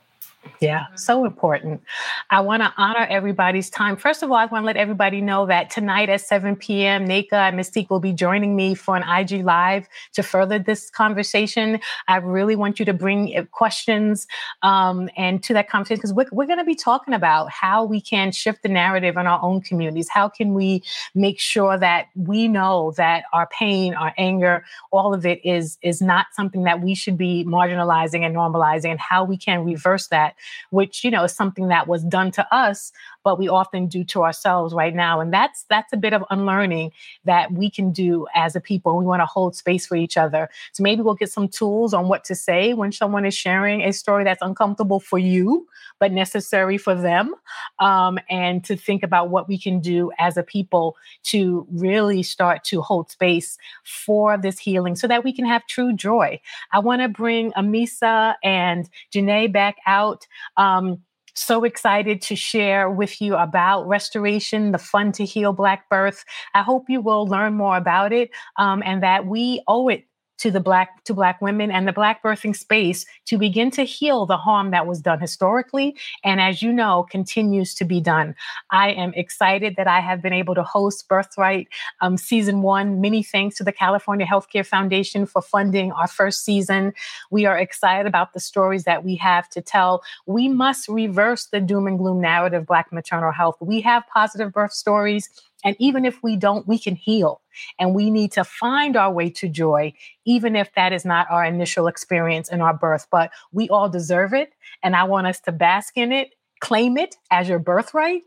Yeah, 0.61 0.87
so 0.97 1.25
important. 1.25 1.83
I 2.31 2.41
want 2.41 2.63
to 2.63 2.73
honor 2.77 3.07
everybody's 3.09 3.71
time. 3.71 3.97
First 3.97 4.25
of 4.25 4.31
all, 4.31 4.37
I 4.37 4.47
want 4.47 4.65
to 4.65 4.67
let 4.67 4.77
everybody 4.77 5.21
know 5.21 5.47
that 5.47 5.71
tonight 5.71 6.09
at 6.09 6.21
7 6.21 6.57
p.m., 6.57 7.07
Nneka 7.07 7.33
and 7.33 7.59
Mystique 7.59 7.91
will 7.91 8.01
be 8.01 8.13
joining 8.13 8.57
me 8.57 8.75
for 8.75 8.97
an 8.97 9.05
IG 9.09 9.45
Live 9.45 9.87
to 10.15 10.23
further 10.25 10.59
this 10.59 10.91
conversation. 10.91 11.79
I 12.09 12.17
really 12.17 12.57
want 12.57 12.81
you 12.81 12.85
to 12.87 12.93
bring 12.93 13.37
uh, 13.37 13.45
questions 13.53 14.27
um, 14.63 15.09
and 15.17 15.45
to 15.45 15.53
that 15.53 15.71
conversation 15.71 15.99
because 15.99 16.13
we're, 16.13 16.27
we're 16.33 16.47
going 16.47 16.59
to 16.59 16.65
be 16.65 16.75
talking 16.75 17.15
about 17.15 17.51
how 17.53 17.85
we 17.85 18.01
can 18.01 18.33
shift 18.33 18.65
the 18.65 18.69
narrative 18.69 19.17
in 19.17 19.29
our 19.29 19.41
own 19.41 19.61
communities. 19.61 20.09
How 20.09 20.29
can 20.29 20.55
we 20.55 20.83
make 21.15 21.39
sure 21.39 21.79
that 21.79 22.07
we 22.17 22.49
know 22.49 22.93
that 22.97 23.25
our 23.33 23.47
pain, 23.47 23.95
our 23.95 24.13
anger, 24.19 24.65
all 24.91 25.15
of 25.15 25.25
it 25.25 25.41
is, 25.45 25.79
is 25.83 26.03
not 26.03 26.27
something 26.33 26.65
that 26.65 26.81
we 26.81 26.97
should 26.97 27.17
be 27.17 27.45
marginalizing 27.45 28.27
and 28.27 28.35
normalizing, 28.35 28.91
and 28.91 28.99
how 28.99 29.23
we 29.23 29.37
can 29.37 29.65
reverse 29.65 30.09
that 30.09 30.35
which 30.71 31.05
you 31.05 31.11
know 31.11 31.25
is 31.25 31.35
something 31.35 31.69
that 31.69 31.87
was 31.89 32.05
done 32.05 32.31
to 32.31 32.55
us 32.55 32.93
but 33.25 33.39
we 33.39 33.49
often 33.49 33.87
do 33.87 34.05
to 34.05 34.23
ourselves 34.23 34.75
right 34.75 34.95
now 34.95 35.21
and 35.21 35.33
that's 35.33 35.65
that's 35.69 35.93
a 35.93 35.97
bit 35.97 36.13
of 36.13 36.25
unlearning 36.31 36.93
that 37.25 37.53
we 37.53 37.71
can 37.71 37.93
do 37.93 38.27
as 38.35 38.57
a 38.57 38.61
people 38.61 38.97
we 38.97 39.05
want 39.05 39.21
to 39.21 39.27
hold 39.27 39.55
space 39.55 39.87
for 39.87 39.97
each 39.97 40.17
other. 40.17 40.49
So 40.73 40.83
maybe 40.83 41.03
we'll 41.03 41.15
get 41.15 41.31
some 41.31 41.49
tools 41.49 41.95
on 41.95 42.09
what 42.09 42.25
to 42.25 42.35
say 42.35 42.75
when 42.75 42.93
someone 42.93 43.25
is 43.25 43.35
sharing 43.35 43.83
a 43.83 43.93
story 43.93 44.25
that's 44.25 44.43
uncomfortable 44.43 45.01
for 45.01 45.19
you 45.19 45.67
but 45.99 46.13
necessary 46.13 46.79
for 46.79 46.95
them 46.95 47.35
um, 47.81 48.19
and 48.31 48.65
to 48.65 48.77
think 48.77 49.03
about 49.03 49.31
what 49.31 49.49
we 49.49 49.59
can 49.59 49.81
do 49.81 50.11
as 50.19 50.37
a 50.37 50.43
people 50.43 50.97
to 51.25 51.67
really 51.71 52.23
start 52.23 52.65
to 52.65 52.81
hold 52.81 53.11
space 53.11 53.59
for 53.85 54.37
this 54.37 54.59
healing 54.59 54.95
so 54.97 55.07
that 55.07 55.25
we 55.25 55.33
can 55.33 55.45
have 55.45 55.67
true 55.67 55.93
joy. 55.93 56.41
I 56.73 56.79
want 56.79 57.03
to 57.03 57.09
bring 57.09 57.53
amisa 57.53 58.35
and 58.43 58.89
janae 59.13 59.53
back 59.53 59.77
out 59.87 60.27
um, 60.57 61.03
so 61.39 61.65
excited 61.65 62.21
to 62.23 62.37
share 62.37 62.91
with 62.91 63.21
you 63.21 63.37
about 63.37 63.87
restoration, 63.87 64.73
the 64.73 64.79
Fund 64.79 65.15
to 65.15 65.25
Heal 65.25 65.53
Black 65.53 65.89
Birth. 65.89 66.25
I 66.55 66.63
hope 66.63 66.89
you 66.89 67.01
will 67.01 67.27
learn 67.27 67.55
more 67.55 67.77
about 67.77 68.13
it 68.13 68.31
um, 68.57 68.83
and 68.85 69.03
that 69.03 69.27
we 69.27 69.63
owe 69.69 69.89
it 69.89 70.08
to 70.39 70.51
the 70.51 70.61
black 70.61 71.05
to 71.05 71.15
black 71.15 71.41
women 71.43 71.71
and 71.71 71.87
the 71.87 71.93
black 71.93 72.23
birthing 72.23 72.57
space 72.57 73.05
to 73.27 73.39
begin 73.39 73.71
to 73.73 73.83
heal 73.83 74.27
the 74.27 74.37
harm 74.37 74.71
that 74.71 74.87
was 74.87 75.01
done 75.01 75.21
historically 75.21 75.97
and 76.25 76.41
as 76.41 76.63
you 76.63 76.73
know 76.73 77.07
continues 77.11 77.75
to 77.75 77.85
be 77.85 78.01
done. 78.01 78.35
I 78.71 78.91
am 78.91 79.13
excited 79.15 79.77
that 79.77 79.87
i 79.87 80.01
have 80.01 80.23
been 80.23 80.33
able 80.33 80.55
to 80.55 80.63
host 80.63 81.09
birthright 81.09 81.69
um, 82.01 82.17
season 82.17 82.63
one. 82.63 83.01
Many 83.01 83.23
thanks 83.23 83.57
to 83.57 83.65
the 83.65 83.73
california 83.73 84.27
healthcare 84.27 84.67
foundation 84.67 85.27
for 85.27 85.43
funding 85.43 85.93
our 85.93 86.09
first 86.09 86.45
season. 86.45 86.93
We 87.31 87.47
are 87.47 87.59
excited 87.59 88.07
about 88.07 88.33
the 88.33 88.41
stories 88.41 88.85
that 88.85 89.05
we 89.05 89.17
have 89.17 89.49
to 89.51 89.61
tell. 89.61 90.03
We 90.27 90.49
must 90.49 90.89
reverse 90.89 91.47
the 91.47 91.61
doom 91.61 91.87
and 91.87 91.99
gloom 91.99 92.21
narrative 92.21 92.67
black 92.67 92.93
maternal 92.93 93.33
health. 93.33 93.57
We 93.61 93.81
have 93.83 94.07
positive 94.07 94.53
birth 94.53 94.73
stories 94.73 95.29
and 95.65 95.77
even 95.79 96.05
if 96.05 96.23
we 96.23 96.37
don't, 96.37 96.67
we 96.69 96.79
can 96.79 96.95
heal. 96.95 97.41
And 97.79 97.95
we 97.95 98.11
need 98.11 98.33
to 98.33 98.45
find 98.45 98.97
our 98.97 99.13
way 99.13 99.31
to 99.31 99.49
joy, 99.49 99.93
even 100.25 100.55
if 100.55 100.73
that 100.75 100.93
is 100.93 101.05
not 101.05 101.27
our 101.31 101.45
initial 101.45 101.89
experience 101.89 102.49
in 102.49 102.61
our 102.61 102.75
birth. 102.75 103.07
But 103.11 103.31
we 103.53 103.69
all 103.69 103.89
deserve 103.89 104.33
it. 104.33 104.53
And 104.83 104.95
I 104.95 105.05
want 105.05 105.27
us 105.27 105.41
to 105.41 105.53
bask 105.53 105.97
in 105.97 106.13
it, 106.13 106.35
claim 106.61 106.97
it 106.97 107.17
as 107.31 107.49
your 107.49 107.59
birthright, 107.59 108.23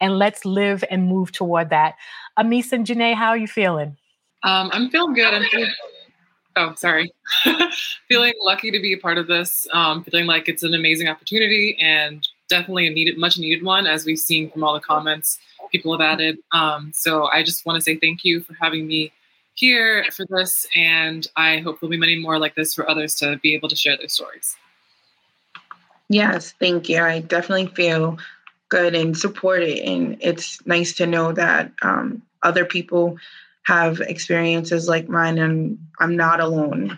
and 0.00 0.18
let's 0.18 0.44
live 0.44 0.84
and 0.90 1.08
move 1.08 1.32
toward 1.32 1.70
that. 1.70 1.94
Amisa 2.38 2.72
and 2.72 2.86
Janae, 2.86 3.14
how 3.14 3.30
are 3.30 3.38
you 3.38 3.48
feeling? 3.48 3.96
Um, 4.42 4.70
I'm 4.72 4.90
feeling 4.90 5.14
good. 5.14 5.32
I'm 5.32 5.44
feeling, 5.44 5.70
oh, 6.56 6.74
sorry. 6.76 7.12
feeling 8.08 8.34
lucky 8.42 8.70
to 8.70 8.80
be 8.80 8.92
a 8.92 8.98
part 8.98 9.18
of 9.18 9.26
this. 9.26 9.66
Um, 9.72 10.04
feeling 10.04 10.26
like 10.26 10.48
it's 10.48 10.62
an 10.62 10.74
amazing 10.74 11.08
opportunity 11.08 11.76
and 11.80 12.26
definitely 12.48 12.86
a 12.86 12.90
needed, 12.90 13.18
much 13.18 13.38
needed 13.38 13.64
one, 13.64 13.86
as 13.86 14.04
we've 14.04 14.18
seen 14.18 14.50
from 14.50 14.62
all 14.62 14.74
the 14.74 14.80
comments 14.80 15.38
people 15.74 15.90
have 15.90 16.00
added. 16.00 16.38
Um, 16.52 16.92
so 16.94 17.26
I 17.26 17.42
just 17.42 17.66
want 17.66 17.76
to 17.76 17.82
say 17.82 17.96
thank 17.96 18.24
you 18.24 18.40
for 18.40 18.54
having 18.60 18.86
me 18.86 19.12
here 19.54 20.04
for 20.12 20.24
this, 20.28 20.66
and 20.76 21.26
I 21.36 21.58
hope 21.58 21.80
there'll 21.80 21.90
be 21.90 21.96
many 21.96 22.16
more 22.16 22.38
like 22.38 22.54
this 22.54 22.74
for 22.74 22.88
others 22.88 23.16
to 23.16 23.38
be 23.42 23.54
able 23.56 23.68
to 23.68 23.74
share 23.76 23.96
their 23.96 24.08
stories. 24.08 24.56
Yes, 26.08 26.54
thank 26.60 26.88
you. 26.88 27.02
I 27.02 27.20
definitely 27.20 27.66
feel 27.66 28.18
good 28.68 28.94
and 28.94 29.18
supported, 29.18 29.78
and 29.78 30.16
it's 30.20 30.64
nice 30.64 30.94
to 30.94 31.06
know 31.06 31.32
that 31.32 31.72
um, 31.82 32.22
other 32.44 32.64
people 32.64 33.16
have 33.64 34.00
experiences 34.00 34.88
like 34.88 35.08
mine, 35.08 35.38
and 35.38 35.76
I'm 35.98 36.14
not 36.16 36.38
alone. 36.38 36.96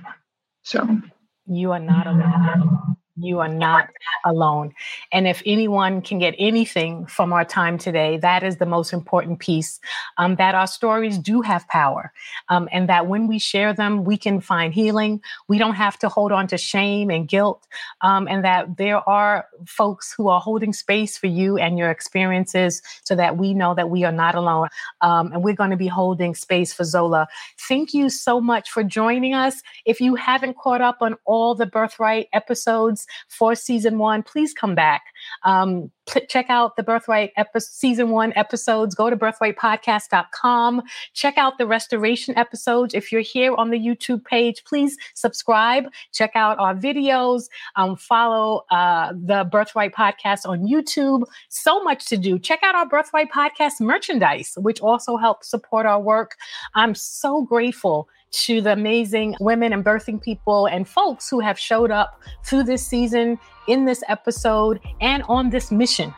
So 0.65 1.01
you 1.47 1.73
are 1.73 1.79
not 1.79 2.07
alone. 2.07 2.97
You 3.17 3.39
are 3.41 3.49
not 3.49 3.89
alone. 4.27 4.75
And 5.13 5.27
if 5.27 5.43
anyone 5.47 6.03
can 6.03 6.19
get 6.19 6.35
anything 6.39 7.07
from 7.07 7.33
our 7.33 7.45
time 7.45 7.79
today, 7.79 8.19
that 8.19 8.43
is 8.43 8.57
the 8.57 8.67
most 8.67 8.93
important 8.93 9.39
piece 9.39 9.81
um, 10.19 10.37
that 10.37 10.55
our 10.55 10.67
stories 10.67 11.17
do 11.19 11.41
have 11.41 11.67
power. 11.69 12.13
Um, 12.49 12.69
and 12.73 12.89
that 12.89 13.07
when 13.07 13.27
we 13.27 13.39
share 13.39 13.73
them, 13.73 14.05
we 14.05 14.17
can 14.19 14.41
find 14.41 14.75
healing. 14.75 15.23
We 15.49 15.59
don't 15.59 15.75
have 15.75 15.99
to 16.01 16.09
hold 16.09 16.33
on 16.33 16.47
to 16.49 16.59
shame 16.59 17.11
and 17.11 17.27
guilt. 17.27 17.67
Um, 18.03 18.29
and 18.29 18.45
that 18.45 18.77
there 18.77 19.09
are 19.09 19.47
folks 19.65 20.13
who 20.13 20.29
are 20.29 20.41
holding 20.41 20.73
space 20.73 21.17
for 21.17 21.29
you 21.29 21.57
and 21.57 21.79
your 21.79 21.91
experiences 21.91 22.83
so 23.05 23.15
that 23.15 23.39
we 23.39 23.55
know 23.55 23.75
that 23.75 23.91
we 23.91 24.05
are 24.05 24.13
not 24.13 24.35
alone. 24.35 24.69
Um, 25.01 25.33
and 25.33 25.43
we're 25.43 25.55
going 25.55 25.71
to 25.71 25.77
be 25.77 25.87
holding 25.87 26.35
space 26.35 26.73
for 26.73 26.85
Zola. 26.85 27.29
Thank 27.69 27.95
you 27.95 28.11
so 28.11 28.41
much 28.41 28.71
for 28.71 28.83
joining 28.83 29.35
us. 29.35 29.63
If 29.85 30.01
you 30.01 30.17
haven't 30.17 30.57
caught 30.57 30.81
up 30.81 30.99
on 31.01 31.17
all 31.25 31.55
the 31.55 31.67
Birthright 31.67 32.29
episodes, 32.33 33.07
for 33.29 33.55
season 33.55 33.99
one, 33.99 34.16
please 34.25 34.53
come 34.55 34.75
back. 34.75 35.03
Um, 35.45 35.91
check 36.29 36.47
out 36.49 36.77
the 36.77 36.83
Birthright 36.83 37.33
epi- 37.37 37.61
season 37.61 38.11
one 38.11 38.33
episodes. 38.37 38.95
Go 38.95 39.11
to 39.11 39.17
birthrightpodcast.com. 39.17 40.83
Check 41.15 41.37
out 41.37 41.59
the 41.59 41.67
restoration 41.67 42.37
episodes. 42.39 42.95
If 42.95 43.11
you're 43.11 43.21
here 43.21 43.55
on 43.55 43.71
the 43.71 43.79
YouTube 43.79 44.25
page, 44.25 44.63
please 44.65 44.97
subscribe. 45.15 45.85
Check 46.13 46.33
out 46.35 46.59
our 46.59 46.75
videos. 46.75 47.45
Um, 47.77 47.97
follow 47.97 48.65
uh, 48.71 49.13
the 49.13 49.49
Birthright 49.51 49.95
Podcast 49.95 50.47
on 50.47 50.67
YouTube. 50.67 51.25
So 51.49 51.83
much 51.83 52.07
to 52.07 52.17
do. 52.17 52.39
Check 52.39 52.61
out 52.63 52.75
our 52.75 52.87
Birthright 52.87 53.31
Podcast 53.33 53.81
merchandise, 53.81 54.55
which 54.59 54.81
also 54.81 55.17
helps 55.17 55.49
support 55.51 55.87
our 55.87 56.01
work. 56.01 56.37
I'm 56.75 56.95
so 56.95 57.43
grateful 57.43 58.09
to 58.31 58.61
the 58.61 58.73
amazing 58.73 59.35
women 59.41 59.73
and 59.73 59.85
birthing 59.85 60.23
people 60.23 60.67
and 60.67 60.89
folks 60.89 61.29
who 61.29 61.41
have 61.41 61.59
showed 61.59 61.91
up 61.91 62.21
through 62.45 62.65
this 62.65 62.87
season, 62.87 63.39
in 63.69 63.85
this 63.85 64.03
episode, 64.09 64.81
and 65.01 65.23
on 65.29 65.51
this 65.51 65.71
mission 65.71 66.15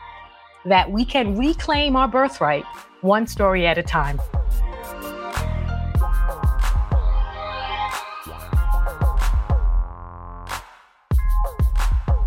that 0.65 0.91
we 0.91 1.05
can 1.05 1.37
reclaim 1.37 1.95
our 1.95 2.07
birthright 2.07 2.65
one 3.01 3.25
story 3.25 3.65
at 3.65 3.77
a 3.77 3.83
time. 3.83 4.19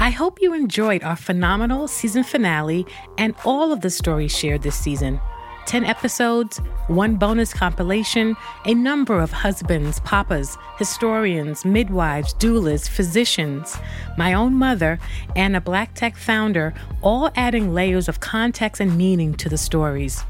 I 0.00 0.10
hope 0.10 0.42
you 0.42 0.52
enjoyed 0.52 1.04
our 1.04 1.14
phenomenal 1.14 1.86
season 1.86 2.24
finale 2.24 2.86
and 3.18 3.36
all 3.44 3.72
of 3.72 3.82
the 3.82 3.90
stories 3.90 4.36
shared 4.36 4.62
this 4.62 4.74
season. 4.74 5.20
10 5.66 5.84
episodes, 5.84 6.58
one 6.88 7.16
bonus 7.16 7.54
compilation, 7.54 8.36
a 8.66 8.74
number 8.74 9.20
of 9.20 9.30
husbands, 9.30 10.00
papas, 10.00 10.56
historians, 10.78 11.64
midwives, 11.64 12.34
doulas, 12.34 12.88
physicians, 12.88 13.76
my 14.18 14.34
own 14.34 14.54
mother, 14.54 14.98
and 15.36 15.56
a 15.56 15.60
black 15.60 15.94
tech 15.94 16.16
founder, 16.16 16.74
all 17.00 17.30
adding 17.36 17.72
layers 17.72 18.08
of 18.08 18.20
context 18.20 18.80
and 18.80 18.96
meaning 18.96 19.34
to 19.34 19.48
the 19.48 19.58
stories. 19.58 20.24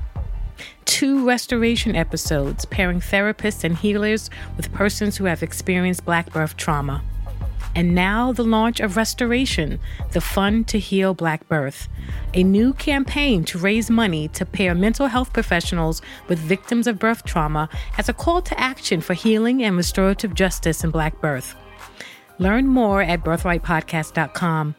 Two 0.85 1.27
restoration 1.27 1.97
episodes 1.97 2.65
pairing 2.65 3.01
therapists 3.01 3.65
and 3.65 3.77
healers 3.77 4.31
with 4.57 4.73
persons 4.73 5.17
who 5.17 5.25
have 5.25 5.43
experienced 5.43 6.05
black 6.05 6.33
birth 6.33 6.57
trauma. 6.57 7.03
And 7.75 7.95
now 7.95 8.33
the 8.33 8.45
launch 8.45 8.81
of 8.81 8.97
Restoration, 8.97 9.81
the 10.13 10.21
Fund 10.21 10.69
to 10.69 10.79
Heal 10.79 11.15
Black 11.15 11.49
Birth, 11.49 11.89
a 12.35 12.43
new 12.43 12.75
campaign 12.75 13.45
to 13.45 13.59
raise 13.59 13.89
money 13.89 14.29
to 14.29 14.45
pair 14.45 14.75
mental 14.75 15.07
health 15.07 15.33
professionals 15.33 16.03
with 16.29 16.39
victims 16.39 16.87
of 16.87 16.99
birth 16.99 17.25
trauma 17.25 17.69
as 17.97 18.09
a 18.09 18.13
call 18.13 18.43
to 18.43 18.61
action 18.61 19.01
for 19.01 19.15
healing 19.15 19.63
and 19.63 19.77
restorative 19.77 20.35
justice 20.35 20.85
in 20.85 20.91
Black 20.91 21.21
birth. 21.21 21.55
Learn 22.39 22.67
more 22.67 23.03
at 23.03 23.25
birthrightpodcast.com. 23.25 24.75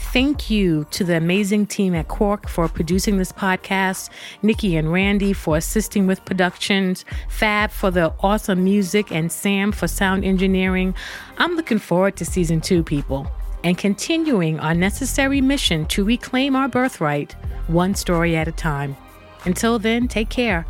Thank 0.00 0.50
you 0.50 0.86
to 0.90 1.04
the 1.04 1.16
amazing 1.16 1.66
team 1.66 1.94
at 1.94 2.08
Quark 2.08 2.48
for 2.48 2.66
producing 2.66 3.18
this 3.18 3.30
podcast, 3.30 4.10
Nikki 4.42 4.74
and 4.74 4.92
Randy 4.92 5.32
for 5.32 5.56
assisting 5.56 6.08
with 6.08 6.24
productions, 6.24 7.04
Fab 7.28 7.70
for 7.70 7.92
the 7.92 8.12
awesome 8.18 8.64
music, 8.64 9.12
and 9.12 9.30
Sam 9.30 9.70
for 9.70 9.86
sound 9.86 10.24
engineering. 10.24 10.96
I'm 11.38 11.54
looking 11.54 11.78
forward 11.78 12.16
to 12.16 12.24
season 12.24 12.60
two, 12.60 12.82
people, 12.82 13.30
and 13.62 13.78
continuing 13.78 14.58
our 14.58 14.74
necessary 14.74 15.40
mission 15.40 15.86
to 15.86 16.02
reclaim 16.02 16.56
our 16.56 16.66
birthright, 16.66 17.36
one 17.68 17.94
story 17.94 18.36
at 18.36 18.48
a 18.48 18.52
time. 18.52 18.96
Until 19.44 19.78
then, 19.78 20.08
take 20.08 20.28
care. 20.28 20.66